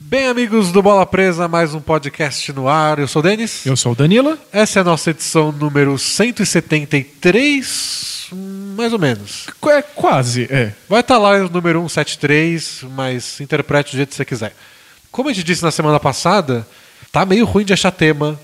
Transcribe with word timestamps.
Bem, 0.00 0.26
amigos 0.26 0.72
do 0.72 0.82
Bola 0.82 1.06
Presa, 1.06 1.46
mais 1.46 1.72
um 1.72 1.80
podcast 1.80 2.52
no 2.52 2.68
ar. 2.68 2.98
Eu 2.98 3.06
sou 3.06 3.20
o 3.20 3.22
Denis. 3.22 3.64
Eu 3.64 3.76
sou 3.76 3.92
o 3.92 3.94
Danilo. 3.94 4.36
Essa 4.52 4.78
é 4.78 4.80
a 4.80 4.84
nossa 4.84 5.10
edição 5.10 5.52
número 5.52 5.96
173, 5.96 8.30
mais 8.76 8.92
ou 8.92 8.98
menos. 8.98 9.46
É 9.68 9.82
quase, 9.82 10.48
é. 10.50 10.72
Vai 10.88 10.98
estar 11.00 11.16
lá 11.16 11.36
o 11.36 11.48
número 11.48 11.88
173, 11.88 12.86
mas 12.90 13.40
interprete 13.40 13.92
do 13.92 13.98
jeito 13.98 14.08
que 14.10 14.16
você 14.16 14.24
quiser. 14.24 14.52
Como 15.12 15.28
a 15.28 15.32
gente 15.32 15.44
disse 15.44 15.62
na 15.62 15.70
semana 15.70 16.00
passada, 16.00 16.66
tá 17.12 17.24
meio 17.24 17.44
ruim 17.44 17.64
de 17.64 17.72
achar 17.72 17.92
tema 17.92 18.36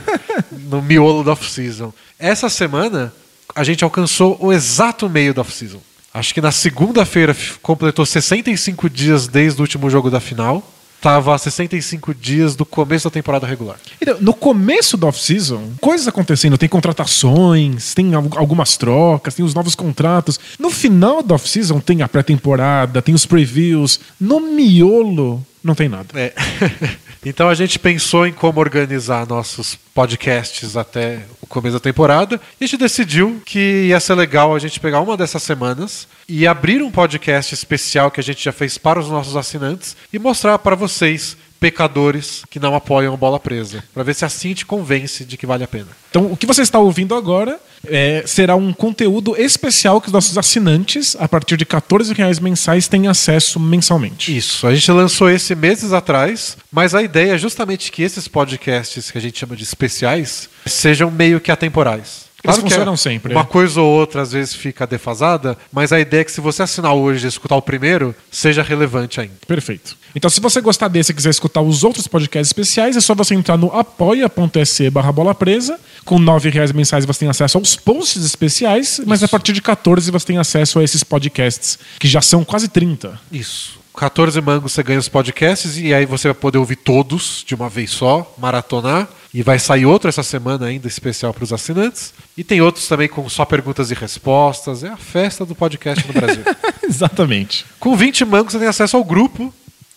no 0.70 0.82
miolo 0.82 1.24
da 1.24 1.32
off-season. 1.32 1.92
Essa 2.18 2.48
semana, 2.48 3.12
a 3.54 3.64
gente 3.64 3.82
alcançou 3.84 4.36
o 4.40 4.52
exato 4.52 5.08
meio 5.08 5.32
da 5.34 5.40
off-season. 5.42 5.80
Acho 6.14 6.34
que 6.34 6.40
na 6.40 6.52
segunda-feira 6.52 7.34
completou 7.62 8.04
65 8.04 8.88
dias 8.90 9.26
desde 9.26 9.60
o 9.60 9.62
último 9.62 9.88
jogo 9.88 10.10
da 10.10 10.20
final. 10.20 10.62
Tava 11.00 11.34
a 11.34 11.38
65 11.38 12.14
dias 12.14 12.54
do 12.54 12.64
começo 12.64 13.08
da 13.08 13.10
temporada 13.10 13.44
regular. 13.44 13.76
Então, 14.00 14.18
no 14.20 14.32
começo 14.32 14.96
da 14.96 15.08
off-season, 15.08 15.72
coisas 15.80 16.06
acontecendo. 16.06 16.56
Tem 16.56 16.68
contratações, 16.68 17.92
tem 17.92 18.14
al- 18.14 18.28
algumas 18.36 18.76
trocas, 18.76 19.34
tem 19.34 19.44
os 19.44 19.52
novos 19.54 19.74
contratos. 19.74 20.38
No 20.60 20.70
final 20.70 21.20
da 21.22 21.34
off-season, 21.34 21.80
tem 21.80 22.02
a 22.02 22.08
pré-temporada, 22.08 23.02
tem 23.02 23.14
os 23.16 23.26
previews. 23.26 23.98
No 24.20 24.38
miolo, 24.38 25.44
não 25.64 25.74
tem 25.74 25.88
nada. 25.88 26.06
É. 26.14 26.32
então 27.24 27.48
a 27.48 27.54
gente 27.54 27.78
pensou 27.78 28.26
em 28.26 28.32
como 28.32 28.58
organizar 28.58 29.26
nossos 29.26 29.76
podcasts 29.94 30.76
até 30.76 31.20
o 31.40 31.46
começo 31.46 31.74
da 31.74 31.80
temporada. 31.80 32.40
E 32.60 32.64
a 32.64 32.66
gente 32.66 32.80
decidiu 32.80 33.40
que 33.44 33.86
ia 33.86 34.00
ser 34.00 34.14
legal 34.14 34.54
a 34.54 34.58
gente 34.58 34.80
pegar 34.80 35.00
uma 35.00 35.16
dessas 35.16 35.42
semanas 35.42 36.08
e 36.28 36.46
abrir 36.46 36.82
um 36.82 36.90
podcast 36.90 37.54
especial 37.54 38.10
que 38.10 38.18
a 38.18 38.22
gente 38.24 38.44
já 38.44 38.52
fez 38.52 38.76
para 38.76 38.98
os 38.98 39.08
nossos 39.08 39.36
assinantes 39.36 39.96
e 40.12 40.18
mostrar 40.18 40.58
para 40.58 40.74
vocês 40.74 41.36
pecadores 41.62 42.42
que 42.50 42.58
não 42.58 42.74
apoiam 42.74 43.14
a 43.14 43.16
bola 43.16 43.38
presa, 43.38 43.84
para 43.94 44.02
ver 44.02 44.16
se 44.16 44.24
assim 44.24 44.52
te 44.52 44.66
convence 44.66 45.24
de 45.24 45.36
que 45.36 45.46
vale 45.46 45.62
a 45.62 45.68
pena. 45.68 45.86
Então, 46.10 46.26
o 46.26 46.36
que 46.36 46.44
você 46.44 46.60
está 46.60 46.80
ouvindo 46.80 47.14
agora 47.14 47.60
é, 47.86 48.24
será 48.26 48.56
um 48.56 48.72
conteúdo 48.72 49.36
especial 49.36 50.00
que 50.00 50.08
os 50.08 50.12
nossos 50.12 50.36
assinantes, 50.36 51.14
a 51.20 51.28
partir 51.28 51.56
de 51.56 51.64
14 51.64 52.12
reais 52.14 52.40
mensais, 52.40 52.88
têm 52.88 53.06
acesso 53.06 53.60
mensalmente. 53.60 54.36
Isso, 54.36 54.66
a 54.66 54.74
gente 54.74 54.90
lançou 54.90 55.30
esse 55.30 55.54
meses 55.54 55.92
atrás, 55.92 56.56
mas 56.70 56.96
a 56.96 57.02
ideia 57.02 57.34
é 57.34 57.38
justamente 57.38 57.92
que 57.92 58.02
esses 58.02 58.26
podcasts 58.26 59.12
que 59.12 59.18
a 59.18 59.20
gente 59.20 59.38
chama 59.38 59.54
de 59.54 59.62
especiais 59.62 60.48
sejam 60.66 61.12
meio 61.12 61.40
que 61.40 61.52
atemporais. 61.52 62.31
Eles 62.44 62.56
que 62.56 62.62
funcionam 62.62 62.94
é 62.94 62.96
sempre, 62.96 63.32
Uma 63.34 63.42
é. 63.42 63.44
coisa 63.44 63.80
ou 63.80 63.88
outra 63.88 64.22
às 64.22 64.32
vezes 64.32 64.54
fica 64.54 64.86
defasada, 64.86 65.56
mas 65.70 65.92
a 65.92 66.00
ideia 66.00 66.22
é 66.22 66.24
que 66.24 66.32
se 66.32 66.40
você 66.40 66.62
assinar 66.62 66.92
hoje 66.92 67.24
e 67.24 67.28
escutar 67.28 67.56
o 67.56 67.62
primeiro, 67.62 68.14
seja 68.30 68.62
relevante 68.62 69.20
ainda. 69.20 69.34
Perfeito. 69.46 69.96
Então, 70.14 70.28
se 70.28 70.40
você 70.40 70.60
gostar 70.60 70.88
desse 70.88 71.12
e 71.12 71.14
quiser 71.14 71.30
escutar 71.30 71.62
os 71.62 71.84
outros 71.84 72.06
podcasts 72.06 72.48
especiais, 72.48 72.96
é 72.96 73.00
só 73.00 73.14
você 73.14 73.34
entrar 73.34 73.56
no 73.56 73.68
apoia.se 73.68 74.90
barra 74.90 75.12
bola 75.12 75.34
presa. 75.34 75.78
Com 76.04 76.16
R$ 76.18 76.50
reais 76.50 76.72
mensais 76.72 77.04
você 77.04 77.20
tem 77.20 77.28
acesso 77.28 77.58
aos 77.58 77.76
posts 77.76 78.24
especiais, 78.24 79.00
mas 79.06 79.22
a 79.22 79.28
partir 79.28 79.52
de 79.52 79.62
14 79.62 80.10
você 80.10 80.26
tem 80.26 80.38
acesso 80.38 80.80
a 80.80 80.84
esses 80.84 81.04
podcasts, 81.04 81.78
que 81.98 82.08
já 82.08 82.20
são 82.20 82.44
quase 82.44 82.68
30. 82.68 83.18
Isso. 83.30 83.81
14 83.94 84.40
mangos 84.40 84.72
você 84.72 84.82
ganha 84.82 84.98
os 84.98 85.08
podcasts 85.08 85.76
e 85.76 85.92
aí 85.92 86.06
você 86.06 86.28
vai 86.28 86.34
poder 86.34 86.58
ouvir 86.58 86.76
todos 86.76 87.44
de 87.46 87.54
uma 87.54 87.68
vez 87.68 87.90
só, 87.90 88.34
maratonar. 88.38 89.08
E 89.34 89.42
vai 89.42 89.58
sair 89.58 89.86
outro 89.86 90.10
essa 90.10 90.22
semana 90.22 90.66
ainda 90.66 90.86
especial 90.86 91.32
para 91.32 91.44
os 91.44 91.54
assinantes. 91.54 92.12
E 92.36 92.44
tem 92.44 92.60
outros 92.60 92.86
também 92.86 93.08
com 93.08 93.26
só 93.30 93.46
perguntas 93.46 93.90
e 93.90 93.94
respostas. 93.94 94.84
É 94.84 94.88
a 94.88 94.96
festa 94.96 95.46
do 95.46 95.54
podcast 95.54 96.06
no 96.06 96.12
Brasil. 96.12 96.42
Exatamente. 96.86 97.64
Com 97.80 97.96
20 97.96 98.26
mangos 98.26 98.52
você 98.52 98.58
tem 98.58 98.68
acesso 98.68 98.94
ao 98.94 99.04
grupo 99.04 99.52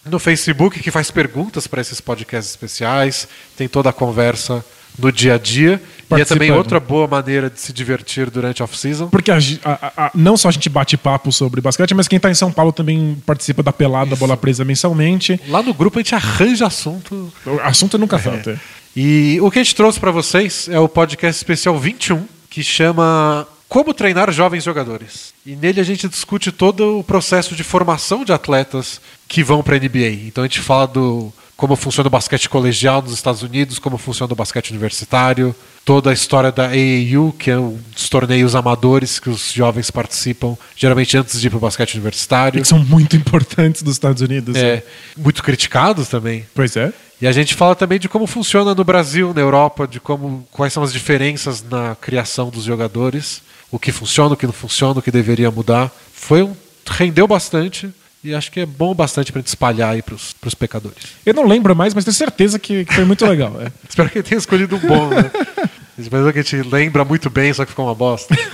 no 0.05 0.19
Facebook 0.19 0.79
que 0.79 0.91
faz 0.91 1.09
perguntas 1.09 1.65
para 1.67 1.81
esses 1.81 1.99
podcasts 1.99 2.51
especiais, 2.51 3.27
tem 3.57 3.67
toda 3.67 3.89
a 3.89 3.93
conversa 3.93 4.63
no 4.97 5.11
dia 5.11 5.35
a 5.35 5.37
dia. 5.37 5.81
E 6.15 6.21
é 6.21 6.25
também 6.25 6.51
outra 6.51 6.79
boa 6.79 7.07
maneira 7.07 7.49
de 7.49 7.59
se 7.59 7.73
divertir 7.73 8.29
durante 8.29 8.61
a 8.61 8.65
off-season. 8.65 9.07
Porque 9.07 9.31
a 9.31 9.37
a- 9.63 9.91
a- 10.05 10.11
não 10.13 10.37
só 10.37 10.49
a 10.49 10.51
gente 10.51 10.69
bate 10.69 10.95
papo 10.95 11.31
sobre 11.31 11.61
basquete, 11.61 11.95
mas 11.95 12.07
quem 12.07 12.17
está 12.17 12.29
em 12.29 12.35
São 12.35 12.51
Paulo 12.51 12.71
também 12.71 13.17
participa 13.25 13.63
da 13.63 13.73
pelada 13.73 14.15
bola 14.15 14.37
presa 14.37 14.63
mensalmente. 14.63 15.39
Lá 15.47 15.63
no 15.63 15.73
grupo 15.73 15.97
a 15.97 16.01
gente 16.03 16.13
arranja 16.13 16.67
assunto. 16.67 17.33
O 17.45 17.59
assunto 17.63 17.97
nunca 17.97 18.19
falta. 18.19 18.59
E 18.95 19.39
o 19.41 19.49
que 19.49 19.59
a 19.59 19.63
gente 19.63 19.75
trouxe 19.75 19.99
para 19.99 20.11
vocês 20.11 20.69
é 20.69 20.79
o 20.79 20.87
podcast 20.87 21.37
especial 21.39 21.77
21, 21.77 22.23
que 22.49 22.63
chama 22.63 23.47
Como 23.67 23.93
Treinar 23.93 24.31
Jovens 24.31 24.63
Jogadores. 24.63 25.33
E 25.45 25.55
nele 25.55 25.81
a 25.81 25.83
gente 25.83 26.07
discute 26.07 26.51
todo 26.51 26.99
o 26.99 27.03
processo 27.03 27.55
de 27.55 27.63
formação 27.63 28.23
de 28.23 28.31
atletas 28.31 29.01
que 29.27 29.43
vão 29.43 29.63
para 29.63 29.75
a 29.75 29.79
NBA. 29.79 30.27
Então 30.27 30.43
a 30.43 30.47
gente 30.47 30.59
fala 30.61 30.85
do 30.87 31.33
como 31.57 31.75
funciona 31.75 32.07
o 32.07 32.11
basquete 32.11 32.49
colegial 32.49 33.01
nos 33.01 33.13
Estados 33.13 33.41
Unidos, 33.41 33.79
como 33.79 33.97
funciona 33.97 34.33
o 34.33 34.35
basquete 34.35 34.71
universitário, 34.71 35.55
toda 35.85 36.09
a 36.09 36.13
história 36.13 36.51
da 36.51 36.65
AAU, 36.65 37.31
que 37.31 37.49
é 37.49 37.57
um 37.57 37.79
dos 37.93 38.09
torneios 38.09 38.55
amadores 38.55 39.19
que 39.19 39.29
os 39.29 39.53
jovens 39.53 39.89
participam, 39.89 40.57
geralmente 40.75 41.17
antes 41.17 41.39
de 41.39 41.47
ir 41.47 41.49
para 41.49 41.57
o 41.57 41.61
basquete 41.61 41.93
universitário. 41.93 42.61
Que 42.61 42.67
são 42.67 42.79
muito 42.79 43.15
importantes 43.15 43.83
dos 43.83 43.93
Estados 43.93 44.21
Unidos. 44.21 44.57
É, 44.57 44.83
muito 45.15 45.41
criticados 45.41 46.09
também. 46.09 46.45
Pois 46.53 46.75
é. 46.75 46.91
E 47.21 47.27
a 47.27 47.31
gente 47.31 47.55
fala 47.55 47.75
também 47.75 47.97
de 47.97 48.09
como 48.09 48.27
funciona 48.27 48.75
no 48.75 48.83
Brasil, 48.83 49.33
na 49.33 49.39
Europa, 49.39 49.87
de 49.87 50.01
como 50.01 50.45
quais 50.51 50.73
são 50.73 50.83
as 50.83 50.91
diferenças 50.91 51.63
na 51.63 51.95
criação 51.95 52.49
dos 52.49 52.65
jogadores, 52.65 53.41
o 53.71 53.79
que 53.79 53.93
funciona, 53.93 54.33
o 54.33 54.37
que 54.37 54.45
não 54.45 54.53
funciona, 54.53 54.99
o 54.99 55.01
que 55.01 55.11
deveria 55.11 55.49
mudar. 55.49 55.89
Foi 56.13 56.43
um 56.43 56.53
rendeu 56.85 57.27
bastante 57.27 57.89
e 58.25 58.33
acho 58.33 58.51
que 58.51 58.59
é 58.59 58.65
bom 58.65 58.93
bastante 58.93 59.31
para 59.31 59.39
gente 59.39 59.47
espalhar 59.47 59.93
aí 59.93 60.01
para 60.01 60.15
os 60.15 60.55
pecadores. 60.55 60.97
Eu 61.25 61.33
não 61.33 61.45
lembro 61.45 61.75
mais, 61.75 61.93
mas 61.93 62.03
tenho 62.03 62.15
certeza 62.15 62.57
que, 62.57 62.83
que 62.83 62.93
foi 62.93 63.05
muito 63.05 63.25
legal. 63.25 63.55
é. 63.61 63.71
Espero 63.87 64.09
que 64.09 64.17
ele 64.17 64.27
tenha 64.27 64.39
escolhido 64.39 64.75
um 64.75 64.79
bom, 64.79 65.09
né? 65.09 65.31
Espero 65.97 66.33
que 66.33 66.39
a 66.39 66.41
gente 66.41 66.67
lembra 66.67 67.05
muito 67.05 67.29
bem, 67.29 67.53
só 67.53 67.63
que 67.63 67.69
ficou 67.69 67.85
uma 67.85 67.95
bosta. 67.95 68.35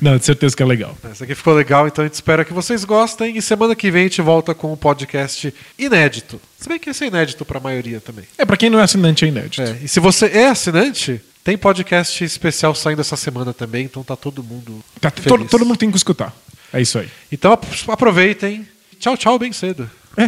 Não, 0.00 0.16
de 0.16 0.24
certeza 0.24 0.56
que 0.56 0.62
é 0.62 0.66
legal. 0.66 0.96
Esse 1.10 1.24
aqui 1.24 1.34
ficou 1.34 1.54
legal, 1.54 1.86
então 1.86 2.04
a 2.04 2.06
gente 2.06 2.14
espera 2.14 2.44
que 2.44 2.52
vocês 2.52 2.84
gostem. 2.84 3.36
E 3.36 3.42
semana 3.42 3.74
que 3.74 3.90
vem 3.90 4.02
a 4.02 4.04
gente 4.04 4.20
volta 4.20 4.54
com 4.54 4.72
um 4.72 4.76
podcast 4.76 5.52
inédito. 5.78 6.40
Se 6.58 6.68
bem 6.68 6.78
que 6.78 6.90
esse 6.90 7.04
é 7.04 7.06
inédito 7.08 7.44
para 7.44 7.58
a 7.58 7.60
maioria 7.60 8.00
também. 8.00 8.24
É, 8.36 8.44
pra 8.44 8.56
quem 8.56 8.70
não 8.70 8.78
é 8.78 8.82
assinante 8.82 9.24
é 9.24 9.28
inédito. 9.28 9.62
É, 9.62 9.78
e 9.82 9.88
se 9.88 9.98
você 9.98 10.26
é 10.26 10.48
assinante, 10.48 11.20
tem 11.44 11.56
podcast 11.56 12.22
especial 12.24 12.74
saindo 12.74 13.00
essa 13.00 13.16
semana 13.16 13.52
também, 13.52 13.84
então 13.84 14.02
tá 14.02 14.16
todo 14.16 14.42
mundo. 14.42 14.82
Tá, 15.00 15.10
feliz. 15.10 15.26
todo, 15.28 15.44
todo 15.46 15.64
mundo 15.64 15.76
tem 15.78 15.90
que 15.90 15.96
escutar. 15.96 16.34
É 16.72 16.80
isso 16.80 16.98
aí. 16.98 17.08
Então 17.32 17.52
ap- 17.52 17.64
aproveitem. 17.88 18.66
Tchau, 18.98 19.16
tchau, 19.16 19.38
bem 19.38 19.52
cedo. 19.52 19.90
É. 20.16 20.24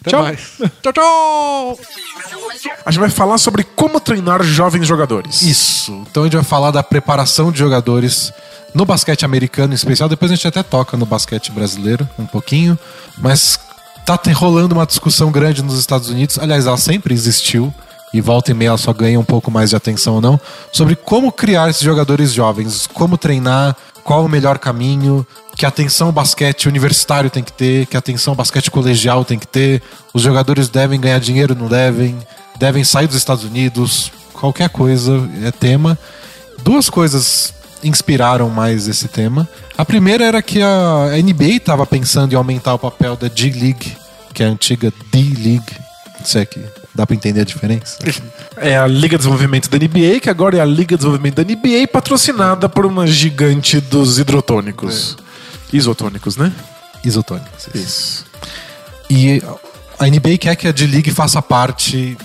Até 0.00 0.10
Tchau. 0.10 0.22
mais. 0.22 0.40
tchau, 0.82 0.92
tchau! 0.92 1.78
A 2.84 2.90
gente 2.90 3.00
vai 3.00 3.10
falar 3.10 3.38
sobre 3.38 3.64
como 3.64 3.98
treinar 4.00 4.42
jovens 4.42 4.86
jogadores. 4.86 5.42
Isso. 5.42 6.04
Então 6.10 6.22
a 6.24 6.26
gente 6.26 6.34
vai 6.36 6.44
falar 6.44 6.70
da 6.70 6.82
preparação 6.82 7.50
de 7.50 7.58
jogadores 7.58 8.32
no 8.74 8.84
basquete 8.84 9.24
americano 9.24 9.72
em 9.72 9.76
especial. 9.76 10.08
Depois 10.08 10.30
a 10.30 10.34
gente 10.34 10.46
até 10.46 10.62
toca 10.62 10.96
no 10.96 11.06
basquete 11.06 11.50
brasileiro 11.50 12.08
um 12.18 12.26
pouquinho. 12.26 12.78
Mas 13.18 13.58
tá 14.04 14.18
rolando 14.34 14.74
uma 14.74 14.86
discussão 14.86 15.30
grande 15.32 15.62
nos 15.62 15.78
Estados 15.78 16.08
Unidos. 16.10 16.38
Aliás, 16.38 16.66
ela 16.66 16.76
sempre 16.76 17.14
existiu. 17.14 17.72
E 18.12 18.20
volta 18.20 18.50
e 18.50 18.54
meia 18.54 18.68
ela 18.68 18.78
só 18.78 18.92
ganha 18.92 19.18
um 19.18 19.24
pouco 19.24 19.50
mais 19.50 19.70
de 19.70 19.76
atenção 19.76 20.14
ou 20.14 20.20
não. 20.20 20.40
Sobre 20.72 20.96
como 20.96 21.32
criar 21.32 21.68
esses 21.68 21.82
jogadores 21.82 22.32
jovens. 22.32 22.86
Como 22.86 23.18
treinar. 23.18 23.76
Qual 24.04 24.24
o 24.24 24.28
melhor 24.28 24.58
caminho. 24.58 25.26
Que 25.56 25.66
atenção 25.66 26.12
basquete 26.12 26.68
universitário 26.68 27.30
tem 27.30 27.42
que 27.42 27.52
ter. 27.52 27.86
Que 27.86 27.96
atenção 27.96 28.34
basquete 28.34 28.70
colegial 28.70 29.24
tem 29.24 29.38
que 29.38 29.46
ter. 29.46 29.82
Os 30.14 30.22
jogadores 30.22 30.68
devem 30.68 31.00
ganhar 31.00 31.18
dinheiro, 31.18 31.54
não 31.54 31.68
devem. 31.68 32.16
Devem 32.58 32.84
sair 32.84 33.06
dos 33.06 33.16
Estados 33.16 33.44
Unidos. 33.44 34.10
Qualquer 34.32 34.68
coisa 34.68 35.28
é 35.44 35.50
tema. 35.50 35.98
Duas 36.62 36.88
coisas 36.88 37.54
inspiraram 37.82 38.48
mais 38.48 38.88
esse 38.88 39.08
tema. 39.08 39.48
A 39.76 39.84
primeira 39.84 40.24
era 40.24 40.42
que 40.42 40.62
a 40.62 41.10
NBA 41.22 41.56
estava 41.56 41.86
pensando 41.86 42.32
em 42.32 42.36
aumentar 42.36 42.74
o 42.74 42.78
papel 42.78 43.16
da 43.16 43.28
G-League, 43.28 43.96
que 44.32 44.42
é 44.42 44.46
a 44.46 44.50
antiga 44.50 44.92
D-League. 45.12 45.76
Isso 46.22 46.38
aqui. 46.38 46.62
Dá 46.96 47.06
pra 47.06 47.14
entender 47.14 47.42
a 47.42 47.44
diferença? 47.44 47.98
É 48.56 48.78
a 48.78 48.86
Liga 48.86 49.18
de 49.18 49.18
Desenvolvimento 49.18 49.68
da 49.68 49.76
NBA, 49.76 50.18
que 50.18 50.30
agora 50.30 50.56
é 50.56 50.60
a 50.60 50.64
Liga 50.64 50.96
de 50.96 50.96
Desenvolvimento 50.96 51.34
da 51.34 51.44
NBA, 51.44 51.86
patrocinada 51.92 52.70
por 52.70 52.86
uma 52.86 53.06
gigante 53.06 53.82
dos 53.82 54.18
hidrotônicos. 54.18 55.14
Isotônicos, 55.70 56.38
né? 56.38 56.50
Isotônicos. 57.04 57.68
Isso. 57.74 58.24
E 59.10 59.42
a 59.98 60.06
NBA 60.06 60.38
quer 60.40 60.56
que 60.56 60.66
a 60.66 60.72
D-League 60.72 61.10
faça 61.10 61.42
parte, 61.42 62.16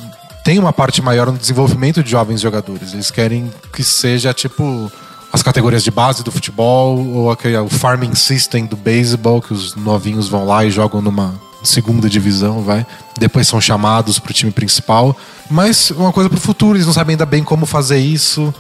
tenha 0.42 0.62
uma 0.62 0.72
parte 0.72 1.02
maior 1.02 1.30
no 1.30 1.38
desenvolvimento 1.38 2.02
de 2.02 2.10
jovens 2.10 2.40
jogadores. 2.40 2.94
Eles 2.94 3.12
querem 3.12 3.52
que 3.74 3.84
seja 3.84 4.34
tipo 4.34 4.90
as 5.34 5.44
categorias 5.44 5.84
de 5.84 5.92
base 5.92 6.24
do 6.24 6.32
futebol 6.32 6.98
ou 6.98 7.30
aquele, 7.30 7.58
o 7.58 7.68
farming 7.68 8.16
system 8.16 8.66
do 8.66 8.78
beisebol, 8.78 9.42
que 9.42 9.54
os 9.54 9.76
novinhos 9.76 10.30
vão 10.30 10.46
lá 10.46 10.64
e 10.64 10.72
jogam 10.72 11.02
numa 11.02 11.51
segunda 11.64 12.10
divisão, 12.10 12.62
vai. 12.62 12.86
Depois 13.18 13.48
são 13.48 13.62
chamados 13.62 14.20
pro 14.20 14.34
time 14.34 14.52
principal. 14.52 15.16
Mas 15.50 15.92
uma 15.92 16.12
coisa 16.12 16.30
pro 16.30 16.40
futuro, 16.40 16.78
eles 16.78 16.86
não 16.86 16.94
sabem 16.94 17.14
ainda 17.14 17.26
bem 17.26 17.44
como 17.44 17.66
fazer 17.66 18.00
isso. 18.00 18.54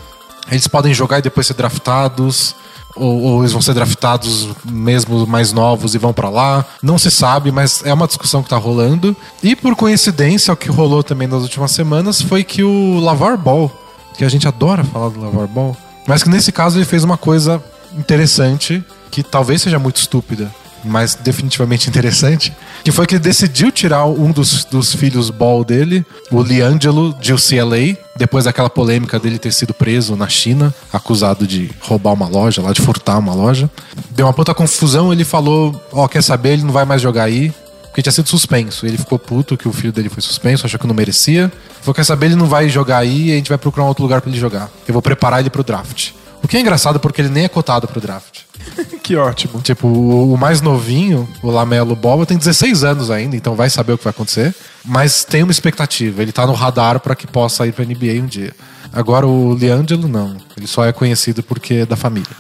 Eles 0.50 0.68
podem 0.68 0.94
jogar 0.94 1.19
e 1.19 1.21
depois 1.21 1.48
ser 1.48 1.53
draftados. 1.53 2.56
Ou, 2.95 3.21
ou 3.21 3.42
eles 3.42 3.53
vão 3.53 3.62
ser 3.62 3.74
draftados 3.74 4.50
mesmo 4.65 5.25
mais 5.25 5.53
novos 5.53 5.95
e 5.95 5.98
vão 5.98 6.13
pra 6.13 6.30
lá. 6.30 6.65
Não 6.83 6.98
se 6.98 7.09
sabe, 7.09 7.51
mas 7.51 7.81
é 7.86 7.94
uma 7.94 8.07
discussão 8.07 8.44
que 8.44 8.50
tá 8.50 8.57
rolando. 8.57 9.15
E 9.42 9.56
por 9.56 9.75
coincidência, 9.75 10.53
o 10.53 10.57
que 10.57 10.69
rolou 10.69 11.01
também 11.01 11.27
nas 11.27 11.42
últimas 11.42 11.71
semanas 11.71 12.21
foi 12.21 12.44
que 12.44 12.63
o 12.63 13.00
Lavar 13.00 13.38
Ball, 13.38 13.71
que 14.18 14.25
a 14.25 14.30
gente 14.30 14.48
adora 14.48 14.83
falar 14.83 15.09
do 15.09 15.21
Lavar 15.21 15.48
Ball, 15.48 15.75
mas 16.06 16.21
que 16.21 16.30
nesse 16.30 16.51
caso 16.51 16.77
ele 16.77 16.86
fez 16.86 17.03
uma 17.06 17.18
coisa 17.18 17.63
interessante, 17.98 18.83
que 19.09 19.24
talvez 19.24 19.62
seja 19.62 19.80
muito 19.80 19.98
estúpida, 19.98 20.53
mas 20.83 21.16
definitivamente 21.16 21.89
interessante, 21.89 22.54
que 22.83 22.92
foi 22.92 23.06
que 23.06 23.16
ele 23.16 23.24
decidiu 23.24 23.72
tirar 23.72 24.06
um 24.06 24.31
dos, 24.31 24.66
dos 24.66 24.94
filhos 24.94 25.30
Ball 25.30 25.63
dele, 25.63 26.06
o 26.31 26.42
Liangelo, 26.42 27.13
de 27.19 27.33
UCLA, 27.33 27.98
depois 28.16 28.45
daquela 28.45 28.69
polêmica 28.69 29.19
dele 29.19 29.39
ter 29.39 29.51
sido 29.54 29.74
preso 29.74 30.16
na 30.16 30.28
China, 30.28 30.74
acusado 30.92 31.48
de 31.48 31.72
roubar 31.81 32.13
uma 32.13 32.28
loja, 32.28 32.62
lá 32.62 32.74
de 32.74 32.81
furtar 32.81 33.18
uma 33.18 33.33
loja. 33.33 33.69
Deu 34.12 34.25
uma 34.25 34.33
puta 34.33 34.54
confusão, 34.54 35.12
ele 35.12 35.24
falou, 35.24 35.80
ó, 35.92 36.07
quer 36.07 36.24
saber, 36.24 36.54
ele 36.54 36.63
não 36.63 36.72
vai 36.72 36.86
mais 36.86 37.01
jogar 37.01 37.24
aí, 37.24 37.54
porque 37.84 38.01
tinha 38.01 38.12
sido 38.12 38.30
suspenso. 38.30 38.86
Ele 38.86 38.98
ficou 38.98 39.19
puto 39.19 39.57
que 39.57 39.68
o 39.68 39.74
filho 39.74 39.92
dele 39.92 40.10
foi 40.10 40.22
suspenso, 40.22 40.66
achou 40.66 40.80
que 40.80 40.88
não 40.88 40.95
merecia. 40.95 41.51
Falou, 41.81 41.94
quer 41.94 42.06
saber, 42.06 42.27
ele 42.27 42.36
não 42.36 42.48
vai 42.48 42.69
jogar 42.69 43.00
aí, 43.00 43.30
e 43.30 43.31
a 43.34 43.36
gente 43.36 43.50
vai 43.50 43.57
procurar 43.57 43.86
um 43.86 43.88
outro 43.88 44.04
lugar 44.04 44.22
para 44.22 44.30
ele 44.30 44.39
jogar. 44.39 44.69
Eu 44.88 44.94
vou 44.94 45.01
preparar 45.01 45.42
ele 45.42 45.50
pro 45.50 45.63
draft. 45.63 46.12
O 46.43 46.47
que 46.47 46.57
é 46.57 46.59
engraçado 46.59 46.99
porque 46.99 47.21
ele 47.21 47.29
nem 47.29 47.45
é 47.45 47.47
cotado 47.47 47.88
pro 47.88 48.01
draft. 48.01 48.41
que 49.03 49.15
ótimo. 49.15 49.61
Tipo, 49.61 49.88
o, 49.88 50.33
o 50.33 50.38
mais 50.38 50.61
novinho, 50.61 51.27
o 51.41 51.49
Lamelo 51.49 51.95
Ball, 51.95 52.25
tem 52.25 52.38
16 52.38 52.83
anos 52.83 53.11
ainda, 53.11 53.35
então 53.35 53.55
vai 53.55 53.69
saber 53.69 53.93
o 53.93 53.97
que 53.97 54.03
vai 54.03 54.11
acontecer. 54.11 54.53
Mas 54.83 55.23
tem 55.23 55.43
uma 55.43 55.51
expectativa, 55.51 56.21
ele 56.21 56.31
tá 56.31 56.45
no 56.45 56.53
radar 56.53 56.99
para 56.99 57.15
que 57.15 57.27
possa 57.27 57.67
ir 57.67 57.73
pra 57.73 57.85
NBA 57.85 58.21
um 58.21 58.25
dia. 58.25 58.53
Agora 58.91 59.25
o 59.25 59.53
Leangelo 59.53 60.07
não, 60.07 60.35
ele 60.57 60.67
só 60.67 60.85
é 60.85 60.91
conhecido 60.91 61.41
porque 61.43 61.75
é 61.75 61.85
da 61.85 61.95
família. 61.95 62.35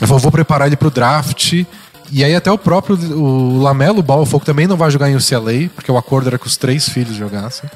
Eu 0.00 0.06
vou, 0.06 0.18
vou 0.18 0.32
preparar 0.32 0.66
ele 0.66 0.76
pro 0.76 0.90
draft. 0.90 1.64
E 2.10 2.22
aí 2.22 2.34
até 2.34 2.50
o 2.50 2.58
próprio 2.58 2.96
o 3.16 3.62
Lamelo 3.62 4.02
Ball 4.02 4.26
que 4.26 4.44
também 4.44 4.66
não 4.66 4.76
vai 4.76 4.90
jogar 4.90 5.08
em 5.08 5.16
UCLA, 5.16 5.70
porque 5.74 5.90
o 5.90 5.96
acordo 5.96 6.28
era 6.28 6.38
que 6.38 6.46
os 6.46 6.56
três 6.56 6.88
filhos 6.88 7.16
jogassem. 7.16 7.70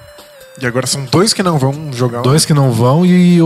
E 0.60 0.66
agora 0.66 0.86
são 0.86 1.04
dois 1.04 1.32
que 1.32 1.42
não 1.42 1.58
vão 1.58 1.92
jogar. 1.92 2.22
Dois 2.22 2.44
que 2.44 2.54
não 2.54 2.72
vão 2.72 3.04
e 3.04 3.38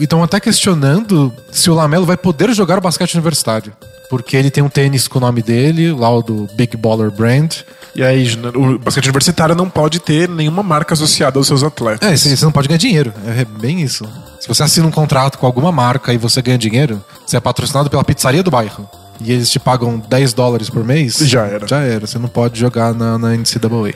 estão 0.00 0.22
até 0.22 0.40
questionando 0.40 1.32
se 1.52 1.70
o 1.70 1.74
Lamelo 1.74 2.06
vai 2.06 2.16
poder 2.16 2.52
jogar 2.54 2.78
o 2.78 2.80
basquete 2.80 3.14
universitário. 3.14 3.72
Porque 4.08 4.36
ele 4.36 4.50
tem 4.50 4.62
um 4.62 4.68
tênis 4.68 5.08
com 5.08 5.18
o 5.18 5.20
nome 5.20 5.42
dele, 5.42 5.92
lá 5.92 6.10
o 6.10 6.22
do 6.22 6.48
Big 6.54 6.76
Baller 6.76 7.10
Brand. 7.10 7.56
E 7.94 8.02
aí, 8.02 8.26
o 8.54 8.78
basquete 8.78 9.04
universitário 9.06 9.54
não 9.54 9.68
pode 9.68 10.00
ter 10.00 10.28
nenhuma 10.28 10.62
marca 10.62 10.94
associada 10.94 11.38
aos 11.38 11.46
seus 11.46 11.62
atletas. 11.62 12.08
É, 12.08 12.16
você 12.16 12.36
você 12.36 12.44
não 12.44 12.52
pode 12.52 12.66
ganhar 12.66 12.78
dinheiro. 12.78 13.12
É 13.26 13.44
bem 13.44 13.80
isso. 13.80 14.04
Se 14.40 14.48
você 14.48 14.62
assina 14.62 14.86
um 14.86 14.90
contrato 14.90 15.38
com 15.38 15.46
alguma 15.46 15.70
marca 15.70 16.12
e 16.12 16.18
você 16.18 16.42
ganha 16.42 16.58
dinheiro, 16.58 17.02
você 17.26 17.36
é 17.36 17.40
patrocinado 17.40 17.88
pela 17.88 18.04
pizzaria 18.04 18.42
do 18.42 18.50
bairro. 18.50 18.88
E 19.20 19.32
eles 19.32 19.48
te 19.48 19.60
pagam 19.60 20.02
10 20.08 20.32
dólares 20.32 20.68
por 20.68 20.84
mês. 20.84 21.18
Já 21.18 21.46
era. 21.46 21.66
Já 21.66 21.80
era. 21.80 22.06
Você 22.06 22.18
não 22.18 22.28
pode 22.28 22.58
jogar 22.58 22.92
na, 22.92 23.16
na 23.16 23.36
NCAA. 23.36 23.94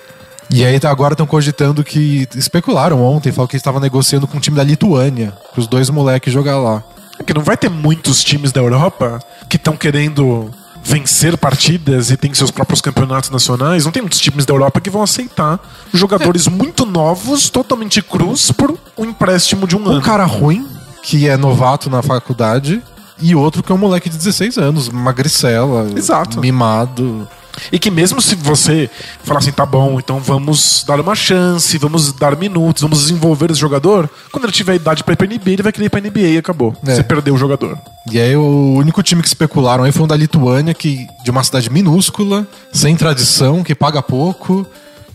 E 0.50 0.64
aí 0.64 0.80
tá- 0.80 0.90
agora 0.90 1.12
estão 1.14 1.26
cogitando 1.26 1.84
que. 1.84 2.26
Especularam 2.34 3.02
ontem, 3.02 3.30
falaram 3.32 3.48
que 3.48 3.54
eles 3.56 3.60
estavam 3.60 3.80
negociando 3.80 4.26
com 4.26 4.38
o 4.38 4.40
time 4.40 4.56
da 4.56 4.64
Lituânia, 4.64 5.32
para 5.52 5.60
os 5.60 5.66
dois 5.66 5.90
moleques 5.90 6.32
jogar 6.32 6.58
lá. 6.58 6.82
É 7.18 7.22
que 7.22 7.34
não 7.34 7.42
vai 7.42 7.56
ter 7.56 7.68
muitos 7.68 8.22
times 8.24 8.52
da 8.52 8.60
Europa 8.60 9.18
que 9.48 9.56
estão 9.56 9.76
querendo 9.76 10.50
vencer 10.82 11.36
partidas 11.36 12.10
e 12.10 12.16
tem 12.16 12.32
seus 12.32 12.50
próprios 12.50 12.80
campeonatos 12.80 13.28
nacionais. 13.28 13.84
Não 13.84 13.92
tem 13.92 14.00
muitos 14.00 14.20
times 14.20 14.46
da 14.46 14.54
Europa 14.54 14.80
que 14.80 14.88
vão 14.88 15.02
aceitar 15.02 15.58
jogadores 15.92 16.46
É. 16.46 16.50
muito 16.50 16.86
novos, 16.86 17.50
totalmente 17.50 18.00
crus, 18.00 18.50
por 18.52 18.78
um 18.96 19.04
empréstimo 19.04 19.66
de 19.66 19.76
um 19.76 19.84
Um 19.86 19.90
ano. 19.90 20.00
cara 20.02 20.24
ruim, 20.24 20.66
que 21.02 21.28
é 21.28 21.36
novato 21.36 21.90
na 21.90 22.00
faculdade, 22.02 22.80
e 23.20 23.34
outro 23.34 23.62
que 23.62 23.70
é 23.70 23.74
um 23.74 23.78
moleque 23.78 24.08
de 24.08 24.16
16 24.16 24.56
anos, 24.56 24.88
magricela, 24.88 25.90
Exato. 25.94 26.40
mimado. 26.40 27.28
E 27.72 27.78
que 27.78 27.90
mesmo 27.90 28.20
se 28.20 28.34
você 28.34 28.90
falar 29.24 29.38
assim, 29.40 29.52
tá 29.52 29.66
bom, 29.66 29.98
então 29.98 30.18
vamos 30.20 30.84
dar 30.86 31.00
uma 31.00 31.14
chance, 31.14 31.76
vamos 31.78 32.12
dar 32.12 32.36
minutos, 32.36 32.82
vamos 32.82 33.00
desenvolver 33.00 33.50
esse 33.50 33.60
jogador, 33.60 34.08
quando 34.32 34.44
ele 34.44 34.52
tiver 34.52 34.74
idade 34.74 35.04
pra 35.04 35.12
ir 35.12 35.16
pra 35.16 35.26
NBA, 35.26 35.50
ele 35.50 35.62
vai 35.62 35.72
querer 35.72 35.86
ir 35.86 35.90
pra 35.90 36.00
NBA 36.00 36.20
e 36.20 36.38
acabou. 36.38 36.74
É. 36.86 36.94
Você 36.94 37.02
perdeu 37.02 37.34
o 37.34 37.38
jogador. 37.38 37.78
E 38.10 38.18
aí 38.18 38.36
o 38.36 38.74
único 38.76 39.02
time 39.02 39.20
que 39.22 39.28
especularam 39.28 39.84
aí 39.84 39.92
foi 39.92 40.04
um 40.04 40.08
da 40.08 40.16
Lituânia, 40.16 40.72
que 40.74 41.06
de 41.24 41.30
uma 41.30 41.42
cidade 41.44 41.70
minúscula, 41.70 42.46
sem 42.72 42.96
tradição, 42.96 43.62
que 43.62 43.74
paga 43.74 44.02
pouco. 44.02 44.66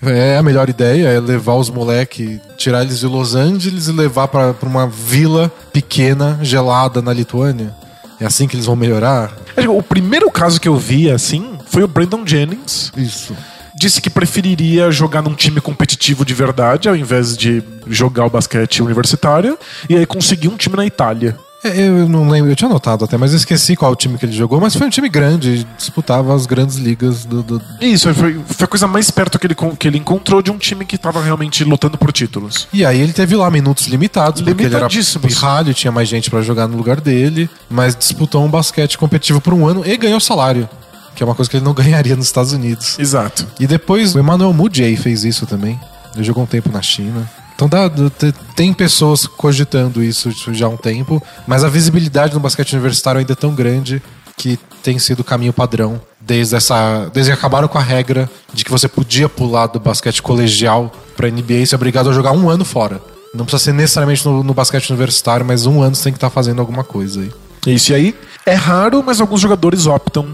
É 0.05 0.37
a 0.37 0.43
melhor 0.43 0.67
ideia, 0.69 1.07
é 1.07 1.19
levar 1.19 1.55
os 1.55 1.69
moleques, 1.69 2.37
tirar 2.57 2.81
eles 2.83 2.99
de 2.99 3.07
Los 3.07 3.35
Angeles 3.35 3.87
e 3.87 3.91
levar 3.93 4.27
pra 4.27 4.53
pra 4.53 4.67
uma 4.67 4.85
vila 4.85 5.49
pequena, 5.71 6.37
gelada 6.41 7.01
na 7.01 7.13
Lituânia. 7.13 7.73
É 8.19 8.25
assim 8.25 8.47
que 8.47 8.55
eles 8.55 8.65
vão 8.65 8.75
melhorar? 8.75 9.31
É, 9.55 9.67
O 9.67 9.81
primeiro 9.81 10.29
caso 10.29 10.59
que 10.59 10.67
eu 10.67 10.75
vi, 10.75 11.09
assim, 11.09 11.52
foi 11.73 11.83
o 11.83 11.87
Brandon 11.87 12.23
Jennings. 12.25 12.91
Isso. 12.95 13.35
Disse 13.75 13.99
que 13.99 14.09
preferiria 14.09 14.91
jogar 14.91 15.23
num 15.23 15.33
time 15.33 15.59
competitivo 15.59 16.23
de 16.23 16.33
verdade, 16.33 16.87
ao 16.87 16.95
invés 16.95 17.35
de 17.35 17.63
jogar 17.87 18.25
o 18.25 18.29
basquete 18.29 18.83
universitário, 18.83 19.57
e 19.89 19.95
aí 19.97 20.05
conseguir 20.05 20.47
um 20.47 20.55
time 20.55 20.75
na 20.75 20.85
Itália. 20.85 21.35
É, 21.63 21.87
eu 21.87 22.07
não 22.09 22.29
lembro, 22.29 22.51
eu 22.51 22.55
tinha 22.57 22.69
anotado 22.69 23.05
até, 23.05 23.17
mas 23.17 23.31
eu 23.31 23.37
esqueci 23.37 23.75
qual 23.75 23.95
time 23.95 24.17
que 24.17 24.25
ele 24.25 24.33
jogou, 24.33 24.59
mas 24.59 24.75
foi 24.75 24.85
um 24.85 24.89
time 24.89 25.07
grande, 25.07 25.65
disputava 25.77 26.35
as 26.35 26.45
grandes 26.45 26.75
ligas 26.75 27.23
do. 27.25 27.41
do- 27.41 27.61
Isso, 27.81 28.13
foi, 28.13 28.37
foi 28.45 28.65
a 28.65 28.67
coisa 28.67 28.85
mais 28.85 29.09
perto 29.09 29.39
que 29.39 29.47
ele, 29.47 29.55
que 29.79 29.87
ele 29.87 29.97
encontrou 29.97 30.41
de 30.41 30.51
um 30.51 30.57
time 30.57 30.85
que 30.85 30.97
tava 30.97 31.23
realmente 31.23 31.63
lutando 31.63 31.97
por 31.97 32.11
títulos. 32.11 32.67
E 32.73 32.85
aí 32.85 32.99
ele 32.99 33.13
teve 33.13 33.33
lá 33.35 33.49
minutos 33.49 33.87
limitados, 33.87 34.41
porque 34.41 34.63
ele 34.65 34.75
era 34.75 34.89
pirralho, 35.29 35.73
tinha 35.73 35.91
mais 35.91 36.07
gente 36.09 36.29
pra 36.29 36.41
jogar 36.41 36.67
no 36.67 36.75
lugar 36.77 36.99
dele, 36.99 37.49
mas 37.69 37.95
disputou 37.95 38.43
um 38.45 38.49
basquete 38.49 38.97
competitivo 38.97 39.39
por 39.39 39.53
um 39.53 39.65
ano 39.65 39.83
e 39.85 39.95
ganhou 39.97 40.19
salário, 40.19 40.67
que 41.15 41.21
é 41.23 41.25
uma 41.25 41.35
coisa 41.35 41.49
que 41.49 41.57
ele 41.57 41.65
não 41.65 41.73
ganharia 41.75 42.15
nos 42.15 42.25
Estados 42.27 42.53
Unidos. 42.53 42.97
Exato. 42.99 43.47
E 43.59 43.67
depois 43.67 44.15
o 44.15 44.19
Emmanuel 44.19 44.53
Mudiay 44.53 44.95
fez 44.95 45.23
isso 45.23 45.45
também. 45.45 45.79
Ele 46.15 46.23
jogou 46.23 46.43
um 46.43 46.47
tempo 46.47 46.69
na 46.71 46.81
China. 46.81 47.29
Então 47.55 47.67
dá, 47.67 47.89
te- 47.89 48.33
tem 48.55 48.73
pessoas 48.73 49.25
cogitando 49.27 50.03
isso 50.03 50.31
já 50.53 50.65
há 50.65 50.69
um 50.69 50.77
tempo, 50.77 51.21
mas 51.47 51.63
a 51.63 51.69
visibilidade 51.69 52.33
no 52.33 52.39
basquete 52.39 52.73
universitário 52.73 53.19
ainda 53.19 53.33
é 53.33 53.35
tão 53.35 53.53
grande 53.53 54.01
que 54.35 54.57
tem 54.81 54.97
sido 54.97 55.19
o 55.19 55.23
caminho 55.23 55.53
padrão 55.53 56.01
desde 56.19 56.55
essa, 56.55 57.09
desde 57.13 57.31
que 57.31 57.37
acabaram 57.37 57.67
com 57.67 57.77
a 57.77 57.81
regra 57.81 58.29
de 58.53 58.63
que 58.65 58.71
você 58.71 58.87
podia 58.87 59.29
pular 59.29 59.67
do 59.67 59.79
basquete 59.79 60.21
colegial 60.21 60.91
para 61.15 61.29
NBA 61.29 61.53
e 61.53 61.67
ser 61.67 61.75
obrigado 61.75 62.09
a 62.09 62.13
jogar 62.13 62.31
um 62.31 62.49
ano 62.49 62.65
fora. 62.65 62.99
Não 63.35 63.45
precisa 63.45 63.65
ser 63.65 63.73
necessariamente 63.73 64.25
no, 64.25 64.43
no 64.43 64.53
basquete 64.53 64.89
universitário, 64.89 65.45
mas 65.45 65.65
um 65.65 65.81
ano 65.81 65.95
você 65.95 66.05
tem 66.05 66.13
que 66.13 66.17
estar 66.17 66.29
fazendo 66.31 66.59
alguma 66.59 66.83
coisa 66.83 67.21
aí. 67.21 67.31
Isso 67.67 67.91
e 67.91 67.95
aí 67.95 68.15
é 68.45 68.53
raro, 68.55 69.03
mas 69.05 69.21
alguns 69.21 69.39
jogadores 69.39 69.85
optam 69.85 70.27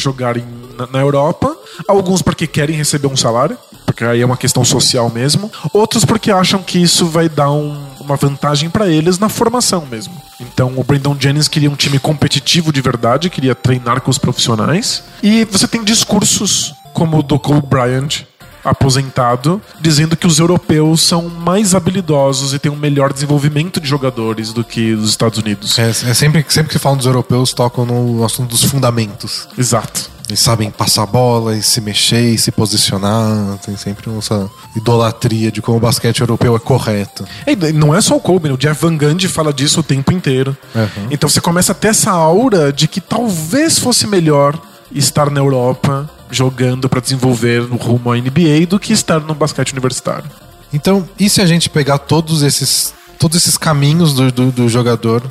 jogarem 0.00 0.44
na, 0.78 0.86
na 0.86 0.98
Europa. 1.00 1.56
Alguns 1.86 2.22
porque 2.22 2.46
querem 2.46 2.76
receber 2.76 3.06
um 3.08 3.16
salário, 3.16 3.56
porque 3.84 4.04
aí 4.04 4.20
é 4.20 4.26
uma 4.26 4.36
questão 4.36 4.64
social 4.64 5.10
mesmo. 5.10 5.50
Outros 5.72 6.04
porque 6.04 6.30
acham 6.30 6.62
que 6.62 6.78
isso 6.78 7.06
vai 7.06 7.28
dar 7.28 7.50
um- 7.50 7.84
uma 8.00 8.16
vantagem 8.16 8.70
pra 8.70 8.88
eles 8.88 9.18
na 9.18 9.28
formação 9.28 9.84
mesmo. 9.90 10.14
Então 10.40 10.72
o 10.76 10.84
Brandon 10.84 11.16
Jennings 11.18 11.48
queria 11.48 11.70
um 11.70 11.74
time 11.76 11.98
competitivo 11.98 12.72
de 12.72 12.80
verdade, 12.80 13.28
queria 13.30 13.54
treinar 13.54 14.00
com 14.00 14.10
os 14.10 14.18
profissionais. 14.18 15.02
E 15.22 15.44
você 15.44 15.66
tem 15.66 15.82
discursos 15.82 16.72
como 16.94 17.18
o 17.18 17.22
do 17.22 17.38
Kobe 17.38 17.66
Bryant, 17.66 18.22
aposentado, 18.66 19.60
dizendo 19.80 20.16
que 20.16 20.26
os 20.26 20.38
europeus 20.38 21.00
são 21.02 21.28
mais 21.28 21.74
habilidosos 21.74 22.52
e 22.52 22.58
têm 22.58 22.70
um 22.70 22.76
melhor 22.76 23.12
desenvolvimento 23.12 23.80
de 23.80 23.88
jogadores 23.88 24.52
do 24.52 24.64
que 24.64 24.92
os 24.92 25.08
Estados 25.08 25.38
Unidos. 25.38 25.78
É, 25.78 25.88
é 25.88 26.14
sempre, 26.14 26.44
sempre 26.48 26.72
que 26.72 26.78
falam 26.78 26.98
dos 26.98 27.06
europeus, 27.06 27.52
tocam 27.52 27.86
no 27.86 28.24
assunto 28.24 28.50
dos 28.50 28.64
fundamentos. 28.64 29.48
Exato. 29.56 30.16
Eles 30.28 30.40
sabem 30.40 30.70
passar 30.70 31.04
a 31.04 31.06
bola 31.06 31.56
e 31.56 31.62
se 31.62 31.80
mexer 31.80 32.34
e 32.34 32.38
se 32.38 32.50
posicionar. 32.50 33.58
Tem 33.64 33.76
sempre 33.76 34.10
essa 34.18 34.50
idolatria 34.74 35.52
de 35.52 35.62
como 35.62 35.76
o 35.76 35.80
basquete 35.80 36.20
europeu 36.20 36.56
é 36.56 36.58
correto. 36.58 37.24
E 37.46 37.54
não 37.72 37.94
é 37.94 38.00
só 38.00 38.16
o 38.16 38.20
Kobe, 38.20 38.48
né? 38.48 38.54
o 38.54 38.58
Jeff 38.58 38.80
Van 38.80 38.96
Gundy 38.96 39.28
fala 39.28 39.52
disso 39.52 39.80
o 39.80 39.84
tempo 39.84 40.12
inteiro. 40.12 40.56
Uhum. 40.74 41.06
Então 41.10 41.28
você 41.28 41.40
começa 41.40 41.70
a 41.70 41.74
ter 41.74 41.88
essa 41.88 42.10
aura 42.10 42.72
de 42.72 42.88
que 42.88 43.00
talvez 43.00 43.78
fosse 43.78 44.06
melhor 44.06 44.58
estar 44.92 45.30
na 45.30 45.40
Europa 45.40 46.10
jogando 46.30 46.88
pra 46.88 47.00
desenvolver 47.00 47.62
no 47.62 47.76
rumo 47.76 48.12
à 48.12 48.16
NBA 48.16 48.66
do 48.68 48.78
que 48.78 48.92
estar 48.92 49.20
no 49.20 49.34
basquete 49.34 49.72
universitário. 49.72 50.30
Então, 50.72 51.08
e 51.18 51.28
se 51.28 51.40
a 51.40 51.46
gente 51.46 51.70
pegar 51.70 51.98
todos 51.98 52.42
esses, 52.42 52.92
todos 53.18 53.36
esses 53.36 53.56
caminhos 53.56 54.12
do, 54.12 54.30
do, 54.32 54.52
do 54.52 54.68
jogador 54.68 55.22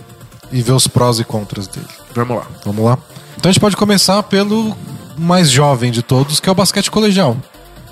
e 0.51 0.61
ver 0.61 0.71
os 0.71 0.87
prós 0.87 1.19
e 1.19 1.23
contras 1.23 1.67
dele? 1.67 1.87
Vamos 2.13 2.37
lá. 2.37 2.47
Vamos 2.63 2.85
lá? 2.85 2.97
Então 3.37 3.49
a 3.49 3.51
gente 3.51 3.61
pode 3.61 3.75
começar 3.75 4.23
pelo 4.23 4.75
mais 5.17 5.49
jovem 5.49 5.91
de 5.91 6.01
todos, 6.01 6.39
que 6.39 6.49
é 6.49 6.51
o 6.51 6.55
basquete 6.55 6.89
colegial. 6.89 7.37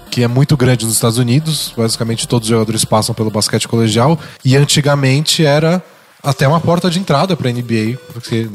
Que 0.09 0.23
é 0.23 0.27
muito 0.27 0.55
grande 0.55 0.85
nos 0.85 0.93
Estados 0.93 1.17
Unidos. 1.17 1.73
Basicamente 1.75 2.27
todos 2.27 2.47
os 2.47 2.49
jogadores 2.49 2.85
passam 2.85 3.13
pelo 3.13 3.29
basquete 3.29 3.67
colegial. 3.67 4.17
E 4.45 4.55
antigamente 4.55 5.45
era 5.45 5.83
até 6.23 6.47
uma 6.47 6.59
porta 6.59 6.89
de 6.89 6.99
entrada 6.99 7.35
para 7.35 7.51
NBA. 7.51 7.97
Porque 8.13 8.49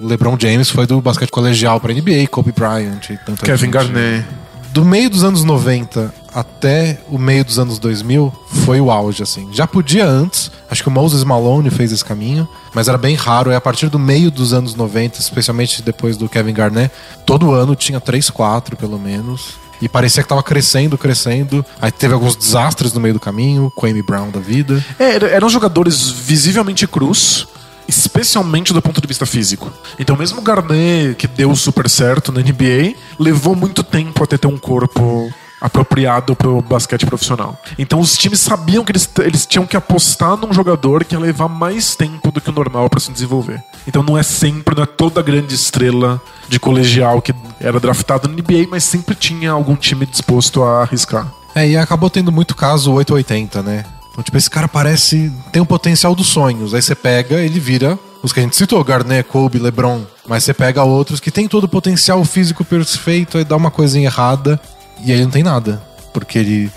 o 0.00 0.06
LeBron 0.06 0.36
James 0.40 0.70
foi 0.70 0.86
do 0.86 1.00
basquete 1.00 1.30
colegial 1.30 1.78
para 1.80 1.92
NBA, 1.92 2.26
Kobe 2.30 2.52
Bryant 2.52 3.10
e 3.10 3.18
tanta 3.18 3.44
Kevin 3.44 3.58
gente. 3.66 3.70
Garnett. 3.72 4.26
do 4.72 4.84
meio 4.84 5.10
dos 5.10 5.22
anos 5.22 5.44
90 5.44 6.14
até 6.32 7.00
o 7.08 7.18
meio 7.18 7.44
dos 7.44 7.58
anos 7.58 7.78
2000 7.78 8.32
foi 8.64 8.80
o 8.80 8.90
auge, 8.90 9.22
assim. 9.22 9.48
Já 9.52 9.66
podia 9.66 10.06
antes, 10.06 10.50
acho 10.70 10.82
que 10.82 10.88
o 10.88 10.92
Moses 10.92 11.24
Malone 11.24 11.70
fez 11.70 11.90
esse 11.92 12.04
caminho, 12.04 12.48
mas 12.72 12.88
era 12.88 12.96
bem 12.96 13.16
raro. 13.16 13.50
É 13.50 13.56
a 13.56 13.60
partir 13.60 13.88
do 13.88 13.98
meio 13.98 14.30
dos 14.30 14.52
anos 14.52 14.74
90, 14.74 15.18
especialmente 15.18 15.82
depois 15.82 16.16
do 16.16 16.28
Kevin 16.28 16.54
Garnett, 16.54 16.92
todo 17.26 17.52
ano 17.52 17.74
tinha 17.74 18.00
3, 18.00 18.30
4 18.30 18.76
pelo 18.76 18.98
menos. 18.98 19.58
E 19.80 19.88
parecia 19.88 20.22
que 20.22 20.28
tava 20.28 20.42
crescendo, 20.42 20.98
crescendo. 20.98 21.64
Aí 21.80 21.90
teve 21.90 22.14
alguns 22.14 22.36
desastres 22.36 22.92
no 22.92 23.00
meio 23.00 23.14
do 23.14 23.20
caminho, 23.20 23.72
com 23.74 23.86
Amy 23.86 24.02
Brown 24.02 24.30
da 24.30 24.40
vida. 24.40 24.84
É, 24.98 25.16
eram 25.34 25.48
jogadores 25.48 26.08
visivelmente 26.08 26.86
crus, 26.86 27.48
especialmente 27.88 28.72
do 28.72 28.82
ponto 28.82 29.00
de 29.00 29.06
vista 29.06 29.26
físico. 29.26 29.72
Então, 29.98 30.16
mesmo 30.16 30.40
o 30.40 30.42
Garnett, 30.42 31.14
que 31.16 31.26
deu 31.26 31.54
super 31.56 31.88
certo 31.88 32.30
na 32.30 32.40
NBA, 32.40 32.94
levou 33.18 33.56
muito 33.56 33.82
tempo 33.82 34.22
até 34.22 34.36
ter 34.36 34.46
um 34.46 34.58
corpo 34.58 35.32
apropriado 35.60 36.34
pro 36.34 36.62
basquete 36.62 37.04
profissional. 37.04 37.60
Então 37.78 38.00
os 38.00 38.16
times 38.16 38.40
sabiam 38.40 38.84
que 38.84 38.92
eles, 38.92 39.08
eles 39.18 39.44
tinham 39.44 39.66
que 39.66 39.76
apostar 39.76 40.36
num 40.36 40.52
jogador 40.52 41.04
que 41.04 41.14
ia 41.14 41.20
levar 41.20 41.48
mais 41.48 41.94
tempo 41.94 42.32
do 42.32 42.40
que 42.40 42.48
o 42.48 42.52
normal 42.52 42.88
para 42.88 42.98
se 42.98 43.12
desenvolver. 43.12 43.62
Então 43.90 44.04
não 44.04 44.16
é 44.16 44.22
sempre, 44.22 44.72
não 44.76 44.84
é 44.84 44.86
toda 44.86 45.20
grande 45.20 45.52
estrela 45.52 46.22
de 46.48 46.60
colegial 46.60 47.20
que 47.20 47.34
era 47.60 47.80
draftado 47.80 48.28
no 48.28 48.34
NBA, 48.34 48.68
mas 48.70 48.84
sempre 48.84 49.16
tinha 49.16 49.50
algum 49.50 49.74
time 49.74 50.06
disposto 50.06 50.62
a 50.62 50.82
arriscar. 50.82 51.26
É, 51.56 51.68
e 51.68 51.76
acabou 51.76 52.08
tendo 52.08 52.30
muito 52.30 52.54
caso 52.54 52.92
880, 52.92 53.62
né? 53.64 53.84
Então, 54.12 54.22
tipo, 54.22 54.38
esse 54.38 54.48
cara 54.48 54.68
parece. 54.68 55.32
tem 55.50 55.60
um 55.60 55.66
potencial 55.66 56.14
dos 56.14 56.28
sonhos. 56.28 56.72
Aí 56.72 56.80
você 56.80 56.94
pega, 56.94 57.40
ele 57.40 57.58
vira 57.58 57.98
os 58.22 58.32
que 58.32 58.38
a 58.38 58.44
gente 58.44 58.54
citou, 58.54 58.82
Garnett, 58.84 59.28
Kobe, 59.28 59.58
LeBron. 59.58 60.02
Mas 60.28 60.44
você 60.44 60.54
pega 60.54 60.84
outros 60.84 61.18
que 61.18 61.32
tem 61.32 61.48
todo 61.48 61.64
o 61.64 61.68
potencial 61.68 62.24
físico 62.24 62.64
perfeito, 62.64 63.38
aí 63.38 63.44
dá 63.44 63.56
uma 63.56 63.72
coisinha 63.72 64.06
errada 64.06 64.60
e 65.04 65.10
aí 65.10 65.20
não 65.20 65.30
tem 65.30 65.42
nada. 65.42 65.82
Porque 66.12 66.38
ele 66.38 66.70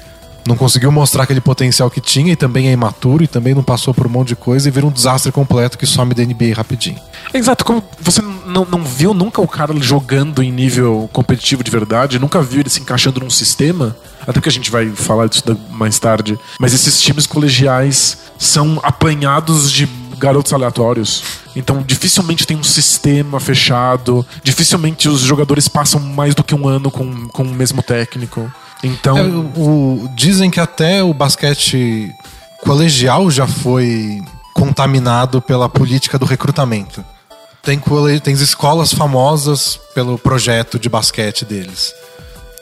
não 0.47 0.55
conseguiu 0.55 0.91
mostrar 0.91 1.23
aquele 1.23 1.41
potencial 1.41 1.89
que 1.89 2.01
tinha 2.01 2.33
e 2.33 2.35
também 2.35 2.67
é 2.67 2.71
imaturo 2.71 3.23
e 3.23 3.27
também 3.27 3.53
não 3.53 3.63
passou 3.63 3.93
por 3.93 4.05
um 4.05 4.09
monte 4.09 4.29
de 4.29 4.35
coisa 4.35 4.67
e 4.67 4.71
vira 4.71 4.85
um 4.85 4.91
desastre 4.91 5.31
completo 5.31 5.77
que 5.77 5.85
some 5.85 6.13
da 6.13 6.23
NBA 6.23 6.53
rapidinho. 6.55 6.99
Exato, 7.33 7.63
como 7.63 7.83
você 7.99 8.21
não, 8.21 8.65
não 8.65 8.83
viu 8.83 9.13
nunca 9.13 9.41
o 9.41 9.47
cara 9.47 9.73
jogando 9.79 10.43
em 10.43 10.51
nível 10.51 11.09
competitivo 11.13 11.63
de 11.63 11.71
verdade, 11.71 12.19
nunca 12.19 12.41
viu 12.41 12.59
ele 12.59 12.69
se 12.69 12.81
encaixando 12.81 13.19
num 13.19 13.29
sistema, 13.29 13.95
até 14.27 14.39
que 14.41 14.49
a 14.49 14.51
gente 14.51 14.69
vai 14.69 14.89
falar 14.89 15.27
disso 15.27 15.43
mais 15.69 15.97
tarde, 15.99 16.37
mas 16.59 16.73
esses 16.73 16.99
times 17.01 17.25
colegiais 17.25 18.17
são 18.37 18.79
apanhados 18.83 19.71
de 19.71 19.87
garotos 20.17 20.53
aleatórios. 20.53 21.23
Então, 21.55 21.83
dificilmente 21.85 22.47
tem 22.47 22.57
um 22.57 22.63
sistema 22.63 23.39
fechado, 23.39 24.25
dificilmente 24.43 25.07
os 25.09 25.19
jogadores 25.21 25.67
passam 25.67 25.99
mais 25.99 26.33
do 26.33 26.43
que 26.43 26.55
um 26.55 26.67
ano 26.67 26.89
com, 26.89 27.27
com 27.27 27.43
o 27.43 27.53
mesmo 27.53 27.83
técnico. 27.83 28.51
Então. 28.83 29.17
É, 29.17 29.23
o, 29.59 30.09
dizem 30.15 30.51
que 30.51 30.59
até 30.59 31.01
o 31.01 31.13
basquete 31.13 32.13
colegial 32.63 33.31
já 33.31 33.47
foi 33.47 34.21
contaminado 34.53 35.41
pela 35.41 35.67
política 35.69 36.19
do 36.19 36.25
recrutamento. 36.25 37.03
Tem, 37.61 37.81
tem 38.21 38.33
escolas 38.33 38.93
famosas 38.93 39.79
pelo 39.95 40.17
projeto 40.17 40.77
de 40.77 40.89
basquete 40.89 41.45
deles. 41.45 41.93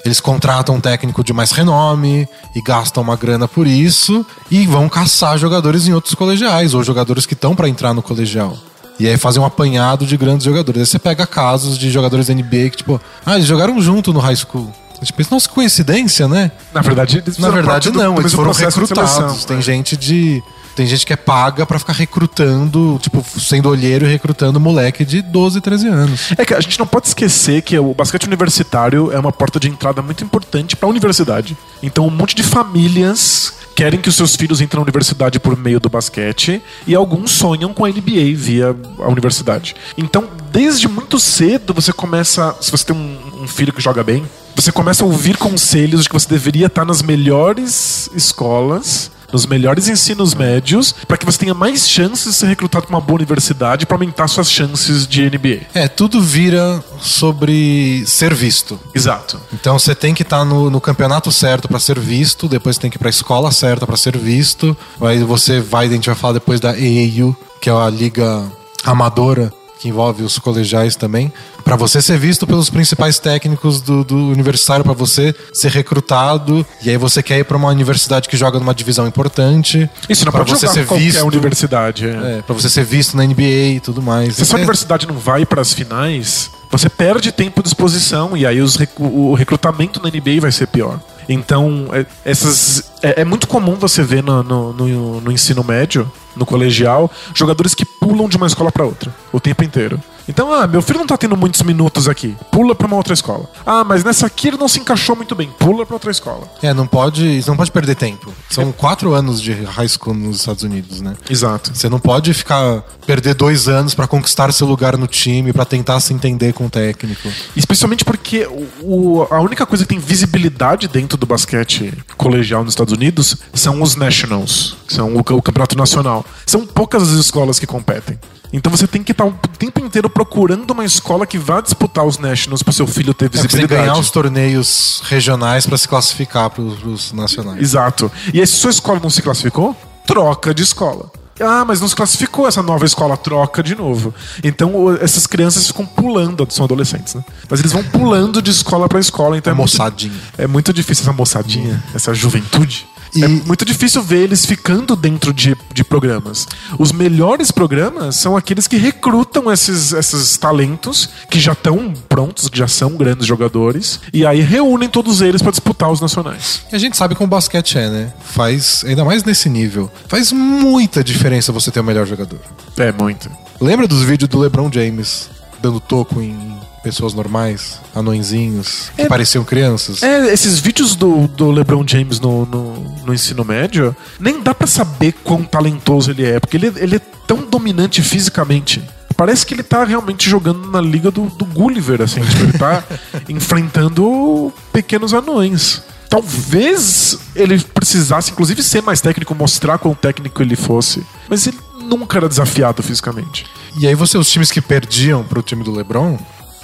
Eles 0.04 0.20
contratam 0.20 0.76
um 0.76 0.82
técnico 0.82 1.24
de 1.24 1.34
mais 1.34 1.52
renome 1.52 2.28
e 2.56 2.62
gastam 2.62 3.04
uma 3.04 3.16
grana 3.16 3.48
por 3.48 3.68
isso 3.68 4.26
e 4.50 4.66
vão 4.66 4.90
caçar 4.90 5.38
jogadores 5.38 5.88
em 5.88 5.94
outros 5.94 6.16
colegiais 6.16 6.74
ou 6.74 6.84
jogadores 6.84 7.26
que 7.26 7.34
estão 7.34 7.56
para 7.56 7.70
entrar 7.70 7.94
no 7.94 8.02
colegial. 8.02 8.58
E 9.00 9.08
aí 9.08 9.18
fazem 9.18 9.42
um 9.42 9.46
apanhado 9.46 10.06
de 10.06 10.18
grandes 10.18 10.46
jogadores. 10.46 10.82
Aí 10.82 10.86
você 10.86 11.00
pega 11.00 11.26
casos 11.26 11.78
de 11.78 11.90
jogadores 11.90 12.28
da 12.28 12.34
NBA 12.34 12.70
que, 12.70 12.78
tipo, 12.78 13.02
ah, 13.26 13.36
eles 13.36 13.48
jogaram 13.48 13.80
junto 13.82 14.14
no 14.14 14.20
high 14.20 14.36
school. 14.36 14.72
A 15.02 15.04
gente 15.04 15.14
pensa, 15.14 15.30
nossa, 15.32 15.50
coincidência, 15.50 16.28
né? 16.28 16.52
Na 16.72 16.82
verdade, 16.82 17.24
Na 17.40 17.50
verdade 17.50 17.90
não, 17.90 18.14
do, 18.14 18.22
eles 18.22 18.34
foram 18.34 18.52
recrutados. 18.52 19.46
Tem 19.46 19.60
gente 19.60 19.98
de 19.98 20.44
tem 20.76 20.86
gente 20.86 21.06
que 21.06 21.12
é 21.12 21.18
paga 21.18 21.66
para 21.66 21.78
ficar 21.78 21.94
recrutando, 21.94 22.98
tipo, 23.02 23.26
sendo 23.40 23.68
olheiro 23.68 24.06
e 24.06 24.10
recrutando 24.10 24.60
moleque 24.60 25.04
de 25.04 25.22
12, 25.22 25.60
13 25.60 25.88
anos. 25.88 26.32
É 26.38 26.46
que 26.46 26.54
a 26.54 26.60
gente 26.62 26.80
não 26.80 26.88
pode 26.88 27.08
esquecer 27.08 27.62
que 27.62 27.78
o 27.78 27.94
basquete 27.94 28.26
universitário 28.26 29.12
é 29.12 29.20
uma 29.20 29.32
porta 29.32 29.60
de 29.60 29.68
entrada 29.68 30.02
muito 30.02 30.24
importante 30.24 30.76
para 30.76 30.88
a 30.88 30.90
universidade. 30.90 31.58
Então, 31.84 32.08
um 32.08 32.10
monte 32.10 32.36
de 32.36 32.44
famílias 32.44 33.54
querem 33.76 34.00
que 34.00 34.10
os 34.10 34.16
seus 34.16 34.36
filhos 34.36 34.62
entrem 34.62 34.78
na 34.78 34.84
universidade 34.84 35.40
por 35.40 35.58
meio 35.58 35.80
do 35.80 35.90
basquete 35.90 36.62
e 36.86 36.96
alguns 36.96 37.32
sonham 37.32 37.74
com 37.74 37.84
a 37.84 37.90
NBA 37.90 38.36
via 38.36 38.76
a 39.00 39.10
universidade. 39.10 39.76
Então, 39.98 40.30
desde 40.52 40.88
muito 40.88 41.20
cedo, 41.20 41.74
você 41.74 41.92
começa. 41.92 42.56
Se 42.62 42.72
você 42.72 42.86
tem 42.86 42.96
um, 42.96 43.44
um 43.44 43.48
filho 43.48 43.74
que 43.74 43.82
joga 43.82 44.04
bem, 44.04 44.24
você 44.56 44.72
começa 44.72 45.04
a 45.04 45.08
ouvir 45.08 45.38
conselhos 45.38 46.04
de 46.04 46.10
que 46.10 46.14
você 46.14 46.28
deveria 46.28 46.68
estar 46.68 46.86
nas 46.86 47.02
melhores 47.02 48.10
escolas 48.14 49.12
nos 49.32 49.46
melhores 49.46 49.88
ensinos 49.88 50.34
médios, 50.34 50.94
para 51.08 51.18
que 51.18 51.26
você 51.26 51.40
tenha 51.40 51.54
mais 51.54 51.88
chances 51.88 52.34
de 52.34 52.34
ser 52.34 52.48
recrutado 52.48 52.86
para 52.86 52.96
uma 52.96 53.02
boa 53.02 53.18
universidade 53.18 53.86
para 53.86 53.96
aumentar 53.96 54.28
suas 54.28 54.52
chances 54.52 55.08
de 55.08 55.30
NBA. 55.30 55.62
É, 55.74 55.88
tudo 55.88 56.22
vira 56.22 56.84
sobre 57.00 58.04
ser 58.06 58.34
visto. 58.34 58.80
Exato. 58.94 59.40
Então 59.54 59.78
você 59.80 59.96
tem 59.96 60.14
que 60.14 60.24
estar 60.24 60.40
tá 60.40 60.46
no, 60.46 60.70
no, 60.70 60.82
campeonato 60.82 61.32
certo 61.32 61.68
para 61.68 61.80
ser 61.80 62.00
visto, 62.00 62.48
depois 62.48 62.76
você 62.76 62.82
tem 62.82 62.92
que 62.92 62.98
ir 62.98 63.00
para 63.00 63.10
a 63.10 63.12
escola 63.12 63.52
certa 63.52 63.88
para 63.88 63.98
ser 63.98 64.18
visto. 64.18 64.76
Aí 65.00 65.24
você 65.24 65.60
vai, 65.60 65.88
a 65.88 65.92
gente 65.92 66.08
vai 66.08 66.16
falar 66.16 66.34
depois 66.34 66.60
da 66.60 66.72
AAU, 66.72 67.36
que 67.60 67.70
é 67.70 67.74
a 67.74 67.90
liga 67.90 68.44
amadora 68.84 69.54
que 69.82 69.90
envolve 69.90 70.22
os 70.22 70.38
colegiais 70.38 70.96
também, 70.96 71.34
para 71.64 71.76
você 71.76 72.02
ser 72.02 72.18
visto 72.18 72.46
pelos 72.46 72.70
principais 72.70 73.18
técnicos 73.18 73.82
do, 73.82 74.04
do 74.04 74.16
universitário, 74.16 74.84
para 74.84 74.94
você 74.94 75.34
ser 75.52 75.72
recrutado, 75.72 76.66
e 76.84 76.90
aí 76.90 76.98
você 76.98 77.24
quer 77.24 77.40
ir 77.40 77.46
para 77.46 77.58
uma 77.58 77.70
universidade 77.70 78.30
que 78.30 78.38
joga 78.38 78.60
numa 78.60 78.76
divisão 78.76 79.08
importante. 79.08 79.90
Isso 80.08 80.24
não 80.24 80.32
pode 80.32 80.52
você 80.52 80.68
ser 80.68 80.86
visto 80.86 81.26
universidade. 81.26 82.06
É. 82.06 82.38
É, 82.38 82.42
para 82.42 82.54
você 82.54 82.70
ser 82.70 82.86
visto 82.86 83.18
na 83.18 83.26
NBA 83.26 83.76
e 83.76 83.80
tudo 83.80 84.02
mais. 84.02 84.36
Se 84.36 84.44
a 84.44 84.46
sua 84.46 84.60
é... 84.60 84.62
universidade 84.62 85.08
não 85.08 85.16
vai 85.16 85.46
para 85.46 85.62
as 85.62 85.74
finais, 85.74 86.52
você 86.70 86.88
perde 86.88 87.32
tempo 87.32 87.64
de 87.64 87.70
exposição 87.70 88.38
e 88.38 88.46
aí 88.46 88.62
os, 88.62 88.78
o 89.00 89.34
recrutamento 89.34 90.02
na 90.02 90.10
NBA 90.10 90.40
vai 90.40 90.52
ser 90.52 90.68
pior. 90.68 91.00
Então, 91.32 91.88
é, 91.94 92.06
essas, 92.26 92.92
é, 93.02 93.22
é, 93.22 93.26
muito 93.26 93.48
comum 93.48 93.76
você 93.76 94.04
ver 94.04 94.22
no, 94.22 94.44
no, 94.44 94.74
no, 94.74 95.22
no 95.22 95.32
ensino 95.32 95.64
médio, 95.64 96.12
no 96.36 96.46
colegial, 96.46 97.10
jogadores 97.34 97.74
que 97.74 97.86
pulam 97.86 98.28
de 98.28 98.38
uma 98.38 98.48
escola 98.48 98.72
para 98.72 98.86
outra 98.86 99.14
o 99.32 99.40
tempo 99.40 99.64
inteiro. 99.64 100.02
Então, 100.28 100.52
ah, 100.54 100.68
meu 100.68 100.82
filho 100.82 101.00
não 101.00 101.08
tá 101.08 101.18
tendo 101.18 101.36
muitos 101.36 101.62
minutos 101.62 102.08
aqui. 102.08 102.36
Pula 102.52 102.76
para 102.76 102.88
uma 102.88 102.96
outra 102.96 103.14
escola. 103.14 103.50
Ah, 103.66 103.84
mas 103.84 104.04
nessa 104.04 104.28
aqui 104.28 104.50
ele 104.50 104.58
não 104.58 104.68
se 104.68 104.80
encaixou 104.80 105.16
muito 105.16 105.36
bem. 105.36 105.50
Pula 105.60 105.86
para 105.86 105.96
outra 105.96 106.12
escola. 106.12 106.48
É, 106.62 106.74
não 106.74 106.88
pode, 106.88 107.44
não 107.48 107.56
pode 107.56 107.72
perder 107.72 107.96
tempo. 107.96 108.34
São 108.50 108.70
é. 108.70 108.72
quatro 108.72 109.14
anos 109.14 109.42
de 109.42 109.54
high 109.54 109.88
school 109.88 110.14
nos 110.14 110.38
Estados 110.38 110.64
Unidos, 110.64 111.02
né? 111.02 111.16
Exato. 111.30 111.72
Você 111.74 111.90
não 111.90 112.00
pode 112.00 112.34
ficar 112.34 112.84
perder 113.06 113.34
dois 113.34 113.68
anos 113.68 113.94
para 113.94 114.08
conquistar 114.08 114.52
seu 114.54 114.68
lugar 114.68 114.98
no 114.98 115.08
time, 115.08 115.52
para 115.52 115.66
tentar 115.66 116.00
se 116.00 116.14
entender 116.14 116.54
com 116.54 116.66
o 116.66 116.70
técnico. 116.70 117.28
Especialmente 117.56 118.06
porque 118.06 118.48
o, 118.82 119.26
a 119.30 119.40
única 119.40 119.66
coisa 119.66 119.84
que 119.84 119.90
tem 119.90 120.00
visibilidade 120.00 120.88
dentro 120.88 121.18
do 121.18 121.26
basquete 121.26 121.94
colegial 122.18 122.64
nos 122.64 122.74
Estados 122.74 122.94
Unidos 122.94 123.38
são 123.54 123.82
os 123.82 123.96
nationals, 123.96 124.78
são 124.88 125.16
o, 125.16 125.20
o 125.20 125.42
campeonato 125.42 125.78
nacional. 125.78 126.26
São 126.46 126.66
poucas 126.66 127.04
as 127.04 127.18
escolas 127.18 127.60
que 127.60 127.68
competem. 127.68 128.20
Então 128.54 128.72
você 128.72 128.86
tem 128.88 129.02
que 129.02 129.12
estar 129.12 129.26
o 129.26 129.32
tempo 129.58 129.80
inteiro 129.80 130.10
procurando 130.10 130.72
uma 130.72 130.84
escola 130.84 131.26
que 131.26 131.38
vá 131.38 131.62
disputar 131.62 132.06
os 132.06 132.18
Nationals 132.18 132.62
para 132.62 132.74
seu 132.74 132.86
filho 132.86 133.14
ter 133.14 133.30
visibilidade. 133.30 133.74
É, 133.74 133.86
ganhar 133.86 133.98
os 133.98 134.10
torneios 134.10 135.02
regionais 135.06 135.66
para 135.66 135.78
se 135.78 135.88
classificar 135.88 136.50
para 136.50 136.62
os 136.62 137.12
nacionais. 137.14 137.62
Exato. 137.62 138.12
E 138.34 138.40
aí, 138.40 138.48
se 138.48 138.54
sua 138.54 138.72
escola 138.72 139.00
não 139.02 139.10
se 139.10 139.22
classificou, 139.22 139.76
troca 140.06 140.54
de 140.54 140.64
escola. 140.64 141.10
Ah, 141.40 141.66
mas 141.66 141.82
não 141.82 141.88
se 141.88 141.96
classificou 141.96 142.48
essa 142.48 142.62
nova 142.62 142.86
escola, 142.86 143.18
troca 143.18 143.64
de 143.64 143.76
novo. 143.76 144.14
Então 144.44 144.96
essas 145.02 145.26
crianças 145.26 145.68
ficam 145.68 145.86
pulando, 145.86 146.48
são 146.50 146.66
adolescentes, 146.66 147.16
né? 147.16 147.24
Mas 147.50 147.60
eles 147.60 147.72
vão 147.72 147.84
pulando 147.84 148.42
de 148.42 148.52
escola 148.52 148.88
para 148.88 149.00
escola. 149.00 149.38
Então 149.38 149.52
é 149.52 149.56
moçadinha. 149.56 150.12
Muito, 150.12 150.42
é 150.42 150.48
muito 150.48 150.74
difícil 150.74 151.04
essa 151.04 151.14
moçadinha, 151.14 151.84
essa 151.96 152.14
juventude. 152.14 152.88
E... 153.16 153.24
É 153.24 153.28
muito 153.28 153.66
difícil 153.66 154.02
ver 154.02 154.24
eles 154.24 154.46
ficando 154.46 154.96
dentro 154.96 155.34
de, 155.34 155.56
de 155.74 155.84
programas. 155.84 156.48
Os 156.78 156.92
melhores 156.92 157.52
programas 157.52 158.16
são 158.16 158.38
aqueles 158.38 158.68
que 158.68 158.78
recrutam 158.78 159.52
esses, 159.52 159.92
esses 159.92 160.38
talentos 160.38 161.10
que 161.30 161.40
já 161.40 161.52
estão 161.54 161.94
prontos, 162.08 162.48
que 162.48 162.58
já 162.58 162.68
são 162.68 162.92
grandes 162.92 163.26
jogadores, 163.26 164.00
e 164.14 164.26
aí 164.26 164.42
reúnem 164.42 164.90
todos 164.90 165.22
eles 165.22 165.42
para 165.42 165.52
disputar 165.52 165.92
os 165.92 166.00
nacionais. 166.00 166.62
E 166.72 166.76
a 166.76 166.80
gente 166.80 166.96
sabe 166.96 167.16
como 167.16 167.28
o 167.28 167.30
basquete 167.30 167.78
é, 167.78 167.90
né? 167.90 168.14
Faz, 168.24 168.84
ainda 168.86 169.04
mais 169.04 169.24
nesse 169.24 169.50
nível, 169.50 169.92
faz 170.08 170.32
muita 170.32 171.04
diferença 171.04 171.52
você 171.52 171.72
ter 171.72 171.80
o 171.80 171.84
melhor 171.84 172.06
jogador. 172.06 172.40
É, 172.78 172.92
muito. 172.92 173.30
Lembra 173.60 173.88
dos 173.88 174.04
vídeos 174.04 174.30
do 174.30 174.40
LeBron 174.40 174.72
James 174.72 175.30
dando 175.62 175.80
toco 175.80 176.22
em 176.22 176.60
pessoas 176.84 177.14
normais, 177.14 177.80
anõezinhos, 177.94 178.92
que 178.96 179.04
é, 179.04 179.08
pareciam 179.08 179.44
crianças. 179.44 180.02
É, 180.02 180.34
esses 180.34 180.60
vídeos 180.60 180.96
do, 180.96 181.28
do 181.28 181.52
LeBron 181.52 181.84
James 181.88 182.20
no, 182.20 182.46
no, 182.46 182.74
no 183.06 183.14
ensino 183.14 183.46
médio, 183.46 183.96
nem 184.20 184.42
dá 184.42 184.54
para 184.54 184.68
saber 184.68 185.14
quão 185.24 185.44
talentoso 185.44 186.12
ele 186.12 186.26
é, 186.26 186.40
porque 186.40 186.58
ele, 186.58 186.74
ele 186.78 186.96
é 186.96 187.02
tão 187.28 187.38
dominante 187.38 188.02
fisicamente 188.02 188.82
parece 189.22 189.46
que 189.46 189.54
ele 189.54 189.62
tá 189.62 189.84
realmente 189.84 190.28
jogando 190.28 190.68
na 190.72 190.82
liga 190.82 191.12
do, 191.12 191.28
do 191.28 191.46
Gulliver, 191.46 192.02
assim. 192.02 192.22
Tipo, 192.26 192.44
ele 192.44 192.54
tá 192.54 192.84
enfrentando 193.30 194.52
pequenos 194.74 195.14
anões. 195.14 195.84
Talvez 196.10 197.20
ele 197.36 197.60
precisasse, 197.60 198.32
inclusive, 198.32 198.64
ser 198.64 198.82
mais 198.82 199.00
técnico, 199.00 199.36
mostrar 199.36 199.78
quão 199.78 199.94
técnico 199.94 200.42
ele 200.42 200.56
fosse. 200.56 201.06
Mas 201.30 201.46
ele 201.46 201.60
nunca 201.84 202.18
era 202.18 202.28
desafiado 202.28 202.82
fisicamente. 202.82 203.46
E 203.78 203.86
aí 203.86 203.94
você, 203.94 204.18
os 204.18 204.28
times 204.28 204.50
que 204.50 204.60
perdiam 204.60 205.24
pro 205.24 205.44
time 205.44 205.64
do 205.64 205.72
LeBron, 205.72 206.18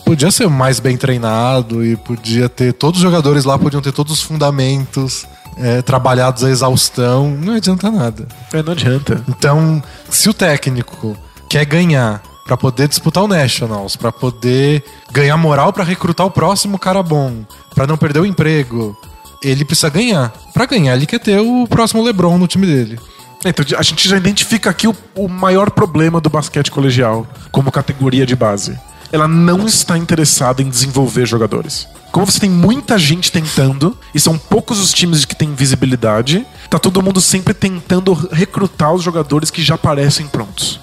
podia 0.07 0.31
ser 0.31 0.47
mais 0.47 0.79
bem 0.79 0.95
treinado 0.95 1.85
e 1.85 1.97
podia 1.97 2.47
ter. 2.47 2.71
Todos 2.71 2.99
os 2.99 3.03
jogadores 3.03 3.43
lá 3.43 3.59
podiam 3.59 3.81
ter 3.81 3.91
todos 3.91 4.13
os 4.13 4.21
fundamentos 4.21 5.25
é, 5.57 5.81
trabalhados 5.81 6.45
à 6.45 6.49
exaustão. 6.49 7.29
Não 7.31 7.55
adianta 7.55 7.91
nada. 7.91 8.25
É, 8.53 8.63
não 8.63 8.71
adianta. 8.71 9.21
Então, 9.27 9.83
se 10.09 10.29
o 10.29 10.33
técnico 10.33 11.17
quer 11.49 11.65
ganhar 11.65 12.23
para 12.45 12.55
poder 12.55 12.87
disputar 12.87 13.25
o 13.25 13.27
Nationals, 13.27 13.97
para 13.97 14.09
poder 14.09 14.81
ganhar 15.11 15.35
moral 15.35 15.73
para 15.73 15.83
recrutar 15.83 16.25
o 16.25 16.31
próximo 16.31 16.79
cara 16.79 17.03
bom, 17.03 17.43
para 17.75 17.85
não 17.85 17.97
perder 17.97 18.21
o 18.21 18.25
emprego, 18.25 18.97
ele 19.43 19.65
precisa 19.65 19.89
ganhar. 19.89 20.31
Para 20.53 20.65
ganhar, 20.65 20.95
ele 20.95 21.05
quer 21.05 21.19
ter 21.19 21.37
o 21.39 21.67
próximo 21.67 22.01
LeBron 22.01 22.37
no 22.37 22.47
time 22.47 22.65
dele. 22.65 22.97
Então, 23.45 23.65
a 23.77 23.83
gente 23.83 24.07
já 24.07 24.15
identifica 24.15 24.69
aqui 24.69 24.87
o, 24.87 24.95
o 25.15 25.27
maior 25.27 25.69
problema 25.69 26.21
do 26.21 26.29
basquete 26.29 26.71
colegial 26.71 27.27
como 27.51 27.71
categoria 27.71 28.25
de 28.25 28.35
base. 28.37 28.79
Ela 29.11 29.27
não 29.27 29.65
está 29.65 29.97
interessada 29.97 30.61
em 30.61 30.69
desenvolver 30.69 31.25
jogadores. 31.25 31.87
Como 32.11 32.25
você 32.25 32.39
tem 32.39 32.49
muita 32.49 32.97
gente 32.97 33.31
tentando, 33.31 33.97
e 34.13 34.19
são 34.19 34.37
poucos 34.37 34.79
os 34.79 34.93
times 34.93 35.25
que 35.25 35.35
têm 35.35 35.53
visibilidade, 35.53 36.45
tá 36.69 36.79
todo 36.79 37.01
mundo 37.01 37.21
sempre 37.21 37.53
tentando 37.53 38.13
recrutar 38.31 38.93
os 38.93 39.03
jogadores 39.03 39.51
que 39.51 39.61
já 39.61 39.77
parecem 39.77 40.27
prontos. 40.27 40.79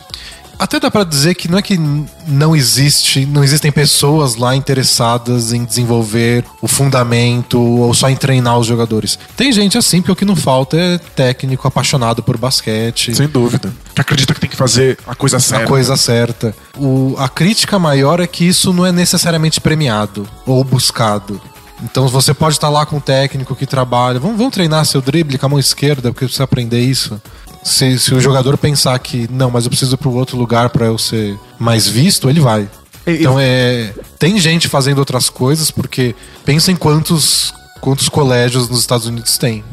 Até 0.59 0.79
dá 0.79 0.91
pra 0.91 1.05
dizer 1.05 1.35
que 1.35 1.49
não 1.49 1.59
é 1.59 1.63
que 1.63 1.79
não 2.27 2.55
existe, 2.55 3.27
não 3.27 3.43
existem 3.43 3.73
pessoas 3.73 4.37
lá 4.37 4.55
interessadas 4.55 5.53
em 5.53 5.65
desenvolver 5.65 6.45
o 6.63 6.69
fundamento 6.69 7.61
ou 7.61 7.93
só 7.95 8.09
em 8.09 8.17
treinar 8.17 8.59
os 8.59 8.67
jogadores. 8.67 9.19
Tem 9.37 9.53
gente 9.53 9.77
assim, 9.77 10.01
porque 10.01 10.13
o 10.13 10.17
que 10.17 10.25
não 10.25 10.37
falta 10.37 10.77
é 10.77 10.99
técnico 10.99 11.67
apaixonado 11.67 12.23
por 12.23 12.37
basquete. 12.37 13.15
Sem 13.15 13.29
dúvida. 13.29 13.73
Que 13.95 14.01
acredita 14.01 14.35
que 14.35 14.41
tem 14.41 14.51
que 14.51 14.57
fazer 14.57 14.99
a 15.07 15.15
coisa 15.15 15.39
certa. 15.39 15.65
A 15.65 15.69
coisa 15.69 15.97
certa. 15.97 16.55
O, 16.77 17.15
a 17.19 17.29
crítica 17.29 17.79
maior 17.79 18.21
é 18.21 18.27
que 18.27 18.45
isso 18.45 18.73
não 18.73 18.87
é 18.87 18.93
necessariamente 18.93 19.61
premiado 19.61 20.29
ou 20.47 20.63
buscado. 20.65 21.41
Então 21.83 22.09
você 22.09 22.33
pode 22.33 22.55
estar 22.55 22.69
lá 22.69 22.87
com 22.87 22.97
um 22.97 23.01
técnico 23.01 23.55
que 23.55 23.67
trabalha. 23.67 24.19
Vamos, 24.19 24.39
vamos 24.39 24.55
treinar 24.55 24.85
seu 24.87 25.03
drible 25.03 25.37
com 25.37 25.47
a 25.47 25.49
mão 25.49 25.59
esquerda, 25.59 26.13
porque 26.13 26.25
precisa 26.25 26.45
aprender 26.45 26.81
isso 26.81 27.21
se, 27.65 27.99
se 27.99 28.15
o 28.15 28.21
jogador 28.21 28.59
pensar 28.59 28.97
que 28.99 29.27
não, 29.33 29.51
mas 29.51 29.65
eu 29.65 29.71
preciso 29.71 29.95
ir 29.95 29.97
para 29.97 30.09
outro 30.11 30.37
lugar 30.37 30.69
para 30.69 30.87
eu 30.87 30.99
ser 30.99 31.37
mais 31.59 31.89
visto, 31.89 32.29
ele 32.29 32.41
vai. 32.41 32.69
Então 33.07 33.41
é. 33.41 33.93
Tem 34.19 34.39
gente 34.39 34.69
fazendo 34.69 34.99
outras 34.99 35.29
coisas, 35.29 35.71
porque 35.71 36.15
pensa 36.45 36.71
em 36.71 36.77
quantos, 36.77 37.53
quantos 37.81 38.09
colégios 38.09 38.69
nos 38.69 38.81
Estados 38.81 39.07
Unidos 39.07 39.37
tem 39.39 39.65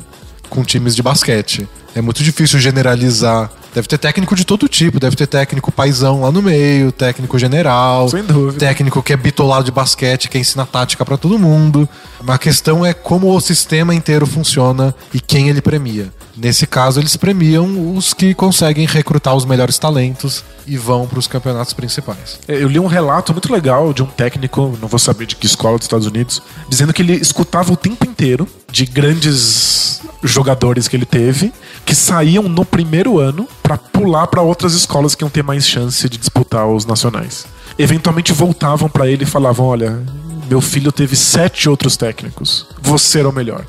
com 0.52 0.64
times 0.64 0.94
de 0.96 1.02
basquete. 1.02 1.68
É 1.96 2.02
muito 2.02 2.24
difícil 2.24 2.60
generalizar. 2.60 3.50
Deve 3.74 3.88
ter 3.88 3.98
técnico 3.98 4.36
de 4.36 4.46
todo 4.46 4.68
tipo, 4.68 5.00
deve 5.00 5.16
ter 5.16 5.28
técnico 5.28 5.72
paisão 5.72 6.22
lá 6.22 6.32
no 6.32 6.42
meio, 6.42 6.92
técnico 6.92 7.40
general, 7.40 8.10
Sem 8.10 8.24
dúvida. 8.24 8.60
técnico 8.60 9.02
que 9.02 9.14
é 9.14 9.18
bitolado 9.18 9.64
de 9.64 9.72
basquete, 9.72 10.30
que 10.30 10.38
ensina 10.38 10.66
tática 10.66 11.06
para 11.06 11.16
todo 11.18 11.40
mundo. 11.40 11.88
A 12.28 12.38
questão 12.38 12.86
é 12.86 12.94
como 12.94 13.34
o 13.34 13.40
sistema 13.40 13.96
inteiro 13.96 14.28
funciona 14.28 14.94
e 15.14 15.22
quem 15.22 15.48
ele 15.48 15.62
premia. 15.62 16.12
Nesse 16.36 16.68
caso, 16.68 17.00
eles 17.00 17.16
premiam 17.16 17.96
os 17.96 18.14
que 18.14 18.34
conseguem 18.34 18.86
recrutar 18.86 19.36
os 19.36 19.46
melhores 19.46 19.78
talentos 19.78 20.44
e 20.68 20.78
vão 20.78 21.08
para 21.08 21.20
os 21.20 21.28
campeonatos 21.28 21.74
principais. 21.74 22.40
É, 22.48 22.56
eu 22.56 22.68
li 22.68 22.80
um 22.80 22.88
relato 22.88 23.32
muito 23.32 23.52
legal 23.52 23.94
de 23.94 24.04
um 24.04 24.06
técnico, 24.06 24.78
não 24.82 24.88
vou 24.88 25.00
saber 25.00 25.26
de 25.26 25.36
que 25.36 25.46
escola 25.46 25.78
dos 25.78 25.86
Estados 25.86 26.08
Unidos, 26.08 26.42
dizendo 26.68 26.94
que 26.94 27.02
ele 27.02 27.14
escutava 27.14 27.72
o 27.72 27.78
tempo 27.78 28.06
inteiro 28.06 28.48
de 28.70 28.86
grandes 28.86 29.81
jogadores 30.24 30.88
que 30.88 30.96
ele 30.96 31.06
teve 31.06 31.54
que 31.86 31.96
saíam 31.96 32.44
no 32.44 32.64
primeiro 32.64 33.20
ano 33.20 33.48
para 33.62 33.78
pular 33.78 34.28
para 34.28 34.42
outras 34.42 34.74
escolas 34.74 35.16
que 35.16 35.24
iam 35.24 35.30
ter 35.30 35.44
mais 35.44 35.68
chance 35.68 36.08
de 36.08 36.18
disputar 36.18 36.68
os 36.68 36.86
nacionais. 36.86 37.46
Eventualmente 37.78 38.34
voltavam 38.34 38.90
para 38.90 39.08
ele 39.08 39.24
e 39.24 39.28
falavam: 39.28 39.66
Olha, 39.66 40.04
meu 40.52 40.60
filho 40.60 40.92
teve 40.92 41.16
sete 41.16 41.70
outros 41.70 41.96
técnicos. 41.96 42.68
Você 42.82 43.20
era 43.20 43.30
o 43.30 43.32
melhor. 43.32 43.66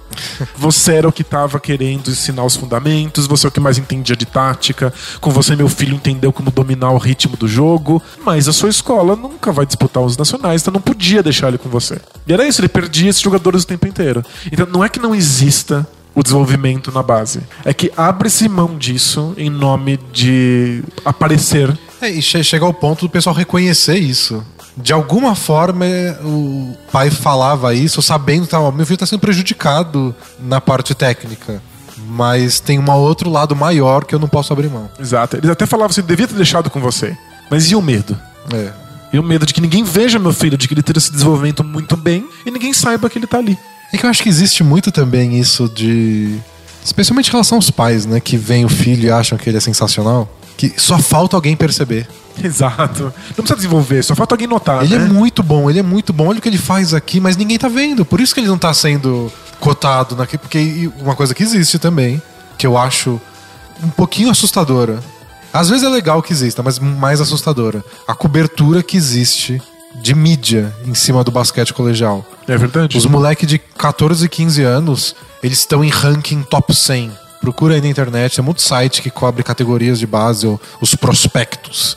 Você 0.57 0.95
era 0.95 1.09
o 1.09 1.13
que 1.13 1.23
estava 1.23 1.61
querendo 1.61 2.11
ensinar 2.11 2.45
os 2.45 2.57
fundamentos, 2.57 3.29
você 3.29 3.47
é 3.47 3.49
o 3.49 3.53
que 3.53 3.61
mais 3.61 3.79
entendia 3.79 4.17
de 4.17 4.27
tática. 4.27 4.93
Com 5.21 5.31
você, 5.31 5.55
meu 5.55 5.69
filho 5.69 5.95
entendeu 5.95 6.33
como 6.33 6.51
dominar 6.51 6.91
o 6.91 6.99
ritmo 6.99 7.37
do 7.37 7.47
jogo. 7.47 8.03
Mas 8.25 8.49
a 8.49 8.53
sua 8.53 8.69
escola 8.69 9.15
nunca 9.15 9.53
vai 9.53 9.65
disputar 9.65 10.03
os 10.03 10.17
nacionais, 10.17 10.63
então 10.63 10.75
não 10.75 10.81
podia 10.81 11.23
deixar 11.23 11.49
ele 11.49 11.59
com 11.59 11.69
você. 11.69 12.01
E 12.27 12.33
era 12.33 12.47
isso, 12.47 12.61
ele 12.61 12.69
perdia 12.69 13.11
esses 13.11 13.23
jogadores 13.23 13.63
o 13.63 13.67
tempo 13.67 13.87
inteiro. 13.87 14.25
Então 14.51 14.67
não 14.67 14.85
é 14.85 14.89
que 14.89 14.99
não 14.99 15.15
exista 15.15 15.87
o 16.15 16.23
desenvolvimento 16.23 16.93
na 16.93 17.03
base. 17.03 17.41
É 17.65 17.73
que 17.73 17.93
abre-se 17.97 18.49
mão 18.49 18.77
disso 18.77 19.35
em 19.37 19.51
nome 19.51 19.99
de 20.13 20.83
aparecer. 21.05 21.77
É, 22.01 22.11
e 22.11 22.21
chega 22.21 22.65
ao 22.65 22.75
ponto 22.75 23.07
do 23.07 23.11
pessoal 23.11 23.35
reconhecer 23.35 23.97
isso 23.97 24.45
de 24.77 24.93
alguma 24.93 25.35
forma 25.35 25.85
o 26.25 26.75
pai 26.91 27.11
falava 27.11 27.75
isso, 27.75 28.01
sabendo 28.01 28.45
que 28.45 28.51
tá, 28.51 28.59
meu 28.73 28.87
filho 28.87 28.95
está 28.95 29.07
sendo 29.07 29.21
prejudicado 29.21 30.15
na 30.41 30.61
parte 30.61 30.95
técnica. 30.95 31.63
Mas 32.09 32.59
tem 32.59 32.79
um 32.79 32.91
outro 32.91 33.31
lado 33.31 33.55
maior 33.55 34.05
que 34.05 34.15
eu 34.15 34.19
não 34.19 34.29
posso 34.29 34.53
abrir 34.53 34.69
mão. 34.69 34.91
Exato. 34.99 35.37
Eles 35.37 35.51
até 35.51 35.67
falavam 35.67 35.91
assim, 35.91 36.03
devia 36.03 36.27
ter 36.27 36.35
deixado 36.35 36.69
com 36.69 36.81
você. 36.81 37.17
Mas 37.51 37.71
e 37.71 37.77
o 37.77 37.83
medo? 37.83 38.19
É. 38.53 38.73
E 39.13 39.19
o 39.19 39.23
medo 39.23 39.47
de 39.47 39.53
que 39.53 39.61
ninguém 39.61 39.85
veja 39.85 40.19
meu 40.19 40.33
filho, 40.33 40.57
de 40.57 40.67
que 40.67 40.75
ele 40.75 40.83
tenha 40.83 40.99
esse 40.99 41.13
desenvolvimento 41.13 41.63
muito 41.63 41.97
bem 41.97 42.27
e 42.45 42.51
ninguém 42.51 42.73
saiba 42.73 43.09
que 43.09 43.19
ele 43.19 43.27
tá 43.27 43.39
ali. 43.39 43.59
É 43.93 43.99
que 43.99 44.07
eu 44.07 44.11
acho 44.11 44.23
que 44.23 44.29
existe 44.29 44.65
muito 44.65 44.91
também 44.91 45.39
isso 45.39 45.69
de. 45.69 46.39
Especialmente 46.85 47.29
em 47.29 47.33
relação 47.33 47.59
aos 47.59 47.71
pais, 47.71 48.07
né? 48.07 48.19
Que 48.19 48.37
vem 48.37 48.65
o 48.65 48.69
filho 48.69 49.07
e 49.07 49.11
acham 49.11 49.39
que 49.39 49.49
ele 49.49 49.59
é 49.59 49.61
sensacional. 49.61 50.29
Que 50.57 50.73
só 50.77 50.99
falta 50.99 51.37
alguém 51.37 51.55
perceber. 51.55 52.09
Exato. 52.43 53.05
Não 53.05 53.37
precisa 53.37 53.57
desenvolver, 53.57 54.03
só 54.03 54.15
falta 54.15 54.35
alguém 54.35 54.47
notar. 54.47 54.83
Ele 54.83 54.99
né? 54.99 55.05
é 55.05 55.09
muito 55.09 55.43
bom, 55.43 55.69
ele 55.69 55.79
é 55.79 55.83
muito 55.83 56.13
bom. 56.13 56.29
Olha 56.29 56.39
o 56.39 56.43
que 56.43 56.49
ele 56.49 56.59
faz 56.59 56.95
aqui, 56.95 57.21
mas 57.21 57.37
ninguém 57.37 57.59
tá 57.59 57.69
vendo. 57.69 58.05
Por 58.05 58.21
isso 58.21 58.35
que 58.35 58.41
ele 58.41 58.49
não 58.49 58.59
tá 58.59 58.73
sendo 58.73 59.31
cotado 59.61 60.17
naquele. 60.17 60.39
Porque 60.39 60.91
uma 60.99 61.15
coisa 61.15 61.35
que 61.35 61.43
existe 61.43 61.79
também, 61.79 62.21
que 62.57 62.67
eu 62.67 62.79
acho 62.79 63.21
um 63.83 63.91
pouquinho 63.91 64.31
assustadora. 64.31 65.01
Às 65.53 65.69
vezes 65.69 65.85
é 65.85 65.89
legal 65.89 66.23
que 66.23 66.33
exista, 66.33 66.63
mas 66.63 66.79
mais 66.79 67.21
assustadora. 67.21 67.85
A 68.09 68.15
cobertura 68.15 68.83
que 68.83 68.97
existe 68.97 69.61
de 70.03 70.15
mídia 70.15 70.75
em 70.85 70.95
cima 70.95 71.23
do 71.23 71.31
basquete 71.31 71.73
colegial. 71.73 72.27
É 72.49 72.57
verdade. 72.59 72.99
Os 72.99 73.07
moleques 73.07 73.49
de 73.49 73.59
14 73.59 74.27
e 74.27 74.29
15 74.29 74.63
anos, 74.63 75.15
eles 75.43 75.61
estão 75.61 75.85
em 75.85 75.89
ranking 75.89 76.43
top 76.43 76.75
100. 76.75 77.13
Procura 77.41 77.75
aí 77.75 77.81
na 77.81 77.89
internet, 77.89 78.37
tem 78.37 78.45
muito 78.45 78.61
site 78.61 79.01
que 79.01 79.11
cobre 79.11 79.43
categorias 79.43 79.99
de 79.99 80.07
base, 80.07 80.47
ou 80.47 80.61
os 80.81 80.95
prospectos. 80.95 81.97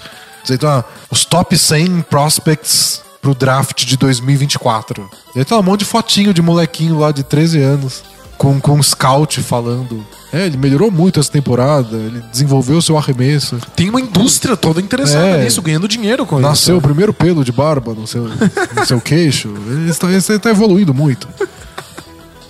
Então, 0.50 0.70
ah, 0.70 0.86
os 1.10 1.26
top 1.26 1.58
100 1.58 2.02
prospects 2.04 3.02
pro 3.22 3.34
draft 3.34 3.84
de 3.84 3.98
2024. 3.98 5.10
E 5.36 5.40
aí 5.40 5.46
tá 5.46 5.58
um 5.58 5.64
monte 5.64 5.80
de 5.80 5.86
fotinho 5.86 6.34
de 6.34 6.42
molequinho 6.42 7.00
lá 7.00 7.12
de 7.12 7.24
13 7.24 7.60
anos, 7.62 8.04
com, 8.38 8.60
com 8.60 8.74
um 8.76 8.84
scout 8.84 9.42
falando. 9.42 10.06
É, 10.34 10.46
ele 10.48 10.58
melhorou 10.58 10.92
muito 10.92 11.20
essa 11.20 11.32
temporada, 11.32 11.96
ele 11.96 12.22
desenvolveu 12.32 12.82
seu 12.82 12.98
arremesso. 12.98 13.58
Tem 13.76 13.90
uma 13.90 14.02
indústria 14.02 14.58
toda 14.58 14.82
interessada 14.82 15.38
É. 15.38 15.44
nisso, 15.44 15.62
ganhando 15.62 15.88
dinheiro 15.88 16.26
com 16.26 16.40
Nasceu 16.40 16.76
o 16.76 16.78
isso. 16.80 16.88
primeiro 16.88 17.14
pelo 17.14 17.44
de 17.44 17.52
barba 17.54 17.94
no 17.94 18.06
seu, 18.06 18.24
no 18.28 18.86
seu 18.86 19.00
queixo. 19.00 19.54
Ele 19.68 19.90
está, 19.90 20.08
ele 20.08 20.18
está 20.18 20.50
evoluindo 20.50 20.94
muito. 20.94 21.28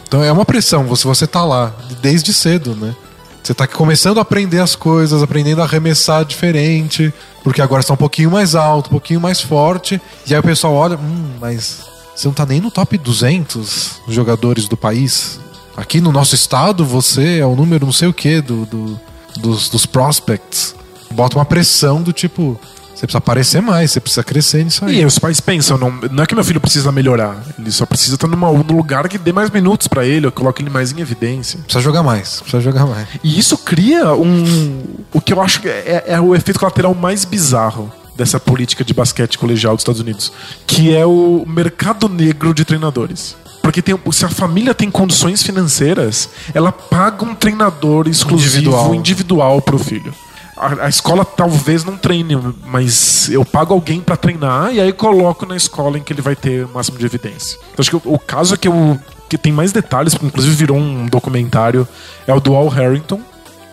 Então 0.07 0.23
é 0.23 0.31
uma 0.31 0.45
pressão, 0.45 0.85
você, 0.85 1.07
você 1.07 1.27
tá 1.27 1.43
lá 1.43 1.73
desde 2.01 2.33
cedo, 2.33 2.75
né? 2.75 2.95
Você 3.43 3.53
tá 3.53 3.67
começando 3.67 4.17
a 4.17 4.21
aprender 4.21 4.59
as 4.59 4.75
coisas, 4.75 5.21
aprendendo 5.21 5.61
a 5.61 5.65
arremessar 5.65 6.25
diferente, 6.25 7.13
porque 7.43 7.61
agora 7.61 7.81
está 7.81 7.93
um 7.93 7.97
pouquinho 7.97 8.31
mais 8.31 8.55
alto, 8.55 8.87
um 8.87 8.91
pouquinho 8.91 9.21
mais 9.21 9.39
forte. 9.41 10.01
E 10.25 10.33
aí 10.33 10.39
o 10.39 10.43
pessoal 10.43 10.73
olha, 10.73 10.97
hum, 10.97 11.33
mas 11.39 11.81
você 12.15 12.27
não 12.27 12.33
tá 12.33 12.43
nem 12.43 12.59
no 12.59 12.71
top 12.71 12.97
200 12.97 14.01
jogadores 14.07 14.67
do 14.67 14.75
país. 14.75 15.39
Aqui 15.77 15.99
no 15.99 16.11
nosso 16.11 16.35
estado 16.35 16.85
você 16.85 17.39
é 17.39 17.45
o 17.45 17.55
número 17.55 17.85
não 17.85 17.93
sei 17.93 18.07
o 18.07 18.13
que 18.13 18.41
do, 18.41 18.65
do- 18.65 18.99
dos, 19.37 19.69
dos 19.69 19.85
prospects. 19.85 20.73
Bota 21.11 21.37
uma 21.37 21.45
pressão 21.45 22.01
do 22.01 22.11
tipo, 22.13 22.59
você 22.93 23.05
precisa 23.05 23.17
aparecer 23.17 23.61
mais, 23.61 23.91
você 23.91 23.99
precisa 23.99 24.23
crescer 24.23 24.63
nisso 24.63 24.85
aí. 24.85 25.01
E 25.01 25.05
os 25.05 25.19
pais 25.19 25.39
pensam, 25.41 25.77
não, 25.77 25.91
não 26.11 26.23
é 26.23 26.25
que 26.25 26.33
meu 26.33 26.43
filho 26.43 26.59
precisa 26.61 26.91
melhorar, 26.91 27.41
ele 27.59 27.71
só 27.71 27.85
precisa 27.85 28.15
estar 28.15 28.27
numa, 28.27 28.51
num 28.51 28.75
lugar 28.77 29.07
que 29.09 29.17
dê 29.17 29.33
mais 29.33 29.49
minutos 29.49 29.87
pra 29.87 30.05
ele, 30.05 30.25
eu 30.25 30.31
coloque 30.31 30.61
ele 30.61 30.69
mais 30.69 30.91
em 30.93 30.99
evidência. 31.01 31.59
Precisa 31.59 31.81
jogar 31.83 32.01
mais, 32.03 32.39
precisa 32.39 32.61
jogar 32.61 32.85
mais. 32.85 33.07
E 33.23 33.37
isso 33.37 33.57
cria 33.57 34.13
um. 34.13 34.83
O 35.13 35.19
que 35.21 35.33
eu 35.33 35.41
acho 35.41 35.61
que 35.61 35.67
é, 35.67 36.03
é 36.07 36.19
o 36.21 36.33
efeito 36.33 36.59
colateral 36.59 36.95
mais 36.95 37.25
bizarro 37.25 37.91
dessa 38.15 38.39
política 38.39 38.83
de 38.85 38.93
basquete 38.93 39.37
colegial 39.37 39.75
dos 39.75 39.81
Estados 39.81 39.99
Unidos, 40.01 40.31
que 40.65 40.95
é 40.95 41.05
o 41.05 41.43
mercado 41.45 42.07
negro 42.07 42.53
de 42.53 42.63
treinadores. 42.63 43.35
Porque 43.65 43.81
tem, 43.81 43.97
se 44.11 44.23
a 44.23 44.29
família 44.29 44.75
tem 44.75 44.91
condições 44.91 45.41
financeiras, 45.41 46.29
ela 46.53 46.71
paga 46.71 47.25
um 47.25 47.33
treinador 47.33 48.07
exclusivo, 48.07 48.57
Individual. 48.57 48.93
individual, 48.93 49.59
pro 49.59 49.79
filho. 49.79 50.13
a, 50.55 50.85
a 50.85 50.87
escola 50.87 51.25
talvez 51.25 51.83
não 51.83 51.97
treine, 51.97 52.37
mas 52.67 53.27
eu 53.31 53.43
pago 53.43 53.73
alguém 53.73 54.01
pra 54.01 54.15
treinar 54.15 54.71
e 54.71 54.79
aí 54.79 54.93
coloco 54.93 55.47
na 55.47 55.55
escola 55.55 55.97
em 55.97 56.03
que 56.03 56.13
ele 56.13 56.21
vai 56.21 56.35
ter 56.35 56.65
o 56.65 56.69
máximo 56.75 56.99
de 56.99 57.07
evidência. 57.07 57.57
Então, 57.73 57.77
acho 57.79 57.89
que 57.89 57.95
o, 57.95 58.13
o 58.13 58.19
caso 58.19 58.55
que 58.55 58.67
eu 58.67 58.99
que 59.27 59.35
tem 59.35 59.51
mais 59.51 59.71
detalhes, 59.71 60.13
porque 60.13 60.27
inclusive 60.27 60.53
virou 60.55 60.77
um 60.77 61.07
documentário, 61.07 61.87
é 62.27 62.33
o 62.35 62.39
do 62.39 62.55
Al 62.55 62.67
Harrington, 62.67 63.19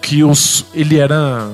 que 0.01 0.25
os, 0.25 0.65
ele 0.73 0.97
era 0.99 1.51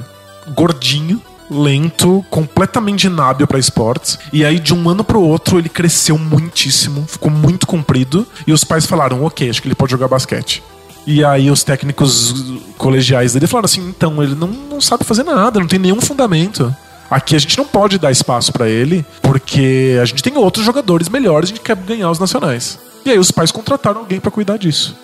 gordinho, 0.55 1.21
lento, 1.51 2.25
completamente 2.31 3.07
inábil 3.07 3.47
para 3.47 3.59
esportes. 3.59 4.19
E 4.33 4.45
aí, 4.45 4.59
de 4.59 4.75
um 4.75 4.89
ano 4.89 5.03
pro 5.03 5.21
outro, 5.21 5.59
ele 5.59 5.69
cresceu 5.69 6.19
muitíssimo, 6.19 7.07
ficou 7.07 7.31
muito 7.31 7.67
comprido. 7.67 8.27
E 8.47 8.53
os 8.53 8.65
pais 8.65 8.87
falaram: 8.87 9.25
ok, 9.25 9.49
acho 9.49 9.63
que 9.63 9.69
ele 9.69 9.75
pode 9.75 9.93
jogar 9.93 10.09
basquete. 10.09 10.63
E 11.07 11.25
aí, 11.25 11.51
os 11.51 11.63
técnicos 11.63 12.63
colegiais 12.77 13.33
dele 13.33 13.47
falaram 13.47 13.67
assim: 13.67 13.89
então, 13.89 14.23
ele 14.23 14.35
não, 14.35 14.49
não 14.49 14.81
sabe 14.81 15.05
fazer 15.05 15.23
nada, 15.23 15.61
não 15.61 15.67
tem 15.67 15.79
nenhum 15.79 16.01
fundamento. 16.01 16.75
Aqui 17.11 17.35
a 17.35 17.39
gente 17.39 17.57
não 17.57 17.65
pode 17.65 17.99
dar 17.99 18.11
espaço 18.11 18.53
para 18.53 18.69
ele, 18.69 19.05
porque 19.23 19.99
a 20.01 20.05
gente 20.05 20.23
tem 20.23 20.37
outros 20.37 20.67
jogadores 20.67 21.09
melhores, 21.09 21.49
a 21.51 21.55
gente 21.55 21.63
quer 21.63 21.75
ganhar 21.75 22.11
os 22.11 22.19
nacionais. 22.19 22.79
E 23.05 23.11
aí 23.11 23.19
os 23.19 23.31
pais 23.31 23.51
contrataram 23.51 24.01
alguém 24.01 24.21
para 24.21 24.31
cuidar 24.31 24.59
disso. 24.59 24.95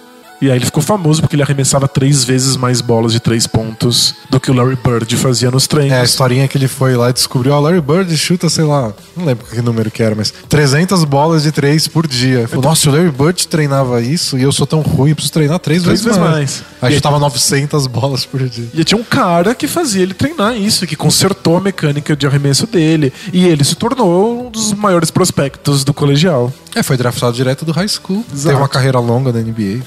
E 0.45 0.51
aí 0.51 0.59
ele 0.59 0.67
ficou 0.67 0.83
famoso 0.83 1.23
porque 1.23 1.35
ele 1.37 1.43
arremessava 1.43 1.89
três 1.89 2.23
vezes 2.23 2.55
mais 2.57 2.83
bolas 2.83 3.13
de 3.13 3.21
três 3.21 3.47
pontos 3.47 4.15
do 4.29 4.39
que 4.39 4.51
o 4.51 4.55
Larry 4.55 4.77
Bird 4.77 5.17
fazia 5.17 5.51
nos 5.51 5.67
treinos. 5.67 5.93
É, 5.93 6.01
a 6.01 6.05
historinha 6.05 6.47
que 6.47 6.59
ele 6.59 6.69
foi 6.69 6.95
lá 6.97 7.09
e 7.09 7.13
descobriu, 7.15 7.55
ó, 7.55 7.61
Larry 7.61 7.81
Bird 7.81 8.15
chuta, 8.17 8.51
sei 8.51 8.65
lá, 8.65 8.93
não 9.17 9.25
lembro 9.25 9.47
que 9.47 9.63
número 9.63 9.91
que 9.91 10.03
era, 10.03 10.15
mas 10.15 10.33
300 10.49 11.03
bolas 11.05 11.45
de 11.45 11.51
três 11.53 11.89
por 11.89 12.07
dia. 12.07 12.47
Falou, 12.47 12.65
nossa, 12.65 12.91
o 12.91 12.93
Larry 12.93 13.11
Bird 13.11 13.49
treinava 13.49 14.03
isso 14.03 14.37
e 14.37 14.43
eu 14.43 14.53
sou 14.53 14.67
tão 14.67 14.81
ruim, 14.83 15.11
eu 15.11 15.15
preciso 15.17 15.33
treinar 15.33 15.59
três, 15.61 15.83
Três 15.83 16.03
vezes, 16.05 16.19
mais. 16.19 16.33
mais. 16.33 16.63
Aí 16.83 16.93
E- 16.93 16.97
chutava 16.97 17.19
900 17.19 17.87
bolas 17.87 18.27
por 18.27 18.47
dia. 18.47 18.69
E 18.75 18.85
tinha 18.85 19.01
um 19.01 19.05
cara 19.05 19.55
que 19.55 19.67
fazia 19.67 20.03
ele 20.03 20.13
treinar 20.13 20.55
isso, 20.55 20.87
que 20.87 20.95
consertou 20.95 21.57
a 21.57 21.61
mecânica 21.63 22.15
de 22.15 22.27
arremesso 22.27 22.67
dele. 22.67 23.13
E 23.33 23.47
ele 23.47 23.65
se 23.65 23.75
tornou 23.77 24.47
um 24.47 24.51
dos 24.51 24.75
maiores 24.75 25.11
prospectos 25.11 25.85
do 25.85 25.95
colegial. 25.95 26.53
É, 26.75 26.83
foi 26.83 26.97
draftado 26.99 27.33
direto 27.33 27.65
do 27.65 27.73
high 27.73 27.89
school. 27.89 28.25
Exato. 28.31 28.49
Teve 28.49 28.57
uma 28.61 28.69
carreira 28.69 28.99
longa 28.99 29.33
na 29.33 29.39
NBA. 29.41 29.81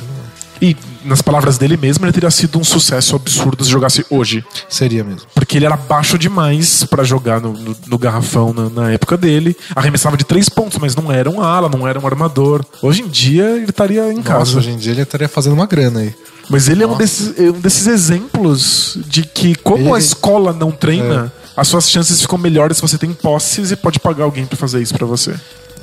E, 0.62 0.76
nas 1.06 1.22
palavras 1.22 1.58
dele 1.58 1.78
mesmo, 1.78 2.06
ele 2.06 2.12
teria 2.14 2.32
sido 2.32 2.60
um 2.60 2.64
sucesso 2.64 3.16
absurdo 3.16 3.64
se 3.64 3.70
jogasse 3.70 4.06
hoje. 4.10 4.44
Seria 4.68 5.04
mesmo. 5.04 5.22
Porque 5.36 5.58
ele 5.58 5.66
era 5.66 5.78
baixo 5.78 6.18
demais 6.18 6.84
pra 6.84 7.04
jogar 7.04 7.40
no, 7.40 7.54
no- 7.54 7.76
no 7.88 7.98
garrafão 7.98 8.54
na, 8.54 8.70
na 8.70 8.92
época 8.92 9.16
dele. 9.18 9.56
Arremessava 9.76 10.18
de 10.18 10.24
três 10.26 10.50
pontos, 10.50 10.78
mas 10.80 10.96
não 10.96 11.12
era 11.12 11.30
um 11.30 11.42
ala, 11.42 11.70
não 11.70 11.88
era 11.88 12.00
um 12.00 12.06
armador. 12.08 12.66
Hoje 12.82 13.02
em 13.04 13.08
dia 13.08 13.46
ele 13.58 13.70
estaria 13.70 14.12
em 14.12 14.18
Nossa, 14.18 14.28
casa. 14.30 14.58
hoje 14.58 14.72
em 14.72 14.78
dia 14.78 14.92
ele 14.94 15.02
estaria 15.02 15.28
fazendo 15.30 15.54
uma 15.54 15.66
grana 15.68 16.00
aí. 16.02 16.14
Mas 16.50 16.70
ele 16.70 16.82
é 16.84 16.88
um 16.88 16.96
desses, 16.98 17.38
é 17.38 17.50
um 17.52 17.60
desses 17.60 17.88
exemplos 17.88 18.98
de 19.08 19.24
que, 19.24 19.54
como 19.56 19.84
Ele- 19.90 19.94
a 19.96 19.98
escola 20.00 20.54
não 20.54 20.72
treina, 20.72 21.32
as 21.56 21.68
suas 21.68 21.90
chances 21.90 22.22
ficam 22.22 22.38
melhores 22.38 22.78
se 22.78 22.82
você 22.82 22.98
tem 22.98 23.12
posses 23.14 23.72
e 23.72 23.76
pode 23.76 24.00
pagar 24.00 24.24
alguém 24.24 24.46
pra 24.46 24.58
fazer 24.58 24.82
isso 24.82 24.94
pra 24.94 25.06
você. 25.06 25.34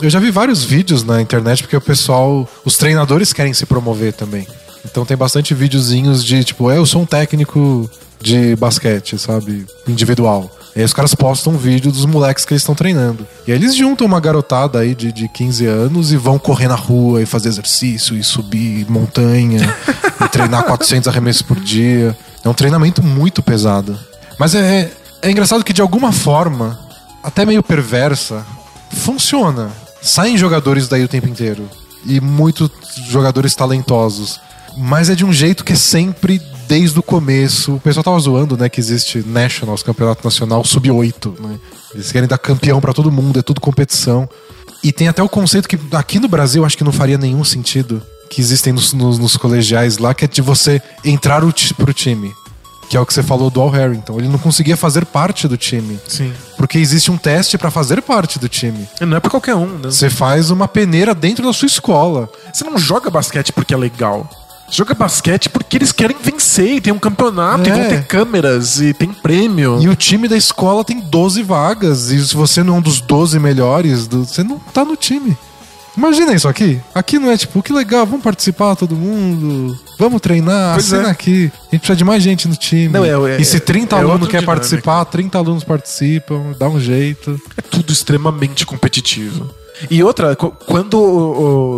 Eu 0.03 0.11
já 0.11 0.19
vi 0.19 0.31
vários 0.31 0.65
vídeos 0.65 1.05
na 1.05 1.21
internet 1.21 1.63
porque 1.63 1.77
o 1.77 1.81
pessoal, 1.81 2.49
os 2.65 2.77
treinadores 2.77 3.33
querem 3.33 3.53
se 3.55 3.65
promover 3.67 4.13
também. 4.13 4.47
Então 4.85 5.05
tem 5.05 5.17
bastante 5.17 5.55
videozinhos 5.55 6.25
de 6.25 6.45
tipo, 6.45 6.71
"É, 6.71 6.79
eu 6.79 6.87
sou 6.87 7.03
um 7.03 7.07
técnico 7.07 7.91
de 8.21 8.57
basquete, 8.57 9.19
sabe? 9.19 9.67
Individual. 9.87 10.51
E 10.75 10.81
aí 10.81 10.85
os 10.85 10.93
caras 10.93 11.15
postam 11.15 11.53
um 11.53 11.57
vídeo 11.59 11.93
dos 11.93 12.05
moleques 12.05 12.45
que 12.45 12.53
eles 12.53 12.63
estão 12.63 12.75
treinando. 12.75 13.27
E 13.47 13.53
aí 13.53 13.59
eles 13.59 13.77
juntam 13.77 14.07
uma 14.07 14.19
garotada 14.19 14.81
aí 14.81 14.95
de, 14.95 15.13
de 15.13 15.29
15 15.29 15.67
anos 15.67 16.11
e 16.11 16.17
vão 16.17 16.39
correr 16.39 16.67
na 16.67 16.75
rua 16.75 17.23
e 17.23 17.27
fazer 17.27 17.49
exercício 17.49 18.17
e 18.17 18.25
subir 18.25 18.91
montanha 18.91 19.61
e 20.25 20.29
treinar 20.31 20.65
400 20.65 21.07
arremessos 21.07 21.43
por 21.43 21.61
dia. 21.61 22.17
É 22.43 22.49
um 22.49 22.55
treinamento 22.55 23.03
muito 23.03 23.43
pesado. 23.43 23.97
Mas 24.39 24.55
é, 24.55 24.91
é 25.23 25.31
engraçado 25.31 25.63
que 25.63 25.73
de 25.73 25.81
alguma 25.83 26.11
forma, 26.11 26.79
até 27.23 27.45
meio 27.45 27.63
perversa, 27.63 28.45
funciona. 28.91 29.71
Saem 30.03 30.37
jogadores 30.37 30.89
daí 30.89 31.05
o 31.05 31.09
tempo 31.09 31.29
inteiro. 31.29 31.69
E 32.05 32.21
muitos 32.21 32.69
jogadores 33.09 33.55
talentosos. 33.55 34.41
Mas 34.77 35.09
é 35.11 35.15
de 35.15 35.25
um 35.25 35.33
jeito 35.33 35.65
que 35.65 35.73
é 35.73 35.77
sempre 35.77 36.41
desde 36.67 36.99
o 36.99 37.03
começo. 37.03 37.75
O 37.75 37.81
pessoal 37.81 38.03
tava 38.05 38.19
zoando, 38.19 38.57
né? 38.57 38.69
Que 38.69 38.81
existe 38.81 39.23
Nationals, 39.27 39.83
Campeonato 39.83 40.25
Nacional 40.25 40.63
Sub-8, 40.65 41.41
né? 41.41 41.59
Eles 41.95 42.11
querem 42.11 42.29
dar 42.29 42.39
campeão 42.39 42.81
pra 42.81 42.93
todo 42.93 43.13
mundo, 43.13 43.39
é 43.39 43.43
tudo 43.43 43.61
competição. 43.61 44.29
E 44.83 44.93
tem 44.93 45.09
até 45.09 45.23
o 45.23 45.29
conceito 45.29 45.69
que 45.69 45.79
aqui 45.93 46.19
no 46.19 46.29
Brasil 46.29 46.65
acho 46.65 46.77
que 46.77 46.85
não 46.85 46.93
faria 46.93 47.17
nenhum 47.19 47.45
sentido. 47.45 48.03
Que 48.31 48.41
existem 48.41 48.73
nos, 48.73 48.93
nos- 48.93 49.19
nos 49.19 49.37
colegiais 49.37 49.99
lá, 49.99 50.13
que 50.13 50.25
é 50.25 50.29
de 50.29 50.43
você 50.43 50.83
entrar 51.05 51.45
o 51.45 51.53
pro 51.77 51.93
time. 51.95 52.33
Que 52.91 52.97
é 52.97 53.01
o 53.01 53.07
que 53.07 53.15
você 53.15 53.23
falou 53.23 53.49
do 53.49 53.61
Al 53.61 53.71
Harrington. 53.71 54.19
Ele 54.19 54.29
não 54.29 54.39
conseguia 54.39 54.77
fazer 54.77 55.07
parte 55.07 55.47
do 55.49 55.57
time. 55.57 55.99
Sim. 56.09 56.33
Porque 56.57 56.79
existe 56.79 57.11
um 57.11 57.17
teste 57.17 57.57
pra 57.57 57.71
fazer 57.71 58.03
parte 58.03 58.39
do 58.39 58.49
time. 58.49 58.87
Não 59.01 59.17
é 59.17 59.21
pra 59.21 59.31
qualquer 59.31 59.55
um, 59.55 59.67
né? 59.79 59.85
Você 59.91 60.11
faz 60.11 60.51
uma 60.51 60.67
peneira 60.69 61.15
dentro 61.15 61.45
da 61.47 61.53
sua 61.53 61.67
escola. 61.67 62.29
Você 62.53 62.65
não 62.65 62.77
joga 62.77 63.09
basquete 63.11 63.53
porque 63.53 63.73
é 63.73 63.77
legal. 63.77 64.29
Joga 64.71 64.95
basquete 64.95 65.49
porque 65.49 65.77
eles 65.77 65.93
querem 65.93 66.17
vencer 66.21 66.77
e 66.77 66.81
tem 66.81 66.93
um 66.93 66.99
campeonato 66.99 67.69
e 67.69 67.71
É. 67.71 67.75
vão 67.75 67.89
ter 67.89 68.05
câmeras 68.07 68.81
e 68.81 68.93
tem 68.93 69.13
prêmio. 69.13 69.79
E 69.81 69.89
o 69.89 69.95
time 69.95 70.27
da 70.27 70.37
escola 70.37 70.85
tem 70.85 70.99
12 71.01 71.43
vagas. 71.43 72.11
E 72.11 72.27
se 72.27 72.35
você 72.35 72.63
não 72.63 72.77
é 72.77 72.79
um 72.79 72.83
dos 72.83 73.01
12 73.01 73.39
melhores, 73.39 74.07
você 74.07 74.43
não 74.43 74.59
tá 74.59 74.85
no 74.85 74.97
time. 74.97 75.37
Imagina 75.97 76.33
isso 76.35 76.49
aqui. 76.49 76.81
Aqui 76.93 77.21
não 77.21 77.31
é 77.31 77.37
tipo, 77.37 77.63
que 77.63 77.73
legal, 77.73 78.05
vamos 78.05 78.25
participar 78.25 78.75
todo 78.75 78.97
mundo. 78.97 79.79
Vamos 79.97 80.21
treinar, 80.21 80.75
Pois 80.75 80.93
assina 80.93 81.09
é. 81.09 81.11
aqui. 81.13 81.53
A 81.55 81.71
gente 81.71 81.81
precisa 81.83 81.95
de 81.97 82.03
mais 82.05 82.21
gente 82.21 82.49
no 82.49 82.57
time. 82.57 82.89
Não, 82.89 83.05
é- 83.05 83.37
é- 83.37 83.41
e 83.41 83.45
se 83.45 83.61
30 83.61 83.95
é 83.95 84.01
alunos 84.01 84.27
quer 84.27 84.41
dinâmica. 84.41 84.47
participar, 84.47 85.05
30 85.05 85.39
alunos 85.39 85.63
participam, 85.63 86.53
dá 86.59 86.69
um 86.69 86.81
jeito. 86.81 87.41
É 87.57 87.63
tudo 87.63 87.93
extremamente 87.93 88.67
competitivo. 88.67 89.49
E 89.91 90.03
outra, 90.05 90.37
qu- 90.37 90.53
quando 90.67 90.99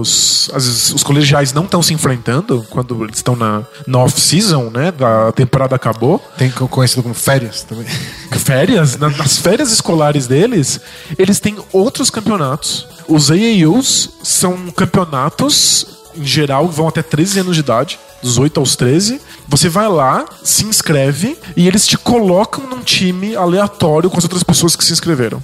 os, 0.00 0.50
as- 0.54 0.90
os 0.92 1.02
colegiais 1.02 1.52
não 1.52 1.64
estão 1.64 1.82
se 1.82 1.94
enfrentando, 1.94 2.64
quando 2.70 3.02
eles 3.04 3.16
estão 3.16 3.34
na, 3.34 3.62
na 3.86 3.98
off-season, 3.98 4.70
né? 4.70 4.92
Da 4.92 5.32
temporada 5.32 5.74
acabou, 5.76 6.18
Tem 6.36 6.50
co- 6.50 6.68
conhecido 6.68 7.02
como 7.02 7.14
férias 7.14 7.62
também. 7.62 7.86
férias, 8.38 8.96
na- 8.96 9.10
nas 9.10 9.38
férias 9.38 9.72
escolares 9.72 10.26
deles, 10.26 10.80
eles 11.18 11.40
têm 11.40 11.56
outros 11.72 12.10
campeonatos. 12.10 12.86
Os 13.08 13.30
AAUs 13.30 14.10
são 14.22 14.56
campeonatos, 14.70 15.86
em 16.16 16.24
geral, 16.24 16.68
vão 16.68 16.88
até 16.88 17.02
13 17.02 17.40
anos 17.40 17.54
de 17.54 17.60
idade, 17.60 17.98
dos 18.22 18.36
8 18.38 18.58
aos 18.60 18.76
13. 18.76 19.20
Você 19.48 19.68
vai 19.68 19.88
lá, 19.88 20.24
se 20.42 20.64
inscreve 20.64 21.38
e 21.56 21.66
eles 21.68 21.86
te 21.86 21.96
colocam 21.96 22.66
num 22.66 22.80
time 22.82 23.36
aleatório 23.36 24.10
com 24.10 24.18
as 24.18 24.24
outras 24.24 24.42
pessoas 24.42 24.74
que 24.74 24.84
se 24.84 24.92
inscreveram. 24.92 25.42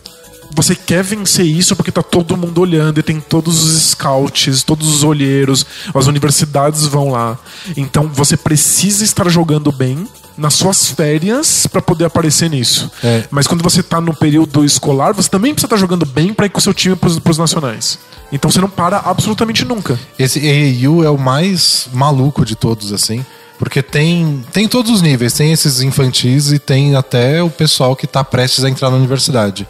Você 0.54 0.74
quer 0.74 1.02
vencer 1.02 1.46
isso 1.46 1.74
porque 1.74 1.90
tá 1.90 2.02
todo 2.02 2.36
mundo 2.36 2.60
olhando 2.60 3.00
e 3.00 3.02
tem 3.02 3.20
todos 3.20 3.62
os 3.64 3.90
scouts, 3.90 4.62
todos 4.62 4.88
os 4.88 5.02
olheiros, 5.02 5.64
as 5.94 6.06
universidades 6.06 6.86
vão 6.86 7.10
lá. 7.10 7.38
Então 7.76 8.08
você 8.08 8.36
precisa 8.36 9.02
estar 9.02 9.28
jogando 9.28 9.72
bem 9.72 10.06
nas 10.36 10.54
suas 10.54 10.88
férias 10.88 11.66
pra 11.66 11.80
poder 11.80 12.06
aparecer 12.06 12.50
nisso. 12.50 12.90
É. 13.02 13.24
Mas 13.30 13.46
quando 13.46 13.62
você 13.62 13.82
tá 13.82 14.00
no 14.00 14.14
período 14.14 14.64
escolar, 14.64 15.12
você 15.12 15.28
também 15.28 15.52
precisa 15.52 15.66
estar 15.66 15.76
jogando 15.76 16.04
bem 16.04 16.34
pra 16.34 16.46
ir 16.46 16.50
com 16.50 16.58
o 16.58 16.62
seu 16.62 16.74
time 16.74 16.96
pros, 16.96 17.18
pros 17.18 17.38
nacionais. 17.38 17.98
Então 18.30 18.50
você 18.50 18.60
não 18.60 18.68
para 18.68 18.98
absolutamente 18.98 19.64
nunca. 19.64 19.98
Esse 20.18 20.38
AAU 20.40 21.04
é 21.04 21.10
o 21.10 21.18
mais 21.18 21.88
maluco 21.92 22.44
de 22.44 22.56
todos, 22.56 22.92
assim. 22.92 23.24
Porque 23.58 23.82
tem, 23.82 24.44
tem 24.52 24.66
todos 24.66 24.90
os 24.90 25.02
níveis. 25.02 25.34
Tem 25.34 25.52
esses 25.52 25.82
infantis 25.82 26.50
e 26.50 26.58
tem 26.58 26.96
até 26.96 27.42
o 27.42 27.50
pessoal 27.50 27.94
que 27.94 28.06
tá 28.06 28.24
prestes 28.24 28.64
a 28.64 28.70
entrar 28.70 28.90
na 28.90 28.96
universidade. 28.96 29.68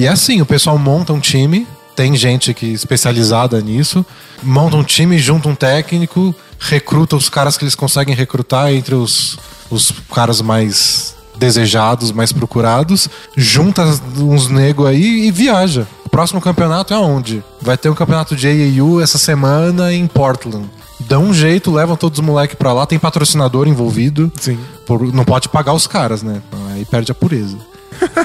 E 0.00 0.06
é 0.06 0.08
assim, 0.08 0.40
o 0.40 0.46
pessoal 0.46 0.78
monta 0.78 1.12
um 1.12 1.20
time, 1.20 1.66
tem 1.94 2.16
gente 2.16 2.54
que 2.54 2.64
especializada 2.72 3.60
nisso, 3.60 4.02
monta 4.42 4.74
um 4.74 4.82
time, 4.82 5.18
junta 5.18 5.46
um 5.50 5.54
técnico, 5.54 6.34
recruta 6.58 7.16
os 7.16 7.28
caras 7.28 7.58
que 7.58 7.64
eles 7.64 7.74
conseguem 7.74 8.14
recrutar 8.14 8.72
entre 8.72 8.94
os, 8.94 9.38
os 9.70 9.92
caras 10.10 10.40
mais 10.40 11.14
desejados, 11.36 12.12
mais 12.12 12.32
procurados, 12.32 13.10
junta 13.36 13.84
uns 14.16 14.48
nego 14.48 14.86
aí 14.86 15.26
e 15.28 15.30
viaja. 15.30 15.86
O 16.06 16.08
próximo 16.08 16.40
campeonato 16.40 16.94
é 16.94 16.96
aonde? 16.96 17.44
Vai 17.60 17.76
ter 17.76 17.90
um 17.90 17.94
campeonato 17.94 18.34
de 18.34 18.46
AAU 18.48 19.02
essa 19.02 19.18
semana 19.18 19.92
em 19.92 20.06
Portland. 20.06 20.64
Dá 21.00 21.18
um 21.18 21.34
jeito, 21.34 21.70
levam 21.70 21.94
todos 21.94 22.18
os 22.18 22.24
moleques 22.24 22.56
pra 22.56 22.72
lá, 22.72 22.86
tem 22.86 22.98
patrocinador 22.98 23.68
envolvido. 23.68 24.32
Sim. 24.40 24.58
Por- 24.86 25.12
não 25.12 25.24
pode 25.26 25.50
pagar 25.50 25.74
os 25.74 25.86
caras, 25.86 26.22
né? 26.22 26.40
Aí 26.72 26.86
perde 26.86 27.12
a 27.12 27.14
pureza. 27.14 27.58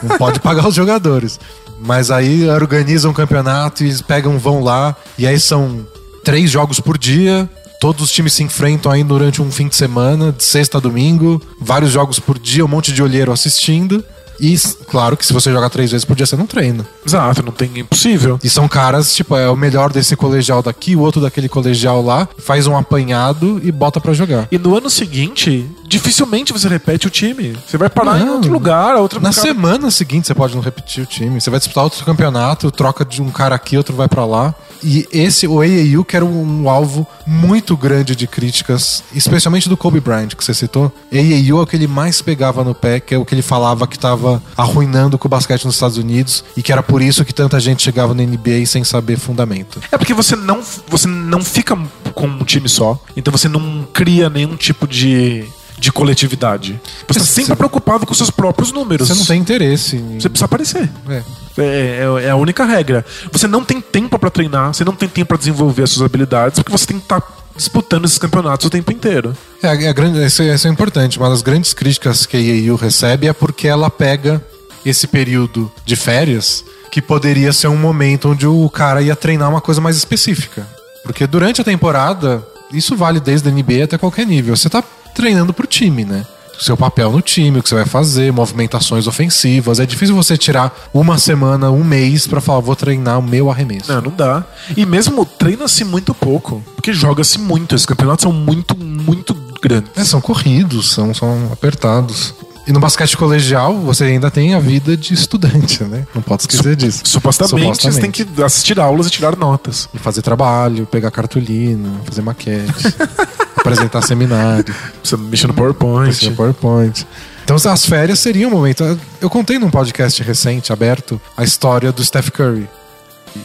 Não 0.04 0.18
pode 0.18 0.40
pagar 0.40 0.68
os 0.68 0.76
jogadores. 0.76 1.40
Mas 1.80 2.10
aí 2.10 2.50
organizam 2.50 3.12
um 3.12 3.14
campeonato 3.14 3.84
e 3.84 3.88
eles 3.88 4.02
pegam, 4.02 4.40
vão 4.40 4.64
lá, 4.64 4.96
e 5.18 5.28
aí 5.28 5.40
são 5.40 5.86
três 6.24 6.50
jogos 6.50 6.80
por 6.80 6.98
dia. 6.98 7.50
Todos 7.80 8.04
os 8.04 8.12
times 8.12 8.34
se 8.34 8.44
enfrentam 8.44 8.92
aí 8.92 9.04
durante 9.04 9.42
um 9.42 9.52
fim 9.52 9.68
de 9.68 9.76
semana, 9.76 10.32
de 10.32 10.44
sexta 10.44 10.78
a 10.78 10.82
domingo, 10.82 11.42
vários 11.60 11.92
jogos 11.92 12.20
por 12.20 12.40
dia, 12.40 12.66
um 12.66 12.68
monte 12.68 12.92
de 12.92 13.04
olheiro 13.04 13.32
assistindo. 13.32 14.04
E 14.40 14.58
claro 14.88 15.16
que 15.16 15.26
se 15.26 15.34
você 15.34 15.52
jogar 15.52 15.70
três 15.70 15.92
vezes 15.92 16.04
por 16.04 16.16
dia, 16.16 16.26
você 16.26 16.36
não 16.36 16.46
treina. 16.46 16.86
Exato, 17.06 17.44
não 17.44 17.52
tem 17.52 17.80
impossível. 17.80 18.40
E 18.44 18.50
são 18.50 18.68
caras, 18.68 19.14
tipo, 19.14 19.36
é 19.36 19.50
o 19.50 19.56
melhor 19.56 19.92
desse 19.92 20.16
colegial 20.16 20.62
daqui, 20.62 20.96
o 20.96 21.00
outro 21.00 21.22
daquele 21.22 21.48
colegial 21.48 22.02
lá, 22.02 22.28
faz 22.38 22.68
um 22.68 22.76
apanhado 22.76 23.62
e 23.64 23.72
bota 23.72 24.02
pra 24.02 24.14
jogar. 24.14 24.48
E 24.52 24.58
no 24.58 24.76
ano 24.76 24.90
seguinte, 24.90 25.66
dificilmente 25.88 26.52
você 26.54 26.68
repete 26.68 27.08
o 27.08 27.10
time. 27.10 27.56
Você 27.68 27.78
vai 27.78 27.90
parar 27.90 28.20
em 28.20 28.26
Não. 28.26 28.36
outro 28.36 28.52
lugar, 28.52 28.96
outro 28.96 29.20
Na 29.22 29.30
cara- 29.32 29.42
semana 29.48 29.92
seguinte 29.92 30.28
você 30.28 30.34
pode 30.36 30.56
não 30.56 30.62
repetir 30.62 31.04
o 31.04 31.06
time. 31.06 31.40
Você 31.40 31.50
vai 31.50 31.60
disputar 31.60 31.84
outro 31.84 32.04
campeonato, 32.06 32.72
troca 32.72 33.06
de 33.06 33.22
um 33.22 33.30
cara 33.30 33.56
aqui, 33.56 33.78
outro 33.78 33.96
vai 33.96 34.08
pra 34.08 34.26
lá. 34.26 34.54
E 34.84 35.08
esse, 35.12 35.48
o 35.48 35.62
AAU, 35.62 36.04
que 36.04 36.16
era 36.16 36.26
um, 36.26 36.70
alvo 36.70 37.08
muito 37.26 37.76
grande 37.76 38.16
de 38.16 38.28
críticas, 38.28 39.04
especialmente 39.14 39.68
do 39.70 39.78
Kobe 39.78 40.00
Bryant, 40.00 40.30
que 40.36 40.44
você 40.44 40.54
citou. 40.54 40.92
AAU 41.12 41.60
é 41.60 41.64
o 41.64 41.66
que 41.68 41.76
ele 41.76 41.88
mais 41.88 42.22
pegava 42.22 42.64
no 42.64 42.76
pé, 42.76 43.00
que 43.00 43.16
é 43.16 43.18
o 43.18 43.26
que 43.26 43.34
ele 43.34 43.42
falava 43.42 43.88
que 43.88 43.98
tava 43.98 44.42
arruinando 44.56 45.18
com 45.18 45.28
o 45.28 45.30
basquete 45.30 45.66
nos 45.66 45.76
Estados 45.76 45.98
Unidos 45.98 46.44
e 46.56 46.62
que 46.62 46.72
era 46.72 46.84
por 46.84 47.02
isso 47.02 47.24
que 47.26 47.34
tanta 47.34 47.60
gente 47.60 47.82
chegava 47.84 48.14
na 48.14 48.24
NBA 48.24 48.66
sem 48.66 48.84
saber 48.84 49.18
fundamento. 49.18 49.80
É 49.92 49.98
porque 49.98 50.14
você 50.14 50.36
não, 50.36 50.62
você 50.88 51.08
não 51.08 51.44
fica 51.44 51.78
com 52.14 52.28
um 52.28 52.44
time 52.44 52.70
só. 52.70 53.00
Então 53.16 53.32
você 53.32 53.48
não 53.48 53.88
cria 53.94 54.30
nenhum 54.30 54.56
tipo 54.56 54.88
de, 54.88 55.46
de 55.86 55.92
coletividade. 55.92 56.82
Você 57.08 57.20
está 57.20 57.24
Você- 57.24 57.42
sempre 57.42 57.56
preocupado 57.56 58.06
com 58.08 58.14
seus 58.16 58.32
próprios 58.32 58.72
números. 58.72 59.08
Você 59.08 59.14
não 59.14 59.24
tem 59.26 59.40
interesse 59.40 59.98
em... 59.98 60.20
Você 60.20 60.28
precisa 60.28 60.46
aparecer. 60.46 60.90
É. 61.08 61.24
É, 61.58 61.64
é- 61.64 62.26
é 62.26 62.30
a 62.32 62.36
única 62.36 62.66
regra. 62.66 63.06
Você 63.32 63.48
não 63.48 63.64
tem 63.64 63.80
tempo 63.80 64.18
pra 64.18 64.32
treinar, 64.32 64.74
você 64.74 64.84
não 64.84 64.96
tem 64.96 65.08
tempo 65.08 65.28
pra 65.28 65.38
desenvolver 65.38 65.84
as 65.84 65.92
suas 65.92 66.04
habilidades, 66.04 66.58
porque 66.60 66.72
você 66.76 66.88
tem 66.88 66.98
que 66.98 67.04
estar 67.06 67.22
disputando 67.56 68.06
esses 68.06 68.18
campeonatos 68.18 68.66
o 68.66 68.70
tempo 68.70 68.92
inteiro. 68.92 69.38
É, 69.62 69.68
a 69.70 69.76
grande, 69.94 70.26
isso, 70.26 70.42
é- 70.42 70.56
isso 70.56 70.68
é 70.68 70.72
importante. 70.72 71.20
Uma 71.20 71.30
das 71.30 71.44
grandes 71.44 71.72
críticas 71.74 72.26
que 72.26 72.36
a 72.36 72.40
AAU 72.40 72.76
recebe 72.78 73.28
é 73.28 73.34
porque 73.34 73.68
ela 73.68 73.90
pega 73.92 74.44
esse 74.84 75.06
período 75.06 75.72
de 75.86 75.96
férias 75.96 76.66
que 76.92 77.00
poderia 77.00 77.54
ser 77.54 77.68
um 77.68 77.78
momento 77.78 78.30
onde 78.30 78.48
o 78.48 78.68
cara 78.72 79.04
ia 79.04 79.16
treinar 79.16 79.50
uma 79.52 79.62
coisa 79.62 79.80
mais 79.80 79.96
específica. 79.98 80.68
Porque 81.04 81.28
durante 81.28 81.62
a 81.62 81.64
temporada, 81.64 82.44
isso 82.74 82.96
vale 82.96 83.20
desde 83.20 83.48
a 83.48 83.52
NBA 83.52 83.84
até 83.84 83.98
qualquer 84.00 84.26
nível. 84.26 84.56
Você 84.58 84.68
tá 84.70 84.84
treinando 85.16 85.54
pro 85.54 85.66
time, 85.66 86.06
né? 86.06 86.26
Seu 86.60 86.78
papel 86.78 87.12
no 87.12 87.22
time, 87.22 87.60
o 87.60 87.64
que 87.64 87.68
você 87.68 87.76
vai 87.76 87.86
fazer, 87.86 88.32
movimentações 88.32 89.08
ofensivas. 89.08 89.80
É 89.80 89.86
difícil 89.86 90.16
você 90.16 90.38
tirar 90.38 90.88
uma 90.94 91.18
semana, 91.18 91.70
um 91.70 91.84
mês 91.84 92.28
pra 92.28 92.40
falar, 92.40 92.62
vou 92.62 92.76
treinar 92.76 93.20
o 93.20 93.24
meu 93.24 93.50
arremesso. 93.52 93.92
Não, 93.92 94.02
não 94.02 94.12
dá. 94.12 94.44
E 94.76 94.86
mesmo 94.86 95.26
treina-se 95.26 95.84
muito 95.84 96.14
pouco, 96.14 96.64
porque 96.76 96.94
joga-se 96.94 97.40
muito. 97.40 97.76
Esses 97.76 97.86
campeonatos 97.86 98.24
são 98.24 98.32
muito, 98.32 98.78
muito 98.78 99.36
grandes. 99.62 99.92
É, 99.98 100.06
são 100.06 100.22
corridos, 100.22 100.92
são, 100.92 101.14
são 101.14 101.50
apertados. 101.52 102.34
E 102.68 102.74
no 102.74 102.80
basquete 102.80 103.16
colegial, 103.16 103.78
você 103.78 104.06
ainda 104.06 104.32
tem 104.32 104.56
a 104.56 104.60
vida 104.60 104.98
de 104.98 105.14
estudante, 105.14 105.84
né? 105.84 106.08
Não 106.16 106.22
pode 106.22 106.44
esquecer 106.44 106.76
disso. 106.76 107.02
Supostamente, 107.04 107.84
você 107.84 108.02
tem 108.02 108.10
que 108.10 108.26
assistir 108.44 108.80
aulas 108.80 109.06
e 109.08 109.12
tirar 109.12 109.36
notas. 109.36 109.88
E 109.94 110.00
fazer 110.00 110.24
trabalho, 110.24 110.88
pegar 110.88 111.12
cartolina, 111.12 111.90
fazer 112.06 112.24
maquete, 112.24 112.74
apresentar 113.66 114.02
seminário, 114.02 114.74
Você 115.04 115.18
mexe 115.18 115.48
no 115.48 115.54
PowerPoint. 115.54 116.14
fazer 116.14 116.32
PowerPoint. 116.36 117.06
Então 117.44 117.56
as 117.56 117.86
férias 117.86 118.20
seriam 118.20 118.50
um 118.50 118.54
momento. 118.54 119.00
Eu 119.22 119.30
contei 119.30 119.60
num 119.60 119.70
podcast 119.70 120.22
recente, 120.24 120.72
aberto, 120.72 121.20
a 121.36 121.44
história 121.44 121.92
do 121.92 122.04
Steph 122.04 122.30
Curry. 122.30 122.68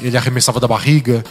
Ele 0.00 0.16
arremessava 0.16 0.60
da 0.60 0.68
barriga, 0.68 1.24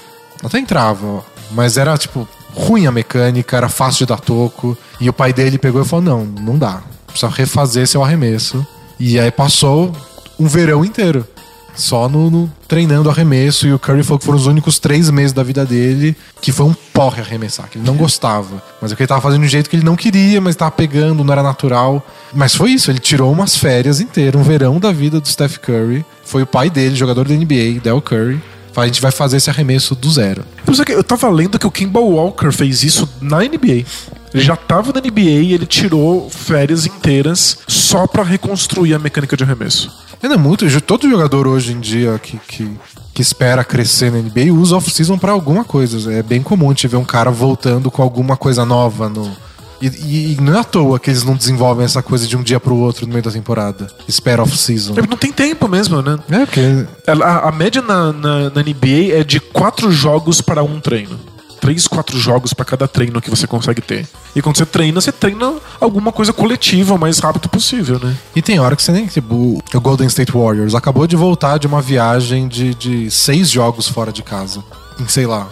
até 0.44 0.60
entrava, 0.60 1.24
mas 1.52 1.78
era 1.78 1.98
tipo 1.98 2.28
ruim 2.54 2.86
a 2.88 2.92
mecânica, 2.92 3.58
era 3.58 3.70
fácil 3.70 4.06
de 4.06 4.14
dar 4.14 4.20
toco. 4.20 4.78
E 5.00 5.10
o 5.10 5.14
pai 5.14 5.34
dele 5.34 5.58
pegou 5.58 5.82
e 5.82 5.86
falou: 5.86 6.04
não, 6.04 6.26
não 6.26 6.58
dá. 6.58 6.82
Precisa 7.08 7.32
refazer 7.32 7.88
seu 7.88 8.04
arremesso. 8.04 8.66
E 9.00 9.20
aí 9.20 9.32
passou 9.32 9.96
um 10.38 10.48
verão 10.48 10.84
inteiro. 10.84 11.26
Só 11.80 12.10
no, 12.10 12.30
no- 12.30 12.52
treinando 12.68 13.10
arremesso. 13.10 13.66
E 13.66 13.74
o 13.74 13.80
Curry 13.80 14.04
falou 14.04 14.20
que 14.20 14.26
foram 14.26 14.38
os 14.38 14.46
únicos 14.48 14.78
três 14.80 15.10
meses 15.10 15.32
da 15.34 15.44
vida 15.44 15.66
dele 15.66 16.16
que 16.42 16.52
foi 16.52 16.66
um 16.66 16.74
porre 16.94 17.22
arremessar, 17.22 17.70
que 17.70 17.78
ele 17.78 17.86
não 17.86 17.96
gostava. 17.96 18.62
Mas 18.82 18.92
é 18.92 18.96
que 18.96 19.02
ele 19.02 19.08
tava 19.08 19.22
fazendo 19.22 19.42
de 19.42 19.48
um 19.48 19.50
jeito 19.50 19.70
que 19.70 19.76
ele 19.78 19.86
não 19.86 19.96
queria, 19.96 20.42
mas 20.42 20.56
tava 20.56 20.72
pegando, 20.72 21.24
não 21.24 21.32
era 21.32 21.42
natural. 21.42 22.06
Mas 22.34 22.54
foi 22.56 22.72
isso, 22.72 22.92
ele 22.92 23.00
tirou 23.00 23.32
umas 23.32 23.56
férias 23.56 24.00
inteiras, 24.02 24.40
um 24.40 24.44
verão 24.44 24.80
da 24.80 24.92
vida 24.92 25.20
do 25.22 25.28
Steph 25.28 25.58
Curry. 25.58 26.06
Foi 26.24 26.44
o 26.44 26.48
pai 26.48 26.70
dele, 26.70 26.96
jogador 26.96 27.28
da 27.28 27.34
NBA, 27.34 27.80
Del 27.82 28.02
Curry. 28.02 28.42
A 28.76 28.86
gente 28.86 29.02
vai 29.02 29.12
fazer 29.12 29.38
esse 29.38 29.50
arremesso 29.50 29.94
do 29.94 30.10
zero. 30.10 30.46
Eu, 30.88 31.04
tava 31.04 31.28
lendo 31.30 31.60
que 31.60 31.68
o 31.68 31.72
Kimball 31.72 32.12
Walker 32.12 32.50
fez 32.52 32.82
isso 32.84 33.10
na 33.20 33.40
NBA. 33.40 33.84
Ele 34.34 34.44
já 34.44 34.56
tava 34.56 34.94
na 34.94 35.02
NBA 35.02 35.22
e 35.22 35.54
ele 35.54 35.66
tirou 35.66 36.30
férias 36.30 36.86
inteiras 36.86 37.58
só 37.68 38.08
pra 38.08 38.24
reconstruir 38.24 38.94
a 38.94 39.00
mecânica 39.00 39.36
de 39.36 39.44
arremesso. 39.44 39.92
Ainda 40.22 40.36
é 40.36 40.38
muito, 40.38 40.66
todo 40.82 41.10
jogador 41.10 41.48
hoje 41.48 41.72
em 41.74 41.80
dia 41.80 42.20
que, 42.22 42.38
que, 42.48 42.70
que 43.14 43.22
espera 43.22 43.64
crescer 43.64 44.12
na 44.12 44.18
NBA 44.20 44.52
usa 44.54 44.76
off-season 44.76 45.18
pra 45.18 45.32
alguma 45.32 45.64
coisa. 45.64 46.12
É 46.14 46.22
bem 46.22 46.42
comum 46.42 46.74
te 46.74 46.88
ver 46.88 46.98
um 46.98 47.06
cara 47.06 47.32
voltando 47.32 47.90
com 47.90 48.02
alguma 48.02 48.36
coisa 48.36 48.66
nova 48.66 49.08
no. 49.10 49.32
E, 49.82 49.88
e- 49.88 50.34
e 50.34 50.42
não 50.42 50.56
é 50.58 50.60
à 50.60 50.64
toa 50.66 51.00
que 51.00 51.10
eles 51.10 51.24
não 51.24 51.36
desenvolvem 51.38 51.86
essa 51.86 52.02
coisa 52.04 52.28
de 52.28 52.36
um 52.36 52.44
dia 52.44 52.60
pro 52.60 52.76
outro 52.76 53.06
no 53.08 53.14
meio 53.14 53.24
da 53.24 53.32
temporada. 53.32 53.88
Espera 54.10 54.44
off-season. 54.44 54.94
Ele 54.98 55.08
não 55.08 55.16
tem 55.16 55.32
tempo 55.32 55.70
mesmo, 55.70 56.02
né? 56.02 56.20
É, 56.30 56.46
porque 56.46 56.86
A, 57.08 57.48
a 57.48 57.52
média 57.54 57.82
na, 57.82 58.12
na, 58.12 58.50
na 58.50 58.62
NBA 58.62 59.14
é 59.18 59.24
de 59.24 59.40
quatro 59.40 59.90
jogos 59.90 60.42
para 60.42 60.62
um 60.64 60.82
treino. 60.82 61.18
Três, 61.60 61.88
quatro 61.88 62.18
jogos 62.18 62.54
pra 62.54 62.66
cada 62.66 62.88
treino 62.88 63.22
que 63.22 63.30
você 63.30 63.46
consegue 63.46 63.82
ter. 63.82 64.08
E 64.36 64.42
quando 64.42 64.58
você 64.58 64.66
treina, 64.66 65.00
você 65.00 65.12
treina 65.12 65.56
alguma 65.80 66.12
coisa 66.12 66.32
coletiva 66.32 66.94
o 66.94 67.00
mais 67.00 67.20
rápido 67.20 67.50
possível, 67.50 68.00
né? 68.00 68.16
E 68.36 68.42
tem 68.42 68.60
hora 68.60 68.76
que 68.76 68.84
você 68.84 68.92
nem. 68.92 69.08
Tipo, 69.08 69.62
o 69.74 69.82
Golden 69.82 70.08
State 70.08 70.32
Warriors 70.32 70.76
acabou 70.76 71.06
de 71.06 71.16
voltar 71.16 71.58
de 71.58 71.68
uma 71.68 71.82
viagem 71.82 72.48
de, 72.48 72.74
de 72.74 73.12
seis 73.12 73.50
jogos 73.50 73.88
fora 73.88 74.12
de 74.12 74.24
casa. 74.24 74.64
Em, 75.00 75.08
sei 75.08 75.26
lá, 75.26 75.48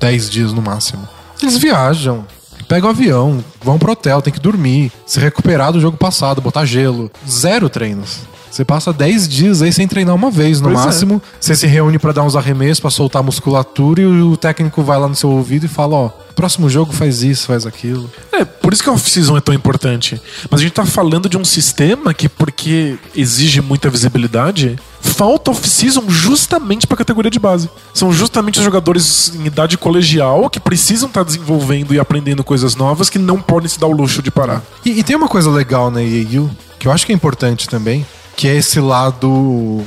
dez 0.00 0.28
dias 0.28 0.52
no 0.52 0.60
máximo. 0.62 1.08
Eles 1.40 1.56
viajam, 1.56 2.24
pegam 2.68 2.88
o 2.88 2.92
avião, 2.92 3.44
vão 3.62 3.78
pro 3.78 3.92
hotel, 3.92 4.22
tem 4.22 4.32
que 4.32 4.40
dormir, 4.40 4.90
se 5.06 5.20
recuperar 5.20 5.72
do 5.72 5.80
jogo 5.80 5.96
passado, 5.96 6.40
botar 6.40 6.64
gelo. 6.64 7.10
Zero 7.28 7.68
treinos. 7.68 8.20
Você 8.52 8.66
passa 8.66 8.92
10 8.92 9.26
dias 9.28 9.62
aí 9.62 9.72
sem 9.72 9.88
treinar 9.88 10.14
uma 10.14 10.30
vez, 10.30 10.60
no 10.60 10.68
Pois 10.68 10.78
é. 10.78 10.84
máximo. 10.84 11.22
Você 11.40 11.56
se 11.56 11.66
reúne 11.66 11.98
pra 11.98 12.12
dar 12.12 12.22
uns 12.22 12.36
arremessos, 12.36 12.80
pra 12.80 12.90
soltar 12.90 13.20
a 13.20 13.22
musculatura 13.22 14.02
e 14.02 14.04
o 14.04 14.36
técnico 14.36 14.82
vai 14.82 14.98
lá 14.98 15.08
no 15.08 15.14
seu 15.14 15.30
ouvido 15.30 15.64
e 15.64 15.68
fala: 15.68 15.96
Ó, 15.96 16.08
próximo 16.36 16.68
jogo 16.68 16.92
faz 16.92 17.22
isso, 17.22 17.46
faz 17.46 17.64
aquilo. 17.64 18.10
É, 18.30 18.44
por 18.44 18.74
isso 18.74 18.82
que 18.82 18.90
a 18.90 18.92
off-season 18.92 19.38
é 19.38 19.40
tão 19.40 19.54
importante. 19.54 20.20
Mas 20.50 20.60
a 20.60 20.62
gente 20.62 20.74
tá 20.74 20.84
falando 20.84 21.30
de 21.30 21.38
um 21.38 21.44
sistema 21.46 22.12
que, 22.12 22.28
porque 22.28 22.98
exige 23.16 23.62
muita 23.62 23.88
visibilidade, 23.88 24.78
falta 25.00 25.50
off-season 25.50 26.04
justamente 26.10 26.86
pra 26.86 26.94
categoria 26.94 27.30
de 27.30 27.38
base. 27.38 27.70
São 27.94 28.12
justamente 28.12 28.58
os 28.58 28.64
jogadores 28.66 29.32
em 29.34 29.46
idade 29.46 29.78
colegial 29.78 30.50
que 30.50 30.60
precisam 30.60 31.08
estar 31.08 31.24
desenvolvendo 31.24 31.94
e 31.94 31.98
aprendendo 31.98 32.44
coisas 32.44 32.76
novas 32.76 33.08
que 33.08 33.18
não 33.18 33.40
podem 33.40 33.70
se 33.70 33.80
dar 33.80 33.86
o 33.86 33.92
luxo 33.92 34.20
de 34.20 34.30
parar. 34.30 34.62
E, 34.84 34.90
e 34.90 35.02
tem 35.02 35.16
uma 35.16 35.28
coisa 35.28 35.50
legal 35.50 35.90
na 35.90 36.02
EAU, 36.02 36.50
que 36.78 36.86
eu 36.86 36.92
acho 36.92 37.06
que 37.06 37.12
é 37.12 37.14
importante 37.14 37.66
também, 37.66 38.04
que 38.36 38.48
é 38.48 38.56
esse 38.56 38.80
lado. 38.80 39.82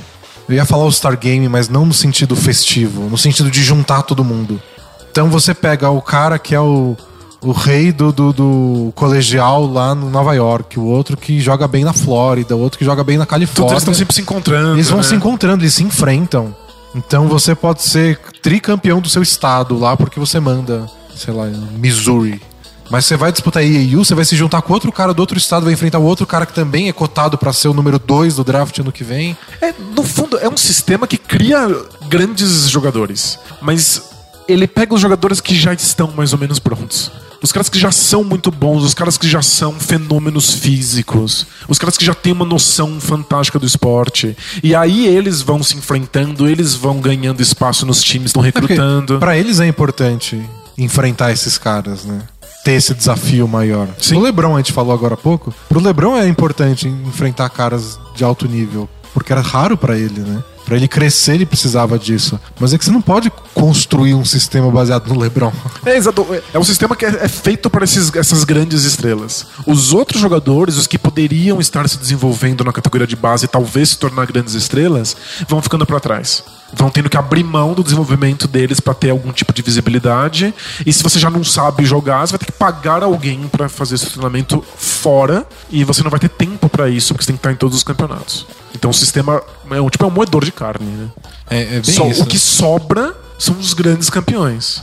Eu 0.47 0.55
ia 0.55 0.65
falar 0.65 0.85
o 0.85 0.91
Star 0.91 1.17
Game, 1.17 1.47
mas 1.49 1.69
não 1.69 1.85
no 1.85 1.93
sentido 1.93 2.35
festivo, 2.35 3.09
no 3.09 3.17
sentido 3.17 3.49
de 3.49 3.63
juntar 3.63 4.03
todo 4.03 4.23
mundo. 4.23 4.61
Então 5.09 5.29
você 5.29 5.53
pega 5.53 5.89
o 5.89 6.01
cara 6.01 6.37
que 6.37 6.53
é 6.53 6.59
o, 6.59 6.95
o 7.41 7.51
rei 7.51 7.91
do, 7.91 8.11
do, 8.11 8.33
do 8.33 8.91
colegial 8.95 9.65
lá 9.65 9.95
no 9.95 10.09
Nova 10.09 10.33
York, 10.33 10.79
o 10.79 10.83
outro 10.83 11.15
que 11.15 11.39
joga 11.39 11.67
bem 11.67 11.83
na 11.83 11.93
Flórida, 11.93 12.55
o 12.55 12.59
outro 12.59 12.77
que 12.77 12.85
joga 12.85 13.03
bem 13.03 13.17
na 13.17 13.25
Todos 13.25 13.41
eles 13.41 13.49
Califórnia. 13.51 13.77
estão 13.77 13.93
sempre 13.93 14.13
se 14.13 14.21
encontrando. 14.21 14.75
Eles 14.75 14.89
vão 14.89 14.97
né? 14.97 15.03
se 15.03 15.15
encontrando, 15.15 15.63
eles 15.63 15.73
se 15.73 15.83
enfrentam. 15.83 16.55
Então 16.93 17.27
você 17.27 17.53
pode 17.53 17.81
ser 17.81 18.19
tricampeão 18.41 19.01
do 19.01 19.09
seu 19.09 19.21
estado 19.21 19.77
lá 19.77 19.97
porque 19.97 20.19
você 20.19 20.39
manda, 20.39 20.85
sei 21.15 21.33
lá, 21.33 21.45
Missouri. 21.77 22.41
Mas 22.89 23.05
você 23.05 23.17
vai 23.17 23.31
disputar 23.31 23.63
EAU, 23.63 24.05
você 24.05 24.13
vai 24.13 24.25
se 24.25 24.35
juntar 24.35 24.61
com 24.61 24.73
outro 24.73 24.91
cara 24.91 25.13
do 25.13 25.19
outro 25.19 25.37
estado, 25.37 25.63
vai 25.63 25.73
enfrentar 25.73 25.99
o 25.99 26.03
outro 26.03 26.25
cara 26.25 26.45
que 26.45 26.53
também 26.53 26.87
é 26.87 26.93
cotado 26.93 27.37
pra 27.37 27.51
ser 27.51 27.67
o 27.67 27.73
número 27.73 27.97
2 27.99 28.35
do 28.35 28.43
draft 28.43 28.77
ano 28.79 28.91
que 28.91 29.03
vem. 29.03 29.35
É, 29.61 29.73
no 29.95 30.03
fundo, 30.03 30.37
é 30.37 30.47
um 30.47 30.57
sistema 30.57 31.07
que 31.07 31.17
cria 31.17 31.67
grandes 32.07 32.69
jogadores. 32.69 33.39
Mas 33.61 34.03
ele 34.47 34.67
pega 34.67 34.93
os 34.93 35.01
jogadores 35.01 35.41
que 35.41 35.55
já 35.55 35.73
estão 35.73 36.11
mais 36.11 36.33
ou 36.33 36.39
menos 36.39 36.59
prontos. 36.59 37.11
Os 37.41 37.51
caras 37.51 37.69
que 37.69 37.77
já 37.77 37.91
são 37.91 38.23
muito 38.23 38.49
bons, 38.49 38.83
os 38.83 38.93
caras 38.93 39.17
que 39.17 39.27
já 39.27 39.41
são 39.41 39.73
fenômenos 39.73 40.53
físicos, 40.53 41.45
os 41.67 41.77
caras 41.77 41.97
que 41.97 42.05
já 42.05 42.13
têm 42.13 42.33
uma 42.33 42.45
noção 42.45 42.99
fantástica 42.99 43.59
do 43.59 43.65
esporte. 43.65 44.35
E 44.63 44.73
aí 44.73 45.05
eles 45.05 45.41
vão 45.41 45.61
se 45.61 45.75
enfrentando, 45.77 46.47
eles 46.47 46.73
vão 46.73 46.99
ganhando 46.99 47.41
espaço 47.41 47.85
nos 47.85 48.01
times, 48.01 48.29
estão 48.29 48.41
É 48.41 48.45
recrutando. 48.45 49.19
Pra 49.19 49.37
eles 49.37 49.59
é 49.59 49.67
importante 49.67 50.41
enfrentar 50.77 51.31
esses 51.31 51.57
caras, 51.57 52.05
né? 52.05 52.21
Ter 52.65 52.73
esse 52.73 52.95
desafio 52.95 53.47
maior. 53.47 53.87
Sim. 54.01 54.17
O 54.17 54.21
Lebron, 54.21 54.55
a 54.55 54.57
gente 54.57 54.73
falou 54.73 54.91
agora 54.91 55.13
há 55.13 55.17
pouco, 55.17 55.53
pro 55.69 55.79
Lebron 55.79 56.17
é 56.17 56.27
importante 56.27 56.87
enfrentar 56.87 57.47
caras 57.49 57.99
de 58.15 58.23
alto 58.23 58.47
nível, 58.47 58.89
porque 59.13 59.31
era 59.31 59.39
raro 59.39 59.77
pra 59.77 59.95
ele, 59.95 60.19
né? 60.19 60.43
Pra 60.65 60.75
ele 60.75 60.87
crescer, 60.87 61.35
ele 61.35 61.45
precisava 61.45 61.99
disso. 61.99 62.39
Mas 62.59 62.73
é 62.73 62.77
que 62.79 62.83
você 62.83 62.89
não 62.89 63.01
pode 63.01 63.31
construir 63.53 64.15
um 64.15 64.25
sistema 64.25 64.71
baseado 64.71 65.07
no 65.07 65.19
LeBron. 65.19 65.53
É, 65.85 65.95
exato. 65.95 66.25
É 66.51 66.57
um 66.57 66.63
sistema 66.63 66.95
que 66.95 67.05
é, 67.05 67.09
é 67.09 67.27
feito 67.27 67.69
para 67.69 67.83
esses, 67.83 68.13
essas 68.15 68.43
grandes 68.43 68.83
estrelas. 68.83 69.45
Os 69.67 69.93
outros 69.93 70.19
jogadores, 70.19 70.77
os 70.77 70.87
que 70.87 70.97
poderiam 70.97 71.61
estar 71.61 71.87
se 71.87 71.99
desenvolvendo 71.99 72.63
na 72.63 72.73
categoria 72.73 73.05
de 73.05 73.15
base 73.15 73.45
e 73.45 73.47
talvez 73.47 73.89
se 73.89 73.99
tornar 73.99 74.25
grandes 74.25 74.55
estrelas, 74.55 75.15
vão 75.47 75.61
ficando 75.61 75.85
para 75.85 75.99
trás. 75.99 76.43
Vão 76.77 76.89
tendo 76.89 77.09
que 77.09 77.17
abrir 77.17 77.43
mão 77.43 77.73
do 77.73 77.83
desenvolvimento 77.83 78.47
deles 78.47 78.79
para 78.79 78.93
ter 78.93 79.09
algum 79.09 79.31
tipo 79.31 79.53
de 79.53 79.61
visibilidade. 79.61 80.53
E 80.85 80.91
se 80.91 81.01
você 81.01 81.17
já 81.19 81.29
não 81.29 81.43
sabe 81.43 81.85
jogar, 81.85 82.25
você 82.25 82.31
vai 82.33 82.39
ter 82.39 82.45
que 82.45 82.51
pagar 82.51 83.01
alguém 83.03 83.47
para 83.47 83.69
fazer 83.69 83.95
esse 83.95 84.07
treinamento 84.07 84.63
fora. 84.77 85.45
E 85.69 85.83
você 85.83 86.03
não 86.03 86.11
vai 86.11 86.19
ter 86.19 86.29
tempo 86.29 86.67
para 86.67 86.89
isso, 86.89 87.13
porque 87.13 87.23
você 87.23 87.27
tem 87.27 87.35
que 87.37 87.39
estar 87.39 87.51
em 87.51 87.55
todos 87.55 87.77
os 87.77 87.83
campeonatos. 87.83 88.45
Então 88.73 88.91
o 88.91 88.93
sistema 88.93 89.41
é 89.71 89.79
um, 89.81 89.89
tipo, 89.89 90.03
é 90.03 90.07
um 90.07 90.11
moedor 90.11 90.43
de 90.43 90.51
carne. 90.51 90.85
Né? 90.85 91.07
É, 91.49 91.61
é 91.61 91.81
bem 91.81 91.83
Só- 91.83 92.07
isso. 92.07 92.23
o 92.23 92.25
que 92.25 92.37
sobra 92.37 93.15
são 93.39 93.57
os 93.57 93.73
grandes 93.73 94.09
campeões. 94.09 94.81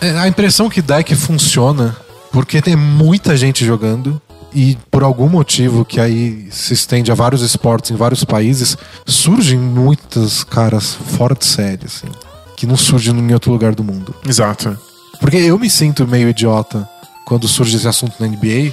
É, 0.00 0.10
a 0.18 0.28
impressão 0.28 0.68
que 0.68 0.80
dá 0.82 0.98
é 0.98 1.02
que 1.02 1.14
funciona 1.14 1.96
porque 2.32 2.62
tem 2.62 2.74
muita 2.76 3.36
gente 3.36 3.64
jogando 3.64 4.20
e 4.54 4.76
por 4.90 5.02
algum 5.02 5.28
motivo 5.28 5.84
que 5.84 6.00
aí 6.00 6.48
se 6.50 6.74
estende 6.74 7.10
a 7.10 7.14
vários 7.14 7.42
esportes 7.42 7.90
em 7.90 7.96
vários 7.96 8.24
países, 8.24 8.76
surgem 9.06 9.58
muitas 9.58 10.44
caras 10.44 10.94
fora 10.94 11.34
de 11.34 11.44
série, 11.44 11.86
assim, 11.86 12.08
que 12.56 12.66
não 12.66 12.76
surgem 12.76 13.18
em 13.18 13.32
outro 13.32 13.50
lugar 13.50 13.74
do 13.74 13.82
mundo. 13.82 14.14
Exato. 14.26 14.78
Porque 15.20 15.36
eu 15.36 15.58
me 15.58 15.70
sinto 15.70 16.06
meio 16.06 16.28
idiota 16.28 16.88
quando 17.24 17.48
surge 17.48 17.76
esse 17.76 17.88
assunto 17.88 18.14
na 18.18 18.26
NBA. 18.26 18.72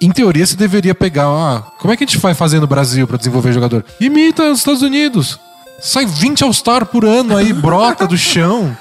Em 0.00 0.10
teoria, 0.10 0.44
você 0.44 0.56
deveria 0.56 0.94
pegar, 0.94 1.26
ah, 1.26 1.62
como 1.78 1.92
é 1.92 1.96
que 1.96 2.04
a 2.04 2.06
gente 2.06 2.18
vai 2.18 2.34
fazer 2.34 2.60
no 2.60 2.66
Brasil 2.66 3.06
pra 3.06 3.16
desenvolver 3.16 3.52
jogador? 3.52 3.84
Imita 4.00 4.50
os 4.50 4.58
Estados 4.58 4.82
Unidos. 4.82 5.38
Sai 5.80 6.04
20 6.04 6.44
All-Star 6.44 6.86
por 6.86 7.04
ano 7.04 7.36
aí, 7.36 7.52
brota 7.52 8.06
do 8.06 8.16
chão. 8.16 8.76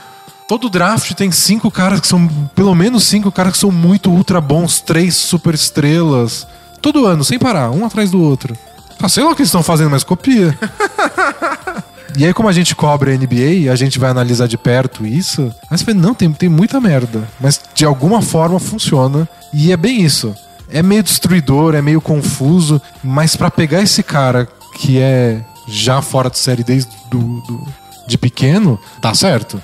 Todo 0.53 0.69
draft 0.69 1.11
tem 1.15 1.31
cinco 1.31 1.71
caras 1.71 1.99
que 1.99 2.05
são, 2.05 2.27
pelo 2.53 2.75
menos 2.75 3.05
cinco 3.05 3.31
caras 3.31 3.53
que 3.53 3.57
são 3.57 3.71
muito 3.71 4.11
ultra 4.11 4.39
bons, 4.39 4.79
três 4.81 5.15
super 5.15 5.55
estrelas. 5.55 6.45
Todo 6.79 7.07
ano, 7.07 7.23
sem 7.23 7.39
parar, 7.39 7.71
um 7.71 7.83
atrás 7.83 8.11
do 8.11 8.21
outro. 8.21 8.55
Ah, 9.01 9.09
sei 9.09 9.23
lá 9.23 9.31
o 9.31 9.35
que 9.35 9.41
eles 9.41 9.47
estão 9.47 9.63
fazendo, 9.63 9.89
mas 9.89 10.03
copia. 10.03 10.55
E 12.15 12.23
aí, 12.23 12.31
como 12.35 12.47
a 12.47 12.51
gente 12.51 12.75
cobre 12.75 13.11
a 13.11 13.17
NBA, 13.17 13.71
a 13.71 13.75
gente 13.75 13.97
vai 13.97 14.11
analisar 14.11 14.47
de 14.47 14.55
perto 14.55 15.03
isso. 15.03 15.51
Aí 15.67 15.75
você 15.75 15.83
fala, 15.83 15.97
não, 15.97 16.13
tem, 16.13 16.31
tem 16.31 16.47
muita 16.47 16.79
merda. 16.79 17.27
Mas 17.41 17.59
de 17.73 17.83
alguma 17.85 18.21
forma 18.21 18.59
funciona. 18.59 19.27
E 19.51 19.71
é 19.71 19.77
bem 19.77 20.01
isso. 20.03 20.35
É 20.69 20.83
meio 20.83 21.01
destruidor, 21.01 21.73
é 21.73 21.81
meio 21.81 21.99
confuso. 21.99 22.79
Mas 23.03 23.35
pra 23.35 23.49
pegar 23.49 23.81
esse 23.81 24.03
cara 24.03 24.47
que 24.75 24.99
é 24.99 25.41
já 25.67 26.03
fora 26.03 26.29
de 26.29 26.37
série 26.37 26.63
desde 26.63 26.91
do, 27.09 27.17
do- 27.17 27.67
de 28.07 28.15
pequeno, 28.15 28.79
tá 29.01 29.15
certo. 29.15 29.59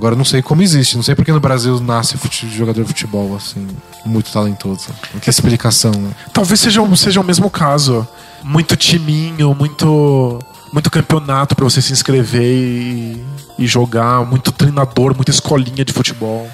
Agora 0.00 0.16
não 0.16 0.24
sei 0.24 0.40
como 0.40 0.62
existe. 0.62 0.96
Não 0.96 1.02
sei 1.02 1.14
porque 1.14 1.30
no 1.30 1.38
Brasil 1.40 1.78
nasce 1.78 2.16
jogador 2.56 2.80
de 2.80 2.88
futebol, 2.88 3.36
assim, 3.36 3.66
muito 4.02 4.32
talentoso. 4.32 4.86
Que 5.20 5.28
explicação, 5.28 5.90
né? 5.92 6.10
Talvez 6.32 6.58
seja, 6.58 6.80
o- 6.80 6.96
seja 6.96 7.20
o 7.20 7.24
mesmo 7.24 7.50
caso. 7.50 8.08
Muito 8.42 8.74
timinho, 8.76 9.54
muito 9.54 10.38
muito 10.72 10.90
campeonato 10.90 11.54
pra 11.54 11.64
você 11.64 11.82
se 11.82 11.92
inscrever 11.92 12.40
e, 12.42 13.22
e 13.58 13.66
jogar, 13.66 14.24
muito 14.24 14.50
treinador, 14.52 15.14
muita 15.14 15.30
escolinha 15.30 15.84
de 15.84 15.92
futebol. 15.92 16.48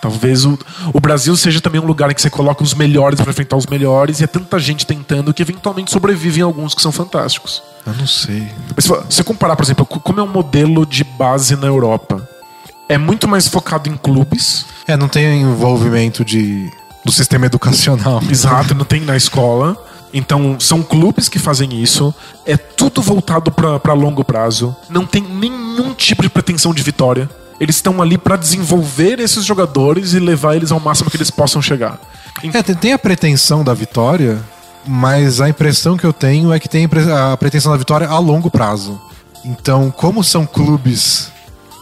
Talvez 0.00 0.44
o, 0.44 0.58
o 0.92 0.98
Brasil 1.00 1.36
seja 1.36 1.60
também 1.60 1.80
um 1.80 1.84
lugar 1.86 2.10
em 2.10 2.14
que 2.14 2.20
você 2.22 2.30
coloca 2.30 2.64
os 2.64 2.74
melhores 2.74 3.20
pra 3.20 3.30
enfrentar 3.30 3.56
os 3.56 3.66
melhores 3.66 4.18
e 4.20 4.24
é 4.24 4.26
tanta 4.26 4.58
gente 4.58 4.84
tentando 4.86 5.32
que 5.32 5.40
eventualmente 5.42 5.92
sobrevivem 5.92 6.42
alguns 6.42 6.74
que 6.74 6.82
são 6.82 6.90
fantásticos. 6.90 7.62
Eu 7.86 7.94
não 7.94 8.06
sei. 8.08 8.48
Mas 8.74 8.84
se 8.84 8.90
você 8.90 9.22
comparar, 9.22 9.54
por 9.54 9.64
exemplo, 9.64 9.86
co- 9.86 10.00
como 10.00 10.18
é 10.18 10.22
um 10.22 10.32
modelo 10.32 10.84
de 10.84 11.04
base 11.04 11.54
na 11.54 11.66
Europa, 11.68 12.28
é 12.88 12.96
muito 12.96 13.28
mais 13.28 13.46
focado 13.46 13.88
em 13.88 13.96
clubes, 13.96 14.66
É, 14.86 14.96
não 14.96 15.08
tem 15.08 15.42
envolvimento 15.42 16.24
de, 16.24 16.70
do 17.04 17.12
sistema 17.12 17.46
educacional. 17.46 18.22
Exato, 18.30 18.74
não 18.74 18.84
tem 18.84 19.02
na 19.02 19.16
escola. 19.16 19.76
Então, 20.12 20.58
são 20.58 20.82
clubes 20.82 21.28
que 21.28 21.38
fazem 21.38 21.82
isso. 21.82 22.14
É 22.46 22.56
tudo 22.56 23.02
voltado 23.02 23.50
pra 23.50 23.92
longo 23.92 24.24
prazo. 24.24 24.74
Não 24.88 25.04
tem 25.04 25.22
nenhum 25.22 25.92
tipo 25.92 26.22
de 26.22 26.30
pretensão 26.30 26.72
de 26.72 26.82
vitória. 26.82 27.28
Eles 27.60 27.76
estão 27.76 28.00
ali 28.00 28.16
pra 28.16 28.36
desenvolver 28.36 29.20
esses 29.20 29.44
jogadores 29.44 30.14
e 30.14 30.18
levar 30.18 30.56
eles 30.56 30.72
ao 30.72 30.80
máximo 30.80 31.10
que 31.10 31.16
eles 31.16 31.30
possam 31.30 31.60
chegar. 31.60 32.00
É, 32.42 32.62
tem, 32.62 32.92
a 32.92 32.98
pretensão 32.98 33.62
da 33.62 33.74
vitória, 33.74 34.38
mas 34.86 35.40
a 35.40 35.48
impressão 35.48 35.96
que 35.96 36.04
eu 36.04 36.12
tenho 36.12 36.52
é 36.52 36.58
que 36.58 36.68
tem 36.68 36.88
a 37.12 37.36
pretensão 37.36 37.72
da 37.72 37.78
vitória 37.78 38.08
a 38.08 38.18
longo 38.18 38.50
prazo. 38.50 38.98
Então, 39.44 39.90
como 39.90 40.24
são 40.24 40.46
clubes 40.46 41.30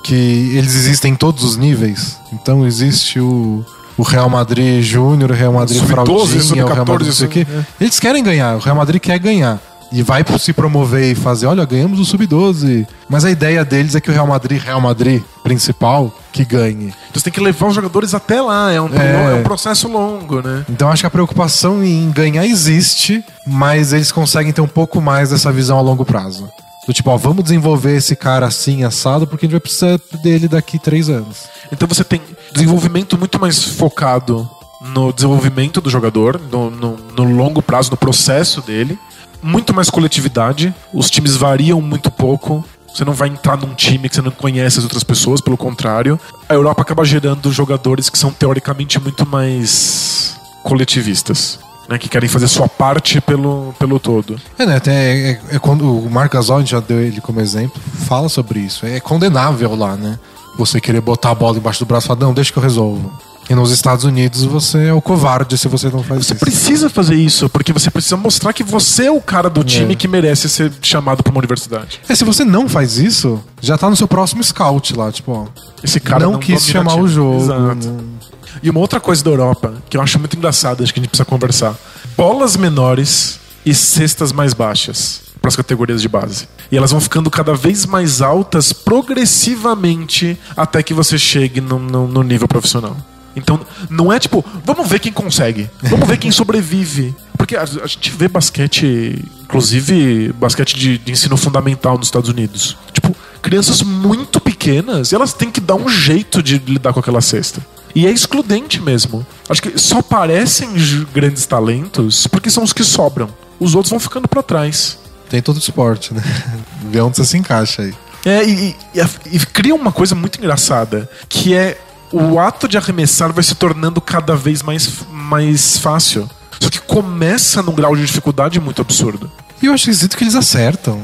que 0.06 0.56
eles 0.56 0.74
existem 0.74 1.12
em 1.12 1.16
todos 1.16 1.42
os 1.44 1.56
níveis, 1.56 2.18
então 2.32 2.66
existe 2.66 3.18
o, 3.18 3.64
o 3.98 4.02
Real 4.02 4.28
Madrid 4.30 4.82
Júnior, 4.82 5.30
o 5.30 5.34
Real 5.34 5.52
Madrid 5.52 5.78
Sub-12, 5.78 5.90
Fraldinha, 5.92 6.64
o 6.64 6.68
Real 6.68 6.68
sub-14, 6.68 6.88
Madrid 6.88 7.06
não 7.08 7.14
sei 7.14 7.26
o 7.26 7.30
quê. 7.30 7.46
é. 7.50 7.64
Eles 7.80 7.98
querem 8.00 8.22
ganhar, 8.22 8.56
o 8.56 8.60
Real 8.60 8.76
Madrid 8.76 9.00
quer 9.00 9.18
ganhar. 9.18 9.60
E 9.92 10.02
vai 10.02 10.24
se 10.40 10.52
promover 10.52 11.12
e 11.12 11.14
fazer, 11.14 11.46
olha, 11.46 11.64
ganhamos 11.64 12.00
o 12.00 12.04
Sub-12. 12.04 12.84
Mas 13.08 13.24
a 13.24 13.30
ideia 13.30 13.64
deles 13.64 13.94
é 13.94 14.00
que 14.00 14.10
o 14.10 14.12
Real 14.12 14.26
Madrid, 14.26 14.60
Real 14.60 14.80
Madrid 14.80 15.22
principal, 15.44 16.12
que 16.32 16.44
ganhe. 16.44 16.86
Então, 16.88 16.94
você 17.14 17.20
tem 17.22 17.32
que 17.32 17.38
levar 17.40 17.68
os 17.68 17.74
jogadores 17.76 18.12
até 18.12 18.40
lá. 18.42 18.72
É 18.72 18.80
um, 18.80 18.88
É. 18.92 19.32
é 19.32 19.34
um 19.36 19.44
processo 19.44 19.86
longo, 19.86 20.42
né? 20.42 20.64
Então 20.68 20.88
acho 20.90 21.02
que 21.04 21.06
a 21.06 21.10
preocupação 21.10 21.84
em 21.84 22.10
ganhar 22.10 22.44
existe, 22.44 23.24
mas 23.46 23.92
eles 23.92 24.10
conseguem 24.10 24.52
ter 24.52 24.60
um 24.60 24.66
pouco 24.66 25.00
mais 25.00 25.30
dessa 25.30 25.52
visão 25.52 25.78
a 25.78 25.80
longo 25.80 26.04
prazo. 26.04 26.48
Do 26.86 26.92
tipo, 26.94 27.10
ó, 27.10 27.16
vamos 27.16 27.42
desenvolver 27.44 27.96
esse 27.96 28.14
cara 28.14 28.46
assim, 28.46 28.84
assado, 28.84 29.26
porque 29.26 29.44
a 29.44 29.46
gente 29.46 29.54
vai 29.54 29.60
precisar 29.60 29.98
dele 30.22 30.46
daqui 30.46 30.78
três 30.78 31.08
anos. 31.08 31.44
Então 31.72 31.88
você 31.88 32.04
tem 32.04 32.20
desenvolvimento 32.52 33.18
muito 33.18 33.40
mais 33.40 33.62
focado 33.64 34.48
no 34.80 35.12
desenvolvimento 35.12 35.80
do 35.80 35.90
jogador, 35.90 36.40
no, 36.50 36.70
no- 36.70 36.96
no 37.16 37.24
longo 37.36 37.60
prazo, 37.60 37.90
no 37.90 37.96
processo 37.96 38.60
dele. 38.62 38.96
Muito 39.42 39.74
mais 39.74 39.90
coletividade. 39.90 40.72
Os 40.92 41.10
times 41.10 41.34
variam 41.36 41.80
muito 41.80 42.10
pouco. 42.10 42.64
Você 42.94 43.04
não 43.04 43.12
vai 43.12 43.28
entrar 43.28 43.56
num 43.58 43.74
time 43.74 44.08
que 44.08 44.14
você 44.14 44.22
não 44.22 44.30
conhece 44.30 44.78
as 44.78 44.84
outras 44.84 45.02
pessoas, 45.04 45.40
pelo 45.40 45.56
contrário. 45.56 46.18
A 46.48 46.54
Europa 46.54 46.82
acaba 46.82 47.04
gerando 47.04 47.52
jogadores 47.52 48.08
que 48.08 48.16
são 48.18 48.30
teoricamente 48.30 48.98
muito 49.00 49.26
mais 49.26 50.36
coletivistas. 50.62 51.58
Né, 51.88 51.98
que 51.98 52.08
querem 52.08 52.28
fazer 52.28 52.48
sua 52.48 52.68
parte 52.68 53.20
pelo, 53.20 53.72
pelo 53.78 54.00
todo. 54.00 54.40
É, 54.58 54.66
né? 54.66 54.76
Até 54.76 54.92
é, 54.92 55.30
é- 55.30 55.40
é 55.56 55.58
quando 55.58 55.84
o 55.98 56.10
Marc 56.10 56.32
Gasol, 56.32 56.56
a 56.56 56.60
gente 56.60 56.70
já 56.72 56.80
deu 56.80 57.00
ele 57.00 57.20
como 57.20 57.40
exemplo, 57.40 57.80
fala 58.06 58.28
sobre 58.28 58.58
isso. 58.58 58.84
É 58.84 58.98
condenável 58.98 59.74
lá, 59.76 59.94
né? 59.96 60.18
Você 60.58 60.80
querer 60.80 61.00
botar 61.00 61.30
a 61.30 61.34
bola 61.34 61.58
embaixo 61.58 61.78
do 61.80 61.86
braço 61.86 62.06
e 62.06 62.08
falar, 62.08 62.20
não, 62.20 62.34
deixa 62.34 62.52
que 62.52 62.58
eu 62.58 62.62
resolvo. 62.62 63.12
E 63.48 63.54
nos 63.54 63.70
Estados 63.70 64.04
Unidos 64.04 64.42
você 64.42 64.86
é 64.88 64.92
o 64.92 65.00
covarde 65.00 65.56
se 65.56 65.68
você 65.68 65.88
não 65.88 66.02
faz 66.02 66.26
Você 66.26 66.32
isso. 66.34 66.40
precisa 66.44 66.90
fazer 66.90 67.14
isso, 67.14 67.48
porque 67.48 67.72
você 67.72 67.88
precisa 67.92 68.16
mostrar 68.16 68.52
que 68.52 68.64
você 68.64 69.04
é 69.04 69.10
o 69.12 69.20
cara 69.20 69.48
do 69.48 69.62
time 69.62 69.94
que 69.94 70.08
merece 70.08 70.48
ser 70.48 70.72
chamado 70.82 71.22
pra 71.22 71.30
uma 71.30 71.38
universidade. 71.38 72.00
É, 72.08 72.14
se 72.16 72.24
você 72.24 72.44
não 72.44 72.68
faz 72.68 72.98
isso, 72.98 73.40
já 73.60 73.78
tá 73.78 73.88
no 73.88 73.94
seu 73.94 74.08
próximo 74.08 74.42
scout 74.42 74.96
lá, 74.96 75.12
tipo, 75.12 75.30
ó. 75.30 75.44
Esse 75.84 76.00
cara 76.00 76.24
não, 76.24 76.32
não 76.32 76.38
quis 76.40 76.66
domina 76.66 76.72
chamar 76.90 77.00
o 77.00 77.06
jogo. 77.06 77.36
Exato. 77.40 77.86
não- 77.86 78.16
E 78.62 78.70
uma 78.70 78.80
outra 78.80 78.98
coisa 79.00 79.22
da 79.22 79.30
Europa, 79.30 79.74
que 79.88 79.96
eu 79.96 80.00
acho 80.02 80.18
muito 80.18 80.36
engraçada, 80.36 80.82
acho 80.82 80.92
que 80.92 81.00
a 81.00 81.02
gente 81.02 81.10
precisa 81.10 81.24
conversar. 81.24 81.74
Bolas 82.16 82.56
menores 82.56 83.38
e 83.64 83.74
cestas 83.74 84.32
mais 84.32 84.54
baixas 84.54 85.22
para 85.40 85.48
as 85.48 85.56
categorias 85.56 86.00
de 86.02 86.08
base. 86.08 86.48
E 86.70 86.76
elas 86.76 86.90
vão 86.90 87.00
ficando 87.00 87.30
cada 87.30 87.54
vez 87.54 87.86
mais 87.86 88.20
altas 88.20 88.72
progressivamente 88.72 90.38
até 90.56 90.82
que 90.82 90.94
você 90.94 91.18
chegue 91.18 91.60
no, 91.60 91.78
no- 91.78 92.08
no 92.08 92.22
nível 92.22 92.48
profissional. 92.48 92.96
Então, 93.34 93.60
não 93.90 94.10
é 94.12 94.18
tipo, 94.18 94.42
vamos 94.64 94.88
ver 94.88 94.98
quem 94.98 95.12
consegue, 95.12 95.68
vamos 95.82 96.08
ver 96.08 96.16
quem 96.16 96.30
sobrevive. 96.32 97.14
Porque 97.36 97.54
a, 97.54 97.62
a 97.62 97.86
gente 97.86 98.10
vê 98.10 98.28
basquete, 98.28 99.22
inclusive 99.42 100.32
basquete 100.32 100.74
de, 100.74 100.98
de 100.98 101.12
ensino 101.12 101.36
fundamental 101.36 101.98
nos 101.98 102.06
Estados 102.08 102.30
Unidos. 102.30 102.76
Tipo, 102.92 103.14
crianças 103.42 103.82
muito 103.82 104.40
pequenas, 104.40 105.12
elas 105.12 105.32
têm 105.34 105.50
que 105.50 105.60
dar 105.60 105.74
um 105.74 105.88
jeito 105.88 106.42
de 106.42 106.58
lidar 106.58 106.92
com 106.94 107.00
aquela 107.00 107.20
cesta. 107.20 107.60
E 107.96 108.06
é 108.06 108.10
excludente 108.10 108.80
mesmo. 108.80 109.26
Acho 109.48 109.62
que 109.62 109.78
só 109.78 110.02
parecem 110.02 110.68
grandes 111.14 111.46
talentos 111.46 112.26
porque 112.26 112.50
são 112.50 112.62
os 112.62 112.72
que 112.72 112.84
sobram. 112.84 113.28
Os 113.58 113.74
outros 113.74 113.90
vão 113.90 113.98
ficando 113.98 114.28
pra 114.28 114.42
trás. 114.42 114.98
Tem 115.30 115.40
todo 115.40 115.58
esporte, 115.58 116.12
né? 116.12 116.22
Vê 116.92 117.00
onde 117.00 117.16
você 117.16 117.24
se 117.24 117.38
encaixa 117.38 117.80
aí. 117.82 117.94
É, 118.24 118.44
e, 118.44 118.76
e- 118.94 119.36
e 119.36 119.38
cria 119.46 119.74
uma 119.74 119.90
coisa 119.90 120.14
muito 120.14 120.38
engraçada, 120.38 121.08
que 121.28 121.54
é 121.54 121.78
o 122.12 122.38
ato 122.38 122.68
de 122.68 122.76
arremessar 122.76 123.32
vai 123.32 123.42
se 123.42 123.54
tornando 123.54 124.00
cada 124.00 124.36
vez 124.36 124.62
mais, 124.62 124.90
mais 125.10 125.78
fácil. 125.78 126.28
Só 126.60 126.68
que 126.68 126.80
começa 126.80 127.62
num 127.62 127.72
grau 127.74 127.96
de 127.96 128.04
dificuldade 128.04 128.60
muito 128.60 128.82
absurdo. 128.82 129.30
E 129.62 129.66
eu 129.66 129.72
acho 129.72 129.84
esquisito 129.90 130.16
que 130.18 130.24
eles 130.24 130.34
acertam. 130.34 131.00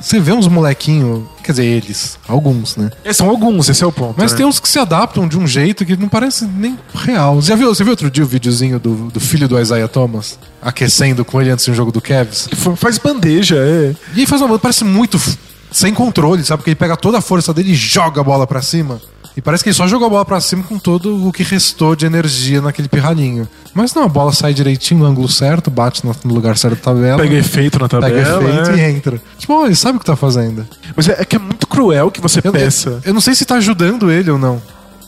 Você 0.00 0.18
vê 0.18 0.32
uns 0.32 0.48
molequinhos, 0.48 1.22
quer 1.42 1.52
dizer, 1.52 1.64
eles, 1.64 2.18
alguns, 2.28 2.76
né? 2.76 2.90
É, 3.04 3.12
são 3.12 3.28
alguns, 3.28 3.68
esse 3.68 3.82
é 3.82 3.86
o 3.86 3.92
ponto. 3.92 4.14
Mas 4.16 4.32
né? 4.32 4.38
tem 4.38 4.46
uns 4.46 4.60
que 4.60 4.68
se 4.68 4.78
adaptam 4.78 5.28
de 5.28 5.38
um 5.38 5.46
jeito 5.46 5.84
que 5.84 5.96
não 5.96 6.08
parece 6.08 6.44
nem 6.46 6.78
real. 6.94 7.36
Você 7.36 7.48
já 7.48 7.56
viu, 7.56 7.74
você 7.74 7.82
viu 7.84 7.92
outro 7.92 8.10
dia 8.10 8.24
o 8.24 8.26
videozinho 8.26 8.78
do, 8.78 9.10
do 9.10 9.20
filho 9.20 9.48
do 9.48 9.58
Isaiah 9.58 9.88
Thomas? 9.88 10.38
Aquecendo 10.60 11.24
com 11.24 11.40
ele 11.40 11.50
antes 11.50 11.64
de 11.64 11.70
um 11.70 11.74
jogo 11.74 11.92
do 11.92 12.00
Cavs? 12.00 12.48
Ele 12.50 12.76
faz 12.76 12.98
bandeja, 12.98 13.56
é. 13.56 13.94
E 14.14 14.20
aí 14.20 14.26
faz 14.26 14.40
uma 14.40 14.58
parece 14.58 14.84
muito 14.84 15.20
sem 15.70 15.92
controle, 15.94 16.44
sabe? 16.44 16.58
Porque 16.58 16.70
ele 16.70 16.76
pega 16.76 16.96
toda 16.96 17.18
a 17.18 17.20
força 17.20 17.52
dele 17.52 17.72
e 17.72 17.74
joga 17.74 18.20
a 18.20 18.24
bola 18.24 18.46
pra 18.46 18.62
cima. 18.62 19.00
E 19.36 19.40
parece 19.40 19.62
que 19.64 19.70
ele 19.70 19.74
só 19.76 19.86
jogou 19.86 20.06
a 20.06 20.10
bola 20.10 20.24
pra 20.24 20.40
cima 20.40 20.62
com 20.62 20.78
todo 20.78 21.26
o 21.26 21.32
que 21.32 21.42
restou 21.42 21.96
de 21.96 22.04
energia 22.04 22.60
naquele 22.60 22.88
pirralhinho. 22.88 23.48
Mas 23.72 23.94
não, 23.94 24.04
a 24.04 24.08
bola 24.08 24.32
sai 24.32 24.52
direitinho 24.52 25.00
no 25.00 25.06
ângulo 25.06 25.28
certo, 25.28 25.70
bate 25.70 26.02
no 26.04 26.34
lugar 26.34 26.58
certo 26.58 26.76
da 26.76 26.82
tabela. 26.82 27.22
Pega 27.22 27.36
efeito 27.36 27.78
na 27.78 27.88
tabela. 27.88 28.12
Pega 28.12 28.46
efeito 28.46 28.70
é. 28.70 28.76
e 28.76 28.90
entra. 28.90 29.22
Tipo, 29.38 29.64
ele 29.64 29.74
sabe 29.74 29.96
o 29.96 30.00
que 30.00 30.06
tá 30.06 30.16
fazendo. 30.16 30.66
Mas 30.94 31.08
é, 31.08 31.22
é 31.22 31.24
que 31.24 31.36
é 31.36 31.38
muito 31.38 31.66
cruel 31.66 32.10
que 32.10 32.20
você 32.20 32.40
Eu, 32.44 32.52
peça. 32.52 33.00
eu 33.04 33.14
não 33.14 33.20
sei 33.20 33.34
se 33.34 33.44
tá 33.44 33.54
ajudando 33.54 34.10
ele 34.10 34.30
ou 34.30 34.38
não. 34.38 34.60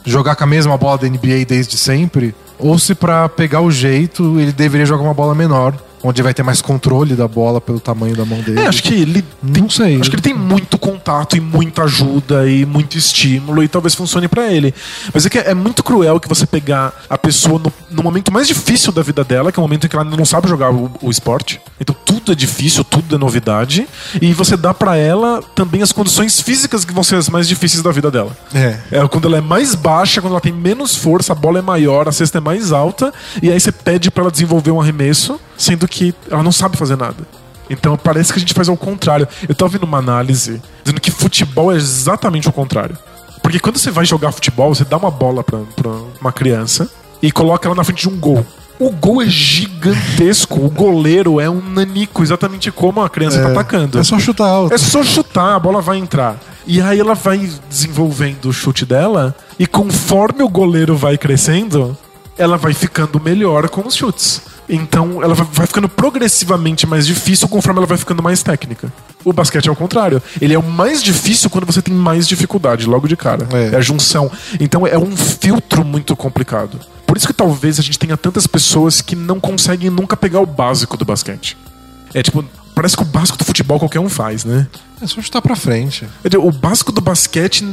Jogar 0.07 0.37
com 0.37 0.45
a 0.45 0.47
mesma 0.47 0.77
bola 0.77 0.99
da 0.99 1.09
NBA 1.09 1.45
desde 1.47 1.77
sempre. 1.77 2.35
Ou 2.59 2.79
se 2.79 2.95
pra 2.95 3.29
pegar 3.29 3.61
o 3.61 3.71
jeito, 3.71 4.39
ele 4.39 4.53
deveria 4.53 4.87
jogar 4.87 5.03
uma 5.03 5.15
bola 5.15 5.35
menor. 5.35 5.75
Onde 6.07 6.23
vai 6.23 6.35
ter 6.35 6.43
mais 6.43 6.61
controle 6.61 7.15
da 7.15 7.27
bola 7.27 7.63
pelo 7.63 7.81
tamanho 7.81 8.15
da 8.15 8.27
mão 8.27 8.41
dele. 8.41 8.61
É, 8.61 8.67
acho 8.67 8.83
que 8.83 8.93
ele 8.93 9.25
Não 9.43 9.71
sei. 9.71 9.99
Acho 9.99 10.11
que 10.11 10.17
ele 10.17 10.23
tem 10.23 10.35
muito 10.35 10.77
contato 10.77 11.35
e 11.35 11.41
muita 11.41 11.85
ajuda 11.85 12.47
e 12.47 12.67
muito 12.67 12.99
estímulo 12.99 13.65
e 13.65 13.69
talvez 13.69 13.95
funcione 13.95 14.29
pra 14.29 14.53
ele. 14.53 14.75
Mas 15.13 15.25
é 15.25 15.31
que 15.31 15.39
é 15.39 15.55
muito 15.55 15.83
cruel 15.83 16.21
que 16.21 16.29
você 16.29 16.47
pegar 16.47 16.93
a 17.09 17.17
pessoa 17.17 17.59
no, 17.59 17.73
no 17.91 18.03
momento 18.03 18.31
mais 18.31 18.47
difícil 18.47 18.93
da 18.93 19.03
vida 19.03 19.25
dela, 19.25 19.51
que 19.51 19.59
é 19.59 19.61
o 19.61 19.65
momento 19.65 19.87
em 19.87 19.89
que 19.89 19.97
ela 19.97 20.05
não 20.05 20.27
sabe 20.27 20.47
jogar 20.47 20.71
o, 20.71 20.91
o 21.01 21.11
esporte. 21.11 21.61
Então 21.81 21.97
tudo 22.05 22.33
é 22.33 22.35
difícil, 22.35 22.85
tudo 22.85 23.15
é 23.15 23.19
novidade. 23.19 23.87
E 24.21 24.33
você 24.35 24.57
dá 24.57 24.75
pra 24.75 24.97
ela 24.97 25.43
também 25.55 25.83
as 25.83 25.93
condições 25.93 26.41
físicas 26.41 26.85
que 26.85 26.93
vão 26.93 27.03
ser 27.03 27.17
as 27.17 27.29
mais 27.29 27.49
difíceis 27.49 27.83
da 27.83 27.91
vida 27.91 28.11
dela. 28.11 28.37
É. 28.55 28.79
É 28.91 29.09
quando 29.09 29.29
ela 29.29 29.39
é 29.39 29.41
mais 29.41 29.75
baixa, 29.75 30.21
quando 30.21 30.33
ela 30.33 30.41
tem 30.41 30.53
menos 30.53 30.97
força, 30.97 31.33
a 31.33 31.37
bola 31.37 31.59
é 31.59 31.63
maior, 31.63 32.09
a 32.09 32.13
cesta 32.13 32.39
é 32.39 32.41
mais 32.41 32.73
alta, 32.73 33.13
e 33.43 33.51
aí 33.51 33.61
você 33.61 33.71
pede 33.71 34.11
pra 34.11 34.23
ela 34.23 34.31
desenvolver 34.31 34.71
um 34.71 34.81
arremesso, 34.81 35.39
sendo 35.57 35.87
que 35.87 35.94
ela 36.31 36.43
não 36.43 36.53
sabe 36.53 36.77
fazer 36.77 36.97
nada. 36.97 37.27
Então 37.69 37.97
parece 37.97 38.33
que 38.33 38.39
a 38.39 38.41
gente 38.41 38.55
faz 38.55 38.69
ao 38.69 38.77
contrário. 38.77 39.27
Eu 39.49 39.55
tava 39.55 39.73
vendo 39.73 39.85
uma 39.85 39.99
análise 39.99 40.61
dizendo 40.83 41.01
que 41.01 41.11
futebol 41.11 41.73
é 41.73 41.77
exatamente 41.77 42.49
o 42.49 42.53
contrário. 42.53 42.97
Porque 43.43 43.61
quando 43.61 43.79
você 43.79 43.91
vai 43.91 44.05
jogar 44.05 44.33
futebol, 44.33 44.75
você 44.75 44.85
dá 44.85 44.97
uma 44.97 45.11
bola 45.11 45.45
pra, 45.45 45.59
pra 45.77 45.91
uma 46.21 46.33
criança 46.33 46.91
e 47.23 47.31
coloca 47.31 47.69
ela 47.69 47.75
na 47.75 47.85
frente 47.85 48.03
de 48.03 48.09
um 48.09 48.19
gol. 48.19 48.45
O 48.79 48.91
gol 48.91 49.23
é 49.23 49.27
gigantesco, 49.27 50.65
o 50.65 50.69
goleiro 50.69 51.41
é 51.41 51.49
um 51.49 51.61
nanico, 51.61 52.23
exatamente 52.23 52.73
como 52.73 53.01
a 53.03 53.09
criança 53.09 53.41
tá 53.41 53.51
atacando. 53.51 53.99
É 53.99 54.03
só 54.03 54.19
chutar 54.19 54.49
alto. 54.49 54.75
É 54.75 54.79
só 54.79 55.03
chutar, 55.03 55.55
a 55.55 55.59
bola 55.59 55.81
vai 55.81 55.99
entrar. 55.99 56.37
E 56.67 56.81
aí 56.81 56.99
ela 56.99 57.15
vai 57.15 57.49
desenvolvendo 57.69 58.47
o 58.47 58.53
chute 58.53 58.85
dela, 58.85 59.35
e 59.59 59.67
conforme 59.67 60.43
o 60.43 60.49
goleiro 60.49 60.97
vai 60.97 61.17
crescendo, 61.17 61.97
ela 62.37 62.57
vai 62.57 62.75
ficando 62.75 63.21
melhor 63.21 63.69
com 63.69 63.87
os 63.87 63.95
chutes. 63.95 64.43
Então 64.69 65.23
ela 65.23 65.35
vai- 65.35 65.67
ficando 65.67 65.89
progressivamente 65.89 66.87
mais 66.87 67.07
difícil 67.07 67.49
conforme 67.49 67.79
ela 67.79 67.87
vai 67.87 67.99
ficando 67.99 68.23
mais 68.23 68.43
técnica. 68.43 68.93
O 69.25 69.33
basquete 69.33 69.69
é 69.69 69.73
o 69.73 69.77
contrário. 69.77 70.23
Ele 70.41 70.55
é 70.55 70.59
o 70.59 70.63
mais 70.63 71.03
difícil 71.03 71.51
quando 71.51 71.67
você 71.67 71.83
tem 71.83 71.95
mais 71.95 72.27
dificuldade, 72.27 72.87
logo 72.87 73.07
de 73.09 73.17
cara. 73.17 73.47
É. 73.53 73.75
é 73.75 73.77
a 73.77 73.81
junção. 73.81 74.31
Então 74.61 74.87
é 74.87 74.99
um 74.99 75.17
filtro 75.17 75.85
muito 75.85 76.15
complicado. 76.17 76.79
Por 77.07 77.17
isso 77.17 77.27
que 77.27 77.33
talvez 77.35 77.79
a 77.79 77.83
gente 77.83 77.99
tenha 77.99 78.17
tantas 78.17 78.47
pessoas 78.47 79.01
que 79.01 79.15
não 79.15 79.39
conseguem 79.39 79.91
nunca 79.91 80.17
pegar 80.17 80.41
o 80.41 80.47
básico 80.47 80.97
do 80.97 81.05
basquete. 81.05 81.57
É 82.13 82.23
tipo, 82.23 82.45
parece 82.75 82.97
que 82.97 83.03
o 83.03 83.07
básico 83.07 83.37
do 83.39 83.45
futebol 83.45 83.79
qualquer 83.79 84.01
um 84.01 84.09
faz, 84.09 84.45
né? 84.45 84.67
É 85.01 85.07
só 85.07 85.21
chutar 85.21 85.43
pra 85.43 85.55
frente. 85.57 86.07
O 86.39 86.51
básico 86.51 86.91
do 86.91 87.01
basquete, 87.01 87.65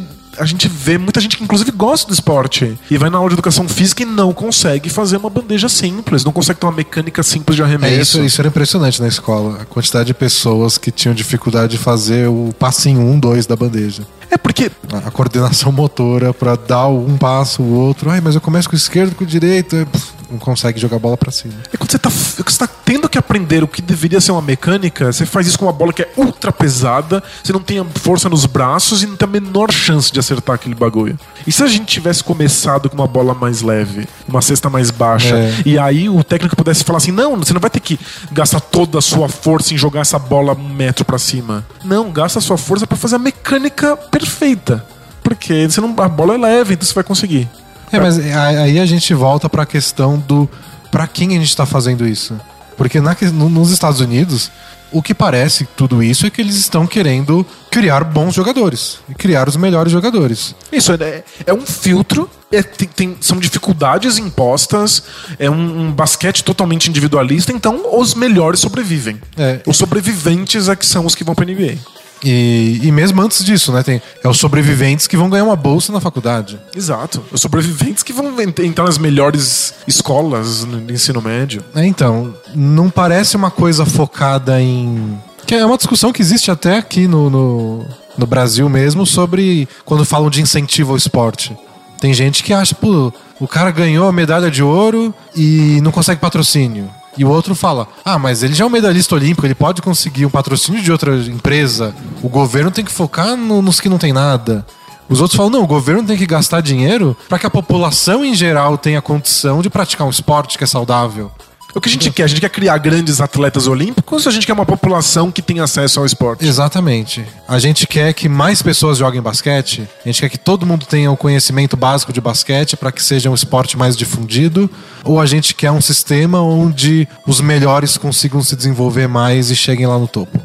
a 0.42 0.46
gente 0.46 0.68
vê 0.68 0.98
muita 0.98 1.20
gente 1.22 1.38
que 1.38 1.44
inclusive 1.44 1.72
gosta 1.72 2.08
do 2.08 2.14
esporte 2.14 2.78
e 2.90 2.98
vai 2.98 3.10
na 3.10 3.18
aula 3.18 3.30
de 3.30 3.36
educação 3.36 3.68
física 3.70 4.04
e 4.04 4.06
não 4.06 4.34
consegue 4.34 4.90
fazer 4.90 5.18
uma 5.18 5.30
bandeja 5.30 5.70
simples, 5.70 6.24
não 6.24 6.32
consegue 6.32 6.60
ter 6.60 6.66
uma 6.66 6.72
mecânica 6.72 7.22
simples 7.24 7.56
de 7.56 7.62
É, 7.62 7.66
arremesso. 7.66 8.18
isso, 8.18 8.22
isso 8.24 8.42
era 8.42 8.48
impressionante 8.48 9.02
na 9.02 9.08
escola. 9.08 9.62
A 9.62 9.66
quantidade 9.66 10.08
de 10.08 10.14
pessoas 10.14 10.78
que 10.78 10.92
tinham 10.92 11.14
dificuldade 11.14 11.74
de 11.74 11.78
fazer 11.78 12.28
o 12.28 12.54
passinho 12.58 13.02
1, 13.02 13.20
2 13.20 13.46
da 13.46 13.56
bandeja. 13.56 14.04
É 14.30 14.38
porque 14.38 14.72
A 14.94 15.08
a 15.10 15.12
coordenação 15.12 15.72
motora 15.72 16.34
pra 16.34 16.56
dar 16.56 16.88
um 16.88 17.18
passo, 17.18 17.62
o 17.62 17.74
outro. 17.74 18.10
Ai, 18.10 18.22
mas 18.22 18.34
eu 18.36 18.42
começo 18.42 18.70
com 18.70 18.76
o 18.76 18.78
esquerdo, 18.78 19.14
com 19.16 19.24
o 19.24 19.28
direito. 19.28 19.76
é, 19.76 19.86
Não 20.32 20.40
consegue 20.40 20.80
jogar 20.80 20.96
a 20.96 21.00
bola 21.00 21.18
pra 21.18 21.32
cima. 21.32 21.54
é 21.72 21.76
quando 21.78 21.92
você 21.92 22.00
tá, 22.00 22.10
é 22.10 22.12
você 22.36 22.58
tá 22.58 22.68
tendo 22.68 23.08
que 23.10 23.18
aprender 23.18 23.64
o 23.64 23.68
que 23.68 23.82
deveria 23.82 24.20
ser 24.22 24.32
uma 24.32 24.42
mecânica, 24.42 25.12
você 25.12 25.26
faz 25.26 25.48
isso 25.48 25.58
com 25.60 25.66
uma 25.66 25.74
bola 25.74 25.92
que 25.94 26.02
é 26.02 26.10
ultra 26.18 26.52
pesada, 26.52 27.22
você 27.44 27.52
não 27.54 27.60
tem 27.62 27.80
a 27.80 27.86
força 27.86 28.28
nos 28.30 28.46
braços 28.46 29.04
e 29.04 29.08
não 29.08 29.16
tem 29.16 29.28
a 29.28 29.32
menor 29.32 29.72
chance 29.72 30.12
de 30.12 30.20
acertar 30.20 30.56
aquele 30.56 30.76
bagulho. 30.76 31.18
E 31.46 31.52
se 31.52 31.64
a 31.64 31.68
gente 31.68 31.86
tivesse 31.86 32.24
começado 32.24 32.90
com 32.90 32.96
uma 32.96 33.08
bola 33.08 33.34
mais 33.34 33.62
leve, 33.62 34.08
uma 34.28 34.42
cesta 34.42 34.70
mais 34.70 34.92
baixa, 34.92 35.36
É. 35.36 35.54
e 35.66 35.78
aí 35.80 36.08
o 36.10 36.24
técnico 36.24 36.56
pudesse 36.56 36.84
falar 36.84 36.98
assim: 36.98 37.12
não, 37.12 37.38
você 37.38 37.54
não 37.54 37.60
vai 37.62 37.70
ter 37.70 37.80
que 37.80 38.00
gastar 38.32 38.60
toda 38.60 39.00
a 39.00 39.02
sua 39.02 39.28
força 39.28 39.74
em 39.74 39.78
jogar 39.78 40.02
essa 40.02 40.20
bola 40.20 40.54
um 40.54 40.70
metro 40.70 41.04
pra 41.06 41.18
cima. 41.18 41.66
Não, 41.84 42.12
gasta 42.12 42.40
a 42.40 42.42
sua 42.42 42.58
força 42.58 42.86
pra 42.86 42.98
fazer 42.98 43.16
a 43.16 43.20
mecânica 43.20 43.96
perfeita. 43.98 44.86
Porque 45.24 45.68
você 45.70 45.80
não, 45.82 45.94
a 46.00 46.10
bola 46.10 46.34
é 46.34 46.38
leve, 46.38 46.74
então 46.74 46.86
você 46.88 46.94
vai 46.94 47.04
conseguir. 47.04 47.48
É, 47.92 48.00
mas 48.00 48.18
a- 48.20 48.48
aí 48.64 48.80
a 48.80 48.86
gente 48.86 49.14
volta 49.14 49.50
pra 49.50 49.66
questão 49.66 50.18
do 50.18 50.50
pra 50.92 51.08
quem 51.08 51.36
a 51.38 51.40
gente 51.40 51.56
tá 51.56 51.66
fazendo 51.66 52.08
isso. 52.08 52.40
Porque 52.78 53.00
na 53.00 53.16
nos 53.34 53.72
Estados 53.72 54.00
Unidos, 54.00 54.52
o 54.92 55.02
que 55.02 55.14
parece 55.14 55.66
tudo 55.78 56.04
isso 56.04 56.26
é 56.26 56.30
que 56.30 56.42
eles 56.42 56.56
estão 56.56 56.86
querendo 56.86 57.46
criar 57.70 58.04
bons 58.04 58.34
jogadores 58.36 59.00
e 59.10 59.14
criar 59.14 59.48
os 59.48 59.56
melhores 59.56 59.92
jogadores. 59.92 60.54
Isso 60.72 60.92
é, 60.94 61.24
é 61.46 61.54
um 61.54 61.62
filtro, 61.66 62.30
é- 62.52 62.62
tem- 62.64 62.88
tem- 62.90 63.18
são 63.22 63.40
dificuldades 63.40 64.18
impostas, 64.18 65.04
é 65.40 65.50
um, 65.50 65.88
um 65.88 65.92
basquete 65.92 66.44
totalmente 66.44 66.90
individualista, 66.90 67.54
então 67.54 67.98
os 67.98 68.14
melhores 68.14 68.60
sobrevivem. 68.60 69.22
É. 69.38 69.62
Os 69.66 69.78
sobreviventes 69.78 70.68
é 70.68 70.76
que 70.76 70.86
são 70.86 71.06
os 71.06 71.16
que 71.16 71.24
vão 71.24 71.36
pra 71.36 71.46
NBA. 71.46 71.78
E, 72.24 72.80
e 72.84 72.92
mesmo 72.92 73.22
antes 73.22 73.44
disso, 73.44 73.72
né? 73.72 73.82
Tem 73.84 74.02
é 74.24 74.28
os 74.28 74.38
sobreviventes 74.38 75.08
que 75.08 75.18
vão 75.18 75.30
ganhar 75.30 75.44
uma 75.44 75.56
bolsa 75.56 75.92
na 75.92 76.00
faculdade. 76.00 76.60
Exato. 76.76 77.24
Os 77.32 77.42
sobreviventes 77.42 78.04
que 78.04 78.14
vão 78.14 78.40
ent- 78.40 78.60
entrar 78.60 78.86
nas 78.86 78.98
melhores 78.98 79.74
escolas 79.88 80.64
no 80.66 80.92
ensino 80.92 81.22
médio. 81.22 81.64
É, 81.76 81.86
então, 81.86 82.34
não 82.54 82.90
parece 82.90 83.36
uma 83.36 83.50
coisa 83.50 83.86
focada 83.86 84.62
em. 84.62 85.18
Que 85.48 85.56
é 85.56 85.66
uma 85.66 85.78
discussão 85.78 86.14
que 86.14 86.22
existe 86.22 86.52
até 86.52 86.78
aqui 86.78 87.08
no, 87.08 87.30
no, 87.30 87.86
no 88.18 88.28
Brasil 88.28 88.70
mesmo 88.70 89.06
sobre 89.06 89.68
quando 89.84 90.06
falam 90.06 90.30
de 90.30 90.42
incentivo 90.42 90.92
ao 90.92 90.98
esporte. 90.98 91.58
Tem 92.00 92.14
gente 92.14 92.44
que 92.44 92.54
acha, 92.54 92.74
pô, 92.74 93.12
o 93.40 93.48
cara 93.48 93.70
ganhou 93.72 94.08
a 94.08 94.12
medalha 94.12 94.50
de 94.50 94.64
ouro 94.64 95.14
e 95.36 95.80
não 95.82 95.92
consegue 95.92 96.22
patrocínio. 96.22 96.90
E 97.18 97.26
o 97.26 97.30
outro 97.30 97.54
fala, 97.54 97.88
ah, 98.06 98.18
mas 98.18 98.42
ele 98.42 98.54
já 98.54 98.64
é 98.64 98.68
um 98.68 98.70
medalhista 98.70 99.16
olímpico, 99.16 99.46
ele 99.46 99.54
pode 99.56 99.82
conseguir 99.82 100.26
um 100.26 100.30
patrocínio 100.30 100.82
de 100.82 100.92
outra 100.92 101.16
empresa. 101.18 101.94
O 102.24 102.30
governo 102.30 102.72
tem 102.72 102.86
que 102.86 102.92
focar 102.92 103.36
no- 103.36 103.62
nos 103.62 103.80
que 103.80 103.90
não 103.90 103.98
tem 103.98 104.14
nada. 104.14 104.66
Os 105.10 105.20
outros 105.20 105.36
falam, 105.36 105.52
não, 105.52 105.64
o 105.64 105.68
governo 105.68 106.04
tem 106.04 106.16
que 106.18 106.26
gastar 106.26 106.62
dinheiro 106.62 107.18
para 107.28 107.38
que 107.38 107.46
a 107.46 107.50
população 107.50 108.24
em 108.24 108.34
geral 108.34 108.78
tenha 108.78 109.02
condição 109.02 109.62
de 109.62 109.70
praticar 109.70 110.08
um 110.08 110.10
esporte 110.10 110.58
que 110.58 110.64
é 110.64 110.68
saudável. 110.68 111.30
O 111.74 111.80
que 111.80 111.88
a 111.88 111.92
gente 111.92 112.12
quer? 112.12 112.24
A 112.24 112.28
gente 112.28 112.42
quer 112.42 112.50
criar 112.50 112.78
grandes 112.78 113.22
atletas 113.22 113.66
olímpicos 113.66 114.26
ou 114.26 114.30
a 114.30 114.34
gente 114.34 114.46
quer 114.46 114.54
uma 114.54 114.66
população 114.66 115.32
que 115.32 115.42
tenha 115.42 115.64
acesso 115.64 116.00
ao 116.00 116.06
esporte? 116.06 116.46
Exatamente. 116.46 117.26
A 117.48 117.60
gente 117.60 117.88
quer 117.88 118.14
que 118.14 118.28
mais 118.28 118.62
pessoas 118.62 118.98
joguem 118.98 119.22
basquete. 119.22 119.88
A 120.04 120.08
gente 120.08 120.22
quer 120.22 120.30
que 120.30 120.38
todo 120.38 120.66
mundo 120.66 120.86
tenha 120.86 121.10
o 121.10 121.16
conhecimento 121.16 121.78
básico 121.78 122.12
de 122.12 122.20
basquete 122.20 122.76
para 122.76 122.92
que 122.92 123.02
seja 123.02 123.30
um 123.30 123.34
esporte 123.34 123.78
mais 123.78 123.96
difundido. 123.96 124.70
Ou 125.06 125.20
a 125.20 125.26
gente 125.26 125.56
quer 125.56 125.72
um 125.72 125.82
sistema 125.82 126.42
onde 126.42 127.08
os 127.26 127.40
melhores 127.40 127.98
consigam 127.98 128.44
se 128.44 128.56
desenvolver 128.56 129.08
mais 129.08 129.50
e 129.50 129.56
cheguem 129.56 129.88
lá 129.88 129.98
no 129.98 130.08
topo. 130.08 130.38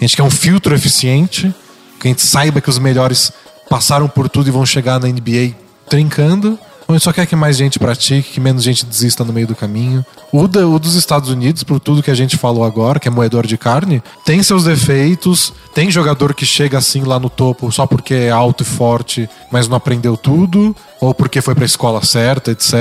A 0.00 0.04
gente 0.04 0.16
quer 0.16 0.22
um 0.22 0.30
filtro 0.30 0.74
eficiente, 0.74 1.54
que 2.00 2.08
a 2.08 2.10
gente 2.10 2.22
saiba 2.22 2.60
que 2.60 2.70
os 2.70 2.78
melhores 2.78 3.30
passaram 3.68 4.08
por 4.08 4.30
tudo 4.30 4.48
e 4.48 4.50
vão 4.50 4.64
chegar 4.64 4.98
na 4.98 5.08
NBA 5.08 5.54
trincando. 5.90 6.58
A 6.90 6.96
gente 6.96 7.04
só 7.04 7.12
quer 7.12 7.26
que 7.26 7.36
mais 7.36 7.56
gente 7.56 7.78
pratique, 7.78 8.32
que 8.32 8.40
menos 8.40 8.62
gente 8.62 8.84
desista 8.84 9.24
no 9.24 9.32
meio 9.32 9.46
do 9.46 9.54
caminho. 9.54 10.04
O, 10.32 10.46
da- 10.48 10.66
o 10.66 10.78
dos 10.78 10.94
Estados 10.94 11.30
Unidos, 11.30 11.62
por 11.62 11.78
tudo 11.80 12.02
que 12.02 12.10
a 12.10 12.14
gente 12.14 12.36
falou 12.36 12.64
agora, 12.64 12.98
que 13.00 13.08
é 13.08 13.10
moedor 13.10 13.46
de 13.46 13.56
carne, 13.56 14.02
tem 14.24 14.42
seus 14.42 14.64
defeitos. 14.64 15.52
Tem 15.74 15.90
jogador 15.90 16.34
que 16.34 16.44
chega 16.44 16.78
assim 16.78 17.02
lá 17.02 17.18
no 17.18 17.30
topo 17.30 17.70
só 17.70 17.86
porque 17.86 18.14
é 18.14 18.30
alto 18.30 18.62
e 18.62 18.66
forte, 18.66 19.28
mas 19.52 19.68
não 19.68 19.76
aprendeu 19.76 20.16
tudo. 20.16 20.74
Ou 21.00 21.14
porque 21.14 21.40
foi 21.40 21.54
pra 21.54 21.64
escola 21.64 22.02
certa, 22.04 22.50
etc. 22.50 22.74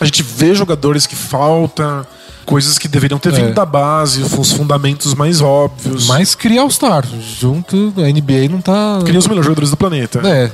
A 0.00 0.04
gente 0.04 0.22
vê 0.22 0.54
jogadores 0.54 1.06
que 1.06 1.14
falta, 1.14 2.06
coisas 2.46 2.78
que 2.78 2.88
deveriam 2.88 3.18
ter 3.18 3.32
vindo 3.32 3.50
É. 3.50 3.52
da 3.52 3.64
base, 3.66 4.22
os 4.22 4.52
fundamentos 4.52 5.14
mais 5.14 5.40
óbvios. 5.40 6.06
Mas 6.06 6.34
cria 6.34 6.62
All-Star. 6.62 7.04
Junto, 7.38 7.92
a 7.98 8.02
NBA 8.10 8.48
não 8.50 8.60
tá. 8.60 8.98
Cria 9.04 9.18
os 9.18 9.26
melhores 9.26 9.44
jogadores 9.46 9.70
do 9.70 9.76
planeta. 9.76 10.20
É. 10.26 10.50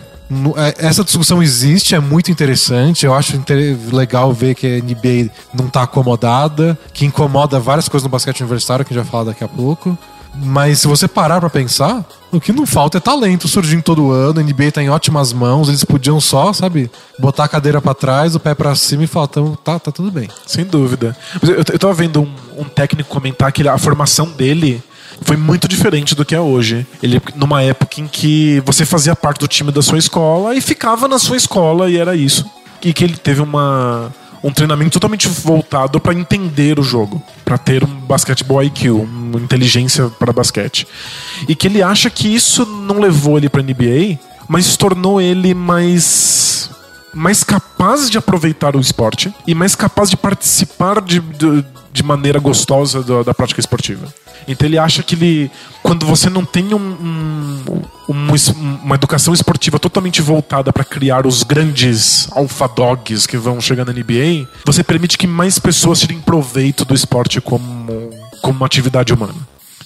é, 0.57 0.75
Essa 0.87 1.05
discussão 1.05 1.43
existe, 1.43 1.95
é 1.95 2.01
muito 2.01 2.31
interessante. 2.31 3.07
Eu 3.07 3.15
acho 3.15 3.41
legal 3.93 4.33
ver 4.33 4.55
que 4.55 4.67
a 4.67 4.79
NBA 4.83 5.31
não 5.55 5.69
tá 5.69 5.83
acomodada, 5.83 6.79
que 6.93 7.05
incomoda 7.07 7.61
várias 7.61 7.89
coisas 7.89 8.05
no 8.05 8.11
basquete 8.11 8.41
universitário, 8.41 8.85
que 8.85 8.93
a 8.93 8.97
gente 8.97 9.05
vai 9.05 9.11
falar 9.11 9.25
daqui 9.25 9.45
a 9.45 9.49
pouco. 9.49 9.97
Mas 10.39 10.81
se 10.81 10.87
você 10.87 11.09
parar 11.09 11.41
pra 11.41 11.49
pensar, 11.49 12.05
o 12.31 12.39
que 12.39 12.53
não 12.53 12.67
falta 12.67 12.99
é 12.99 13.01
talento 13.01 13.49
surgindo 13.49 13.83
todo 13.83 14.11
ano. 14.11 14.39
A 14.39 14.43
NBA 14.43 14.71
tá 14.71 14.83
em 14.83 14.91
ótimas 14.91 15.33
mãos. 15.33 15.69
Eles 15.69 15.83
podiam 15.83 16.21
só, 16.21 16.53
sabe, 16.53 16.91
botar 17.19 17.45
a 17.45 17.49
cadeira 17.49 17.81
pra 17.81 17.95
trás, 17.95 18.35
o 18.35 18.41
pé 18.41 18.55
pra 18.55 18.75
cima 18.75 19.05
e 19.05 19.07
falar: 19.07 19.29
"Tamo- 19.29 19.57
tá, 19.57 19.79
tá 19.79 19.91
tudo 19.91 20.11
bem. 20.11 20.29
Sem 20.47 20.65
dúvida. 20.67 21.17
Eu, 21.43 21.55
eu 21.55 21.79
tava 21.79 21.95
vendo 21.95 22.21
um, 22.21 22.35
um 22.59 22.65
técnico 22.65 23.09
comentar 23.09 23.51
que 23.51 23.67
a 23.67 23.79
formação 23.79 24.27
dele 24.29 24.83
foi 25.23 25.37
muito 25.37 25.67
diferente 25.69 26.15
do 26.15 26.25
que 26.25 26.35
é 26.35 26.41
hoje. 26.41 26.87
Ele 27.03 27.21
numa 27.35 27.63
época 27.63 28.01
em 28.01 28.07
que 28.07 28.63
você 28.65 28.85
fazia 28.85 29.17
parte 29.17 29.41
do 29.41 29.49
time 29.49 29.73
da 29.73 29.83
sua 29.83 29.99
escola 29.99 30.55
e 30.55 30.61
ficava 30.61 31.09
na 31.09 31.19
sua 31.19 31.37
escola 31.37 31.91
e 31.91 31.97
era 31.97 32.15
isso. 32.15 32.45
E 32.83 32.93
que 32.93 33.05
ele 33.05 33.17
teve 33.17 33.41
uma 33.41 34.13
um 34.45 34.53
treinamento 34.53 34.93
totalmente 34.93 35.27
voltado 35.29 35.99
para 35.99 36.15
entender 36.15 36.79
o 36.79 36.83
jogo, 36.83 37.21
para 37.45 37.59
ter 37.59 37.83
um 37.83 37.89
basquetebol 37.89 38.63
IQ, 38.63 38.91
uma 38.91 39.41
inteligência 39.41 40.09
para 40.09 40.33
basquete. 40.33 40.87
E 41.49 41.57
que 41.57 41.67
ele 41.67 41.83
acha 41.83 42.09
que 42.09 42.33
isso 42.33 42.65
não 42.65 43.01
levou 43.01 43.39
ele 43.39 43.49
para 43.49 43.63
NBA, 43.63 44.19
mas 44.49 44.77
tornou 44.77 45.21
ele 45.21 45.53
mais 45.53 46.71
mais 47.13 47.43
capaz 47.43 48.11
de 48.11 48.19
aproveitar 48.19 48.77
o 48.77 48.81
esporte 48.81 49.35
e 49.47 49.55
mais 49.55 49.75
capaz 49.75 50.11
de 50.11 50.19
participar 50.19 51.01
de, 51.01 51.19
de, 51.19 51.65
de 51.97 52.03
maneira 52.03 52.39
gostosa 52.39 53.03
da, 53.03 53.23
da, 53.23 53.33
prática 53.33 53.59
esportiva. 53.59 54.13
Então 54.47 54.69
ele 54.69 54.77
acha 54.77 55.03
que 55.03 55.15
ele, 55.15 55.51
quando 55.83 56.05
você 56.05 56.29
não 56.29 56.45
tem 56.45 56.75
um, 56.75 56.77
um, 56.77 57.83
um, 58.07 58.35
uma 58.85 58.95
educação 58.97 59.33
esportiva 59.33 59.79
totalmente 59.79 60.21
voltada 60.21 60.71
para 60.75 60.85
criar 60.85 61.27
os 61.27 61.43
grandes 61.43 62.29
alpha 62.33 62.69
dogs 62.69 63.27
que 63.27 63.39
vão 63.39 63.63
chegar 63.63 63.87
na 63.87 63.95
NBA, 63.95 64.47
você 64.63 64.85
permite 64.85 65.17
que 65.17 65.27
mais 65.27 65.59
pessoas 65.59 66.01
tirem 66.01 66.21
proveito 66.21 66.85
do 66.85 66.95
esporte 66.95 67.41
como, 67.41 68.11
como 68.43 68.59
uma 68.59 68.67
atividade 68.67 69.15
humana. 69.15 69.35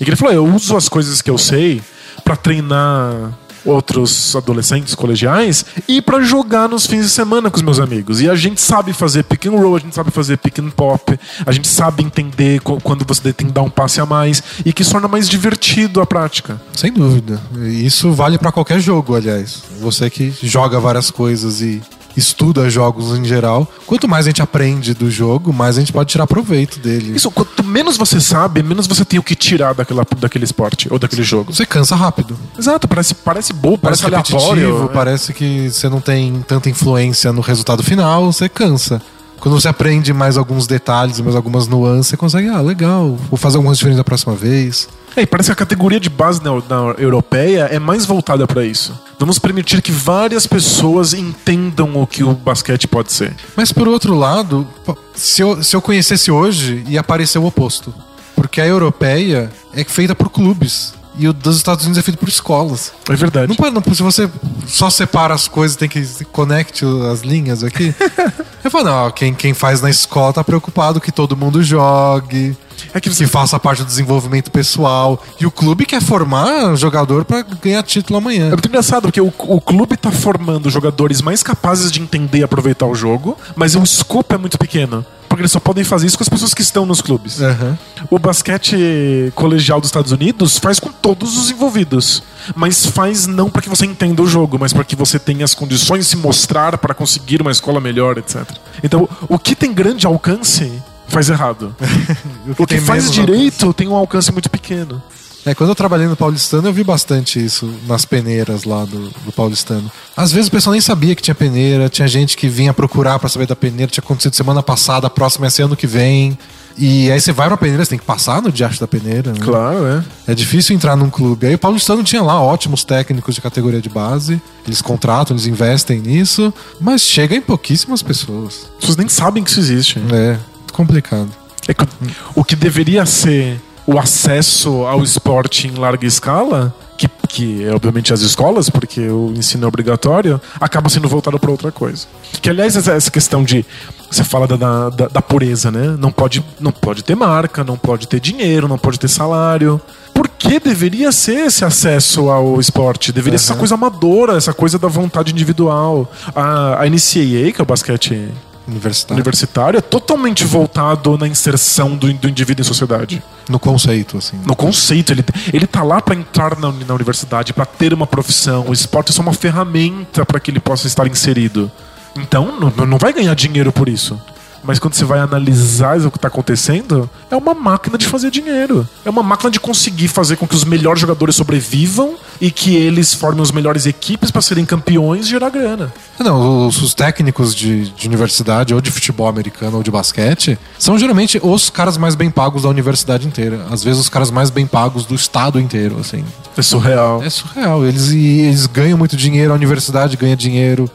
E 0.00 0.02
ele 0.02 0.16
falou: 0.16 0.34
eu 0.34 0.44
uso 0.44 0.76
as 0.76 0.88
coisas 0.88 1.22
que 1.22 1.30
eu 1.30 1.38
sei 1.38 1.80
para 2.24 2.34
treinar 2.34 3.32
outros 3.64 4.34
adolescentes 4.34 4.94
colegiais 4.94 5.64
e 5.88 6.00
para 6.00 6.20
jogar 6.22 6.68
nos 6.68 6.86
fins 6.86 7.04
de 7.04 7.10
semana 7.10 7.50
com 7.50 7.56
os 7.56 7.62
meus 7.62 7.78
amigos. 7.78 8.20
E 8.20 8.28
a 8.28 8.34
gente 8.34 8.60
sabe 8.60 8.92
fazer 8.92 9.24
pick 9.24 9.46
and 9.46 9.52
roll, 9.52 9.76
a 9.76 9.78
gente 9.78 9.94
sabe 9.94 10.10
fazer 10.10 10.38
pick 10.38 10.58
and 10.58 10.70
pop, 10.70 11.18
a 11.44 11.52
gente 11.52 11.68
sabe 11.68 12.02
entender 12.02 12.60
quando 12.60 13.04
você 13.04 13.32
tem 13.32 13.46
que 13.46 13.52
dar 13.52 13.62
um 13.62 13.70
passe 13.70 14.00
a 14.00 14.06
mais 14.06 14.42
e 14.64 14.72
que 14.72 14.82
isso 14.82 14.92
torna 14.92 15.08
mais 15.08 15.28
divertido 15.28 16.00
a 16.00 16.06
prática. 16.06 16.60
Sem 16.74 16.92
dúvida. 16.92 17.40
Isso 17.68 18.12
vale 18.12 18.38
para 18.38 18.52
qualquer 18.52 18.80
jogo, 18.80 19.14
aliás. 19.14 19.62
Você 19.80 20.10
que 20.10 20.32
joga 20.42 20.78
várias 20.78 21.10
coisas 21.10 21.60
e 21.60 21.80
estuda 22.16 22.68
jogos 22.68 23.16
em 23.18 23.24
geral, 23.24 23.66
quanto 23.86 24.08
mais 24.08 24.26
a 24.26 24.30
gente 24.30 24.42
aprende 24.42 24.94
do 24.94 25.10
jogo, 25.10 25.52
mais 25.52 25.76
a 25.76 25.80
gente 25.80 25.92
pode 25.92 26.10
tirar 26.10 26.26
proveito 26.26 26.78
dele. 26.78 27.14
Isso, 27.14 27.30
quanto 27.30 27.62
menos 27.64 27.96
você 27.96 28.20
sabe, 28.20 28.62
menos 28.62 28.86
você 28.86 29.04
tem 29.04 29.18
o 29.18 29.22
que 29.22 29.34
tirar 29.34 29.74
daquela, 29.74 30.04
daquele 30.18 30.44
esporte 30.44 30.88
ou 30.90 30.98
daquele 30.98 31.22
jogo. 31.22 31.52
Você 31.52 31.64
cansa 31.64 31.94
rápido. 31.94 32.36
Exato, 32.58 32.88
parece, 32.88 33.14
parece 33.14 33.52
bobo, 33.52 33.78
parece, 33.78 34.02
parece 34.02 34.34
aleatório. 34.34 34.84
É. 34.84 34.88
Parece 34.92 35.32
que 35.32 35.70
você 35.70 35.88
não 35.88 36.00
tem 36.00 36.44
tanta 36.46 36.68
influência 36.68 37.32
no 37.32 37.40
resultado 37.40 37.82
final, 37.82 38.32
você 38.32 38.48
cansa. 38.48 39.00
Quando 39.40 39.58
você 39.58 39.68
aprende 39.68 40.12
mais 40.12 40.36
alguns 40.36 40.66
detalhes, 40.66 41.18
mais 41.20 41.34
algumas 41.34 41.66
nuances, 41.66 42.08
você 42.08 42.16
consegue, 42.16 42.48
ah, 42.48 42.60
legal, 42.60 43.16
vou 43.30 43.38
fazer 43.38 43.56
algumas 43.56 43.78
diferenças 43.78 43.98
da 43.98 44.04
próxima 44.04 44.34
vez. 44.34 44.86
É, 45.16 45.22
e 45.22 45.26
parece 45.26 45.48
que 45.48 45.52
a 45.52 45.56
categoria 45.56 45.98
de 45.98 46.10
base 46.10 46.42
na, 46.44 46.52
na 46.52 46.94
europeia 46.98 47.62
é 47.70 47.78
mais 47.78 48.04
voltada 48.04 48.46
para 48.46 48.64
isso. 48.64 48.94
Vamos 49.20 49.38
permitir 49.38 49.82
que 49.82 49.92
várias 49.92 50.46
pessoas 50.46 51.12
entendam 51.12 52.00
o 52.00 52.06
que 52.06 52.24
o 52.24 52.32
basquete 52.32 52.88
pode 52.88 53.12
ser. 53.12 53.36
Mas 53.54 53.70
por 53.70 53.86
outro 53.86 54.14
lado, 54.14 54.66
se 55.14 55.42
eu, 55.42 55.62
se 55.62 55.76
eu 55.76 55.82
conhecesse 55.82 56.30
hoje, 56.30 56.82
ia 56.88 57.00
aparecer 57.00 57.38
o 57.38 57.44
oposto. 57.44 57.92
Porque 58.34 58.62
a 58.62 58.66
europeia 58.66 59.52
é 59.74 59.84
feita 59.84 60.14
por 60.14 60.30
clubes. 60.30 60.94
E 61.18 61.28
o 61.28 61.34
dos 61.34 61.58
Estados 61.58 61.84
Unidos 61.84 61.98
é 61.98 62.02
feito 62.02 62.16
por 62.16 62.30
escolas. 62.30 62.94
É 63.10 63.14
verdade. 63.14 63.54
Não, 63.60 63.70
não, 63.70 63.94
se 63.94 64.02
você 64.02 64.26
só 64.66 64.88
separa 64.88 65.34
as 65.34 65.46
coisas, 65.46 65.76
tem 65.76 65.86
que 65.86 66.02
conecte 66.32 66.86
as 67.12 67.20
linhas 67.20 67.62
aqui. 67.62 67.94
eu 68.64 68.70
falo, 68.70 68.84
não, 68.84 69.10
quem, 69.10 69.34
quem 69.34 69.52
faz 69.52 69.82
na 69.82 69.90
escola 69.90 70.32
tá 70.32 70.42
preocupado 70.42 70.98
que 70.98 71.12
todo 71.12 71.36
mundo 71.36 71.62
jogue. 71.62 72.56
É 72.94 73.00
que, 73.00 73.08
você... 73.08 73.24
que 73.24 73.30
faça 73.30 73.58
parte 73.58 73.82
do 73.82 73.86
desenvolvimento 73.86 74.50
pessoal. 74.50 75.22
E 75.40 75.46
o 75.46 75.50
clube 75.50 75.86
quer 75.86 76.02
formar 76.02 76.74
jogador 76.76 77.24
para 77.24 77.42
ganhar 77.42 77.82
título 77.82 78.18
amanhã. 78.18 78.46
É 78.46 78.50
muito 78.50 78.68
engraçado, 78.68 79.02
porque 79.02 79.20
o, 79.20 79.32
o 79.38 79.60
clube 79.60 79.96
tá 79.96 80.10
formando 80.10 80.70
jogadores 80.70 81.22
mais 81.22 81.42
capazes 81.42 81.90
de 81.90 82.00
entender 82.00 82.38
e 82.38 82.42
aproveitar 82.42 82.86
o 82.86 82.94
jogo, 82.94 83.36
mas 83.56 83.74
o 83.74 83.82
escopo 83.82 84.34
é 84.34 84.38
muito 84.38 84.58
pequeno 84.58 85.04
porque 85.30 85.42
eles 85.42 85.52
só 85.52 85.60
podem 85.60 85.84
fazer 85.84 86.08
isso 86.08 86.18
com 86.18 86.24
as 86.24 86.28
pessoas 86.28 86.52
que 86.52 86.60
estão 86.60 86.84
nos 86.84 87.00
clubes. 87.00 87.38
Uhum. 87.38 87.78
O 88.10 88.18
basquete 88.18 89.32
colegial 89.36 89.80
dos 89.80 89.86
Estados 89.86 90.10
Unidos 90.10 90.58
faz 90.58 90.80
com 90.80 90.90
todos 90.90 91.38
os 91.38 91.52
envolvidos, 91.52 92.20
mas 92.56 92.84
faz 92.84 93.28
não 93.28 93.48
para 93.48 93.62
que 93.62 93.68
você 93.68 93.86
entenda 93.86 94.20
o 94.22 94.26
jogo, 94.26 94.58
mas 94.58 94.72
para 94.72 94.82
que 94.82 94.96
você 94.96 95.20
tenha 95.20 95.44
as 95.44 95.54
condições 95.54 96.00
de 96.00 96.10
se 96.10 96.16
mostrar 96.16 96.76
para 96.78 96.92
conseguir 96.94 97.40
uma 97.40 97.52
escola 97.52 97.80
melhor, 97.80 98.18
etc. 98.18 98.44
Então, 98.82 99.08
o 99.28 99.38
que 99.38 99.54
tem 99.54 99.72
grande 99.72 100.04
alcance 100.04 100.82
faz 101.10 101.28
errado. 101.28 101.74
o 102.48 102.54
que, 102.54 102.62
o 102.62 102.66
que 102.66 102.80
faz 102.80 103.10
direito 103.10 103.66
alcance. 103.66 103.74
tem 103.74 103.88
um 103.88 103.94
alcance 103.94 104.32
muito 104.32 104.50
pequeno. 104.50 105.02
É, 105.44 105.54
quando 105.54 105.70
eu 105.70 105.74
trabalhei 105.74 106.06
no 106.06 106.16
Paulistano, 106.16 106.68
eu 106.68 106.72
vi 106.72 106.84
bastante 106.84 107.42
isso 107.42 107.72
nas 107.86 108.04
peneiras 108.04 108.64
lá 108.64 108.84
do, 108.84 109.08
do 109.24 109.32
Paulistano. 109.32 109.90
Às 110.16 110.32
vezes 110.32 110.48
o 110.48 110.50
pessoal 110.50 110.72
nem 110.72 110.82
sabia 110.82 111.14
que 111.14 111.22
tinha 111.22 111.34
peneira, 111.34 111.88
tinha 111.88 112.06
gente 112.06 112.36
que 112.36 112.46
vinha 112.46 112.74
procurar 112.74 113.18
para 113.18 113.28
saber 113.28 113.46
da 113.46 113.56
peneira, 113.56 113.90
tinha 113.90 114.04
acontecido 114.04 114.36
semana 114.36 114.62
passada, 114.62 115.06
a 115.06 115.10
próxima 115.10 115.46
é 115.46 115.50
ser 115.50 115.62
ano 115.62 115.76
que 115.76 115.86
vem. 115.86 116.38
E 116.76 117.10
aí 117.10 117.20
você 117.20 117.32
vai 117.32 117.48
pra 117.48 117.56
peneira, 117.56 117.84
você 117.84 117.90
tem 117.90 117.98
que 117.98 118.04
passar 118.04 118.40
no 118.40 118.52
diacho 118.52 118.78
da 118.80 118.86
peneira. 118.86 119.32
Né? 119.32 119.38
Claro, 119.40 119.86
é. 119.86 120.04
É 120.28 120.34
difícil 120.34 120.74
entrar 120.74 120.94
num 120.94 121.10
clube. 121.10 121.46
Aí 121.46 121.54
o 121.54 121.58
Paulistano 121.58 122.02
tinha 122.04 122.22
lá 122.22 122.40
ótimos 122.40 122.84
técnicos 122.84 123.34
de 123.34 123.40
categoria 123.40 123.80
de 123.80 123.88
base. 123.88 124.40
Eles 124.66 124.80
contratam, 124.80 125.34
eles 125.34 125.46
investem 125.46 126.00
nisso. 126.00 126.52
Mas 126.80 127.02
chega 127.02 127.34
em 127.34 127.40
pouquíssimas 127.40 128.02
pessoas. 128.02 128.70
As 128.74 128.80
pessoas 128.80 128.96
nem 128.96 129.08
sabem 129.08 129.42
que 129.42 129.50
isso 129.50 129.60
existe. 129.60 129.98
É, 130.12 130.38
complicado. 130.72 131.30
É 131.68 131.74
que, 131.74 131.86
o 132.34 132.44
que 132.44 132.56
deveria 132.56 133.04
ser 133.06 133.60
o 133.86 133.98
acesso 133.98 134.84
ao 134.86 135.02
esporte 135.02 135.66
em 135.66 135.72
larga 135.72 136.06
escala, 136.06 136.74
que, 136.96 137.08
que 137.28 137.64
é 137.64 137.74
obviamente 137.74 138.12
as 138.12 138.20
escolas, 138.20 138.68
porque 138.68 139.00
o 139.00 139.32
ensino 139.36 139.64
é 139.64 139.68
obrigatório, 139.68 140.40
acaba 140.60 140.88
sendo 140.88 141.08
voltado 141.08 141.38
para 141.38 141.50
outra 141.50 141.72
coisa. 141.72 142.06
Que, 142.40 142.50
aliás, 142.50 142.76
essa 142.76 143.10
questão 143.10 143.42
de. 143.42 143.64
Você 144.10 144.22
fala 144.22 144.46
da, 144.46 144.90
da, 144.90 145.08
da, 145.08 145.22
pureza, 145.22 145.70
né? 145.70 145.96
Não 145.98 146.12
pode, 146.12 146.44
não 146.58 146.72
pode 146.72 147.02
ter 147.02 147.14
marca, 147.14 147.64
não 147.64 147.76
pode 147.76 148.06
ter 148.06 148.20
dinheiro, 148.20 148.68
não 148.68 148.78
pode 148.78 148.98
ter 148.98 149.08
salário. 149.08 149.80
Por 150.12 150.28
que 150.28 150.60
deveria 150.60 151.10
ser 151.10 151.46
esse 151.46 151.64
acesso 151.64 152.28
ao 152.28 152.60
esporte? 152.60 153.12
Deveria 153.12 153.36
uhum. 153.36 153.38
ser 153.38 153.52
essa 153.52 153.58
coisa 153.58 153.74
amadora, 153.74 154.36
essa 154.36 154.52
coisa 154.52 154.78
da 154.78 154.88
vontade 154.88 155.32
individual. 155.32 156.10
A, 156.34 156.82
a 156.82 156.86
NCAA, 156.88 157.52
que 157.52 157.60
é 157.60 157.62
o 157.62 157.66
basquete 157.66 158.28
universitário. 158.70 159.16
universitário 159.16 159.78
é 159.78 159.80
totalmente 159.80 160.44
voltado 160.44 161.16
na 161.18 161.26
inserção 161.26 161.96
do, 161.96 162.12
do 162.12 162.28
indivíduo 162.28 162.62
em 162.62 162.66
sociedade. 162.66 163.22
No 163.48 163.58
conceito, 163.58 164.18
assim. 164.18 164.40
No 164.46 164.54
conceito. 164.54 165.12
Ele, 165.12 165.24
ele 165.52 165.66
tá 165.66 165.82
lá 165.82 166.00
para 166.00 166.14
entrar 166.14 166.58
na, 166.58 166.70
na 166.70 166.94
universidade, 166.94 167.52
para 167.52 167.66
ter 167.66 167.92
uma 167.92 168.06
profissão. 168.06 168.66
O 168.68 168.72
esporte 168.72 169.10
é 169.10 169.12
só 169.12 169.22
uma 169.22 169.32
ferramenta 169.32 170.24
para 170.24 170.38
que 170.38 170.50
ele 170.50 170.60
possa 170.60 170.86
estar 170.86 171.06
inserido. 171.06 171.70
Então, 172.16 172.58
não, 172.58 172.86
não 172.86 172.98
vai 172.98 173.12
ganhar 173.12 173.34
dinheiro 173.34 173.72
por 173.72 173.88
isso. 173.88 174.20
Mas 174.62 174.78
quando 174.78 174.94
você 174.94 175.04
vai 175.04 175.18
analisar 175.18 175.98
o 176.00 176.10
que 176.10 176.18
está 176.18 176.28
acontecendo, 176.28 177.08
é 177.30 177.36
uma 177.36 177.54
máquina 177.54 177.96
de 177.96 178.06
fazer 178.06 178.30
dinheiro. 178.30 178.86
É 179.04 179.10
uma 179.10 179.22
máquina 179.22 179.50
de 179.50 179.58
conseguir 179.58 180.08
fazer 180.08 180.36
com 180.36 180.46
que 180.46 180.54
os 180.54 180.64
melhores 180.64 181.00
jogadores 181.00 181.36
sobrevivam 181.36 182.14
e 182.40 182.50
que 182.50 182.74
eles 182.74 183.14
formem 183.14 183.42
as 183.42 183.50
melhores 183.50 183.86
equipes 183.86 184.30
para 184.30 184.42
serem 184.42 184.64
campeões 184.64 185.26
e 185.26 185.30
gerar 185.30 185.50
grana. 185.50 185.92
Não, 186.18 186.66
os, 186.66 186.80
os 186.80 186.94
técnicos 186.94 187.54
de, 187.54 187.90
de, 187.90 188.06
universidade, 188.06 188.74
ou 188.74 188.80
de 188.80 188.90
futebol 188.90 189.28
americano, 189.28 189.78
ou 189.78 189.82
de 189.82 189.90
basquete, 189.90 190.58
são 190.78 190.98
geralmente 190.98 191.40
os 191.42 191.70
caras 191.70 191.96
mais 191.96 192.14
bem 192.14 192.30
pagos 192.30 192.62
da 192.62 192.68
universidade 192.68 193.26
inteira. 193.26 193.66
Às 193.70 193.82
vezes 193.82 194.00
os 194.00 194.08
caras 194.08 194.30
mais 194.30 194.50
bem 194.50 194.66
pagos 194.66 195.04
do 195.04 195.14
estado 195.14 195.60
inteiro, 195.60 195.98
assim. 195.98 196.24
É 196.56 196.62
surreal. 196.62 197.22
É 197.22 197.30
surreal. 197.30 197.84
Eles, 197.84 198.10
eles 198.10 198.66
ganham 198.66 198.98
muito 198.98 199.16
dinheiro, 199.16 199.52
a 199.52 199.54
universidade 199.54 200.16
ganha 200.16 200.36
dinheiro, 200.36 200.90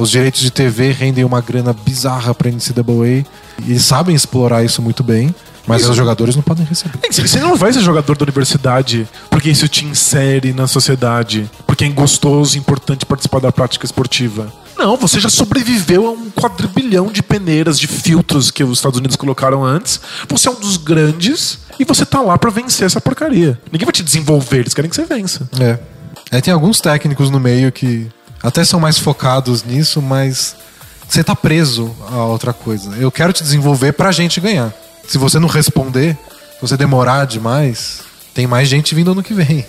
os 0.00 0.10
direitos 0.10 0.40
de 0.40 0.50
TV 0.50 0.92
rendem 0.92 1.24
uma 1.24 1.40
grana 1.40 1.72
bizarra 1.72 2.34
pra 2.34 2.50
NCAA. 2.50 3.24
E 3.64 3.70
eles 3.70 3.84
sabem 3.84 4.14
explorar 4.14 4.64
isso 4.64 4.82
muito 4.82 5.02
bem. 5.02 5.34
Mas 5.66 5.82
isso. 5.82 5.90
os 5.90 5.96
jogadores 5.96 6.34
não 6.34 6.42
podem 6.42 6.64
receber. 6.64 6.98
Você 7.10 7.38
não 7.38 7.56
vai 7.56 7.72
ser 7.72 7.80
jogador 7.80 8.16
da 8.16 8.24
universidade 8.24 9.08
porque 9.30 9.50
isso 9.50 9.68
te 9.68 9.84
insere 9.84 10.52
na 10.52 10.66
sociedade, 10.66 11.48
porque 11.66 11.84
é 11.84 11.88
gostoso 11.88 12.56
e 12.56 12.58
importante 12.58 13.06
participar 13.06 13.40
da 13.40 13.52
prática 13.52 13.86
esportiva. 13.86 14.52
Não, 14.76 14.96
você 14.96 15.20
já 15.20 15.28
sobreviveu 15.28 16.06
a 16.06 16.10
um 16.10 16.30
quadrilhão 16.30 17.12
de 17.12 17.22
peneiras, 17.22 17.78
de 17.78 17.86
filtros 17.86 18.50
que 18.50 18.64
os 18.64 18.78
Estados 18.78 18.98
Unidos 18.98 19.16
colocaram 19.16 19.64
antes. 19.64 20.00
Você 20.28 20.48
é 20.48 20.50
um 20.50 20.58
dos 20.58 20.76
grandes 20.76 21.60
e 21.78 21.84
você 21.84 22.04
tá 22.04 22.20
lá 22.20 22.36
para 22.36 22.50
vencer 22.50 22.86
essa 22.86 23.00
porcaria. 23.00 23.60
Ninguém 23.70 23.86
vai 23.86 23.92
te 23.92 24.02
desenvolver, 24.02 24.60
eles 24.60 24.74
querem 24.74 24.90
que 24.90 24.96
você 24.96 25.04
vença. 25.04 25.48
É. 25.60 25.78
é. 26.36 26.40
Tem 26.40 26.52
alguns 26.52 26.80
técnicos 26.80 27.30
no 27.30 27.38
meio 27.38 27.70
que 27.70 28.08
até 28.42 28.64
são 28.64 28.80
mais 28.80 28.98
focados 28.98 29.62
nisso, 29.64 30.02
mas 30.02 30.56
você 31.08 31.22
tá 31.22 31.36
preso 31.36 31.94
a 32.10 32.24
outra 32.24 32.52
coisa. 32.52 32.96
Eu 32.96 33.10
quero 33.10 33.32
te 33.32 33.42
desenvolver 33.42 33.92
pra 33.92 34.10
gente 34.10 34.40
ganhar. 34.40 34.72
Se 35.06 35.18
você 35.18 35.38
não 35.38 35.48
responder, 35.48 36.16
se 36.54 36.60
você 36.60 36.76
demorar 36.76 37.26
demais, 37.26 38.00
tem 38.34 38.46
mais 38.46 38.68
gente 38.68 38.94
vindo 38.94 39.12
ano 39.12 39.22
que 39.22 39.34
vem. 39.34 39.64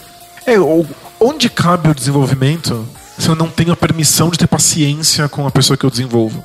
É, 0.45 0.55
onde 1.19 1.49
cabe 1.49 1.89
o 1.89 1.95
desenvolvimento 1.95 2.87
se 3.17 3.29
eu 3.29 3.35
não 3.35 3.47
tenho 3.49 3.71
a 3.71 3.75
permissão 3.75 4.29
de 4.29 4.37
ter 4.37 4.47
paciência 4.47 5.29
com 5.29 5.45
a 5.45 5.51
pessoa 5.51 5.77
que 5.77 5.85
eu 5.85 5.89
desenvolvo? 5.89 6.43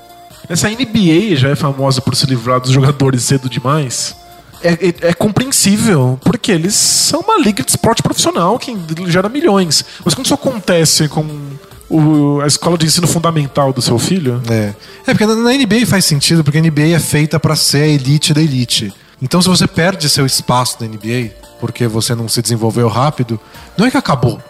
Essa 0.48 0.68
NBA 0.68 1.36
já 1.36 1.48
é 1.50 1.56
famosa 1.56 2.00
por 2.00 2.14
se 2.16 2.26
livrar 2.26 2.60
dos 2.60 2.70
jogadores 2.70 3.22
cedo 3.22 3.48
demais. 3.48 4.14
é, 4.62 4.72
é, 4.72 4.94
é 5.08 5.14
compreensível, 5.14 6.18
porque 6.24 6.50
eles 6.50 6.74
são 6.74 7.20
uma 7.20 7.38
liga 7.38 7.62
de 7.62 7.70
esporte 7.70 8.02
profissional 8.02 8.58
que 8.58 8.76
gera 9.06 9.28
milhões. 9.28 9.84
Mas 10.04 10.14
quando 10.14 10.26
isso 10.26 10.34
acontece 10.34 11.08
com 11.08 11.24
o- 11.90 12.40
a 12.42 12.46
escola 12.46 12.76
de 12.78 12.86
ensino 12.86 13.06
fundamental 13.06 13.72
do 13.72 13.80
seu 13.82 13.98
filho, 13.98 14.42
É. 14.48 14.74
É, 15.06 15.12
porque 15.14 15.26
na, 15.26 15.34
na 15.34 15.52
NBA 15.54 15.86
faz 15.86 16.04
sentido, 16.04 16.44
porque 16.44 16.58
a 16.58 16.60
NBA 16.60 16.94
é 16.94 16.98
feita 16.98 17.38
pra 17.40 17.56
ser 17.56 17.82
a 17.82 17.86
elite 17.86 18.34
da 18.34 18.42
elite. 18.42 18.92
Então, 19.20 19.40
se 19.42 19.48
você 19.48 19.66
perde 19.66 20.08
seu 20.08 20.24
espaço 20.26 20.76
na 20.80 20.86
NBA, 20.86 21.32
porque 21.60 21.86
você 21.88 22.14
não 22.14 22.28
se 22.28 22.40
desenvolveu 22.42 22.88
rápido, 22.88 23.40
não 23.76 23.86
é 23.86 23.90
que 23.90 23.96
acabou. 23.96 24.40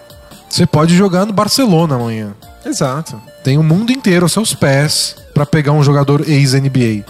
Você 0.49 0.67
pode 0.67 0.97
jogar 0.97 1.25
no 1.27 1.33
Barcelona 1.33 1.95
amanhã. 1.95 2.35
Exato. 2.67 3.21
Tem 3.45 3.57
o 3.57 3.63
mundo 3.63 3.93
inteiro 3.93 4.25
aos 4.25 4.33
seus 4.33 4.53
pés 4.55 5.17
pra 5.33 5.47
pegar 5.47 5.73
um 5.73 5.83
jogador 5.83 6.29
ex-NBA. 6.29 7.05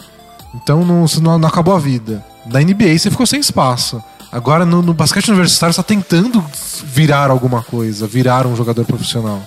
Então 0.55 0.85
não, 0.85 1.05
não, 1.21 1.39
não 1.39 1.49
acabou 1.49 1.75
a 1.75 1.79
vida. 1.79 2.25
Na 2.47 2.61
NBA 2.61 2.97
você 2.99 3.11
ficou 3.11 3.27
sem 3.27 3.41
espaço. 3.41 4.03
Agora 4.31 4.65
no, 4.65 4.83
no 4.83 4.93
basquete 4.95 5.29
universitário 5.29 5.73
você 5.73 5.81
está 5.81 5.89
tentando 5.89 6.45
virar 6.85 7.31
alguma 7.31 7.63
coisa, 7.63 8.07
virar 8.07 8.47
um 8.47 8.55
jogador 8.55 8.85
profissional. 8.85 9.43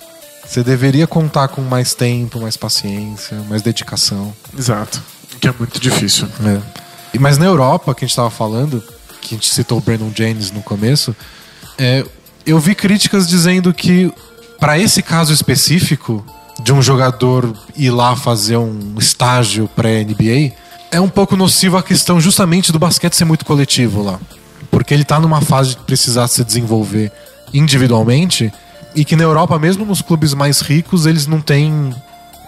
Você 0.45 0.63
deveria 0.63 1.07
contar 1.07 1.47
com 1.47 1.61
mais 1.61 1.93
tempo, 1.93 2.39
mais 2.41 2.57
paciência, 2.57 3.37
mais 3.49 3.61
dedicação. 3.61 4.33
Exato. 4.57 5.01
Que 5.39 5.47
é 5.47 5.53
muito 5.57 5.79
difícil. 5.79 6.27
É. 6.45 6.59
E- 7.13 7.19
Mas 7.19 7.37
na 7.37 7.45
Europa, 7.45 7.93
que 7.95 8.03
a 8.03 8.05
gente 8.07 8.11
estava 8.11 8.29
falando, 8.29 8.83
que 9.21 9.35
a 9.35 9.37
gente 9.37 9.49
citou 9.53 9.77
o 9.77 9.81
Brandon 9.81 10.11
Jennings 10.13 10.51
no 10.51 10.61
começo, 10.61 11.15
é, 11.77 12.03
eu 12.45 12.59
vi 12.59 12.75
críticas 12.75 13.27
dizendo 13.27 13.73
que 13.73 14.11
para 14.59 14.77
esse 14.77 15.01
caso 15.01 15.33
específico 15.33 16.25
de 16.61 16.71
um 16.73 16.81
jogador 16.81 17.51
ir 17.75 17.89
lá 17.91 18.15
fazer 18.15 18.57
um 18.57 18.95
estágio 18.99 19.67
pré-NBA, 19.75 20.53
é 20.91 20.99
um 20.99 21.09
pouco 21.09 21.35
nocivo 21.37 21.77
a 21.77 21.83
questão 21.83 22.19
justamente 22.19 22.71
do 22.71 22.77
basquete 22.77 23.15
ser 23.15 23.25
muito 23.25 23.45
coletivo 23.45 24.03
lá. 24.03 24.19
Porque 24.69 24.93
ele 24.93 25.03
tá 25.05 25.19
numa 25.19 25.41
fase 25.41 25.71
de 25.71 25.77
precisar 25.77 26.27
se 26.27 26.43
desenvolver 26.43 27.11
individualmente 27.53 28.51
e 28.95 29.05
que 29.05 29.15
na 29.15 29.23
Europa, 29.23 29.57
mesmo 29.57 29.85
nos 29.85 30.01
clubes 30.01 30.33
mais 30.33 30.61
ricos, 30.61 31.05
eles 31.05 31.27
não 31.27 31.41
têm 31.41 31.93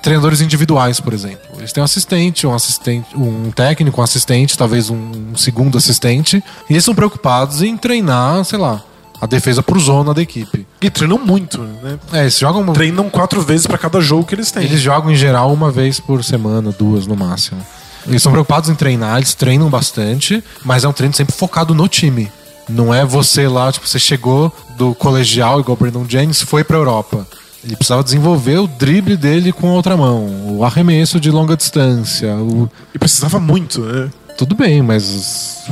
treinadores 0.01 0.41
individuais, 0.41 0.99
por 0.99 1.13
exemplo. 1.13 1.39
Eles 1.57 1.71
têm 1.71 1.81
um 1.81 1.85
assistente, 1.85 2.45
um 2.45 2.53
assistente, 2.53 3.07
um 3.15 3.49
técnico, 3.51 4.01
um 4.01 4.03
assistente, 4.03 4.57
talvez 4.57 4.89
um 4.89 5.35
segundo 5.35 5.77
assistente, 5.77 6.43
e 6.69 6.73
eles 6.73 6.83
são 6.83 6.93
preocupados 6.93 7.61
em 7.61 7.77
treinar, 7.77 8.43
sei 8.43 8.59
lá, 8.59 8.83
a 9.21 9.25
defesa 9.25 9.63
por 9.63 9.79
zona 9.79 10.13
da 10.13 10.21
equipe. 10.21 10.67
E 10.81 10.89
treinam 10.89 11.17
muito, 11.17 11.61
né? 11.61 11.97
É, 12.11 12.21
eles 12.21 12.37
jogam 12.37 12.73
Treinam 12.73 13.09
quatro 13.09 13.41
vezes 13.41 13.65
pra 13.65 13.77
cada 13.77 14.01
jogo 14.01 14.25
que 14.25 14.35
eles 14.35 14.51
têm. 14.51 14.65
eles 14.65 14.81
jogam 14.81 15.09
em 15.09 15.15
geral 15.15 15.53
uma 15.53 15.71
vez 15.71 15.97
por 15.97 16.21
semana, 16.21 16.73
duas 16.77 17.07
no 17.07 17.15
máximo. 17.15 17.65
Eles 18.05 18.21
são 18.21 18.33
preocupados 18.33 18.69
em 18.69 18.75
treinar, 18.75 19.15
eles 19.15 19.33
treinam 19.33 19.69
bastante, 19.69 20.43
mas 20.65 20.83
é 20.83 20.89
um 20.89 20.91
treino 20.91 21.15
sempre 21.15 21.33
focado 21.33 21.73
no 21.73 21.87
time. 21.87 22.29
Não 22.67 22.93
é 22.93 23.05
você 23.05 23.47
lá, 23.47 23.71
tipo, 23.71 23.87
você 23.87 23.99
chegou 23.99 24.51
do 24.77 24.93
colegial, 24.95 25.59
igual 25.59 25.75
o 25.75 25.79
Brandon 25.79 26.05
Jennings, 26.07 26.41
foi 26.41 26.63
pra 26.63 26.77
Europa. 26.77 27.25
Ele 27.63 27.75
precisava 27.75 28.03
desenvolver 28.03 28.57
o 28.57 28.67
drible 28.67 29.15
dele 29.15 29.53
com 29.53 29.69
a 29.69 29.73
outra 29.73 29.95
mão, 29.95 30.27
o 30.57 30.65
arremesso 30.65 31.19
de 31.19 31.31
longa 31.31 31.55
distância. 31.55 32.35
o- 32.35 32.69
E 32.93 32.99
precisava 32.99 33.39
muito, 33.39 33.81
né? 33.81 34.09
Tudo 34.37 34.53
bem, 34.55 34.81
mas 34.81 35.63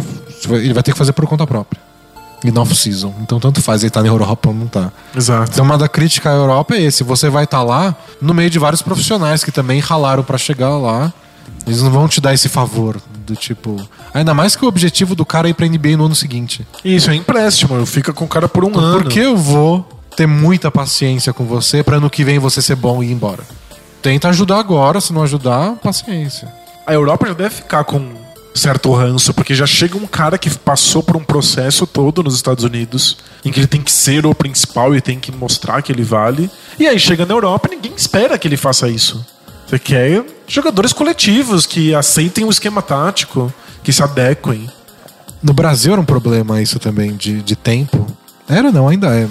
ele 0.49 0.73
vai 0.73 0.83
ter 0.83 0.91
que 0.93 0.97
fazer 0.97 1.11
por 1.13 1.25
conta 1.27 1.45
própria. 1.45 1.81
E 2.43 2.49
no 2.51 2.61
off-season. 2.61 3.13
Então 3.21 3.39
tanto 3.39 3.61
faz 3.61 3.83
ele 3.83 3.89
tá 3.91 4.01
na 4.01 4.07
Europa 4.07 4.49
ou 4.49 4.55
não 4.55 4.67
tá. 4.67 4.91
Exato. 5.15 5.51
Então, 5.53 5.65
uma 5.65 5.77
da 5.77 5.87
crítica 5.87 6.29
à 6.29 6.33
Europa 6.33 6.75
é 6.75 6.81
esse: 6.81 7.03
você 7.03 7.29
vai 7.29 7.43
estar 7.43 7.61
lá 7.61 7.95
no 8.21 8.33
meio 8.33 8.49
de 8.49 8.57
vários 8.57 8.81
profissionais 8.81 9.43
que 9.43 9.51
também 9.51 9.79
ralaram 9.79 10.23
pra 10.23 10.37
chegar 10.37 10.75
lá. 10.77 11.13
Eles 11.67 11.81
não 11.83 11.91
vão 11.91 12.07
te 12.07 12.19
dar 12.21 12.33
esse 12.33 12.49
favor 12.49 12.97
do 13.21 13.35
tipo. 13.35 13.77
Ainda 14.13 14.33
mais 14.33 14.55
que 14.55 14.65
o 14.65 14.67
objetivo 14.67 15.15
do 15.15 15.25
cara 15.25 15.47
é 15.47 15.51
ir 15.51 15.53
pra 15.53 15.67
NBA 15.67 15.97
no 15.97 16.05
ano 16.05 16.15
seguinte. 16.15 16.65
Isso 16.83 17.09
é 17.09 17.15
empréstimo, 17.15 17.85
fica 17.85 18.11
com 18.11 18.25
o 18.25 18.27
cara 18.27 18.47
por 18.47 18.65
um 18.65 18.77
ano. 18.77 19.03
Por 19.03 19.11
que 19.11 19.19
eu 19.19 19.37
vou 19.37 19.87
ter 20.15 20.27
muita 20.27 20.69
paciência 20.69 21.31
com 21.33 21.45
você 21.45 21.83
pra 21.83 21.97
ano 21.97 22.09
que 22.09 22.23
vem 22.23 22.39
você 22.39 22.61
ser 22.61 22.75
bom 22.75 23.01
e 23.01 23.07
ir 23.07 23.11
embora? 23.11 23.43
Tenta 24.01 24.29
ajudar 24.29 24.59
agora, 24.59 24.99
se 24.99 25.13
não 25.13 25.23
ajudar, 25.23 25.75
paciência. 25.75 26.51
A 26.85 26.93
Europa 26.93 27.27
já 27.27 27.33
deve 27.33 27.55
ficar 27.55 27.83
com 27.83 28.11
certo 28.53 28.91
ranço, 28.91 29.33
porque 29.33 29.55
já 29.55 29.65
chega 29.65 29.97
um 29.97 30.07
cara 30.07 30.37
que 30.37 30.49
passou 30.49 31.01
por 31.01 31.15
um 31.15 31.23
processo 31.23 31.87
todo 31.87 32.23
nos 32.23 32.35
Estados 32.35 32.63
Unidos, 32.63 33.17
em 33.45 33.51
que 33.51 33.59
ele 33.59 33.67
tem 33.67 33.81
que 33.81 33.91
ser 33.91 34.25
o 34.25 34.35
principal 34.35 34.95
e 34.95 35.01
tem 35.01 35.19
que 35.19 35.31
mostrar 35.31 35.81
que 35.81 35.91
ele 35.91 36.03
vale. 36.03 36.49
E 36.79 36.87
aí 36.87 36.99
chega 36.99 37.25
na 37.25 37.33
Europa 37.33 37.69
e 37.71 37.75
ninguém 37.75 37.93
espera 37.95 38.37
que 38.37 38.47
ele 38.47 38.57
faça 38.57 38.89
isso. 38.89 39.25
Você 39.67 39.79
quer 39.79 40.25
jogadores 40.53 40.93
coletivos 40.93 41.65
que 41.65 41.93
aceitem 41.95 42.43
o 42.45 42.49
esquema 42.49 42.81
tático, 42.81 43.51
que 43.83 43.91
se 43.91 44.03
adequem. 44.03 44.69
No 45.41 45.53
Brasil 45.53 45.91
era 45.93 46.01
um 46.01 46.05
problema 46.05 46.61
isso 46.61 46.77
também 46.79 47.15
de, 47.15 47.41
de 47.41 47.55
tempo. 47.55 48.05
Era 48.47 48.71
não, 48.71 48.87
ainda 48.87 49.07
é. 49.15 49.27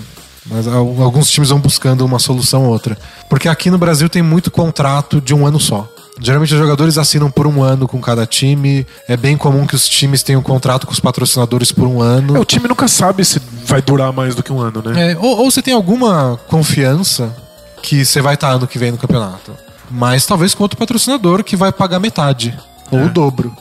Mas 0.46 0.66
al- 0.66 1.02
alguns 1.02 1.30
times 1.30 1.50
vão 1.50 1.60
buscando 1.60 2.04
uma 2.04 2.18
solução 2.18 2.64
ou 2.64 2.70
outra. 2.72 2.96
Porque 3.28 3.48
aqui 3.48 3.70
no 3.70 3.78
Brasil 3.78 4.08
tem 4.08 4.22
muito 4.22 4.50
contrato 4.50 5.20
de 5.20 5.32
um 5.34 5.46
ano 5.46 5.60
só. 5.60 5.88
Geralmente 6.22 6.52
os 6.52 6.58
jogadores 6.58 6.98
assinam 6.98 7.30
por 7.30 7.46
um 7.46 7.62
ano 7.62 7.86
com 7.86 8.00
cada 8.00 8.26
time. 8.26 8.86
É 9.06 9.16
bem 9.16 9.36
comum 9.36 9.66
que 9.66 9.74
os 9.76 9.88
times 9.88 10.22
tenham 10.22 10.42
contrato 10.42 10.86
com 10.86 10.92
os 10.92 11.00
patrocinadores 11.00 11.70
por 11.70 11.86
um 11.86 12.02
ano. 12.02 12.36
É, 12.36 12.40
o 12.40 12.44
time 12.44 12.66
nunca 12.68 12.88
sabe 12.88 13.24
se 13.24 13.40
vai 13.64 13.80
durar 13.80 14.12
mais 14.12 14.34
do 14.34 14.42
que 14.42 14.52
um 14.52 14.60
ano, 14.60 14.82
né? 14.84 15.12
É, 15.12 15.16
ou, 15.16 15.38
ou 15.38 15.50
você 15.50 15.62
tem 15.62 15.72
alguma 15.72 16.38
confiança 16.48 17.34
que 17.82 18.04
você 18.04 18.20
vai 18.20 18.34
estar 18.34 18.48
ano 18.50 18.66
que 18.66 18.78
vem 18.78 18.90
no 18.90 18.98
campeonato. 18.98 19.52
Mas 19.90 20.24
talvez 20.24 20.54
com 20.54 20.62
outro 20.62 20.78
patrocinador 20.78 21.42
que 21.42 21.56
vai 21.56 21.72
pagar 21.72 21.98
metade. 21.98 22.56
Ou 22.90 23.00
É. 23.00 23.04
o 23.04 23.08
dobro. 23.08 23.52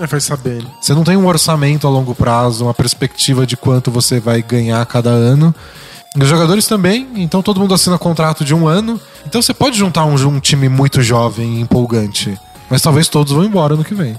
É, 0.00 0.06
vai 0.06 0.20
saber. 0.20 0.64
Você 0.80 0.94
não 0.94 1.02
tem 1.02 1.16
um 1.16 1.26
orçamento 1.26 1.86
a 1.86 1.90
longo 1.90 2.14
prazo, 2.14 2.64
uma 2.64 2.74
perspectiva 2.74 3.46
de 3.46 3.56
quanto 3.56 3.90
você 3.90 4.20
vai 4.20 4.42
ganhar 4.42 4.84
cada 4.86 5.10
ano. 5.10 5.54
Os 6.20 6.28
jogadores 6.28 6.66
também, 6.66 7.08
então 7.16 7.42
todo 7.42 7.60
mundo 7.60 7.74
assina 7.74 7.98
contrato 7.98 8.44
de 8.44 8.54
um 8.54 8.66
ano. 8.66 9.00
Então 9.26 9.42
você 9.42 9.52
pode 9.52 9.76
juntar 9.76 10.04
um, 10.04 10.14
um 10.14 10.40
time 10.40 10.68
muito 10.68 11.02
jovem 11.02 11.56
e 11.56 11.60
empolgante. 11.60 12.38
Mas 12.70 12.80
talvez 12.82 13.08
todos 13.08 13.32
vão 13.32 13.44
embora 13.44 13.74
no 13.76 13.84
que 13.84 13.94
vem. 13.94 14.16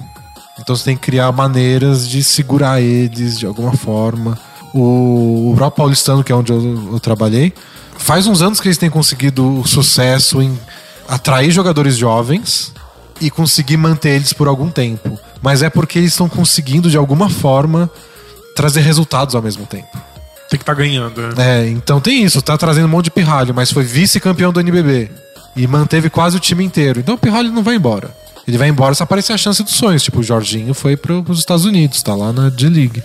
Então 0.59 0.75
você 0.75 0.83
tem 0.83 0.95
que 0.97 1.03
criar 1.03 1.31
maneiras 1.31 2.07
de 2.07 2.23
segurar 2.23 2.81
eles 2.81 3.39
de 3.39 3.45
alguma 3.45 3.71
forma. 3.73 4.37
O, 4.73 5.51
o 5.51 5.53
próprio 5.55 5.77
Paulistano, 5.77 6.23
que 6.23 6.31
é 6.31 6.35
onde 6.35 6.51
eu, 6.51 6.89
eu 6.93 6.99
trabalhei, 6.99 7.53
faz 7.97 8.27
uns 8.27 8.41
anos 8.41 8.59
que 8.59 8.67
eles 8.67 8.77
têm 8.77 8.89
conseguido 8.89 9.63
sucesso 9.65 10.41
em 10.41 10.57
atrair 11.09 11.51
jogadores 11.51 11.97
jovens 11.97 12.71
e 13.19 13.29
conseguir 13.29 13.77
manter 13.77 14.11
eles 14.11 14.31
por 14.31 14.47
algum 14.47 14.69
tempo. 14.69 15.19
Mas 15.41 15.61
é 15.61 15.69
porque 15.69 15.97
eles 15.97 16.11
estão 16.11 16.29
conseguindo, 16.29 16.89
de 16.89 16.97
alguma 16.97 17.29
forma, 17.29 17.89
trazer 18.55 18.81
resultados 18.81 19.35
ao 19.35 19.41
mesmo 19.41 19.65
tempo. 19.65 19.89
Tem 20.49 20.57
que 20.57 20.63
estar 20.63 20.73
ganhando. 20.73 21.21
né? 21.21 21.33
É, 21.37 21.67
então 21.69 21.99
tem 21.99 22.23
isso, 22.23 22.41
tá 22.41 22.57
trazendo 22.57 22.85
um 22.85 22.89
monte 22.89 23.05
de 23.05 23.11
pirralho, 23.11 23.53
mas 23.53 23.71
foi 23.71 23.83
vice-campeão 23.83 24.51
do 24.51 24.59
NBB. 24.59 25.11
E 25.55 25.67
manteve 25.67 26.09
quase 26.09 26.37
o 26.37 26.39
time 26.39 26.63
inteiro. 26.63 26.99
Então 26.99 27.15
o 27.15 27.17
pirralho 27.17 27.51
não 27.51 27.63
vai 27.63 27.75
embora. 27.75 28.15
Ele 28.47 28.57
vai 28.57 28.67
embora 28.67 28.95
se 28.95 29.03
aparecer 29.03 29.33
a 29.33 29.37
chance 29.37 29.61
dos 29.63 29.73
sonhos. 29.73 30.03
Tipo, 30.03 30.19
o 30.19 30.23
Jorginho 30.23 30.73
foi 30.73 30.95
para 30.95 31.13
os 31.13 31.39
Estados 31.39 31.65
Unidos, 31.65 32.01
tá 32.01 32.15
lá 32.15 32.31
na 32.31 32.49
D-League. 32.49 33.03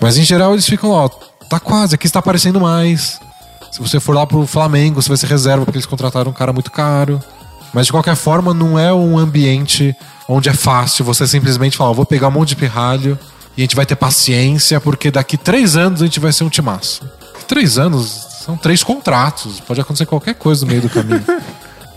Mas 0.00 0.16
em 0.16 0.22
geral 0.22 0.52
eles 0.52 0.66
ficam, 0.66 0.90
ó, 0.90 1.08
tá 1.48 1.58
quase, 1.58 1.94
aqui 1.94 2.06
está 2.06 2.18
aparecendo 2.18 2.60
mais. 2.60 3.18
Se 3.72 3.80
você 3.80 3.98
for 3.98 4.14
lá 4.14 4.24
pro 4.24 4.46
Flamengo, 4.46 5.02
você 5.02 5.08
vai 5.08 5.16
ser 5.16 5.26
reserva 5.26 5.64
porque 5.64 5.78
eles 5.78 5.86
contrataram 5.86 6.30
um 6.30 6.34
cara 6.34 6.52
muito 6.52 6.70
caro. 6.70 7.20
Mas 7.74 7.86
de 7.86 7.92
qualquer 7.92 8.14
forma, 8.14 8.54
não 8.54 8.78
é 8.78 8.94
um 8.94 9.18
ambiente 9.18 9.94
onde 10.28 10.48
é 10.48 10.54
fácil 10.54 11.04
você 11.04 11.26
simplesmente 11.26 11.76
falar, 11.76 11.92
vou 11.92 12.06
pegar 12.06 12.28
um 12.28 12.30
monte 12.30 12.50
de 12.50 12.56
pirralho 12.56 13.18
e 13.56 13.60
a 13.60 13.64
gente 13.64 13.76
vai 13.76 13.84
ter 13.84 13.96
paciência, 13.96 14.80
porque 14.80 15.10
daqui 15.10 15.36
três 15.36 15.76
anos 15.76 16.00
a 16.00 16.04
gente 16.06 16.20
vai 16.20 16.32
ser 16.32 16.44
um 16.44 16.48
timaço. 16.48 17.02
Três 17.48 17.76
anos 17.76 18.26
são 18.44 18.56
três 18.56 18.82
contratos, 18.82 19.60
pode 19.60 19.80
acontecer 19.80 20.06
qualquer 20.06 20.34
coisa 20.34 20.64
no 20.64 20.70
meio 20.70 20.82
do 20.82 20.88
caminho. 20.88 21.24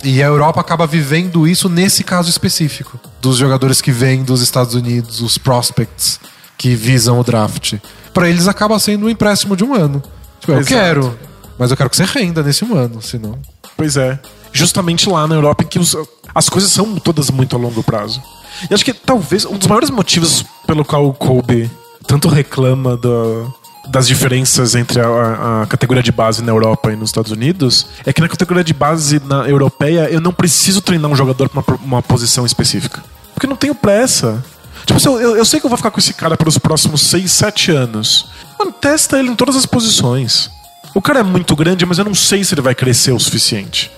E 0.04 0.22
a 0.22 0.28
Europa 0.28 0.62
acaba 0.62 0.86
vivendo 0.86 1.48
isso 1.48 1.68
nesse 1.68 2.04
caso 2.04 2.30
específico. 2.30 3.00
Dos 3.20 3.38
jogadores 3.38 3.82
que 3.82 3.92
vêm 3.92 4.24
dos 4.24 4.42
Estados 4.42 4.76
Unidos, 4.76 5.22
os 5.22 5.38
prospects 5.38 6.20
que 6.58 6.76
visam 6.76 7.20
o 7.20 7.24
draft. 7.24 7.76
Pra 8.14 8.30
eles 8.30 8.48
acaba 8.48 8.78
sendo 8.80 9.08
um 9.08 9.10
empréstimo 9.10 9.56
de 9.56 9.64
um 9.64 9.74
ano. 9.74 10.02
Tipo, 10.40 10.54
eu 10.54 10.60
Exato. 10.60 10.74
quero, 10.74 11.20
mas 11.58 11.72
eu 11.72 11.78
quero 11.78 11.90
que 11.90 11.96
você 11.96 12.06
renda 12.06 12.44
nesse 12.44 12.64
um 12.64 12.78
ano, 12.78 13.02
senão. 13.02 13.40
Pois 13.76 13.98
é. 13.98 14.20
Justamente 14.58 15.10
lá 15.10 15.28
na 15.28 15.36
Europa 15.36 15.64
em 15.64 15.68
que 15.68 15.80
os- 15.80 15.96
as 16.34 16.50
coisas 16.50 16.72
são 16.72 16.96
todas 16.96 17.30
muito 17.30 17.56
a 17.56 17.60
longo 17.60 17.84
prazo. 17.84 18.22
E 18.70 18.74
acho 18.74 18.84
que 18.84 18.94
talvez 18.94 19.46
um 19.46 19.58
dos 19.58 19.68
maiores 19.68 19.90
motivos 19.90 20.44
pelo 20.66 20.84
qual 20.84 21.08
o 21.08 21.14
Kobe 21.14 21.70
tanto 22.08 22.28
reclama 22.28 22.98
da- 22.98 23.46
das 23.90 24.08
diferenças 24.08 24.76
entre 24.76 25.00
a, 25.00 25.62
a 25.62 25.66
categoria 25.68 26.04
de 26.04 26.12
base 26.12 26.42
na 26.44 26.52
Europa 26.52 26.92
e 26.92 26.96
nos 26.96 27.10
Estados 27.10 27.32
Unidos 27.32 27.86
é 28.06 28.12
que 28.12 28.20
na 28.20 28.28
categoria 28.28 28.64
de 28.64 28.74
base 28.74 29.22
na 29.26 29.48
europeia 29.48 30.10
eu 30.12 30.20
não 30.20 30.34
preciso 30.34 30.82
treinar 30.82 31.10
um 31.10 31.16
jogador 31.16 31.48
pra 31.50 31.62
uma, 31.62 31.80
uma 31.84 32.02
posição 32.04 32.46
específica. 32.46 33.02
Porque 33.34 33.46
eu 33.46 33.50
não 33.50 33.56
tenho 33.56 33.76
pressa. 33.76 34.44
Tipo, 34.86 35.00
eu, 35.20 35.38
eu 35.38 35.46
sei 35.46 35.60
que 35.60 35.66
eu 35.66 35.70
vou 35.70 35.78
ficar 35.78 35.92
com 35.92 36.00
esse 36.00 36.14
cara 36.14 36.36
pelos 36.36 36.58
próximos 36.58 37.02
6, 37.02 37.32
7 37.32 37.72
anos. 37.72 38.26
Mano, 38.58 38.72
testa 38.72 39.20
ele 39.20 39.30
em 39.30 39.36
todas 39.36 39.56
as 39.56 39.66
posições. 39.66 40.50
O 40.96 41.02
cara 41.02 41.20
é 41.20 41.24
muito 41.24 41.56
grande, 41.56 41.86
mas 41.86 41.98
eu 42.00 42.06
não 42.06 42.16
sei 42.16 42.44
se 42.44 42.54
ele 42.56 42.62
vai 42.62 42.74
crescer 42.74 43.12
o 43.12 43.20
suficiente. 43.20 43.92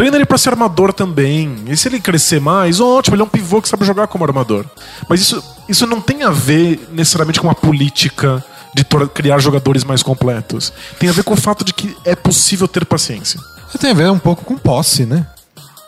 Treina 0.00 0.16
ele 0.16 0.24
pra 0.24 0.38
ser 0.38 0.48
armador 0.48 0.94
também. 0.94 1.62
E 1.66 1.76
se 1.76 1.86
ele 1.86 2.00
crescer 2.00 2.40
mais, 2.40 2.80
ótimo, 2.80 3.16
ele 3.16 3.20
é 3.20 3.24
um 3.26 3.28
pivô 3.28 3.60
que 3.60 3.68
sabe 3.68 3.84
jogar 3.84 4.06
como 4.06 4.24
armador. 4.24 4.64
Mas 5.06 5.20
isso, 5.20 5.44
isso 5.68 5.86
não 5.86 6.00
tem 6.00 6.22
a 6.22 6.30
ver 6.30 6.88
necessariamente 6.90 7.38
com 7.38 7.50
a 7.50 7.54
política 7.54 8.42
de 8.74 8.82
criar 9.12 9.38
jogadores 9.40 9.84
mais 9.84 10.02
completos. 10.02 10.72
Tem 10.98 11.10
a 11.10 11.12
ver 11.12 11.22
com 11.22 11.34
o 11.34 11.36
fato 11.36 11.66
de 11.66 11.74
que 11.74 11.94
é 12.02 12.16
possível 12.16 12.66
ter 12.66 12.86
paciência. 12.86 13.38
Tem 13.78 13.90
a 13.90 13.94
ver 13.94 14.10
um 14.10 14.18
pouco 14.18 14.42
com 14.42 14.56
posse, 14.56 15.04
né? 15.04 15.26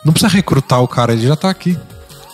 Não 0.05 0.13
precisa 0.13 0.31
recrutar 0.31 0.83
o 0.83 0.87
cara, 0.87 1.13
ele 1.13 1.25
já 1.25 1.35
tá 1.35 1.49
aqui. 1.49 1.75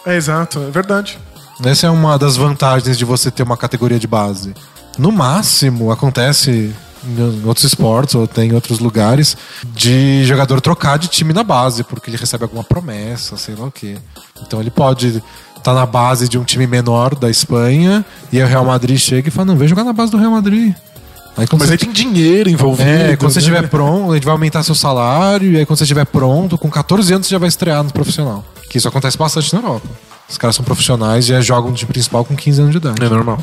É 0.06 0.18
exato, 0.18 0.60
é 0.60 0.70
verdade. 0.70 1.18
Essa 1.64 1.88
é 1.88 1.90
uma 1.90 2.20
das 2.20 2.36
vantagens 2.36 2.98
de 2.98 3.06
você 3.06 3.32
ter 3.32 3.44
uma 3.44 3.56
categoria 3.56 3.98
de 3.98 4.06
base. 4.06 4.54
No 4.98 5.14
máximo, 5.14 5.94
acontece 5.94 6.76
em 7.06 7.46
outros 7.46 7.66
esportes 7.66 8.16
ou 8.16 8.28
tem 8.28 8.50
em 8.50 8.54
outros 8.54 8.80
lugares 8.80 9.38
de 9.74 10.24
jogador 10.26 10.60
trocar 10.62 10.98
de 10.98 11.08
time 11.08 11.34
na 11.34 11.44
base, 11.44 11.84
porque 11.84 12.10
ele 12.10 12.18
recebe 12.18 12.44
alguma 12.44 12.64
promessa, 12.64 13.38
sei 13.38 13.56
lá 13.56 13.66
o 13.66 13.72
quê. 13.72 13.98
Então 14.42 14.60
ele 14.60 14.70
pode 14.70 15.22
estar 15.58 15.74
na 15.74 15.86
base 15.86 16.28
de 16.28 16.38
um 16.38 16.44
time 16.44 16.68
menor 16.68 17.16
da 17.16 17.30
Espanha 17.30 18.06
e 18.32 18.38
aí 18.38 18.44
o 18.44 18.48
Real 18.48 18.66
Madrid 18.66 18.98
chega 18.98 19.28
e 19.28 19.32
fala: 19.32 19.48
Não, 19.48 19.58
vem 19.58 19.68
jogar 19.68 19.84
na 19.84 19.94
base 19.94 20.12
do 20.12 20.18
Real 20.18 20.32
Madrid. 20.32 20.74
Aí 21.38 21.48
Mas 21.52 21.68
você 21.68 21.72
aí 21.74 21.78
tem 21.78 21.92
dinheiro 21.92 22.50
envolvido. 22.50 22.90
é, 22.90 23.16
quando 23.16 23.32
você 23.32 23.40
né? 23.40 23.46
estiver 23.46 23.70
pronto, 23.70 24.12
a 24.12 24.16
gente 24.16 24.26
vai 24.26 24.34
aumentar 24.34 24.62
seu 24.64 24.76
salário, 24.76 25.52
e 25.52 25.58
aí 25.58 25.66
quando 25.66 25.78
você 25.78 25.86
estiver 25.86 26.06
pronto, 26.06 26.58
com 26.58 26.70
14 26.70 27.14
anos 27.14 27.28
você 27.28 27.32
já 27.32 27.38
vai 27.40 27.48
estrear 27.48 27.82
no 27.84 27.94
profissional. 27.94 28.44
Que 28.70 28.78
isso 28.78 28.88
acontece 28.88 29.18
bastante 29.18 29.54
na 29.54 29.62
Europa. 29.62 29.88
Os 30.28 30.38
caras 30.38 30.56
são 30.56 30.66
profissionais 30.66 31.26
e 31.26 31.30
já 31.30 31.42
jogam 31.42 31.72
no 31.72 31.76
time 31.78 31.92
principal 31.92 32.26
com 32.26 32.36
15 32.36 32.62
anos 32.62 32.72
de 32.72 32.78
idade. 32.78 33.04
É 33.04 33.10
normal. 33.10 33.40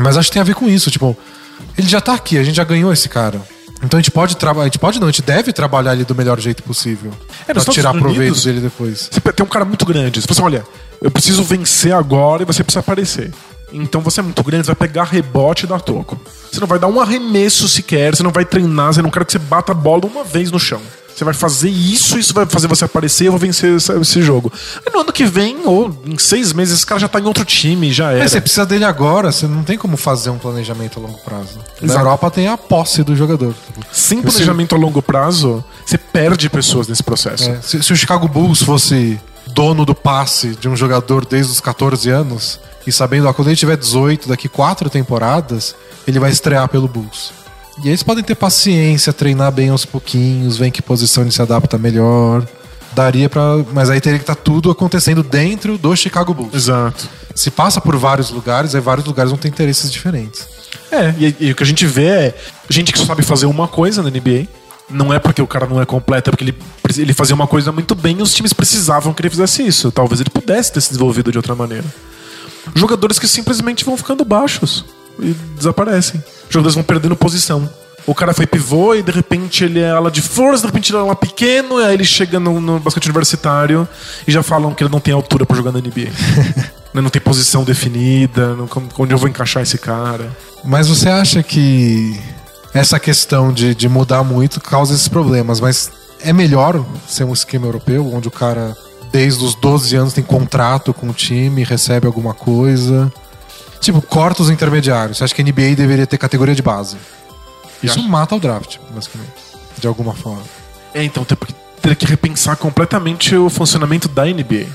Mas 0.00 0.16
acho 0.16 0.28
que 0.28 0.34
tem 0.34 0.40
a 0.40 0.44
ver 0.44 0.54
com 0.54 0.68
isso, 0.68 0.90
tipo, 0.90 1.16
ele 1.76 1.88
já 1.88 2.00
tá 2.00 2.14
aqui, 2.14 2.38
a 2.38 2.44
gente 2.44 2.56
já 2.56 2.64
ganhou 2.64 2.92
esse 2.92 3.08
cara. 3.08 3.40
Então 3.82 3.98
a 3.98 4.00
gente 4.00 4.12
pode 4.12 4.36
trabalhar, 4.36 4.62
a 4.64 4.66
gente 4.68 4.78
pode 4.78 5.00
não, 5.00 5.08
a 5.08 5.10
gente 5.10 5.22
deve 5.22 5.52
trabalhar 5.52 5.92
ele 5.94 6.04
do 6.04 6.14
melhor 6.14 6.38
jeito 6.38 6.62
possível. 6.62 7.10
É, 7.48 7.52
pra 7.52 7.64
tirar 7.64 7.90
Unidos- 7.90 8.12
proveito 8.12 8.44
dele 8.44 8.60
depois. 8.60 9.08
Você 9.10 9.20
tem 9.32 9.44
um 9.44 9.48
cara 9.48 9.64
muito 9.64 9.84
grande. 9.84 10.20
Você 10.20 10.26
fala 10.28 10.34
assim, 10.48 10.56
olha, 10.56 10.66
eu 11.00 11.10
preciso 11.10 11.42
vencer 11.42 11.92
agora 11.92 12.42
e 12.42 12.46
você 12.46 12.62
precisa 12.62 12.80
aparecer. 12.80 13.32
Então 13.72 14.00
você 14.00 14.20
é 14.20 14.22
muito 14.22 14.42
grande, 14.44 14.66
você 14.66 14.72
vai 14.74 14.88
pegar 14.88 15.04
rebote 15.04 15.64
e 15.64 15.68
dar 15.68 15.80
toco. 15.80 16.20
Você 16.50 16.60
não 16.60 16.66
vai 16.66 16.78
dar 16.78 16.86
um 16.86 17.00
arremesso 17.00 17.68
sequer, 17.68 18.14
você 18.14 18.22
não 18.22 18.30
vai 18.30 18.44
treinar, 18.44 18.92
você 18.92 19.02
não 19.02 19.10
quer 19.10 19.24
que 19.24 19.32
você 19.32 19.38
bata 19.38 19.72
a 19.72 19.74
bola 19.74 20.02
uma 20.06 20.22
vez 20.22 20.50
no 20.52 20.60
chão. 20.60 20.80
Você 21.14 21.24
vai 21.24 21.34
fazer 21.34 21.68
isso, 21.68 22.18
isso 22.18 22.32
vai 22.32 22.46
fazer 22.46 22.66
você 22.66 22.84
aparecer, 22.84 23.26
eu 23.26 23.32
vou 23.32 23.38
vencer 23.38 23.76
esse, 23.76 23.92
esse 23.92 24.22
jogo. 24.22 24.52
Aí 24.84 24.92
no 24.92 25.00
ano 25.00 25.12
que 25.12 25.24
vem, 25.24 25.58
ou 25.64 25.94
em 26.06 26.18
seis 26.18 26.52
meses, 26.52 26.74
esse 26.74 26.86
cara 26.86 27.00
já 27.00 27.08
tá 27.08 27.20
em 27.20 27.24
outro 27.24 27.44
time, 27.44 27.92
já 27.92 28.12
era. 28.12 28.24
É, 28.24 28.28
você 28.28 28.40
precisa 28.40 28.64
dele 28.66 28.84
agora, 28.84 29.30
você 29.30 29.46
não 29.46 29.62
tem 29.62 29.76
como 29.76 29.96
fazer 29.96 30.30
um 30.30 30.38
planejamento 30.38 30.98
a 30.98 31.02
longo 31.02 31.18
prazo. 31.18 31.58
Na 31.80 31.86
Exato. 31.86 32.00
Europa 32.00 32.30
tem 32.30 32.48
a 32.48 32.56
posse 32.56 33.02
do 33.02 33.14
jogador. 33.14 33.54
Sem 33.92 34.22
planejamento 34.22 34.74
a 34.74 34.78
longo 34.78 35.02
prazo, 35.02 35.64
você 35.84 35.98
perde 35.98 36.48
pessoas 36.48 36.88
nesse 36.88 37.02
processo. 37.02 37.50
É, 37.50 37.60
se, 37.60 37.82
se 37.82 37.92
o 37.92 37.96
Chicago 37.96 38.26
Bulls 38.28 38.62
fosse 38.62 39.20
dono 39.48 39.84
do 39.84 39.94
passe 39.94 40.56
de 40.56 40.68
um 40.68 40.76
jogador 40.76 41.26
desde 41.26 41.52
os 41.52 41.60
14 41.60 42.08
anos, 42.10 42.58
e 42.86 42.92
sabendo, 42.92 43.28
ó, 43.28 43.32
quando 43.32 43.48
ele 43.48 43.56
tiver 43.56 43.76
18, 43.76 44.28
daqui 44.28 44.48
quatro 44.48 44.90
temporadas, 44.90 45.74
ele 46.06 46.18
vai 46.18 46.30
estrear 46.30 46.68
pelo 46.68 46.88
Bulls. 46.88 47.41
E 47.78 47.82
aí 47.82 47.88
eles 47.88 48.02
podem 48.02 48.22
ter 48.22 48.34
paciência, 48.34 49.12
treinar 49.12 49.50
bem 49.50 49.70
aos 49.70 49.84
pouquinhos, 49.84 50.58
ver 50.58 50.66
em 50.66 50.70
que 50.70 50.82
posição 50.82 51.22
ele 51.22 51.32
se 51.32 51.40
adapta 51.40 51.78
melhor. 51.78 52.46
Daria 52.94 53.28
pra. 53.28 53.42
Mas 53.72 53.88
aí 53.88 54.00
teria 54.00 54.18
que 54.18 54.24
estar 54.24 54.34
tudo 54.34 54.70
acontecendo 54.70 55.22
dentro 55.22 55.78
do 55.78 55.96
Chicago 55.96 56.34
Bulls. 56.34 56.54
Exato. 56.54 57.08
Se 57.34 57.50
passa 57.50 57.80
por 57.80 57.96
vários 57.96 58.30
lugares, 58.30 58.74
aí 58.74 58.80
vários 58.80 59.06
lugares 59.06 59.30
vão 59.30 59.38
ter 59.38 59.48
interesses 59.48 59.90
diferentes. 59.90 60.46
É, 60.90 61.14
e, 61.18 61.36
e 61.40 61.52
o 61.52 61.56
que 61.56 61.62
a 61.62 61.66
gente 61.66 61.86
vê 61.86 62.06
é 62.06 62.34
gente 62.68 62.92
que 62.92 62.98
só 62.98 63.06
sabe 63.06 63.22
fazer 63.22 63.46
uma 63.46 63.66
coisa 63.66 64.02
na 64.02 64.10
NBA. 64.10 64.46
Não 64.90 65.12
é 65.12 65.18
porque 65.18 65.40
o 65.40 65.46
cara 65.46 65.66
não 65.66 65.80
é 65.80 65.86
completo, 65.86 66.28
é 66.28 66.30
porque 66.32 66.44
ele, 66.44 66.58
ele 66.98 67.14
fazia 67.14 67.34
uma 67.34 67.46
coisa 67.46 67.72
muito 67.72 67.94
bem 67.94 68.18
e 68.18 68.22
os 68.22 68.34
times 68.34 68.52
precisavam 68.52 69.14
que 69.14 69.22
ele 69.22 69.30
fizesse 69.30 69.66
isso. 69.66 69.90
Talvez 69.90 70.20
ele 70.20 70.28
pudesse 70.28 70.70
ter 70.70 70.82
se 70.82 70.88
desenvolvido 70.90 71.32
de 71.32 71.38
outra 71.38 71.54
maneira. 71.54 71.86
Jogadores 72.74 73.18
que 73.18 73.26
simplesmente 73.26 73.86
vão 73.86 73.96
ficando 73.96 74.22
baixos 74.22 74.84
e 75.18 75.34
desaparecem. 75.56 76.22
Jogadores 76.52 76.74
vão 76.74 76.84
perdendo 76.84 77.16
posição. 77.16 77.68
O 78.04 78.14
cara 78.14 78.34
foi 78.34 78.46
pivô 78.46 78.94
e 78.94 79.02
de 79.02 79.12
repente 79.12 79.62
ele 79.64 79.78
é 79.78 79.90
ala 79.90 80.10
de 80.10 80.20
força, 80.20 80.62
de 80.62 80.66
repente 80.66 80.90
ele 80.90 80.98
é 80.98 81.00
ala 81.02 81.14
pequeno, 81.14 81.80
e 81.80 81.84
aí 81.84 81.94
ele 81.94 82.04
chega 82.04 82.40
no, 82.40 82.60
no 82.60 82.80
basquete 82.80 83.06
universitário 83.06 83.86
e 84.26 84.32
já 84.32 84.42
falam 84.42 84.74
que 84.74 84.82
ele 84.82 84.90
não 84.90 84.98
tem 84.98 85.14
altura 85.14 85.46
pra 85.46 85.56
jogar 85.56 85.70
na 85.72 85.78
NBA. 85.78 86.10
Não 86.94 87.08
tem 87.08 87.22
posição 87.22 87.64
definida, 87.64 88.54
não- 88.54 88.68
onde 88.98 89.14
eu 89.14 89.18
vou 89.18 89.26
encaixar 89.26 89.62
esse 89.62 89.78
cara. 89.78 90.30
Mas 90.62 90.88
você 90.88 91.08
acha 91.08 91.42
que 91.42 92.20
essa 92.74 93.00
questão 93.00 93.50
de, 93.50 93.74
de 93.74 93.88
mudar 93.88 94.22
muito 94.22 94.60
causa 94.60 94.92
esses 94.92 95.08
problemas, 95.08 95.58
mas 95.58 95.90
é 96.20 96.34
melhor 96.34 96.84
ser 97.08 97.24
um 97.24 97.32
esquema 97.32 97.66
europeu, 97.66 98.12
onde 98.12 98.28
o 98.28 98.30
cara, 98.30 98.76
desde 99.10 99.42
os 99.42 99.54
12 99.54 99.96
anos, 99.96 100.12
tem 100.12 100.22
contrato 100.22 100.92
com 100.92 101.08
o 101.08 101.14
time, 101.14 101.64
recebe 101.64 102.06
alguma 102.06 102.34
coisa? 102.34 103.10
Tipo, 103.82 104.00
corta 104.00 104.42
os 104.42 104.48
intermediários. 104.48 105.18
Você 105.18 105.24
acha 105.24 105.34
que 105.34 105.42
a 105.42 105.44
NBA 105.44 105.74
deveria 105.76 106.06
ter 106.06 106.16
categoria 106.16 106.54
de 106.54 106.62
base? 106.62 106.96
Isso 107.82 107.98
acho. 107.98 108.08
mata 108.08 108.36
o 108.36 108.38
draft, 108.38 108.78
basicamente. 108.90 109.32
De 109.76 109.88
alguma 109.88 110.14
forma. 110.14 110.42
É, 110.94 111.02
então 111.02 111.26
teria 111.80 111.96
que 111.96 112.06
repensar 112.06 112.56
completamente 112.56 113.34
o 113.34 113.50
funcionamento 113.50 114.08
da 114.08 114.24
NBA. 114.24 114.68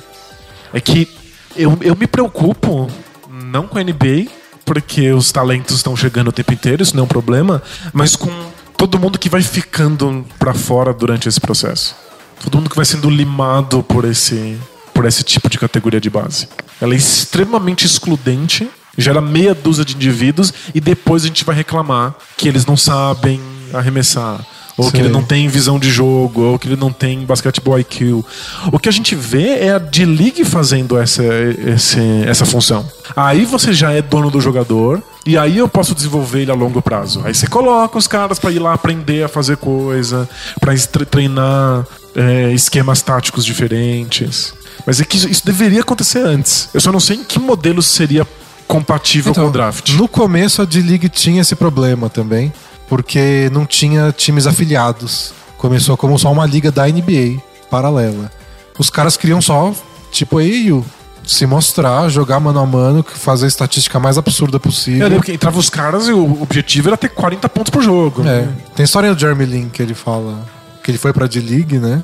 É 0.74 0.82
que 0.82 1.10
eu, 1.55 1.78
eu 1.82 1.95
me 1.95 2.05
preocupo 2.05 2.91
não 3.30 3.66
com 3.66 3.80
a 3.80 3.84
NBA, 3.84 4.28
porque 4.66 5.14
os 5.14 5.32
talentos 5.32 5.78
estão 5.78 5.95
chegando 5.95 6.28
o 6.28 6.32
tempo 6.34 6.53
inteiro, 6.53 6.84
isso 6.84 6.93
não 6.93 7.03
é 7.03 7.05
um 7.05 7.08
problema, 7.08 7.64
mas 7.93 8.14
com 8.18 8.30
todo 8.76 8.99
mundo 8.99 9.18
que 9.18 9.30
vai 9.30 9.41
ficando 9.41 10.26
pra 10.38 10.53
fora 10.53 10.93
durante 10.93 11.30
esse 11.30 11.39
processo. 11.39 11.95
Todo 12.43 12.58
mundo 12.58 12.70
que 12.70 12.76
vai 12.76 12.86
sendo 12.86 13.10
limado 13.10 13.82
por 13.84 14.03
esse, 14.03 14.58
por 14.93 15.05
esse 15.05 15.24
tipo 15.24 15.49
de 15.49 15.58
categoria 15.58 16.01
de 16.01 16.10
base. 16.10 16.49
Ela 16.82 16.93
é 16.93 16.97
extremamente 16.97 17.86
excludente, 17.86 18.70
gera 18.98 19.22
meia 19.22 19.54
dúzia 19.54 19.86
de 19.86 19.95
indivíduos 19.95 20.54
e 20.74 20.80
depois 20.82 21.24
a 21.24 21.28
gente 21.28 21.43
vai 21.45 21.56
reclamar 21.56 22.16
que 22.36 22.48
eles 22.48 22.66
não 22.66 22.76
sabem 22.78 23.39
arremessar. 23.74 24.39
Ou 24.80 24.91
que 24.91 24.98
ele 25.00 25.10
não 25.10 25.24
tem 25.24 25.48
visão 25.48 25.80
de 25.80 25.89
jogo, 25.89 26.41
ou 26.43 26.60
que 26.60 26.68
ele 26.68 26.76
não 26.76 26.93
tem 26.93 27.26
basquetebol 27.26 27.80
IQ. 27.80 28.24
O 28.72 28.78
que 28.78 28.88
a 28.88 28.91
gente 28.91 29.16
vê 29.16 29.58
é 29.58 29.72
a 29.72 29.80
D-League 29.80 30.45
fazendo 30.45 30.95
essa, 31.00 31.24
esse, 31.66 32.00
essa 32.28 32.45
função. 32.45 32.88
Aí 33.16 33.43
você 33.43 33.74
já 33.74 33.91
é 33.91 34.04
dono 34.04 34.30
do 34.30 34.39
jogador, 34.39 35.02
e 35.26 35.36
aí 35.36 35.58
eu 35.58 35.68
posso 35.68 35.95
desenvolver 35.95 36.41
ele 36.43 36.52
a 36.52 36.54
longo 36.54 36.80
prazo. 36.80 37.24
Aí 37.26 37.34
você 37.34 37.48
coloca 37.48 37.98
os 37.98 38.06
caras 38.06 38.38
pra 38.38 38.52
ir 38.52 38.60
lá 38.60 38.74
aprender 38.74 39.24
a 39.24 39.28
fazer 39.28 39.58
coisa, 39.58 40.30
pra 40.62 40.76
estre- 40.76 41.06
treinar 41.06 41.84
é, 42.16 42.54
esquemas 42.54 43.02
táticos 43.02 43.43
diferentes. 43.43 44.54
Mas 44.86 45.02
é 45.02 45.06
que 45.06 45.18
isso, 45.18 45.28
isso 45.28 45.43
deveria 45.43 45.82
acontecer 45.82 46.20
antes. 46.20 46.70
Eu 46.72 46.80
só 46.82 46.91
não 46.91 47.00
sei 47.00 47.18
em 47.18 47.24
que 47.24 47.39
modelo 47.39 47.82
seria 47.82 48.28
compatível 48.68 49.34
com 49.34 49.45
o 49.45 49.51
draft. 49.51 49.93
No 49.93 50.07
começo 50.07 50.61
a 50.61 50.65
D-League 50.65 51.09
tinha 51.09 51.41
esse 51.41 51.55
problema 51.55 52.09
também, 52.09 52.51
porque 52.88 53.49
não 53.51 53.65
tinha 53.65 54.11
times 54.11 54.45
afiliados. 54.45 55.34
Começou 55.57 55.97
como 55.97 56.18
só 56.20 56.32
uma 56.32 56.45
liga 56.45 56.72
da 56.72 56.86
NBA 56.88 57.41
paralela. 57.70 58.32
Os 58.78 58.89
caras 58.89 59.18
queriam 59.18 59.41
só, 59.41 59.74
tipo, 60.11 60.38
AAU, 60.38 60.86
se 61.26 61.45
mostrar, 61.45 62.07
jogar 62.09 62.39
mano 62.39 62.59
a 62.59 62.65
mano, 62.65 63.03
fazer 63.03 63.45
a 63.45 63.47
estatística 63.47 63.99
mais 63.99 64.18
absurda 64.18 64.59
possível. 64.59 65.01
Eu 65.01 65.09
lembro 65.09 65.26
que 65.26 65.34
entrava 65.34 65.57
os 65.57 65.70
caras 65.70 66.07
e 66.07 66.13
o 66.13 66.41
objetivo 66.41 66.89
era 66.89 66.97
ter 66.97 67.09
40 67.09 67.49
pontos 67.49 67.72
por 67.72 67.82
jogo. 67.82 68.22
É. 68.22 68.41
né? 68.41 68.55
Tem 68.76 68.84
história 68.84 69.13
do 69.13 69.20
Jeremy 69.20 69.45
Lin 69.45 69.70
que 69.70 69.82
ele 69.82 69.93
fala 69.93 70.45
que 70.84 70.91
ele 70.91 70.97
foi 70.97 71.11
pra 71.11 71.28
D-League, 71.28 71.80
né? 71.80 72.01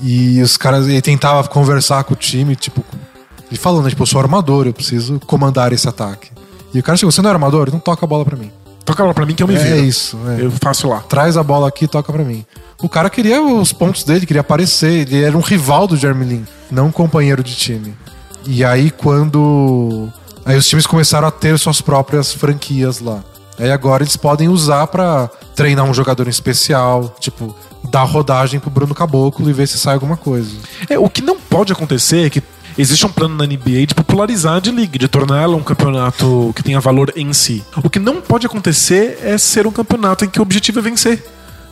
E 0.00 0.40
os 0.40 0.56
caras, 0.56 0.86
ele 0.86 1.02
tentava 1.02 1.46
conversar 1.48 2.04
com 2.04 2.14
o 2.14 2.16
time, 2.16 2.54
tipo, 2.54 2.84
ele 3.50 3.82
né? 3.82 3.88
Tipo, 3.90 4.02
eu 4.02 4.06
sou 4.06 4.20
armador, 4.20 4.66
eu 4.66 4.72
preciso 4.72 5.20
comandar 5.26 5.72
esse 5.72 5.88
ataque. 5.88 6.30
E 6.72 6.78
o 6.78 6.82
cara 6.82 6.96
chegou, 6.96 7.10
você 7.10 7.20
não 7.20 7.30
é 7.30 7.32
armador? 7.32 7.68
Então 7.68 7.80
toca 7.80 8.04
a 8.04 8.08
bola 8.08 8.24
pra 8.24 8.36
mim. 8.36 8.50
Toca 8.84 9.04
lá 9.04 9.12
pra 9.12 9.26
mim 9.26 9.34
que 9.34 9.42
eu 9.42 9.48
me 9.48 9.54
É 9.54 9.58
viro. 9.58 9.76
isso, 9.84 10.18
é. 10.28 10.44
Eu 10.44 10.50
faço 10.52 10.88
lá. 10.88 11.00
Traz 11.00 11.36
a 11.36 11.42
bola 11.42 11.68
aqui 11.68 11.84
e 11.84 11.88
toca 11.88 12.12
pra 12.12 12.24
mim. 12.24 12.44
O 12.82 12.88
cara 12.88 13.10
queria 13.10 13.42
os 13.42 13.72
pontos 13.72 14.04
dele, 14.04 14.24
queria 14.26 14.40
aparecer. 14.40 15.00
Ele 15.08 15.22
era 15.22 15.36
um 15.36 15.40
rival 15.40 15.86
do 15.86 15.96
Jeremy 15.96 16.24
Lin, 16.24 16.46
não 16.70 16.86
um 16.86 16.92
companheiro 16.92 17.42
de 17.42 17.54
time. 17.54 17.94
E 18.46 18.64
aí, 18.64 18.90
quando. 18.90 20.08
Aí 20.44 20.56
os 20.56 20.66
times 20.66 20.86
começaram 20.86 21.28
a 21.28 21.30
ter 21.30 21.58
suas 21.58 21.80
próprias 21.80 22.32
franquias 22.32 23.00
lá. 23.00 23.22
Aí 23.58 23.70
agora 23.70 24.02
eles 24.02 24.16
podem 24.16 24.48
usar 24.48 24.86
pra 24.86 25.28
treinar 25.54 25.84
um 25.84 25.92
jogador 25.92 26.26
em 26.26 26.30
especial, 26.30 27.14
tipo, 27.20 27.54
dar 27.90 28.04
rodagem 28.04 28.58
pro 28.58 28.70
Bruno 28.70 28.94
Caboclo 28.94 29.50
e 29.50 29.52
ver 29.52 29.68
se 29.68 29.78
sai 29.78 29.94
alguma 29.94 30.16
coisa. 30.16 30.50
É, 30.88 30.98
o 30.98 31.10
que 31.10 31.20
não 31.20 31.38
pode 31.38 31.70
acontecer 31.72 32.24
é 32.26 32.30
que 32.30 32.42
existe 32.80 33.04
um 33.06 33.10
plano 33.10 33.36
na 33.36 33.44
NBA 33.46 33.86
de 33.86 33.94
popularizar 33.94 34.54
a 34.56 34.60
D-League, 34.60 34.98
de 34.98 35.08
torná-la 35.08 35.54
um 35.56 35.62
campeonato 35.62 36.52
que 36.54 36.62
tenha 36.62 36.80
valor 36.80 37.12
em 37.16 37.32
si. 37.32 37.62
O 37.82 37.90
que 37.90 37.98
não 37.98 38.20
pode 38.20 38.46
acontecer 38.46 39.18
é 39.22 39.36
ser 39.38 39.66
um 39.66 39.70
campeonato 39.72 40.24
em 40.24 40.28
que 40.28 40.38
o 40.38 40.42
objetivo 40.42 40.78
é 40.78 40.82
vencer. 40.82 41.24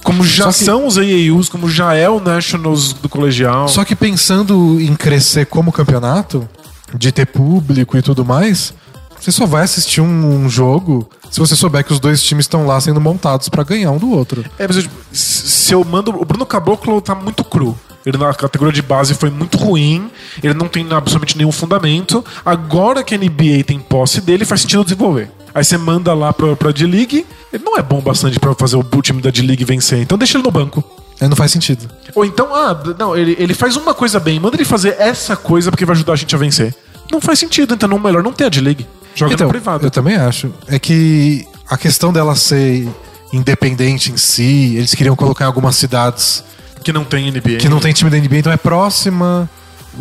Como 0.05 0.25
já 0.25 0.47
que- 0.47 0.53
são 0.65 0.87
os 0.87 0.97
AAUs, 0.97 1.49
como 1.49 1.69
já 1.69 1.95
é 1.95 2.09
o 2.09 2.21
Nationals 2.21 2.93
do 2.93 3.09
colegial. 3.09 3.69
Só 3.69 3.85
que 3.85 3.97
pensando 3.97 4.81
em 4.81 4.95
crescer 4.95 5.47
como 5.47 5.73
campeonato, 5.73 6.49
de 6.95 7.11
ter 7.13 7.27
público 7.27 7.99
e 7.99 8.03
tudo 8.03 8.25
mais, 8.25 8.73
você 9.21 9.33
só 9.33 9.45
vai 9.45 9.65
assistir 9.65 10.01
um, 10.01 10.45
um 10.45 10.49
jogo 10.49 11.09
se 11.31 11.39
você 11.41 11.55
souber 11.55 11.85
que 11.85 11.93
os 11.93 12.01
dois 12.01 12.23
times 12.23 12.45
estão 12.45 12.67
lá 12.67 12.81
sendo 12.81 13.01
montados 13.01 13.49
pra 13.51 13.63
ganhar 13.63 13.91
um 13.91 13.99
do 13.99 14.11
outro. 14.11 14.45
É, 14.59 14.67
mas 14.67 14.77
eu, 14.79 14.85
se 15.13 15.75
eu 15.75 15.85
mando. 15.85 16.11
O 16.19 16.25
Bruno 16.25 16.47
Caboclo 16.47 17.01
tá 17.03 17.15
muito 17.15 17.45
cru. 17.45 17.77
Ele 18.09 18.17
na 18.17 18.33
categoria 18.33 18.73
de 18.73 18.81
base 18.81 19.13
foi 19.13 19.29
muito 19.29 19.59
ruim, 19.59 20.11
ele 20.43 20.55
não 20.55 20.67
tem 20.67 20.83
absolutamente 20.91 21.37
nenhum 21.37 21.53
fundamento. 21.53 22.25
Agora 22.43 23.05
que 23.05 23.15
a 23.15 23.19
NBA 23.19 23.65
tem 23.67 23.79
posse 23.79 24.23
dele, 24.23 24.47
faz 24.47 24.63
sentido 24.63 24.83
desenvolver. 24.83 25.31
Aí 25.55 25.63
você 25.63 25.77
manda 25.77 26.15
lá 26.15 26.33
pra, 26.33 26.57
pra 26.57 26.73
D-League, 26.73 27.27
ele 27.53 27.63
não 27.63 27.77
é 27.77 27.83
bom 27.83 28.01
bastante 28.01 28.41
pra 28.41 28.55
fazer 28.55 28.77
o 28.77 29.03
time 29.03 29.21
da 29.21 29.29
D-League 29.29 29.63
vencer, 29.63 30.01
então 30.01 30.17
deixa 30.17 30.39
ele 30.39 30.45
no 30.45 30.51
banco. 30.51 30.83
Aí 31.21 31.29
não 31.29 31.37
faz 31.37 31.53
sentido. 31.53 31.87
Ou 32.15 32.25
então, 32.25 32.55
ah, 32.55 32.75
não, 32.99 33.15
ele, 33.15 33.37
ele 33.39 33.53
faz 33.53 33.77
uma 33.77 33.93
coisa 33.93 34.19
bem, 34.19 34.41
manda 34.41 34.57
ele 34.57 34.65
fazer 34.65 34.97
essa 34.99 35.37
coisa 35.37 35.71
porque 35.71 35.85
vai 35.85 35.95
ajudar 35.95 36.15
a 36.15 36.17
gente 36.17 36.35
a 36.35 36.39
vencer. 36.39 36.75
Não 37.13 37.21
faz 37.21 37.39
sentido, 37.39 37.75
então 37.75 37.89
não 37.89 37.99
melhor 37.99 38.23
não 38.23 38.33
ter 38.33 38.45
a 38.45 38.49
D-League. 38.49 38.87
Joga 39.15 39.35
então, 39.35 39.49
privado. 39.49 39.85
eu 39.85 39.91
também 39.91 40.17
acho. 40.17 40.51
É 40.67 40.79
que 40.79 41.47
a 41.69 41.77
questão 41.77 42.11
dela 42.11 42.35
ser 42.35 42.89
independente 43.35 44.11
em 44.11 44.17
si, 44.17 44.77
eles 44.77 44.95
queriam 44.95 45.15
colocar 45.15 45.45
em 45.45 45.49
algumas 45.49 45.77
cidades 45.77 46.43
Que 46.89 46.93
não 46.93 47.05
tem 47.05 47.31
NBA. 47.31 47.59
que 47.59 47.69
não 47.69 47.81
tem 47.81 47.93
time 47.93 48.09
da 48.11 48.17
NBA, 48.17 48.39
então 48.39 48.51
é 48.51 48.57
próxima. 48.57 49.47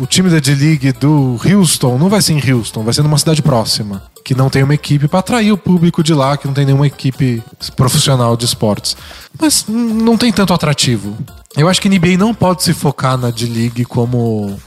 O 0.00 0.06
time 0.06 0.30
da 0.30 0.38
D-League 0.38 0.92
do 0.92 1.38
Houston 1.44 1.98
não 1.98 2.08
vai 2.08 2.22
ser 2.22 2.32
em 2.32 2.50
Houston, 2.52 2.82
vai 2.82 2.94
ser 2.94 3.02
numa 3.02 3.18
cidade 3.18 3.42
próxima. 3.42 4.02
Que 4.24 4.34
não 4.34 4.48
tem 4.48 4.62
uma 4.62 4.72
equipe 4.72 5.06
pra 5.06 5.18
atrair 5.18 5.52
o 5.52 5.58
público 5.58 6.02
de 6.02 6.14
lá, 6.14 6.34
que 6.38 6.46
não 6.46 6.54
tem 6.54 6.64
nenhuma 6.64 6.86
equipe 6.86 7.42
profissional 7.76 8.38
de 8.38 8.46
esportes. 8.46 8.96
Mas 9.38 9.66
não 9.68 10.16
tem 10.16 10.32
tanto 10.32 10.54
atrativo. 10.54 11.14
Eu 11.54 11.68
acho 11.68 11.78
que 11.78 11.88
a 11.88 11.90
NBA 11.90 12.16
não 12.16 12.32
pode 12.32 12.62
se 12.62 12.72
focar 12.72 13.18
na 13.18 13.28
D-League 13.30 13.84
como 13.84 14.58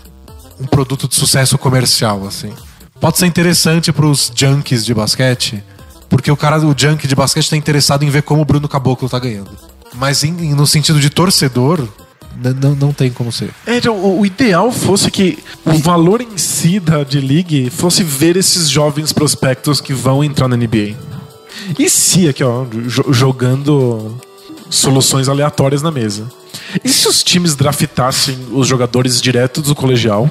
um 0.59 0.65
produto 0.67 1.07
de 1.07 1.15
sucesso 1.15 1.57
comercial, 1.57 2.27
assim. 2.27 2.53
Pode 2.99 3.17
ser 3.17 3.25
interessante 3.25 3.91
pros 3.91 4.31
junkies 4.35 4.85
de 4.85 4.93
basquete, 4.93 5.63
porque 6.07 6.31
o 6.31 6.37
cara 6.37 6.59
do 6.59 6.75
junkie 6.77 7.07
de 7.07 7.15
basquete 7.15 7.49
tá 7.49 7.57
interessado 7.57 8.03
em 8.03 8.11
ver 8.11 8.21
como 8.21 8.43
o 8.43 8.45
Bruno 8.45 8.69
Caboclo 8.69 9.09
tá 9.09 9.17
ganhando. 9.17 9.49
Mas 9.95 10.23
em- 10.23 10.53
no 10.53 10.67
sentido 10.67 10.99
de 10.99 11.09
torcedor, 11.09 11.87
não- 12.59 12.75
não 12.75 12.93
tem 12.93 13.09
como 13.11 13.31
ser. 13.31 13.49
É, 13.65 13.77
então, 13.77 13.95
o, 14.19 14.25
ideal 14.25 14.71
fosse 14.71 15.09
que 15.11 15.37
o 15.65 15.73
valor 15.73 16.21
em 16.21 16.37
si 16.37 16.79
da 16.79 17.03
D-League 17.03 17.69
fosse 17.69 18.03
ver 18.03 18.35
esses 18.37 18.69
jovens 18.69 19.11
prospectos 19.13 19.79
que 19.81 19.93
vão 19.93 20.23
entrar 20.23 20.47
na 20.47 20.55
NBA. 20.57 20.95
E 21.77 21.89
se, 21.89 22.27
aqui 22.27 22.43
ó, 22.43 22.65
jo- 22.87 23.11
jogando 23.13 24.15
soluções 24.69 25.27
aleatórias 25.29 25.81
na 25.81 25.91
mesa. 25.91 26.25
E 26.83 26.89
se 26.89 27.07
os 27.07 27.23
times 27.23 27.55
draftassem 27.55 28.37
os 28.51 28.67
jogadores 28.67 29.21
direto 29.21 29.61
do 29.61 29.75
colegial? 29.75 30.29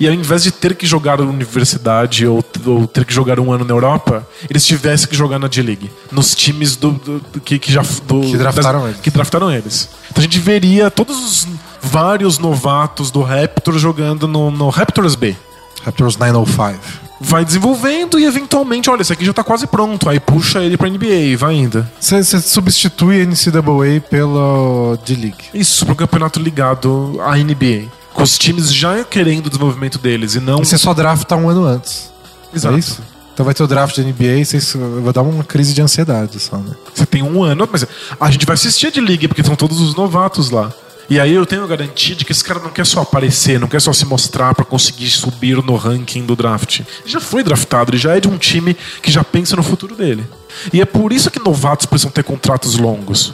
E 0.00 0.08
ao 0.08 0.14
invés 0.14 0.42
de 0.42 0.50
ter 0.50 0.74
que 0.74 0.86
jogar 0.86 1.18
na 1.18 1.24
universidade 1.24 2.26
ou, 2.26 2.44
ou 2.66 2.86
ter 2.86 3.04
que 3.04 3.12
jogar 3.14 3.38
um 3.38 3.52
ano 3.52 3.64
na 3.64 3.72
Europa, 3.72 4.26
eles 4.50 4.64
tivessem 4.66 5.06
que 5.08 5.14
jogar 5.16 5.38
na 5.38 5.46
D-League. 5.48 5.90
Nos 6.10 6.34
times 6.34 6.76
do, 6.76 6.90
do- 6.92 7.20
do- 7.32 7.40
que, 7.40 7.58
que 7.58 7.70
já. 7.72 7.82
Do, 8.06 8.20
Que 8.22 8.36
draftaram 8.36 8.86
eles. 8.88 9.00
Que 9.00 9.10
draftaram 9.10 9.50
eles. 9.52 9.88
Então 10.10 10.20
a 10.20 10.22
gente 10.22 10.38
veria 10.38 10.90
todos 10.90 11.16
os 11.24 11.48
vários 11.80 12.38
novatos 12.38 13.10
do 13.10 13.22
Raptors 13.22 13.80
jogando 13.80 14.26
no, 14.26 14.50
no 14.50 14.68
Raptors 14.70 15.14
B. 15.14 15.36
Raptors 15.84 16.16
905. 16.16 16.78
Vai 17.24 17.44
desenvolvendo 17.44 18.18
e 18.18 18.24
eventualmente, 18.24 18.90
olha, 18.90 19.02
esse 19.02 19.12
aqui 19.12 19.24
já 19.24 19.32
tá 19.32 19.44
quase 19.44 19.64
pronto. 19.68 20.08
Aí 20.08 20.18
puxa 20.18 20.60
ele 20.64 20.76
pra 20.76 20.88
NBA 20.88 21.06
e 21.06 21.36
vai 21.36 21.54
ainda. 21.54 21.88
Você 22.00 22.22
você 22.22 22.40
substitui 22.40 23.22
a 23.22 23.24
NCAA 23.24 24.00
pela 24.10 24.96
D-League. 25.06 25.44
Isso, 25.54 25.86
pro 25.86 25.94
campeonato 25.94 26.40
ligado 26.40 27.20
à 27.24 27.36
NBA. 27.36 27.84
Com 28.12 28.22
os 28.22 28.38
times 28.38 28.72
já 28.72 29.02
querendo 29.04 29.46
o 29.46 29.50
desenvolvimento 29.50 29.98
deles 29.98 30.34
e 30.34 30.40
não. 30.40 30.60
E 30.60 30.66
você 30.66 30.78
só 30.78 30.92
drafta 30.92 31.36
um 31.36 31.48
ano 31.48 31.64
antes. 31.64 32.12
Exato. 32.54 32.76
É 32.76 32.78
isso? 32.78 33.02
Então 33.32 33.44
vai 33.44 33.54
ter 33.54 33.62
o 33.62 33.66
draft 33.66 33.94
de 33.94 34.04
NBA 34.04 34.40
e 34.40 34.44
vocês 34.44 34.76
vai 35.02 35.12
dar 35.12 35.22
uma 35.22 35.42
crise 35.42 35.72
de 35.72 35.80
ansiedade 35.80 36.38
só, 36.38 36.58
né? 36.58 36.74
Você 36.94 37.06
tem 37.06 37.22
um 37.22 37.42
ano, 37.42 37.66
mas 37.70 37.86
a 38.20 38.30
gente 38.30 38.44
vai 38.44 38.54
assistir 38.54 38.88
a 38.88 38.90
de 38.90 39.00
liga 39.00 39.26
porque 39.26 39.42
são 39.42 39.56
todos 39.56 39.80
os 39.80 39.94
novatos 39.94 40.50
lá. 40.50 40.70
E 41.08 41.18
aí 41.18 41.32
eu 41.32 41.44
tenho 41.44 41.64
a 41.64 41.66
garantia 41.66 42.14
de 42.14 42.24
que 42.24 42.32
esse 42.32 42.44
cara 42.44 42.60
não 42.60 42.70
quer 42.70 42.86
só 42.86 43.00
aparecer, 43.00 43.58
não 43.58 43.68
quer 43.68 43.80
só 43.80 43.92
se 43.92 44.04
mostrar 44.04 44.54
pra 44.54 44.64
conseguir 44.64 45.10
subir 45.10 45.56
no 45.62 45.76
ranking 45.76 46.24
do 46.24 46.36
draft. 46.36 46.80
Ele 46.80 46.88
já 47.06 47.20
foi 47.20 47.42
draftado, 47.42 47.90
ele 47.90 47.98
já 47.98 48.16
é 48.16 48.20
de 48.20 48.28
um 48.28 48.38
time 48.38 48.76
que 49.02 49.10
já 49.10 49.24
pensa 49.24 49.56
no 49.56 49.62
futuro 49.62 49.94
dele. 49.96 50.24
E 50.72 50.80
é 50.80 50.84
por 50.84 51.12
isso 51.12 51.30
que 51.30 51.38
novatos 51.38 51.86
precisam 51.86 52.10
ter 52.10 52.22
contratos 52.22 52.76
longos. 52.76 53.32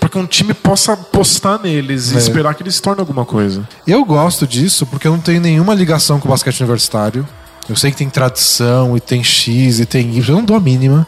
Pra 0.00 0.08
que 0.08 0.16
um 0.18 0.26
time 0.26 0.54
possa 0.54 0.94
apostar 0.94 1.60
neles 1.60 2.10
e 2.10 2.16
É. 2.16 2.18
esperar 2.18 2.54
que 2.54 2.62
eles 2.62 2.74
se 2.74 2.82
tornem 2.82 3.00
alguma 3.00 3.24
coisa. 3.26 3.68
Eu 3.86 4.04
gosto 4.04 4.46
disso 4.46 4.86
porque 4.86 5.06
eu 5.06 5.12
não 5.12 5.20
tenho 5.20 5.40
nenhuma 5.40 5.74
ligação 5.74 6.18
com 6.18 6.26
o 6.26 6.30
basquete 6.30 6.60
universitário. 6.60 7.28
Eu 7.68 7.76
sei 7.76 7.90
que 7.90 7.98
tem 7.98 8.08
tradição 8.08 8.96
e 8.96 9.00
tem 9.00 9.22
X 9.22 9.78
e 9.78 9.86
tem 9.86 10.16
Y. 10.16 10.28
Eu 10.28 10.36
não 10.36 10.44
dou 10.44 10.56
a 10.56 10.60
mínima. 10.60 11.06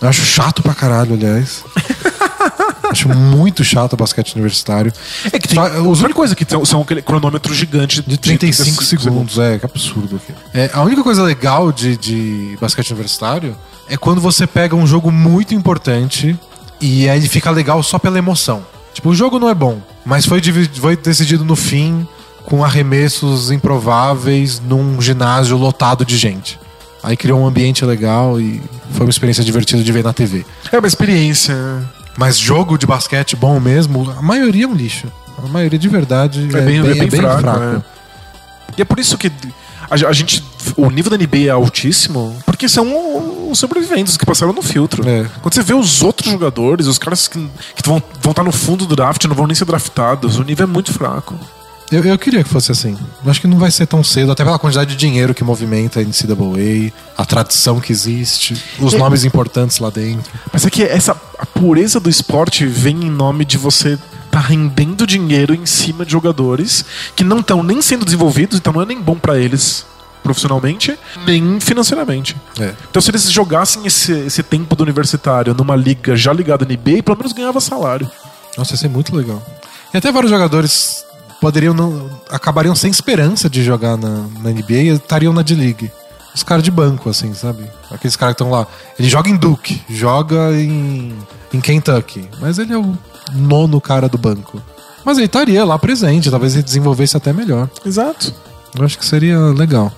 Eu 0.00 0.08
acho 0.08 0.24
chato 0.24 0.62
pra 0.62 0.72
caralho, 0.72 1.14
aliás. 1.14 1.64
acho 2.90 3.08
muito 3.08 3.62
chato 3.64 3.92
o 3.94 3.96
basquete 3.96 4.34
universitário. 4.34 4.92
É 5.32 5.38
que 5.38 5.48
tem, 5.48 5.58
os 5.60 5.98
únicas 6.00 6.14
coisas 6.16 6.34
que 6.36 6.46
são, 6.48 6.64
são 6.64 6.80
aquele 6.82 7.02
cronômetro 7.02 7.52
gigante 7.52 8.02
De 8.06 8.16
35 8.16 8.82
segundos, 8.84 9.38
é, 9.38 9.58
que 9.58 9.66
absurdo 9.66 10.16
aquilo. 10.16 10.38
É, 10.54 10.70
a 10.72 10.82
única 10.82 11.02
coisa 11.02 11.22
legal 11.22 11.70
de, 11.72 11.96
de 11.96 12.56
basquete 12.60 12.90
universitário 12.92 13.56
é 13.88 13.96
quando 13.96 14.20
você 14.20 14.46
pega 14.46 14.74
um 14.74 14.86
jogo 14.86 15.10
muito 15.10 15.54
importante 15.54 16.38
e 16.80 17.08
aí 17.08 17.18
ele 17.18 17.28
fica 17.28 17.50
legal 17.50 17.82
só 17.82 17.98
pela 17.98 18.18
emoção. 18.18 18.64
Tipo, 18.92 19.10
o 19.10 19.14
jogo 19.14 19.38
não 19.38 19.48
é 19.48 19.54
bom, 19.54 19.80
mas 20.04 20.26
foi, 20.26 20.40
foi 20.80 20.96
decidido 20.96 21.44
no 21.44 21.54
fim 21.54 22.06
com 22.44 22.64
arremessos 22.64 23.50
improváveis 23.50 24.60
num 24.60 25.00
ginásio 25.00 25.56
lotado 25.56 26.04
de 26.04 26.16
gente. 26.16 26.58
Aí 27.02 27.16
criou 27.16 27.40
um 27.40 27.46
ambiente 27.46 27.84
legal 27.84 28.40
e 28.40 28.60
foi 28.92 29.06
uma 29.06 29.10
experiência 29.10 29.44
divertida 29.44 29.82
de 29.82 29.92
ver 29.92 30.02
na 30.02 30.12
TV. 30.12 30.44
É 30.72 30.78
uma 30.78 30.88
experiência. 30.88 31.54
Mas 32.16 32.36
jogo 32.36 32.76
de 32.76 32.86
basquete 32.86 33.36
bom 33.36 33.60
mesmo, 33.60 34.10
a 34.18 34.22
maioria 34.22 34.64
é 34.64 34.68
um 34.68 34.74
lixo. 34.74 35.06
A 35.42 35.46
maioria 35.46 35.78
de 35.78 35.88
verdade 35.88 36.48
É 36.52 36.60
bem, 36.62 36.78
é 36.78 37.06
bem 37.06 37.20
fraco. 37.20 37.60
é. 37.62 37.82
E 38.76 38.82
é 38.82 38.84
por 38.84 38.98
isso 38.98 39.16
que 39.16 39.30
a, 39.90 39.94
a 39.94 40.12
gente. 40.12 40.42
O 40.76 40.90
nível 40.90 41.10
da 41.10 41.16
NBA 41.16 41.46
é 41.46 41.50
altíssimo, 41.50 42.36
porque 42.44 42.68
são 42.68 43.50
os 43.50 43.58
sobreviventes 43.58 44.16
que 44.16 44.26
passaram 44.26 44.52
no 44.52 44.62
filtro. 44.62 45.08
É. 45.08 45.24
Quando 45.40 45.54
você 45.54 45.62
vê 45.62 45.74
os 45.74 46.02
outros 46.02 46.30
jogadores, 46.30 46.86
os 46.86 46.98
caras 46.98 47.28
que, 47.28 47.38
que 47.76 47.82
vão, 47.88 48.02
vão 48.20 48.32
estar 48.32 48.42
no 48.44 48.52
fundo 48.52 48.86
do 48.86 48.96
draft, 48.96 49.24
não 49.24 49.34
vão 49.36 49.46
nem 49.46 49.54
ser 49.54 49.64
draftados, 49.64 50.38
o 50.38 50.42
nível 50.42 50.64
é 50.64 50.66
muito 50.66 50.92
fraco. 50.92 51.34
Eu, 51.90 52.04
eu 52.04 52.18
queria 52.18 52.44
que 52.44 52.50
fosse 52.50 52.70
assim. 52.70 52.96
Eu 53.24 53.30
acho 53.30 53.40
que 53.40 53.46
não 53.46 53.56
vai 53.58 53.70
ser 53.70 53.86
tão 53.86 54.04
cedo, 54.04 54.30
até 54.32 54.44
pela 54.44 54.58
quantidade 54.58 54.90
de 54.90 54.96
dinheiro 54.96 55.32
que 55.32 55.42
movimenta 55.42 56.00
a 56.00 56.02
NCAA, 56.02 56.92
a 57.16 57.24
tradição 57.24 57.80
que 57.80 57.92
existe, 57.92 58.62
os 58.78 58.92
É. 58.92 58.98
nomes 58.98 59.24
importantes 59.24 59.78
lá 59.78 59.88
dentro. 59.88 60.30
Mas 60.52 60.66
é 60.66 60.70
que 60.70 60.82
essa 60.82 61.16
a 61.38 61.46
pureza 61.46 61.98
do 61.98 62.10
esporte 62.10 62.66
vem 62.66 63.04
em 63.04 63.10
nome 63.10 63.44
de 63.44 63.56
você 63.56 63.98
tá 64.30 64.38
rendendo 64.40 65.06
dinheiro 65.06 65.54
em 65.54 65.64
cima 65.64 66.04
de 66.04 66.12
jogadores 66.12 66.84
que 67.16 67.24
não 67.24 67.38
estão 67.38 67.62
nem 67.62 67.80
sendo 67.80 68.04
desenvolvidos, 68.04 68.58
então 68.58 68.72
não 68.72 68.82
é 68.82 68.86
nem 68.86 69.00
bom 69.00 69.14
pra 69.16 69.38
eles 69.38 69.86
profissionalmente, 70.22 70.98
nem 71.26 71.60
financeiramente. 71.60 72.36
É. 72.60 72.74
Então 72.90 73.00
se 73.00 73.10
eles 73.10 73.30
jogassem 73.30 73.86
esse, 73.86 74.12
esse 74.12 74.42
tempo 74.42 74.74
do 74.76 74.82
universitário 74.82 75.54
numa 75.54 75.76
liga 75.76 76.16
já 76.16 76.32
ligada 76.32 76.64
na 76.64 76.74
NBA, 76.74 77.02
pelo 77.02 77.16
menos 77.16 77.32
ganhava 77.32 77.60
salário. 77.60 78.10
Nossa, 78.56 78.74
ia 78.74 78.78
ser 78.78 78.88
muito 78.88 79.14
legal. 79.14 79.42
E 79.92 79.96
até 79.96 80.10
vários 80.12 80.30
jogadores 80.30 81.04
poderiam 81.40 81.72
não. 81.72 82.10
acabariam 82.30 82.74
sem 82.74 82.90
esperança 82.90 83.48
de 83.48 83.62
jogar 83.62 83.96
na, 83.96 84.26
na 84.40 84.50
NBA 84.50 84.72
e 84.72 84.88
estariam 84.88 85.32
na 85.32 85.42
D-League. 85.42 85.90
Os 86.34 86.42
caras 86.42 86.62
de 86.62 86.70
banco, 86.70 87.08
assim, 87.08 87.32
sabe? 87.34 87.64
Aqueles 87.90 88.14
caras 88.14 88.34
que 88.34 88.42
estão 88.42 88.50
lá. 88.50 88.66
Ele 88.98 89.08
joga 89.08 89.30
em 89.30 89.36
Duke, 89.36 89.82
joga 89.88 90.52
em, 90.52 91.16
em 91.52 91.60
Kentucky, 91.60 92.28
mas 92.40 92.58
ele 92.58 92.72
é 92.72 92.78
o 92.78 92.96
nono 93.32 93.80
cara 93.80 94.08
do 94.08 94.18
banco. 94.18 94.62
Mas 95.04 95.16
ele 95.16 95.26
estaria 95.26 95.64
lá 95.64 95.78
presente, 95.78 96.30
talvez 96.30 96.54
ele 96.54 96.62
desenvolvesse 96.62 97.16
até 97.16 97.32
melhor. 97.32 97.68
Exato. 97.84 98.34
Eu 98.78 98.84
acho 98.84 98.98
que 98.98 99.06
seria 99.06 99.38
legal 99.38 99.92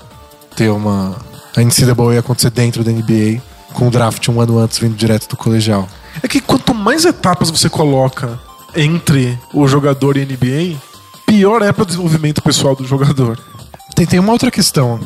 ter 0.61 0.69
uma. 0.69 1.17
A 1.57 1.63
NCAA 1.63 2.19
acontecer 2.19 2.51
dentro 2.51 2.85
da 2.85 2.93
NBA, 2.93 3.41
com 3.73 3.89
o 3.89 3.91
draft 3.91 4.29
um 4.29 4.41
ano 4.41 4.59
antes 4.59 4.79
vindo 4.79 4.95
direto 4.95 5.27
do 5.29 5.37
colegial. 5.37 5.89
É 6.23 6.29
que 6.29 6.41
quanto 6.41 6.75
mais 6.75 7.05
etapas 7.05 7.51
você 7.51 7.69
coloca 7.69 8.39
entre 8.77 9.39
o 9.53 9.67
jogador 9.67 10.17
e 10.17 10.23
a 10.23 10.25
NBA, 10.25 10.79
pior 11.27 11.63
é 11.63 11.73
para 11.73 11.83
o 11.83 11.87
desenvolvimento 11.87 12.43
pessoal 12.43 12.77
do 12.77 12.87
jogador. 12.87 13.39
Tem, 13.97 14.07
tem 14.07 14.21
uma 14.21 14.33
outra 14.33 14.51
questão 14.51 15.01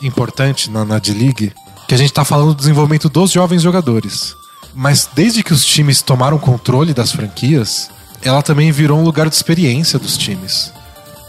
importante 0.00 0.70
na, 0.70 0.84
na 0.84 0.98
D-League, 0.98 1.52
que 1.86 1.94
a 1.94 1.98
gente 1.98 2.12
tá 2.12 2.24
falando 2.24 2.54
do 2.54 2.58
desenvolvimento 2.58 3.08
dos 3.08 3.32
jovens 3.32 3.60
jogadores. 3.60 4.34
Mas 4.74 5.08
desde 5.12 5.42
que 5.42 5.52
os 5.52 5.64
times 5.64 6.00
tomaram 6.00 6.38
controle 6.38 6.94
das 6.94 7.12
franquias, 7.12 7.90
ela 8.22 8.42
também 8.42 8.70
virou 8.72 8.98
um 8.98 9.04
lugar 9.04 9.28
de 9.28 9.34
experiência 9.34 9.98
dos 9.98 10.16
times. 10.16 10.72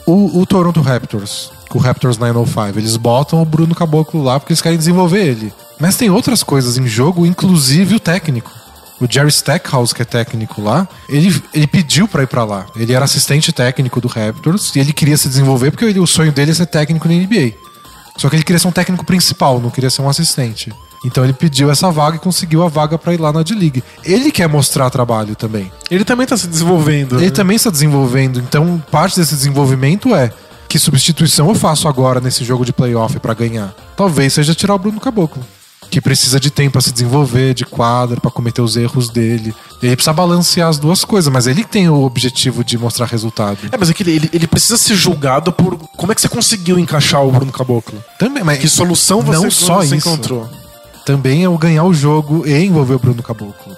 O, 0.06 0.40
o 0.40 0.46
Toronto 0.46 0.82
Raptors, 0.82 1.52
com 1.72 1.80
o 1.80 1.82
Raptors 1.82 2.18
905, 2.18 2.78
eles 2.78 2.98
botam 2.98 3.42
o 3.42 3.46
Bruno 3.46 3.74
Caboclo 3.74 4.22
lá 4.22 4.40
porque 4.40 4.52
eles 4.52 4.62
querem 4.62 4.78
desenvolver 4.78 5.26
ele. 5.26 5.54
Mas 5.80 5.96
tem 5.96 6.10
outras 6.10 6.44
coisas 6.44 6.78
em 6.78 6.86
jogo, 6.86 7.26
inclusive 7.26 7.96
o 7.96 8.00
técnico. 8.00 8.52
O 9.00 9.08
Jerry 9.10 9.30
Stackhouse, 9.30 9.96
que 9.96 10.02
é 10.04 10.06
técnico 10.06 10.62
lá, 10.62 10.88
ele, 11.10 11.42
ele 11.54 11.66
pediu 11.66 12.08
pra 12.08 12.22
ir 12.22 12.28
pra 12.28 12.44
lá. 12.44 12.68
Ele 12.76 12.94
era 12.94 13.06
assistente 13.06 13.52
técnico 13.52 14.00
do 14.00 14.08
Raptors 14.08 14.76
e 14.76 14.80
ele 14.80 14.94
queria 14.94 15.18
se 15.18 15.28
desenvolver 15.28 15.72
porque 15.72 15.86
ele- 15.86 16.00
o 16.00 16.06
sonho 16.06 16.32
dele 16.32 16.52
é 16.52 16.54
ser 16.54 16.68
técnico 16.68 17.08
na 17.08 17.16
NBA. 17.16 17.54
Só 18.18 18.30
que 18.30 18.36
ele 18.36 18.44
queria 18.44 18.60
ser 18.60 18.68
um 18.68 18.72
técnico 18.72 19.04
principal, 19.06 19.60
não 19.60 19.72
queria 19.72 19.90
ser 19.90 20.02
um 20.04 20.10
assistente. 20.10 20.72
Então 21.04 21.24
ele 21.24 21.34
pediu 21.34 21.72
essa 21.72 21.90
vaga 21.90 22.18
e 22.18 22.20
conseguiu 22.20 22.62
a 22.64 22.68
vaga 22.68 22.96
pra 22.98 23.12
ir 23.14 23.20
lá 23.20 23.34
na 23.34 23.42
D-League. 23.42 23.84
Ele 24.04 24.30
quer 24.32 24.48
mostrar 24.48 24.90
trabalho 24.92 25.36
também. 25.36 25.72
Ele 25.90 26.06
também 26.06 26.28
tá 26.28 26.38
se 26.38 26.48
desenvolvendo. 26.48 27.16
Ele 27.16 27.26
né? 27.26 27.32
também 27.32 27.56
está 27.56 27.72
desenvolvendo. 27.72 28.40
Então, 28.40 28.84
parte 28.92 29.20
desse 29.20 29.34
desenvolvimento 29.34 30.14
é 30.14 30.32
que 30.72 30.80
substituição 30.80 31.50
eu 31.50 31.56
faço 31.56 31.88
agora 31.90 32.22
nesse 32.22 32.46
jogo 32.46 32.64
de 32.66 32.72
playoff 32.72 33.20
pra 33.20 33.34
ganhar? 33.34 33.74
Talvez 33.98 34.32
seja 34.34 34.56
tirar 34.56 34.76
o 34.76 34.80
Bruno 34.80 35.00
Caboclo. 35.02 35.44
Que 35.90 36.00
precisa 36.00 36.40
de 36.40 36.50
tempo 36.50 36.72
pra 36.74 36.82
se 36.82 36.94
desenvolver, 36.94 37.54
de 37.54 37.66
quadra, 37.66 38.22
pra 38.22 38.32
cometer 38.32 38.62
os 38.62 38.78
erros 38.78 39.10
dele. 39.10 39.54
Ele 39.84 39.94
precisa 39.94 40.14
balancear 40.14 40.70
as 40.70 40.78
duas 40.80 41.04
coisas, 41.04 41.32
mas 41.34 41.48
ele 41.48 41.66
tem 41.66 41.90
o 41.90 42.04
objetivo 42.04 42.64
de 42.64 42.78
mostrar 42.78 43.06
resultado. 43.08 43.58
É, 43.70 43.78
mas 43.78 43.90
é 43.90 43.94
que 43.94 44.02
ele, 44.04 44.12
ele, 44.12 44.30
ele 44.32 44.48
precisa 44.48 44.78
ser 44.78 44.96
julgado 44.96 45.52
por 45.52 45.78
como 45.98 46.14
é 46.14 46.16
que 46.16 46.22
você 46.22 46.30
conseguiu 46.30 46.80
encaixar 46.80 47.22
o 47.26 47.32
Bruno 47.32 47.52
Caboclo. 47.52 48.02
Também, 48.18 48.42
mas 48.42 48.60
Que 48.60 48.70
solução 48.70 49.22
você, 49.22 49.32
não 49.44 49.52
só 49.52 49.76
você 49.82 49.98
isso. 49.98 50.08
encontrou? 50.08 50.50
também 51.06 51.44
é 51.44 51.50
o 51.50 51.58
ganhar 51.58 51.84
o 51.84 51.94
jogo 51.94 52.48
e 52.48 52.54
envolver 52.64 52.94
o 52.94 53.00
Bruno 53.00 53.22
Caboclo. 53.22 53.76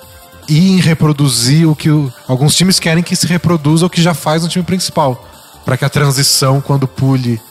E 0.48 0.74
em 0.74 0.80
reproduzir 0.80 1.68
o 1.68 1.76
que 1.76 1.90
o- 1.90 2.12
alguns 2.28 2.54
times 2.54 2.78
querem 2.80 3.02
que 3.02 3.16
se 3.16 3.26
reproduza 3.26 3.86
o 3.86 3.90
que 3.90 4.02
já 4.02 4.14
faz 4.14 4.44
no 4.44 4.50
time 4.50 4.64
principal. 4.64 5.26
Pra 5.66 5.78
que 5.78 5.86
a 5.86 5.90
transição, 5.90 6.60
quando 6.62 6.88
pule. 6.88 7.42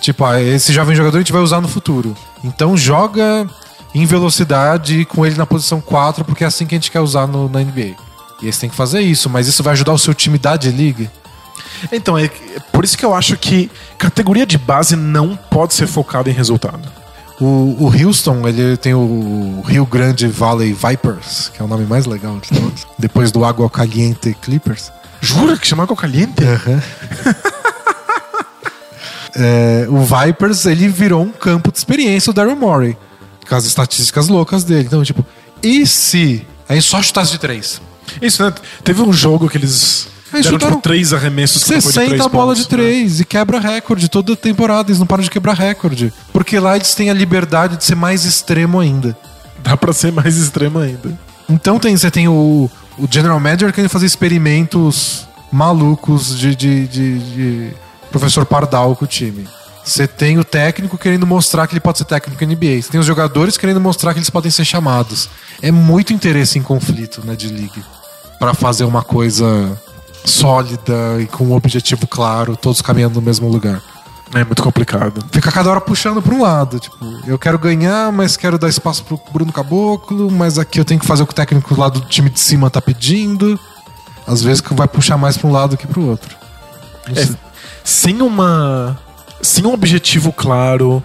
Tipo, 0.00 0.24
ah, 0.24 0.40
esse 0.40 0.72
jovem 0.72 0.94
jogador 0.94 1.16
a 1.16 1.20
gente 1.20 1.32
vai 1.32 1.42
usar 1.42 1.60
no 1.60 1.68
futuro. 1.68 2.16
Então 2.44 2.76
joga 2.76 3.46
em 3.94 4.04
velocidade 4.04 5.04
com 5.06 5.24
ele 5.24 5.36
na 5.36 5.46
posição 5.46 5.80
4, 5.80 6.24
porque 6.24 6.44
é 6.44 6.46
assim 6.46 6.66
que 6.66 6.74
a 6.74 6.78
gente 6.78 6.90
quer 6.90 7.00
usar 7.00 7.26
no, 7.26 7.48
na 7.48 7.60
NBA. 7.60 7.96
E 8.42 8.46
aí 8.46 8.52
você 8.52 8.60
tem 8.60 8.70
que 8.70 8.76
fazer 8.76 9.00
isso, 9.00 9.30
mas 9.30 9.48
isso 9.48 9.62
vai 9.62 9.72
ajudar 9.72 9.92
o 9.92 9.98
seu 9.98 10.12
time 10.12 10.38
da 10.38 10.56
D-League? 10.56 11.10
Então, 11.90 12.16
é, 12.16 12.24
é 12.24 12.60
por 12.72 12.84
isso 12.84 12.96
que 12.96 13.04
eu 13.04 13.14
acho 13.14 13.36
que 13.36 13.70
categoria 13.98 14.46
de 14.46 14.58
base 14.58 14.94
não 14.96 15.34
pode 15.34 15.74
ser 15.74 15.86
focada 15.86 16.28
em 16.28 16.32
resultado. 16.32 16.88
O, 17.40 17.76
o 17.84 17.92
Houston, 17.92 18.46
ele 18.48 18.76
tem 18.76 18.94
o 18.94 19.62
Rio 19.66 19.84
Grande 19.84 20.26
Valley 20.26 20.72
Vipers, 20.72 21.50
que 21.54 21.60
é 21.60 21.64
o 21.64 21.68
nome 21.68 21.84
mais 21.84 22.06
legal 22.06 22.38
de 22.38 22.48
todos. 22.48 22.86
Depois 22.98 23.30
do 23.30 23.44
Água 23.44 23.68
Caliente 23.68 24.34
Clippers. 24.40 24.90
Jura 25.20 25.56
que 25.56 25.66
chama 25.66 25.82
água 25.82 25.96
caliente? 25.96 26.34
É, 29.38 29.86
o 29.88 29.98
Vipers, 30.04 30.64
ele 30.66 30.88
virou 30.88 31.22
um 31.22 31.30
campo 31.30 31.70
de 31.70 31.78
experiência 31.78 32.32
do 32.32 32.36
Daryl 32.36 32.56
Morey. 32.56 32.96
Com 33.48 33.54
as 33.54 33.64
estatísticas 33.64 34.28
loucas 34.28 34.64
dele. 34.64 34.84
Então, 34.86 35.02
tipo, 35.04 35.24
e 35.62 35.86
se 35.86 36.44
aí 36.68 36.80
só 36.82 37.00
chutasse 37.02 37.30
de 37.32 37.38
três? 37.38 37.80
Isso, 38.20 38.42
né? 38.44 38.52
Teve 38.82 39.02
um 39.02 39.12
jogo 39.12 39.48
que 39.48 39.56
eles 39.56 40.08
Eles 40.32 40.46
deram 40.46 40.58
tipo, 40.58 40.80
três 40.82 41.12
arremessos 41.12 41.62
que 41.62 41.72
não 41.72 41.80
foi 41.80 41.90
de 41.92 41.94
60 41.94 42.08
três 42.16 42.26
bola 42.32 42.46
pontos, 42.46 42.62
de 42.62 42.68
três 42.68 43.20
e 43.20 43.24
quebra 43.24 43.60
recorde 43.60 44.08
toda 44.08 44.34
temporada. 44.34 44.90
Eles 44.90 44.98
não 44.98 45.06
param 45.06 45.22
de 45.22 45.30
quebrar 45.30 45.54
recorde. 45.54 46.12
Porque 46.32 46.58
lá 46.58 46.74
eles 46.76 46.94
têm 46.94 47.08
a 47.10 47.14
liberdade 47.14 47.76
de 47.76 47.84
ser 47.84 47.94
mais 47.94 48.24
extremo 48.24 48.80
ainda. 48.80 49.08
né? 49.08 49.14
Dá 49.62 49.76
pra 49.76 49.92
ser 49.92 50.10
mais 50.12 50.36
extremo 50.36 50.78
ainda. 50.80 51.16
Então 51.48 51.78
tem, 51.78 51.96
você 51.96 52.10
tem 52.10 52.26
o, 52.26 52.68
o 52.98 53.08
General 53.08 53.38
Manager 53.38 53.72
querendo 53.72 53.90
fazer 53.90 54.06
experimentos 54.06 55.26
malucos 55.52 56.36
de, 56.38 56.54
de, 56.56 56.86
de- 56.88 57.18
de 57.18 57.70
professor 58.10 58.44
Pardal 58.46 58.94
com 58.96 59.04
o 59.04 59.08
time. 59.08 59.46
Você 59.84 60.08
tem 60.08 60.36
o 60.36 60.44
técnico 60.44 60.98
querendo 60.98 61.24
mostrar 61.24 61.66
que 61.68 61.72
ele 61.72 61.80
pode 61.80 61.98
ser 61.98 62.04
técnico 62.04 62.44
NBA. 62.44 62.82
Você 62.82 62.90
tem 62.90 62.98
os 62.98 63.06
jogadores 63.06 63.56
querendo 63.56 63.80
mostrar 63.80 64.12
que 64.12 64.18
eles 64.18 64.28
podem 64.28 64.50
ser 64.50 64.64
chamados. 64.64 65.28
É 65.62 65.70
muito 65.70 66.12
interesse 66.12 66.58
em 66.58 66.62
conflito 66.62 67.24
na 67.24 67.34
D-League. 67.34 67.84
Pra 68.38 68.52
fazer 68.52 68.84
uma 68.84 69.04
coisa 69.04 69.80
sólida 70.24 71.20
e 71.20 71.26
com 71.26 71.44
um 71.44 71.54
objetivo 71.54 72.04
claro, 72.06 72.56
todos 72.56 72.82
caminhando 72.82 73.14
no 73.14 73.22
mesmo 73.22 73.48
lugar. 73.48 73.80
É 74.34 74.44
muito 74.44 74.60
complicado. 74.60 75.24
Fica 75.30 75.52
cada 75.52 75.70
hora 75.70 75.80
puxando 75.80 76.20
pra 76.20 76.34
um 76.34 76.42
lado. 76.42 76.80
Tipo, 76.80 76.96
eu 77.24 77.38
quero 77.38 77.56
ganhar, 77.56 78.10
mas 78.10 78.36
quero 78.36 78.58
dar 78.58 78.68
espaço 78.68 79.04
pro 79.04 79.20
Bruno 79.32 79.52
Caboclo, 79.52 80.30
mas 80.32 80.58
aqui 80.58 80.80
eu 80.80 80.84
tenho 80.84 80.98
que 80.98 81.06
fazer 81.06 81.22
o 81.22 81.26
que 81.26 81.32
o 81.32 81.36
técnico 81.36 81.78
lá 81.78 81.88
do 81.88 82.00
time 82.00 82.28
de 82.28 82.40
cima 82.40 82.68
tá 82.68 82.82
pedindo. 82.82 83.58
Às 84.26 84.42
vezes 84.42 84.60
que 84.60 84.74
vai 84.74 84.88
puxar 84.88 85.16
mais 85.16 85.36
pra 85.36 85.48
um 85.48 85.52
lado 85.52 85.76
que 85.76 85.86
pro 85.86 86.04
outro. 86.04 86.36
Não 87.06 87.22
É. 87.22 87.45
sem 87.86 88.20
uma. 88.20 88.98
Sem 89.40 89.64
um 89.64 89.72
objetivo 89.72 90.32
claro, 90.32 91.02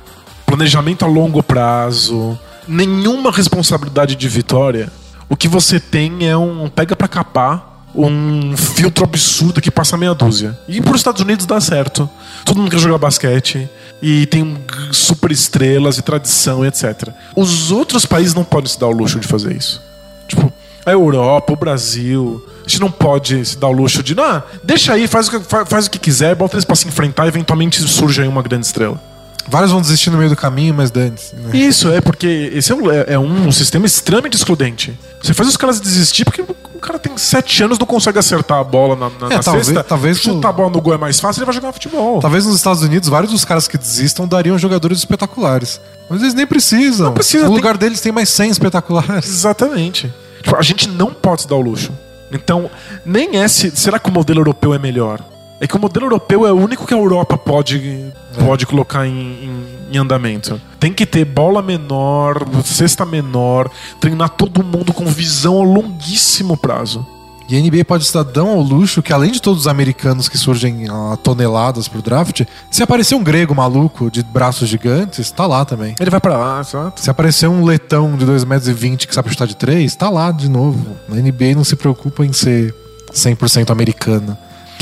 planejamento 0.47 1.05
a 1.05 1.07
longo 1.07 1.43
prazo, 1.43 2.39
nenhuma 2.67 3.29
responsabilidade 3.29 4.15
de 4.15 4.27
vitória, 4.27 4.91
o 5.29 5.36
que 5.36 5.47
você 5.47 5.79
tem 5.79 6.27
é 6.27 6.36
um 6.36 6.67
pega 6.69 6.95
pra 6.95 7.09
capar, 7.09 7.86
um 7.93 8.55
filtro 8.55 9.03
absurdo 9.03 9.61
que 9.61 9.69
passa 9.69 9.95
meia 9.95 10.15
dúzia. 10.15 10.57
E 10.67 10.82
pros 10.82 11.01
Estados 11.01 11.21
Unidos 11.21 11.45
dá 11.45 11.59
certo. 11.59 12.09
Todo 12.45 12.57
mundo 12.57 12.71
quer 12.71 12.79
jogar 12.79 12.97
basquete. 12.97 13.69
E 14.01 14.25
tem 14.25 14.57
super 14.91 15.29
estrelas 15.29 15.99
e 15.99 16.01
tradição 16.01 16.65
etc. 16.65 17.09
Os 17.36 17.69
outros 17.69 18.05
países 18.05 18.34
não 18.34 18.43
podem 18.43 18.71
se 18.71 18.79
dar 18.79 18.88
o 18.88 18.91
luxo 18.91 19.19
de 19.19 19.27
fazer 19.27 19.55
isso. 19.55 19.79
Tipo, 20.27 20.51
a 20.84 20.91
Europa, 20.91 21.53
o 21.53 21.55
Brasil. 21.55 22.43
A 22.66 22.70
gente 22.70 22.80
não 22.80 22.91
pode 22.91 23.43
se 23.45 23.57
dar 23.57 23.68
o 23.68 23.72
luxo 23.72 24.01
de, 24.03 24.14
não, 24.16 24.41
deixa 24.64 24.93
aí, 24.93 25.07
faz 25.07 25.28
o 25.28 25.32
que, 25.32 25.39
fa- 25.41 25.66
faz, 25.66 25.88
o 25.88 25.89
que 25.91 25.99
quiser, 25.99 26.36
bota 26.36 26.55
eles 26.55 26.66
pra 26.66 26.76
se 26.76 26.88
enfrentar 26.88 27.26
e 27.26 27.28
eventualmente 27.30 27.82
surge 27.82 28.22
aí 28.22 28.28
uma 28.28 28.41
grande 28.41 28.66
estrela. 28.66 28.99
Vários 29.47 29.72
vão 29.72 29.82
desistir 29.82 30.12
no 30.12 30.18
meio 30.18 30.30
do 30.30 30.36
caminho, 30.36 30.74
mas 30.74 30.91
dane-se. 30.91 31.36
né? 31.36 31.57
Isso, 31.57 31.89
é 31.91 31.99
porque 31.99 32.51
esse 32.53 32.72
é 32.72 32.76
um, 32.76 32.91
é- 32.91 33.05
é 33.14 33.20
um 33.20 33.51
sistema 33.51 33.86
extremamente 33.88 34.36
excludente. 34.36 34.97
Você 35.22 35.34
faz 35.34 35.49
os 35.49 35.57
caras 35.57 35.82
desistir 35.82 36.24
porque 36.24 36.41
o 36.43 36.80
cara 36.80 36.99
tem 36.99 37.18
sete 37.18 37.64
anos 37.64 37.78
não 37.80 37.88
consegue 37.88 38.20
acertar 38.20 38.59
a 38.59 38.64
bola 38.64 38.95
na, 38.95 39.09
na, 39.09 39.34
É, 39.34 39.38
na 39.38 39.43
talvez- 39.43 39.66
cesta. 39.66 39.84
talvez 39.84 40.20
chutar 40.20 40.47
o- 40.49 40.51
a 40.51 40.53
bola 40.53 40.70
no 40.70 40.80
gol 40.80 40.93
é 40.93 40.97
mais 40.97 41.20
fácil, 41.20 41.39
ele 41.39 41.45
vai 41.45 41.55
jogar 41.55 41.74
futebol. 41.74 42.20
Talvez 42.20 42.45
nos 42.45 42.55
Estados 42.55 42.84
Unidos, 42.84 43.09
vários 43.09 43.32
dos 43.32 43.43
caras 43.43 43.68
que 43.68 43.78
desistam 43.78 44.28
dariam 44.28 44.57
jogadores 44.59 44.99
espetaculares. 44.99 45.82
Mas 46.07 46.22
eles 46.22 46.34
nem 46.36 46.45
precisam. 46.45 47.07
Não 47.07 47.14
precisa, 47.14 47.43
No 47.45 47.49
tem- 47.49 47.57
lugar 47.57 47.78
deles 47.78 47.99
tem 47.99 48.12
mais 48.12 48.30
100 48.30 48.51
espetaculares. 48.51 49.28
Exatamente. 49.28 50.14
Tipo, 50.43 50.55
a 50.55 50.62
gente 50.62 50.88
não 50.88 51.12
pode 51.14 51.41
se 51.43 51.47
dar 51.47 51.55
o 51.55 51.62
luxo. 51.62 51.91
Então, 52.32 52.69
nem 53.05 53.38
é 53.38 53.47
se. 53.47 53.71
Será 53.71 53.99
que 53.99 54.09
o 54.09 54.11
modelo 54.13 54.39
europeu 54.39 54.73
é 54.73 54.79
melhor? 54.79 55.19
É 55.59 55.67
que 55.67 55.75
o 55.75 55.79
modelo 55.79 56.07
europeu 56.07 56.47
é 56.47 56.51
o 56.51 56.55
único 56.55 56.88
que 56.88 56.93
a 56.93 56.97
Europa 56.97 57.38
pode, 57.38 58.11
pode 58.43 58.65
colocar 58.65 59.05
em, 59.05 59.11
em- 59.11 59.65
em 59.93 59.97
andamento. 59.97 60.59
Tem 60.79 60.91
que 60.91 61.05
ter 61.05 61.23
bola 61.23 61.61
menor, 61.61 62.43
cesta 62.63 63.05
menor, 63.05 63.69
treinar 63.99 64.29
todo 64.29 64.63
mundo 64.63 64.91
com 64.91 65.05
visão 65.05 65.61
a 65.61 65.63
longuíssimo 65.63 66.57
prazo. 66.57 67.05
E 67.49 67.57
a 67.57 67.59
NBA 67.61 67.83
pode 67.83 68.05
estar 68.05 68.23
tão 68.23 68.47
ao 68.49 68.61
luxo 68.61 69.01
que, 69.01 69.11
além 69.11 69.31
de 69.31 69.41
todos 69.41 69.61
os 69.61 69.67
americanos 69.67 70.29
que 70.29 70.37
surgem 70.37 70.87
a 70.89 71.17
toneladas 71.17 71.87
pro 71.87 72.01
draft, 72.01 72.43
se 72.69 72.81
aparecer 72.81 73.15
um 73.15 73.23
grego 73.23 73.53
maluco 73.53 74.09
de 74.09 74.23
braços 74.23 74.69
gigantes, 74.69 75.31
tá 75.31 75.45
lá 75.45 75.65
também. 75.65 75.95
Ele 75.99 76.09
vai 76.09 76.21
pra 76.21 76.37
lá, 76.37 76.61
exato. 76.61 77.01
Se 77.01 77.09
aparecer 77.09 77.47
um 77.47 77.65
letão 77.65 78.15
de 78.15 78.25
2,20 78.25 78.47
metros 78.47 79.05
que 79.05 79.13
sabe 79.13 79.29
chutar 79.29 79.47
de 79.47 79.55
3, 79.55 79.93
tá 79.95 80.09
lá 80.09 80.31
de 80.31 80.49
novo. 80.49 80.95
A 81.11 81.15
NBA 81.15 81.55
não 81.55 81.63
se 81.63 81.75
preocupa 81.75 82.25
em 82.25 82.31
ser 82.31 82.73
100% 83.13 83.69
americana. 83.69 84.37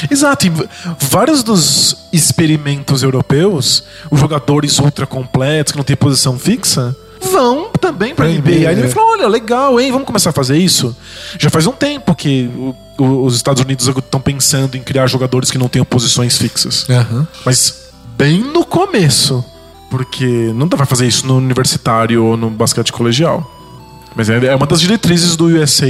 Exato, 0.09 0.47
e 0.47 0.51
vários 1.09 1.43
dos 1.43 2.07
experimentos 2.13 3.03
europeus, 3.03 3.83
os 4.09 4.19
jogadores 4.19 4.79
ultra 4.79 5.05
completos 5.05 5.71
que 5.71 5.77
não 5.77 5.83
têm 5.83 5.95
posição 5.95 6.37
fixa, 6.37 6.95
vão 7.21 7.69
também 7.79 8.13
Pra 8.15 8.27
NBA. 8.27 8.37
NBA, 8.39 8.69
Aí 8.69 8.77
ele 8.79 8.87
é. 8.87 8.89
fala: 8.89 9.11
olha, 9.13 9.27
legal, 9.27 9.79
hein? 9.79 9.91
Vamos 9.91 10.05
começar 10.07 10.29
a 10.29 10.33
fazer 10.33 10.57
isso. 10.57 10.95
Já 11.39 11.49
faz 11.49 11.65
um 11.67 11.71
tempo 11.71 12.13
que 12.15 12.49
o- 12.55 12.75
o- 13.03 13.25
os 13.25 13.35
Estados 13.35 13.61
Unidos 13.63 13.87
estão 13.87 14.19
pensando 14.21 14.75
em 14.75 14.81
criar 14.81 15.07
jogadores 15.07 15.49
que 15.51 15.57
não 15.57 15.67
tenham 15.67 15.85
posições 15.85 16.37
fixas. 16.37 16.85
Aham. 16.89 17.27
Mas 17.45 17.89
bem 18.17 18.39
no 18.41 18.65
começo. 18.65 19.43
Porque 19.89 20.51
não 20.53 20.67
dá 20.67 20.77
pra 20.77 20.85
fazer 20.85 21.07
isso 21.07 21.25
no 21.25 21.37
universitário 21.37 22.23
ou 22.23 22.37
no 22.37 22.49
basquete 22.51 22.91
colegial. 22.93 23.43
Mas 24.15 24.29
é 24.29 24.37
é 24.45 24.55
uma 24.55 24.67
das 24.67 24.79
diretrizes 24.81 25.35
do 25.35 25.45
USA 25.47 25.87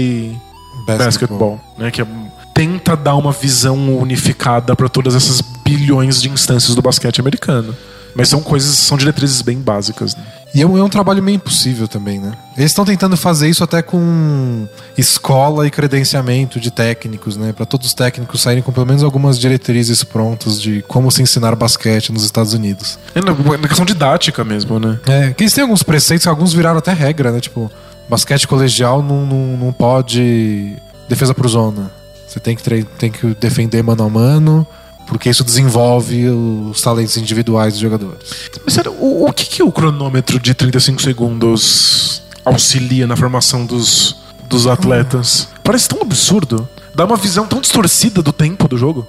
Basketball, 0.88 1.60
né? 1.78 1.92
Que 1.92 2.02
é- 2.02 2.08
tenta 2.54 2.96
dar 2.96 3.16
uma 3.16 3.32
visão 3.32 3.98
unificada 4.00 4.76
para 4.76 4.90
todas 4.90 5.16
essas 5.16 5.42
bilhões 5.64 6.22
de 6.22 6.30
instâncias 6.30 6.76
do 6.76 6.82
basquete 6.82 7.20
americano. 7.22 7.76
Mas 8.16 8.28
são 8.30 8.42
coisas, 8.42 8.76
são 8.76 8.98
diretrizes 8.98 9.42
bem 9.42 9.58
básicas. 9.60 10.16
né? 10.16 10.24
E 10.54 10.62
é 10.62 10.66
um, 10.66 10.78
é 10.78 10.84
um 10.84 10.89
trabalho 10.89 11.22
meio 11.22 11.36
impossível 11.36 11.88
também, 11.88 12.20
né? 12.20 12.34
Eles 12.58 12.72
estão 12.72 12.84
tentando 12.84 13.16
fazer 13.16 13.47
isso 13.47 13.64
até 13.64 13.82
com 13.82 14.68
escola 14.97 15.68
e 15.68 15.72
credenciamento 15.72 16.60
de 16.60 16.72
técnicos, 16.72 17.38
né? 17.38 17.54
Pra 17.54 17.66
todos 17.66 17.88
os 17.88 17.93
técnicos 17.93 18.41
saírem 18.41 18.64
com 18.64 18.72
pelo 18.72 18.86
menos 18.86 19.04
algumas 19.04 19.38
diretrizes 19.38 20.04
prontas 20.04 20.60
de 20.60 20.82
como 20.88 21.12
se 21.12 21.22
ensinar 21.22 21.56
basquete 21.56 22.12
nos 22.12 22.24
Estados 22.24 22.54
Unidos. 22.54 22.97
É 23.14 23.22
na, 23.22 23.34
na 23.58 23.68
questão 23.68 23.86
didática 23.86 24.43
mesmo, 24.43 24.80
né? 24.80 25.00
É, 25.06 25.34
que 25.34 25.43
eles 25.43 25.54
têm 25.54 25.62
alguns 25.62 25.84
preceitos, 25.84 26.26
alguns 26.26 26.52
viraram 26.52 26.80
até 26.80 26.93
regra, 26.93 27.32
né? 27.32 27.39
Tipo, 27.39 27.72
basquete 28.10 28.47
colegial 28.47 29.04
não, 29.04 29.26
não, 29.26 29.58
não 29.58 29.72
pode 29.72 30.76
defesa 31.08 31.34
por 31.34 31.47
zona. 31.47 31.91
Você 32.28 32.39
tem 32.39 32.56
que, 32.56 32.84
tem 32.97 33.12
que 33.12 33.36
defender 33.39 33.84
mano 33.84 34.04
a 34.04 34.10
mano, 34.10 34.68
porque 35.10 35.28
isso 35.28 35.43
desenvolve 35.43 36.30
os 36.30 36.80
talentos 36.82 37.18
individuais 37.18 37.74
dos 37.74 37.82
jogadores. 37.82 38.20
Mas 38.64 38.76
sério, 38.76 38.93
o, 38.93 39.28
o 39.28 39.34
que, 39.34 39.45
que 39.45 39.64
o 39.64 39.72
cronômetro 39.72 40.39
de 40.39 40.53
35 40.53 41.01
segundos 41.01 42.22
auxilia 42.45 43.07
na 43.07 43.18
formação 43.18 43.66
dos, 43.66 44.16
dos 44.47 44.68
atletas? 44.68 45.49
Parece 45.64 45.89
tão 45.89 46.01
absurdo. 46.01 46.70
Dá 46.93 47.05
uma 47.05 47.18
visão 47.18 47.47
tão 47.47 47.60
distorcida 47.60 48.22
do 48.22 48.32
tempo 48.32 48.68
do 48.68 48.78
jogo. 48.78 49.05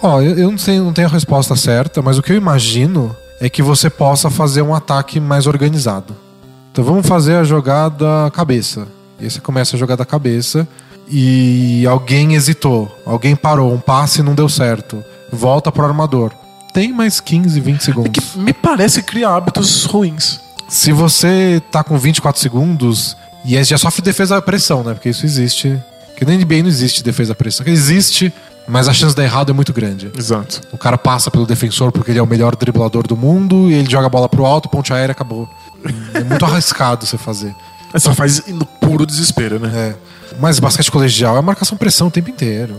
Ó, 0.00 0.22
eu, 0.22 0.38
eu 0.38 0.50
não, 0.52 0.58
sei, 0.58 0.78
não 0.78 0.92
tenho 0.92 1.08
a 1.08 1.10
resposta 1.10 1.56
certa, 1.56 2.00
mas 2.00 2.16
o 2.16 2.22
que 2.22 2.32
eu 2.32 2.36
imagino 2.36 3.14
é 3.40 3.50
que 3.50 3.60
você 3.60 3.90
possa 3.90 4.30
fazer 4.30 4.62
um 4.62 4.72
ataque 4.72 5.18
mais 5.18 5.48
organizado. 5.48 6.16
Então 6.70 6.84
vamos 6.84 7.06
fazer 7.06 7.34
a 7.34 7.44
jogada 7.44 8.30
cabeça. 8.32 8.86
E 9.18 9.24
aí 9.24 9.30
você 9.30 9.40
começa 9.40 9.74
a 9.74 9.78
jogada 9.78 10.04
cabeça 10.04 10.66
e 11.08 11.84
alguém 11.88 12.34
hesitou, 12.34 12.88
alguém 13.04 13.34
parou, 13.34 13.74
um 13.74 13.80
passe 13.80 14.22
não 14.22 14.32
deu 14.32 14.48
certo. 14.48 15.02
Volta 15.32 15.70
pro 15.70 15.84
armador. 15.84 16.32
Tem 16.72 16.92
mais 16.92 17.20
15, 17.20 17.60
20 17.60 17.80
segundos. 17.82 18.12
Que 18.12 18.38
me 18.38 18.52
parece 18.52 19.02
criar 19.02 19.36
hábitos 19.36 19.84
ruins. 19.84 20.40
Se 20.68 20.92
você 20.92 21.60
tá 21.70 21.82
com 21.82 21.98
24 21.98 22.40
segundos 22.40 23.16
e 23.44 23.62
já 23.64 23.76
sofre 23.76 24.02
defesa 24.02 24.36
da 24.36 24.42
pressão, 24.42 24.84
né? 24.84 24.94
Porque 24.94 25.08
isso 25.08 25.26
existe. 25.26 25.80
Que 26.16 26.24
na 26.24 26.32
NBA 26.32 26.62
não 26.62 26.68
existe 26.68 27.02
defesa 27.02 27.30
da 27.30 27.34
pressão. 27.34 27.66
Existe, 27.66 28.32
mas 28.68 28.86
a 28.88 28.92
chance 28.92 29.14
de 29.14 29.16
dar 29.16 29.24
errado 29.24 29.50
é 29.50 29.52
muito 29.52 29.72
grande. 29.72 30.12
Exato. 30.16 30.60
O 30.72 30.78
cara 30.78 30.96
passa 30.96 31.30
pelo 31.30 31.46
defensor 31.46 31.90
porque 31.90 32.12
ele 32.12 32.18
é 32.18 32.22
o 32.22 32.26
melhor 32.26 32.54
driblador 32.54 33.06
do 33.06 33.16
mundo 33.16 33.70
e 33.70 33.74
ele 33.74 33.90
joga 33.90 34.06
a 34.06 34.10
bola 34.10 34.28
pro 34.28 34.44
alto, 34.44 34.68
ponte 34.68 34.92
aérea, 34.92 35.12
acabou. 35.12 35.48
É 36.14 36.22
muito 36.22 36.44
arriscado 36.46 37.04
você 37.04 37.18
fazer. 37.18 37.54
Você 37.90 38.00
só 38.00 38.14
faz 38.14 38.46
no 38.46 38.64
puro 38.64 39.04
desespero, 39.04 39.58
né? 39.58 39.72
É. 39.74 40.36
Mas 40.38 40.60
basquete 40.60 40.90
colegial 40.92 41.36
é 41.36 41.40
marcação 41.40 41.76
pressão 41.76 42.06
o 42.06 42.10
tempo 42.10 42.30
inteiro. 42.30 42.76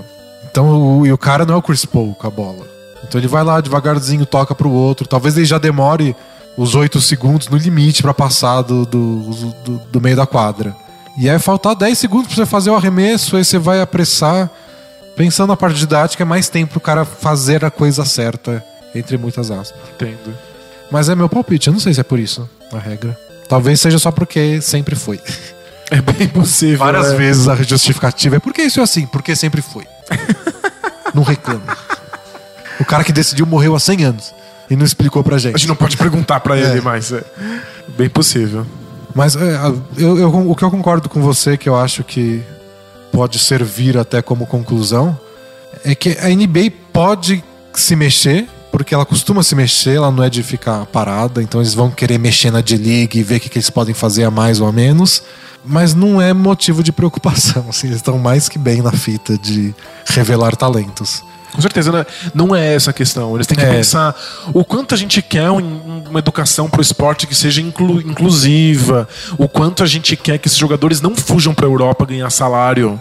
Então, 0.51 0.99
o, 0.99 1.07
e 1.07 1.13
o 1.13 1.17
cara 1.17 1.45
não 1.45 1.55
é 1.55 1.57
o 1.57 1.61
Chris 1.61 1.85
Paul 1.85 2.13
com 2.13 2.27
a 2.27 2.29
bola. 2.29 2.67
Então 3.03 3.19
ele 3.19 3.27
vai 3.27 3.43
lá 3.43 3.59
devagarzinho, 3.59 4.25
toca 4.25 4.53
pro 4.53 4.69
outro. 4.69 5.07
Talvez 5.07 5.35
ele 5.35 5.45
já 5.45 5.57
demore 5.57 6.15
os 6.57 6.75
8 6.75 6.99
segundos 7.01 7.47
no 7.47 7.57
limite 7.57 8.01
para 8.01 8.13
passar 8.13 8.61
do, 8.61 8.85
do, 8.85 9.19
do, 9.63 9.77
do, 9.91 10.01
meio 10.01 10.15
da 10.15 10.27
quadra. 10.27 10.75
E 11.17 11.29
aí 11.29 11.39
faltar 11.39 11.75
10 11.75 11.97
segundos 11.97 12.27
pra 12.27 12.35
você 12.35 12.45
fazer 12.45 12.69
o 12.69 12.75
arremesso, 12.75 13.35
aí 13.35 13.43
você 13.43 13.57
vai 13.57 13.81
apressar. 13.81 14.49
Pensando 15.15 15.49
na 15.49 15.57
parte 15.57 15.77
didática, 15.77 16.23
é 16.23 16.25
mais 16.25 16.47
tempo 16.47 16.71
pro 16.71 16.79
cara 16.79 17.03
fazer 17.03 17.65
a 17.65 17.71
coisa 17.71 18.05
certa, 18.05 18.63
entre 18.95 19.17
muitas 19.17 19.51
aspas. 19.51 19.79
Entendo. 19.93 20.33
Mas 20.89 21.09
é 21.09 21.15
meu 21.15 21.27
palpite, 21.27 21.67
eu 21.67 21.73
não 21.73 21.79
sei 21.79 21.93
se 21.93 21.99
é 21.99 22.03
por 22.03 22.19
isso 22.19 22.49
a 22.71 22.79
regra. 22.79 23.17
Talvez 23.47 23.81
seja 23.81 23.99
só 23.99 24.11
porque 24.11 24.61
sempre 24.61 24.95
foi. 24.95 25.19
É 25.91 26.01
bem 26.01 26.27
possível. 26.29 26.77
Várias 26.79 27.07
é. 27.11 27.15
vezes 27.15 27.47
a 27.47 27.55
justificativa 27.57 28.37
é 28.37 28.39
porque 28.39 28.61
isso 28.61 28.79
é 28.79 28.83
assim, 28.83 29.05
porque 29.05 29.35
sempre 29.35 29.61
foi. 29.61 29.85
não 31.13 31.21
reclama. 31.23 31.77
O 32.79 32.85
cara 32.85 33.03
que 33.03 33.11
decidiu 33.11 33.45
morreu 33.45 33.75
há 33.75 33.79
100 33.79 34.03
anos 34.05 34.33
e 34.69 34.75
não 34.75 34.85
explicou 34.85 35.23
pra 35.23 35.37
gente. 35.37 35.53
A 35.55 35.57
gente 35.57 35.67
não 35.67 35.75
pode 35.75 35.97
perguntar 35.97 36.39
pra 36.39 36.57
É. 36.57 36.61
ele, 36.61 36.81
mas 36.81 37.11
é 37.11 37.23
bem 37.89 38.09
possível. 38.09 38.65
Mas 39.13 39.35
é, 39.35 39.59
eu, 39.97 40.17
eu- 40.17 40.49
o 40.49 40.55
que 40.55 40.63
eu 40.63 40.71
concordo 40.71 41.09
com 41.09 41.21
você, 41.21 41.57
que 41.57 41.67
eu 41.67 41.75
acho 41.75 42.03
que 42.03 42.41
pode 43.11 43.37
servir 43.37 43.97
até 43.97 44.21
como 44.21 44.47
conclusão, 44.47 45.19
é 45.83 45.93
que 45.93 46.17
a 46.21 46.29
NBA 46.29 46.71
pode 46.93 47.43
se 47.73 47.95
mexer, 47.97 48.47
porque 48.83 48.95
ela 48.95 49.05
costuma 49.05 49.43
se 49.43 49.53
mexer, 49.55 49.95
ela 49.97 50.09
não 50.11 50.23
é 50.23 50.29
de 50.29 50.41
ficar 50.41 50.85
parada, 50.87 51.41
então 51.41 51.61
eles 51.61 51.73
vão 51.73 51.91
querer 51.91 52.17
mexer 52.17 52.49
na 52.51 52.61
D-League 52.61 53.17
e 53.19 53.23
ver 53.23 53.35
o 53.35 53.39
que, 53.39 53.47
que 53.49 53.57
eles 53.59 53.69
podem 53.69 53.93
fazer 53.93 54.23
a 54.23 54.31
mais 54.31 54.59
ou 54.59 54.67
a 54.67 54.71
menos, 54.71 55.21
mas 55.63 55.93
não 55.93 56.19
é 56.19 56.33
motivo 56.33 56.81
de 56.83 56.91
preocupação. 56.91 57.65
Assim, 57.69 57.87
eles 57.87 57.97
estão 57.97 58.17
mais 58.17 58.49
que 58.49 58.57
bem 58.57 58.81
na 58.81 58.91
fita 58.91 59.37
de 59.37 59.73
revelar 60.07 60.55
talentos. 60.55 61.23
Com 61.53 61.61
certeza, 61.61 61.91
né? 61.91 62.05
não 62.33 62.55
é 62.55 62.73
essa 62.73 62.91
a 62.91 62.93
questão. 62.93 63.35
Eles 63.35 63.45
têm 63.45 63.57
que 63.57 63.63
É. 63.65 63.69
pensar 63.71 64.15
o 64.53 64.63
quanto 64.63 64.95
a 64.95 64.97
gente 64.97 65.21
quer 65.21 65.51
um- 65.51 66.03
uma 66.09 66.17
educação 66.19 66.69
pro 66.69 66.81
esporte 66.81 67.27
que 67.27 67.35
seja 67.35 67.61
inclu- 67.61 67.99
inclusiva, 68.01 69.07
o 69.37 69.47
quanto 69.49 69.83
a 69.83 69.85
gente 69.85 70.15
quer 70.15 70.37
que 70.39 70.47
esses 70.47 70.57
jogadores 70.57 71.01
não 71.01 71.13
fujam 71.15 71.53
pra 71.53 71.65
Europa 71.67 72.05
ganhar 72.05 72.29
salário, 72.29 72.99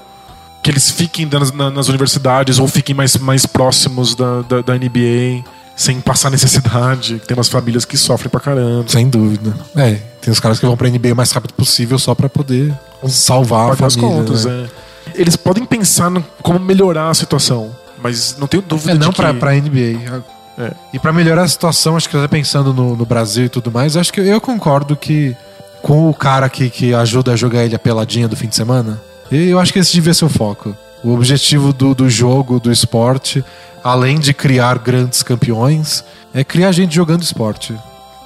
que 0.62 0.70
eles 0.70 0.90
fiquem 0.90 1.24
nas, 1.26 1.52
na- 1.52 1.70
nas 1.70 1.88
universidades 1.88 2.58
ou 2.58 2.66
fiquem 2.68 2.94
mais, 2.94 3.16
mais 3.16 3.46
próximos 3.46 4.14
da, 4.16 4.42
da, 4.42 4.60
da 4.62 4.74
NBA, 4.76 5.42
sem 5.80 5.98
passar 5.98 6.28
necessidade. 6.30 7.22
Tem 7.26 7.34
umas 7.34 7.48
famílias 7.48 7.86
que 7.86 7.96
sofrem 7.96 8.28
pra 8.28 8.38
caramba. 8.38 8.84
Sem 8.86 9.08
dúvida. 9.08 9.54
É, 9.74 9.98
tem 10.20 10.30
os 10.30 10.38
caras 10.38 10.60
que 10.60 10.66
vão 10.66 10.76
pra 10.76 10.88
NBA 10.90 11.12
o 11.12 11.16
mais 11.16 11.32
rápido 11.32 11.54
possível 11.54 11.98
só 11.98 12.14
pra 12.14 12.28
poder 12.28 12.74
salvar 13.08 13.66
a 13.66 13.68
pagar 13.70 13.86
as 13.86 13.94
família. 13.94 14.16
contas, 14.16 14.44
né? 14.44 14.68
é. 15.06 15.10
Eles 15.14 15.36
podem 15.36 15.64
pensar 15.64 16.10
no, 16.10 16.22
como 16.42 16.58
melhorar 16.58 17.08
a 17.08 17.14
situação, 17.14 17.74
mas 18.02 18.36
não 18.38 18.46
tenho 18.46 18.62
dúvida 18.62 18.92
É, 18.92 18.94
não 18.94 19.08
de 19.08 19.14
que... 19.16 19.22
pra, 19.22 19.32
pra 19.32 19.54
NBA. 19.54 20.22
É. 20.58 20.72
E 20.92 20.98
pra 20.98 21.12
melhorar 21.14 21.44
a 21.44 21.48
situação, 21.48 21.96
acho 21.96 22.08
que 22.10 22.16
até 22.16 22.28
pensando 22.28 22.74
no, 22.74 22.94
no 22.94 23.06
Brasil 23.06 23.46
e 23.46 23.48
tudo 23.48 23.70
mais, 23.70 23.96
acho 23.96 24.12
que 24.12 24.20
eu, 24.20 24.26
eu 24.26 24.40
concordo 24.40 24.94
que 24.94 25.34
com 25.80 26.10
o 26.10 26.14
cara 26.14 26.46
que, 26.50 26.68
que 26.68 26.92
ajuda 26.92 27.32
a 27.32 27.36
jogar 27.36 27.64
ele 27.64 27.74
a 27.74 27.78
peladinha 27.78 28.28
do 28.28 28.36
fim 28.36 28.48
de 28.48 28.54
semana, 28.54 29.00
eu 29.32 29.58
acho 29.58 29.72
que 29.72 29.78
esse 29.78 29.92
devia 29.94 30.12
ser 30.12 30.26
o 30.26 30.28
foco. 30.28 30.76
O 31.02 31.12
objetivo 31.14 31.72
do, 31.72 31.94
do 31.94 32.10
jogo, 32.10 32.60
do 32.60 32.70
esporte, 32.70 33.44
além 33.82 34.18
de 34.18 34.34
criar 34.34 34.78
grandes 34.78 35.22
campeões, 35.22 36.04
é 36.34 36.44
criar 36.44 36.72
gente 36.72 36.94
jogando 36.94 37.22
esporte. 37.22 37.74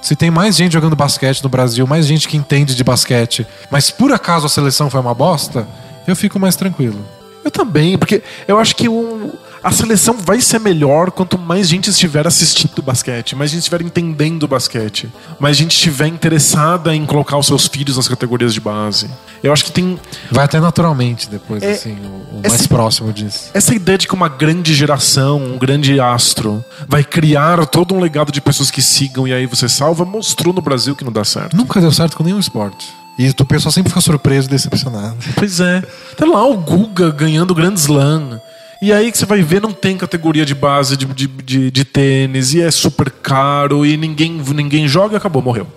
Se 0.01 0.15
tem 0.15 0.29
mais 0.29 0.55
gente 0.55 0.73
jogando 0.73 0.95
basquete 0.95 1.41
no 1.41 1.49
Brasil, 1.49 1.87
mais 1.87 2.05
gente 2.05 2.27
que 2.27 2.37
entende 2.37 2.75
de 2.75 2.83
basquete, 2.83 3.47
mas 3.71 3.89
por 3.89 4.11
acaso 4.11 4.45
a 4.45 4.49
seleção 4.49 4.89
foi 4.89 4.99
uma 4.99 5.13
bosta, 5.13 5.67
eu 6.05 6.15
fico 6.15 6.37
mais 6.39 6.55
tranquilo. 6.55 6.99
Eu 7.43 7.49
também, 7.49 7.97
porque 7.97 8.21
eu 8.47 8.59
acho 8.59 8.75
que 8.75 8.87
o- 8.89 9.31
a 9.65 9.71
seleção 9.71 10.15
vai 10.17 10.39
ser 10.39 10.59
melhor 10.59 11.09
quanto 11.09 11.37
mais 11.39 11.67
gente 11.67 11.89
estiver 11.89 12.27
assistindo 12.27 12.81
basquete, 12.83 13.35
mais 13.35 13.49
gente 13.49 13.61
estiver 13.61 13.81
entendendo 13.81 14.47
basquete, 14.47 15.11
mais 15.39 15.57
gente 15.57 15.71
estiver 15.75 16.07
interessada 16.07 16.95
em 16.95 17.05
colocar 17.05 17.37
os 17.37 17.47
seus 17.47 17.65
filhos 17.67 17.97
nas 17.97 18.07
categorias 18.07 18.53
de 18.53 18.61
base. 18.61 19.09
Eu 19.43 19.51
acho 19.51 19.65
que 19.65 19.71
tem 19.71 19.99
Vai 20.31 20.45
até 20.45 20.59
naturalmente 20.59 21.27
depois, 21.29 21.63
É, 21.63 21.71
assim, 21.71 21.93
o, 21.93 22.37
o 22.37 22.39
esse- 22.43 22.49
mais 22.49 22.67
próximo 22.67 23.11
disso. 23.11 23.49
essa 23.53 23.73
ideia 23.73 23.97
de 23.97 24.07
que 24.07 24.13
uma 24.13 24.29
grande 24.29 24.73
geração, 24.73 25.37
um 25.43 25.57
grande 25.57 25.99
astro, 25.99 26.63
vai 26.87 27.03
criar 27.03 27.65
todo 27.65 27.93
um 27.95 27.99
legado 27.99 28.31
de 28.31 28.39
pessoas 28.41 28.69
que 28.69 28.81
sigam 28.81 29.27
e 29.27 29.33
aí 29.33 29.45
você 29.47 29.67
salva, 29.67 30.05
mostrou 30.05 30.53
no 30.53 30.61
Brasil 30.61 30.95
que 30.95 31.03
não 31.03 31.11
dá 31.11 31.23
certo. 31.25 31.55
Nunca 31.57 31.81
deu 31.81 31.91
certo 31.91 32.15
com 32.15 32.23
nenhum 32.23 32.39
esporte. 32.39 32.87
E 33.17 33.29
o 33.29 33.45
pessoal 33.45 33.71
sempre 33.71 33.89
fica 33.89 34.01
surpreso 34.01 34.47
e 34.47 34.51
decepcionado. 34.51 35.15
Pois 35.35 35.59
é. 35.59 35.81
Tá 36.17 36.25
lá 36.25 36.45
o 36.45 36.57
Guga 36.57 37.09
ganhando 37.11 37.51
o 37.51 37.55
Grand 37.55 37.73
Slam. 37.75 38.39
E 38.81 38.91
aí 38.91 39.11
que 39.11 39.17
você 39.17 39.25
vai 39.25 39.41
ver, 39.41 39.61
não 39.61 39.71
tem 39.71 39.97
categoria 39.97 40.45
de 40.45 40.53
base 40.53 40.95
de, 40.97 41.05
de, 41.05 41.27
de, 41.27 41.71
de 41.71 41.85
tênis, 41.85 42.53
e 42.53 42.61
é 42.61 42.69
super 42.69 43.09
caro, 43.09 43.85
e 43.85 43.95
ninguém, 43.97 44.31
ninguém 44.53 44.87
joga 44.87 45.15
e 45.15 45.17
acabou, 45.17 45.41
morreu. 45.41 45.67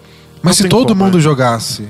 Mas 0.43 0.59
Não 0.59 0.65
se 0.65 0.69
todo 0.69 0.89
como, 0.89 1.05
mundo 1.05 1.19
é. 1.19 1.21
jogasse 1.21 1.85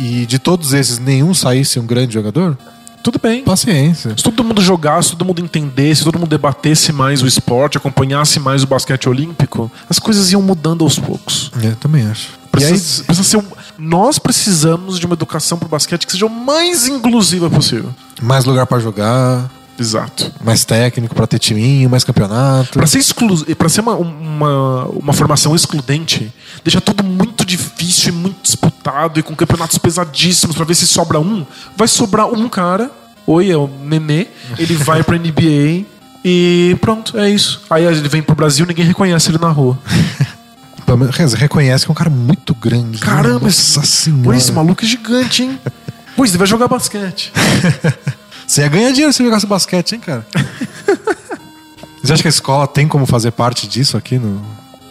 e 0.00 0.26
de 0.26 0.38
todos 0.38 0.72
esses 0.72 0.98
nenhum 0.98 1.32
saísse 1.32 1.78
um 1.78 1.86
grande 1.86 2.12
jogador, 2.14 2.58
Tudo 3.02 3.18
bem. 3.22 3.44
paciência. 3.44 4.10
Se 4.16 4.22
todo 4.24 4.42
mundo 4.42 4.60
jogasse, 4.60 5.10
se 5.10 5.16
todo 5.16 5.24
mundo 5.26 5.40
entendesse, 5.40 6.00
se 6.00 6.04
todo 6.04 6.18
mundo 6.18 6.28
debatesse 6.28 6.92
mais 6.92 7.22
o 7.22 7.26
esporte, 7.26 7.76
acompanhasse 7.78 8.40
mais 8.40 8.62
o 8.62 8.66
basquete 8.66 9.08
olímpico, 9.08 9.70
as 9.88 9.98
coisas 9.98 10.32
iam 10.32 10.42
mudando 10.42 10.82
aos 10.84 10.98
poucos. 10.98 11.50
É, 11.62 11.70
também 11.80 12.06
acho. 12.06 12.30
E 12.46 12.48
Precisa, 12.50 13.02
aí, 13.02 13.06
precisa 13.06 13.28
ser 13.28 13.36
um- 13.38 13.44
nós 13.78 14.18
precisamos 14.18 14.98
de 14.98 15.06
uma 15.06 15.14
educação 15.14 15.58
pro 15.58 15.68
basquete 15.68 16.06
que 16.06 16.12
seja 16.12 16.26
o 16.26 16.30
mais 16.30 16.86
inclusiva 16.88 17.48
possível. 17.50 17.90
mais 18.22 18.44
lugar 18.44 18.66
pra 18.66 18.78
jogar, 18.78 19.50
Exato. 19.78 20.32
mais 20.42 20.64
técnico 20.64 21.14
pra 21.14 21.26
ter 21.26 21.38
timinho, 21.38 21.90
mais 21.90 22.04
campeonato. 22.04 22.70
Pra 22.78 22.86
ser, 22.86 22.98
exclu... 22.98 23.44
pra 23.56 23.68
ser 23.68 23.80
uma, 23.80 23.94
uma, 23.94 24.84
uma 24.86 25.12
formação 25.12 25.54
excludente, 25.54 26.32
deixa 26.62 26.80
tudo 26.80 27.02
muito 27.02 27.44
difícil 27.44 28.12
e 28.12 28.16
muito 28.16 28.42
disputado 28.42 29.18
e 29.18 29.22
com 29.22 29.34
campeonatos 29.34 29.78
pesadíssimos 29.78 30.54
pra 30.56 30.64
ver 30.64 30.74
se 30.74 30.86
sobra 30.86 31.18
um. 31.18 31.44
Vai 31.76 31.88
sobrar 31.88 32.26
um 32.28 32.48
cara, 32.48 32.90
oi, 33.26 33.50
é 33.50 33.56
o 33.56 33.66
Nenê, 33.66 34.28
ele 34.58 34.74
vai 34.74 35.02
pra 35.02 35.18
NBA 35.18 35.84
e 36.24 36.76
pronto, 36.80 37.18
é 37.18 37.28
isso. 37.28 37.62
Aí 37.68 37.84
ele 37.84 38.08
vem 38.08 38.22
pro 38.22 38.34
Brasil 38.34 38.64
ninguém 38.66 38.84
reconhece 38.86 39.30
ele 39.30 39.38
na 39.38 39.48
rua. 39.50 39.78
Reconhece 41.38 41.86
que 41.86 41.90
é 41.90 41.92
um 41.92 41.94
cara 41.94 42.10
muito 42.10 42.54
grande. 42.54 43.00
né? 43.00 43.06
Caramba, 43.06 43.46
Nossa 43.46 43.80
esse, 43.80 43.86
senhora. 43.86 44.22
pô, 44.22 44.32
esse 44.32 44.52
maluco 44.52 44.84
é 44.84 44.86
gigante, 44.86 45.42
hein? 45.42 45.58
Pois, 46.16 46.30
ele 46.30 46.38
vai 46.38 46.46
jogar 46.46 46.68
basquete. 46.68 47.32
Você 48.46 48.62
ia 48.62 48.68
ganhar 48.68 48.90
dinheiro 48.90 49.12
se 49.12 49.22
jogasse 49.22 49.46
basquete, 49.46 49.92
hein, 49.92 50.00
cara? 50.00 50.26
Você 52.02 52.12
acha 52.12 52.22
que 52.22 52.28
a 52.28 52.30
escola 52.30 52.66
tem 52.66 52.86
como 52.86 53.06
fazer 53.06 53.30
parte 53.30 53.66
disso 53.66 53.96
aqui 53.96 54.18
no, 54.18 54.42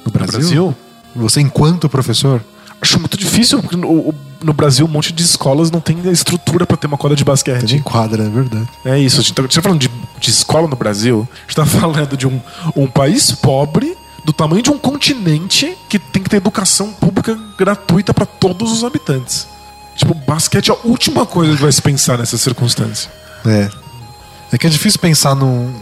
no 0.03 0.11
Brasil? 0.11 0.39
Brasil? 0.39 0.75
Você, 1.15 1.41
enquanto 1.41 1.87
professor? 1.87 2.43
Acho 2.81 2.99
muito 2.99 3.15
difícil, 3.15 3.61
porque 3.61 3.75
no, 3.75 4.13
no 4.43 4.51
Brasil 4.51 4.85
um 4.85 4.89
monte 4.89 5.13
de 5.13 5.23
escolas 5.23 5.69
não 5.69 5.79
tem 5.79 5.97
estrutura 6.09 6.65
pra 6.65 6.75
ter 6.75 6.87
uma 6.87 6.97
quadra 6.97 7.15
de 7.15 7.23
basquete. 7.23 7.65
De 7.65 7.77
enquadra, 7.77 8.23
é 8.23 8.29
verdade. 8.29 8.67
É 8.83 8.99
isso, 8.99 9.19
a 9.19 9.23
gente 9.23 9.33
tá, 9.33 9.41
a 9.41 9.45
gente 9.45 9.55
tá 9.55 9.61
falando 9.61 9.79
de, 9.79 9.91
de 10.19 10.29
escola 10.29 10.67
no 10.67 10.75
Brasil, 10.75 11.27
a 11.31 11.41
gente 11.41 11.55
tá 11.55 11.65
falando 11.79 12.17
de 12.17 12.27
um, 12.27 12.41
um 12.75 12.87
país 12.87 13.31
pobre, 13.31 13.95
do 14.25 14.33
tamanho 14.33 14.63
de 14.63 14.71
um 14.71 14.77
continente, 14.77 15.77
que 15.87 15.99
tem 15.99 16.23
que 16.23 16.29
ter 16.29 16.37
educação 16.37 16.91
pública 16.93 17.37
gratuita 17.57 18.13
pra 18.13 18.25
todos 18.25 18.71
os 18.71 18.83
habitantes. 18.83 19.47
Tipo, 19.95 20.13
basquete 20.13 20.71
é 20.71 20.73
a 20.73 20.77
última 20.83 21.25
coisa 21.25 21.55
que 21.55 21.61
vai 21.61 21.71
se 21.71 21.81
pensar 21.81 22.17
nessa 22.17 22.37
circunstância. 22.37 23.11
É. 23.45 23.69
É 24.51 24.57
que 24.57 24.67
é 24.67 24.69
difícil 24.69 24.99
pensar 24.99 25.35
num. 25.35 25.73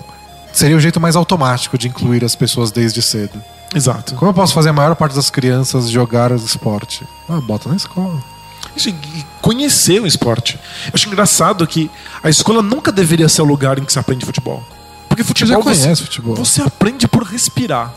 Seria 0.54 0.76
o 0.76 0.80
jeito 0.80 1.00
mais 1.00 1.16
automático 1.16 1.78
de 1.78 1.88
incluir 1.88 2.24
as 2.24 2.36
pessoas 2.36 2.72
desde 2.72 3.02
cedo. 3.02 3.42
Exato. 3.74 4.16
Como 4.16 4.30
eu 4.30 4.34
posso 4.34 4.54
fazer 4.54 4.70
a 4.70 4.74
maior 4.74 4.96
parte 4.96 5.16
das 5.16 5.30
crianças 5.30 5.90
jogar 5.90 6.32
esporte? 6.32 7.06
Ah, 7.30 7.40
bota 7.40 7.70
na 7.70 7.76
escola. 7.76 8.22
Isso, 8.76 8.94
conhecer 9.42 10.02
o 10.02 10.08
esporte. 10.08 10.60
Eu 10.86 10.92
acho 10.94 11.08
engraçado 11.08 11.66
que 11.66 11.90
a 12.22 12.30
escola 12.30 12.62
nunca 12.62 12.92
deveria 12.92 13.28
ser 13.28 13.42
o 13.42 13.46
lugar 13.46 13.78
em 13.80 13.84
que 13.84 13.92
se 13.92 14.00
aprende 14.00 14.26
futebol. 14.26 14.64
Porque 15.08 15.24
futebol 15.24 15.62
você, 15.62 15.82
conhece 15.82 16.04
futebol. 16.04 16.36
você 16.36 16.62
aprende 16.62 17.08
por 17.08 17.24
respirar. 17.24 17.94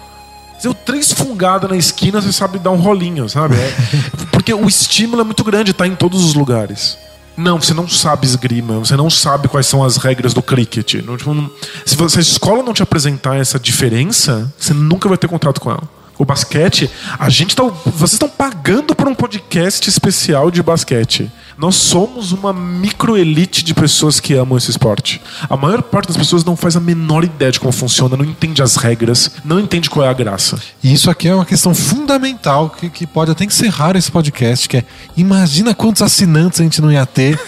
Deu 0.62 0.72
três 0.72 1.12
fungadas 1.12 1.68
na 1.70 1.76
esquina, 1.76 2.20
você 2.20 2.32
sabe 2.32 2.58
dar 2.58 2.70
um 2.70 2.76
rolinho, 2.76 3.28
sabe? 3.28 3.54
É- 3.56 3.74
por 4.10 4.26
Porque 4.32 4.54
o 4.54 4.66
estímulo 4.66 5.20
é 5.20 5.24
muito 5.24 5.44
grande, 5.44 5.72
tá 5.72 5.86
em 5.86 5.94
todos 5.94 6.24
os 6.24 6.34
lugares. 6.34 6.98
Não, 7.36 7.60
você 7.60 7.74
não 7.74 7.88
sabe 7.88 8.26
esgrima, 8.26 8.78
você 8.78 8.96
não 8.96 9.10
sabe 9.10 9.48
quais 9.48 9.66
são 9.66 9.82
as 9.82 9.96
regras 9.96 10.32
do 10.32 10.42
cricket. 10.42 10.94
Tipo, 10.94 11.50
se, 11.84 11.96
se 12.10 12.18
a 12.18 12.22
escola 12.22 12.62
não 12.62 12.72
te 12.72 12.82
apresentar 12.82 13.36
essa 13.36 13.58
diferença, 13.58 14.52
você 14.58 14.72
nunca 14.72 15.08
vai 15.08 15.18
ter 15.18 15.28
contato 15.28 15.60
com 15.60 15.70
ela. 15.70 15.82
O 16.18 16.24
basquete, 16.24 16.90
a 17.18 17.28
gente 17.28 17.56
tá. 17.56 17.64
Vocês 17.64 18.12
estão 18.12 18.28
pagando 18.28 18.94
por 18.94 19.08
um 19.08 19.14
podcast 19.14 19.88
especial 19.88 20.50
de 20.50 20.62
basquete. 20.62 21.30
Nós 21.58 21.76
somos 21.76 22.32
uma 22.32 22.52
microelite 22.52 23.64
de 23.64 23.74
pessoas 23.74 24.18
que 24.20 24.34
amam 24.34 24.58
esse 24.58 24.70
esporte. 24.70 25.20
A 25.48 25.56
maior 25.56 25.82
parte 25.82 26.08
das 26.08 26.16
pessoas 26.16 26.44
não 26.44 26.56
faz 26.56 26.76
a 26.76 26.80
menor 26.80 27.24
ideia 27.24 27.52
de 27.52 27.60
como 27.60 27.72
funciona, 27.72 28.16
não 28.16 28.24
entende 28.24 28.62
as 28.62 28.76
regras, 28.76 29.30
não 29.44 29.60
entende 29.60 29.88
qual 29.88 30.04
é 30.04 30.08
a 30.08 30.12
graça. 30.12 30.60
E 30.82 30.92
isso 30.92 31.10
aqui 31.10 31.28
é 31.28 31.34
uma 31.34 31.44
questão 31.44 31.74
fundamental 31.74 32.70
que, 32.70 32.90
que 32.90 33.06
pode 33.06 33.30
até 33.30 33.44
encerrar 33.44 33.96
esse 33.96 34.10
podcast, 34.10 34.68
que 34.68 34.78
é 34.78 34.84
imagina 35.16 35.74
quantos 35.74 36.02
assinantes 36.02 36.60
a 36.60 36.64
gente 36.64 36.80
não 36.80 36.90
ia 36.90 37.06
ter 37.06 37.38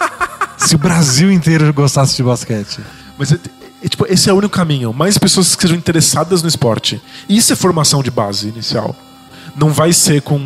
se 0.58 0.74
o 0.74 0.78
Brasil 0.78 1.30
inteiro 1.30 1.72
gostasse 1.72 2.16
de 2.16 2.22
basquete. 2.22 2.80
Mas 3.18 3.34
é- 3.82 3.86
é, 3.86 3.88
tipo, 3.88 4.06
esse 4.08 4.28
é 4.28 4.32
o 4.32 4.36
único 4.36 4.54
caminho. 4.54 4.92
Mais 4.92 5.16
pessoas 5.18 5.54
que 5.54 5.62
sejam 5.62 5.76
interessadas 5.76 6.42
no 6.42 6.48
esporte. 6.48 7.00
Isso 7.28 7.52
é 7.52 7.56
formação 7.56 8.02
de 8.02 8.10
base 8.10 8.48
inicial. 8.48 8.94
Não 9.56 9.70
vai 9.70 9.92
ser 9.92 10.22
com 10.22 10.40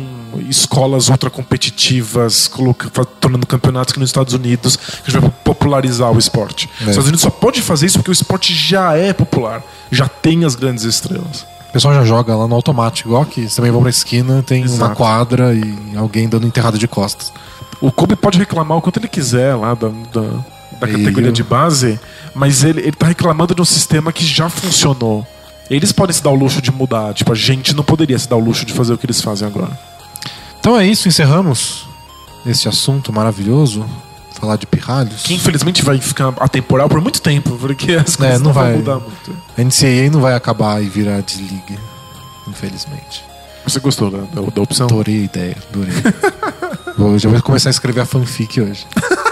escolas 0.49 1.09
ultra 1.09 1.29
competitivas, 1.29 2.47
coloca- 2.47 2.89
fa- 2.91 3.05
tornando 3.05 3.45
campeonatos 3.45 3.93
que 3.93 3.99
nos 3.99 4.09
Estados 4.09 4.33
Unidos, 4.33 4.75
que 4.75 4.83
a 5.07 5.11
gente 5.11 5.21
vai 5.21 5.31
popularizar 5.43 6.11
o 6.11 6.17
esporte. 6.17 6.69
Os 6.75 6.81
Estados 6.81 7.05
Unidos 7.05 7.21
só 7.21 7.29
pode 7.29 7.61
fazer 7.61 7.85
isso 7.85 7.99
porque 7.99 8.11
o 8.11 8.13
esporte 8.13 8.53
já 8.53 8.97
é 8.97 9.13
popular, 9.13 9.61
já 9.91 10.07
tem 10.07 10.43
as 10.45 10.55
grandes 10.55 10.83
estrelas. 10.83 11.45
O 11.69 11.73
pessoal 11.75 11.93
já 11.93 12.03
joga 12.05 12.35
lá 12.35 12.47
no 12.47 12.55
automático, 12.55 13.09
igual 13.09 13.21
aqui. 13.23 13.41
Vocês 13.41 13.55
também 13.55 13.71
vão 13.71 13.81
pra 13.81 13.89
esquina, 13.89 14.41
tem 14.41 14.63
uma 14.63 14.73
Exato. 14.75 14.95
quadra 14.95 15.53
e 15.53 15.95
alguém 15.97 16.27
dando 16.27 16.47
enterrada 16.47 16.77
de 16.77 16.87
costas. 16.87 17.31
O 17.81 17.91
Kobe 17.91 18.15
pode 18.15 18.37
reclamar 18.37 18.77
o 18.77 18.81
quanto 18.81 18.97
ele 18.97 19.07
quiser 19.09 19.53
lá 19.55 19.73
da, 19.73 19.89
da, 19.89 20.21
da 20.79 20.87
categoria 20.87 21.31
de 21.31 21.43
base, 21.43 21.99
mas 22.35 22.63
ele, 22.63 22.81
ele 22.81 22.91
tá 22.91 23.07
reclamando 23.07 23.55
de 23.55 23.61
um 23.61 23.65
sistema 23.65 24.11
que 24.11 24.25
já 24.25 24.49
funcionou. 24.49 25.25
Eles 25.69 25.91
podem 25.91 26.13
se 26.13 26.21
dar 26.21 26.29
o 26.29 26.35
luxo 26.35 26.61
de 26.61 26.71
mudar, 26.71 27.13
tipo, 27.13 27.31
a 27.31 27.35
gente 27.35 27.73
não 27.75 27.83
poderia 27.83 28.19
se 28.19 28.29
dar 28.29 28.35
o 28.35 28.39
luxo 28.39 28.65
de 28.65 28.73
fazer 28.73 28.93
o 28.93 28.97
que 28.97 29.05
eles 29.07 29.19
fazem 29.21 29.47
agora. 29.47 29.71
Então 30.59 30.77
é 30.79 30.85
isso, 30.85 31.07
encerramos 31.07 31.87
esse 32.45 32.67
assunto 32.67 33.11
maravilhoso. 33.11 33.85
Falar 34.39 34.57
de 34.57 34.67
pirralhos. 34.67 35.23
Que 35.23 35.33
infelizmente 35.33 35.81
vai 35.83 35.97
ficar 35.97 36.33
atemporal 36.41 36.89
por 36.89 36.99
muito 36.99 37.21
tempo, 37.21 37.57
porque 37.57 37.93
as 37.93 38.15
coisas 38.17 38.35
É, 38.35 38.37
não 38.37 38.45
não, 38.47 38.53
vai. 38.53 38.71
vão 38.73 38.79
mudar 38.79 38.99
muito. 38.99 39.35
A 39.57 39.61
NCAA 39.63 40.11
não 40.11 40.19
vai 40.19 40.35
acabar 40.35 40.83
e 40.83 40.89
virar 40.89 41.21
desliga, 41.21 41.75
infelizmente. 42.47 43.23
Você 43.65 43.79
gostou 43.79 44.11
da, 44.11 44.17
da, 44.19 44.41
da 44.47 44.61
opção? 44.61 44.85
Adorei 44.87 45.21
a 45.21 45.23
ideia, 45.23 45.57
adorei. 45.71 45.93
vou, 46.97 47.17
já 47.17 47.29
vou 47.29 47.41
começar 47.41 47.69
a 47.69 47.71
escrever 47.71 48.01
a 48.01 48.05
fanfic 48.05 48.59
hoje. 48.61 48.85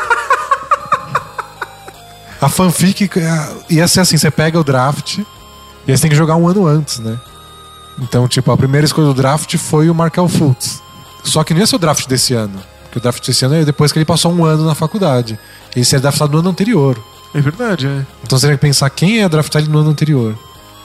a 2.45 2.49
fanfic 2.49 3.09
é, 3.19 3.53
ia 3.69 3.87
ser 3.87 4.01
assim: 4.01 4.17
você 4.17 4.29
pega 4.31 4.59
o 4.59 4.63
draft 4.63 5.19
e 5.19 5.91
aí 5.91 5.97
você 5.97 6.01
tem 6.03 6.11
que 6.11 6.17
jogar 6.17 6.35
um 6.35 6.47
ano 6.47 6.65
antes, 6.67 6.99
né? 6.99 7.19
Então, 7.99 8.27
tipo, 8.27 8.51
a 8.51 8.57
primeira 8.57 8.85
escolha 8.85 9.07
do 9.07 9.13
draft 9.13 9.55
foi 9.57 9.89
o 9.89 9.95
Markel 9.95 10.27
Fultz. 10.27 10.81
Só 11.23 11.43
que 11.43 11.53
não 11.53 11.61
ia 11.61 11.67
ser 11.67 11.75
o 11.75 11.79
draft 11.79 12.07
desse 12.07 12.33
ano. 12.33 12.59
Porque 12.83 12.97
o 12.97 13.01
draft 13.01 13.25
desse 13.25 13.45
ano 13.45 13.55
é 13.55 13.63
depois 13.65 13.91
que 13.91 13.99
ele 13.99 14.05
passou 14.05 14.31
um 14.31 14.43
ano 14.45 14.65
na 14.65 14.73
faculdade. 14.75 15.37
Ele 15.75 15.85
seria 15.85 16.01
draftado 16.01 16.31
no 16.33 16.39
ano 16.39 16.49
anterior. 16.49 16.97
É 17.33 17.41
verdade, 17.41 17.87
é. 17.87 18.05
Então 18.23 18.37
você 18.37 18.47
tem 18.47 18.55
que 18.55 18.61
pensar 18.61 18.89
quem 18.89 19.17
ia 19.17 19.29
draftar 19.29 19.61
ele 19.61 19.71
no 19.71 19.79
ano 19.79 19.89
anterior. 19.91 20.37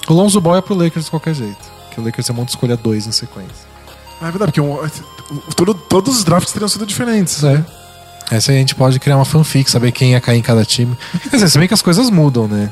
O 0.09 0.13
Lonzo 0.15 0.41
Ball 0.41 0.57
é 0.57 0.61
pro 0.61 0.75
Lakers 0.75 1.07
de 1.07 1.11
qualquer 1.11 1.35
jeito. 1.35 1.59
Porque 1.87 2.01
o 2.01 2.05
Lakers 2.05 2.29
é 2.29 2.33
um 2.33 2.37
monte 2.37 2.49
de 2.49 2.55
escolha 2.55 2.77
dois 2.77 3.07
em 3.07 3.13
sequência. 3.13 3.69
É 4.21 4.25
verdade, 4.25 4.53
porque 4.53 4.61
um- 4.61 4.79
todo- 5.57 5.75
todos 5.75 6.17
os 6.19 6.25
drafts 6.25 6.53
teriam 6.53 6.69
sido 6.69 6.85
diferentes. 6.87 7.43
É. 7.45 7.65
Essa 8.31 8.53
aí 8.53 8.59
a 8.59 8.61
gente 8.61 8.75
pode 8.75 8.99
criar 9.01 9.17
uma 9.17 9.25
fanfic, 9.25 9.71
saber 9.71 9.93
quem 9.93 10.13
ia 10.13 10.21
cair 10.21 10.39
em 10.39 10.43
cada 10.43 10.65
time. 10.65 10.97
Quer 11.23 11.37
dizer, 11.37 11.49
se 11.49 11.59
bem 11.59 11.67
que 11.67 11.75
as 11.75 11.83
coisas 11.83 12.11
mudam, 12.11 12.47
né? 12.47 12.71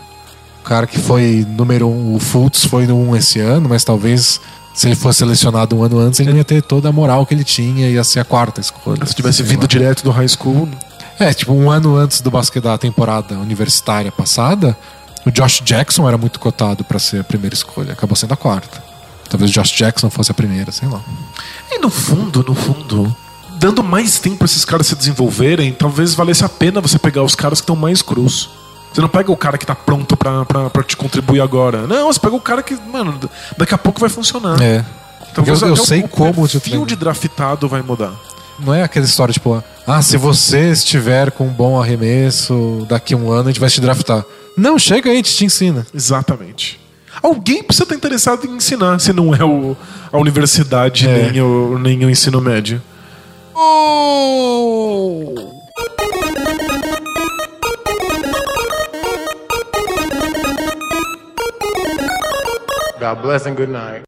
O 0.60 0.64
cara 0.64 0.86
que 0.86 0.98
foi 0.98 1.46
número 1.48 1.88
um, 1.88 2.14
o 2.14 2.18
Fultz 2.18 2.64
foi 2.64 2.86
no 2.86 2.96
1 3.10 3.16
esse 3.16 3.40
ano, 3.40 3.68
mas 3.68 3.84
talvez 3.84 4.40
se 4.74 4.86
ele 4.88 4.96
fosse 4.96 5.20
selecionado 5.20 5.76
um 5.76 5.82
ano 5.82 5.98
antes, 5.98 6.20
ele 6.20 6.30
não 6.30 6.36
ia 6.36 6.44
ter 6.44 6.60
toda 6.62 6.88
a 6.90 6.92
moral 6.92 7.24
que 7.24 7.32
ele 7.32 7.44
tinha, 7.44 7.88
ia 7.88 8.04
ser 8.04 8.20
a 8.20 8.24
quarta 8.24 8.60
escolha. 8.60 9.06
Se 9.06 9.14
tivesse 9.14 9.42
vindo 9.42 9.62
lá. 9.62 9.66
direto 9.66 10.02
do 10.02 10.10
high 10.10 10.28
school, 10.28 10.68
É, 11.18 11.32
tipo, 11.32 11.54
um 11.54 11.70
ano 11.70 11.96
antes 11.96 12.20
do 12.20 12.30
basquete 12.30 12.64
da 12.64 12.76
temporada 12.76 13.38
universitária 13.38 14.12
passada, 14.12 14.76
o 15.24 15.30
Josh 15.30 15.62
Jackson 15.64 16.06
era 16.06 16.18
muito 16.18 16.38
cotado 16.38 16.84
pra 16.84 16.98
ser 16.98 17.20
a 17.20 17.24
primeira 17.24 17.54
escolha. 17.54 17.94
Acabou 17.94 18.14
sendo 18.14 18.34
a 18.34 18.36
quarta. 18.36 18.84
Talvez 19.30 19.50
o 19.50 19.54
Josh 19.54 19.70
Jackson 19.72 20.10
fosse 20.10 20.30
a 20.30 20.34
primeira, 20.34 20.70
sei 20.70 20.88
lá. 20.88 21.00
E 21.70 21.78
no 21.78 21.88
fundo, 21.88 22.44
no 22.46 22.54
fundo, 22.54 23.16
dando 23.58 23.82
mais 23.82 24.18
tempo 24.18 24.36
pra 24.38 24.44
esses 24.46 24.64
caras 24.64 24.86
se 24.86 24.94
desenvolverem, 24.94 25.72
talvez 25.72 26.14
valesse 26.14 26.44
a 26.44 26.48
pena 26.48 26.80
você 26.80 26.98
pegar 26.98 27.22
os 27.22 27.34
caras 27.34 27.60
que 27.60 27.64
estão 27.64 27.76
mais 27.76 28.02
crus. 28.02 28.48
Você 28.92 29.00
não 29.00 29.08
pega 29.08 29.30
o 29.30 29.36
cara 29.36 29.58
que 29.58 29.66
tá 29.66 29.74
pronto 29.74 30.16
pra, 30.16 30.44
pra, 30.44 30.70
pra 30.70 30.82
te 30.82 30.96
contribuir 30.96 31.40
agora. 31.40 31.86
Não, 31.86 32.06
você 32.12 32.18
pega 32.20 32.34
o 32.34 32.40
cara 32.40 32.62
que, 32.62 32.74
mano, 32.90 33.18
daqui 33.58 33.74
a 33.74 33.78
pouco 33.78 34.00
vai 34.00 34.08
funcionar. 34.08 34.60
É. 34.62 34.84
Talvez 35.34 35.60
eu- 35.60 35.68
eu 35.68 35.74
o- 35.74 35.76
sei 35.76 36.00
o 36.00 36.08
como 36.08 36.46
te 36.48 36.58
perfil 36.58 36.86
de 36.86 36.96
draftado 36.96 37.68
vai 37.68 37.82
mudar. 37.82 38.12
Não 38.58 38.72
é 38.72 38.82
aquela 38.82 39.04
história 39.04 39.34
tipo, 39.34 39.62
ah, 39.86 40.00
se 40.00 40.16
você 40.16 40.70
estiver 40.70 41.30
com 41.30 41.44
um 41.46 41.50
bom 41.52 41.78
arremesso, 41.78 42.86
daqui 42.88 43.12
a 43.12 43.16
um 43.18 43.30
ano 43.30 43.48
a 43.48 43.52
gente 43.52 43.60
vai 43.60 43.68
te 43.68 43.80
draftar. 43.82 44.24
Não, 44.56 44.78
chega 44.78 45.10
aí, 45.10 45.14
a 45.14 45.16
gente 45.18 45.34
te 45.34 45.44
ensina. 45.44 45.86
Exatamente. 45.94 46.80
Alguém 47.22 47.62
precisa 47.62 47.84
estar 47.84 47.94
interessado 47.94 48.46
em 48.46 48.56
ensinar, 48.56 48.98
se 48.98 49.12
não 49.12 49.34
é 49.34 49.44
o, 49.44 49.76
a 50.10 50.16
universidade 50.18 51.06
É. 51.06 51.30
nem, 51.32 51.42
o, 51.42 51.78
nem 51.78 52.02
o 52.06 52.08
ensino 52.10 52.40
médio. 52.40 52.80
Oh! 53.58 55.32
God 63.00 63.22
bless 63.22 63.46
and 63.46 63.56
good 63.56 63.70
night. 63.70 64.04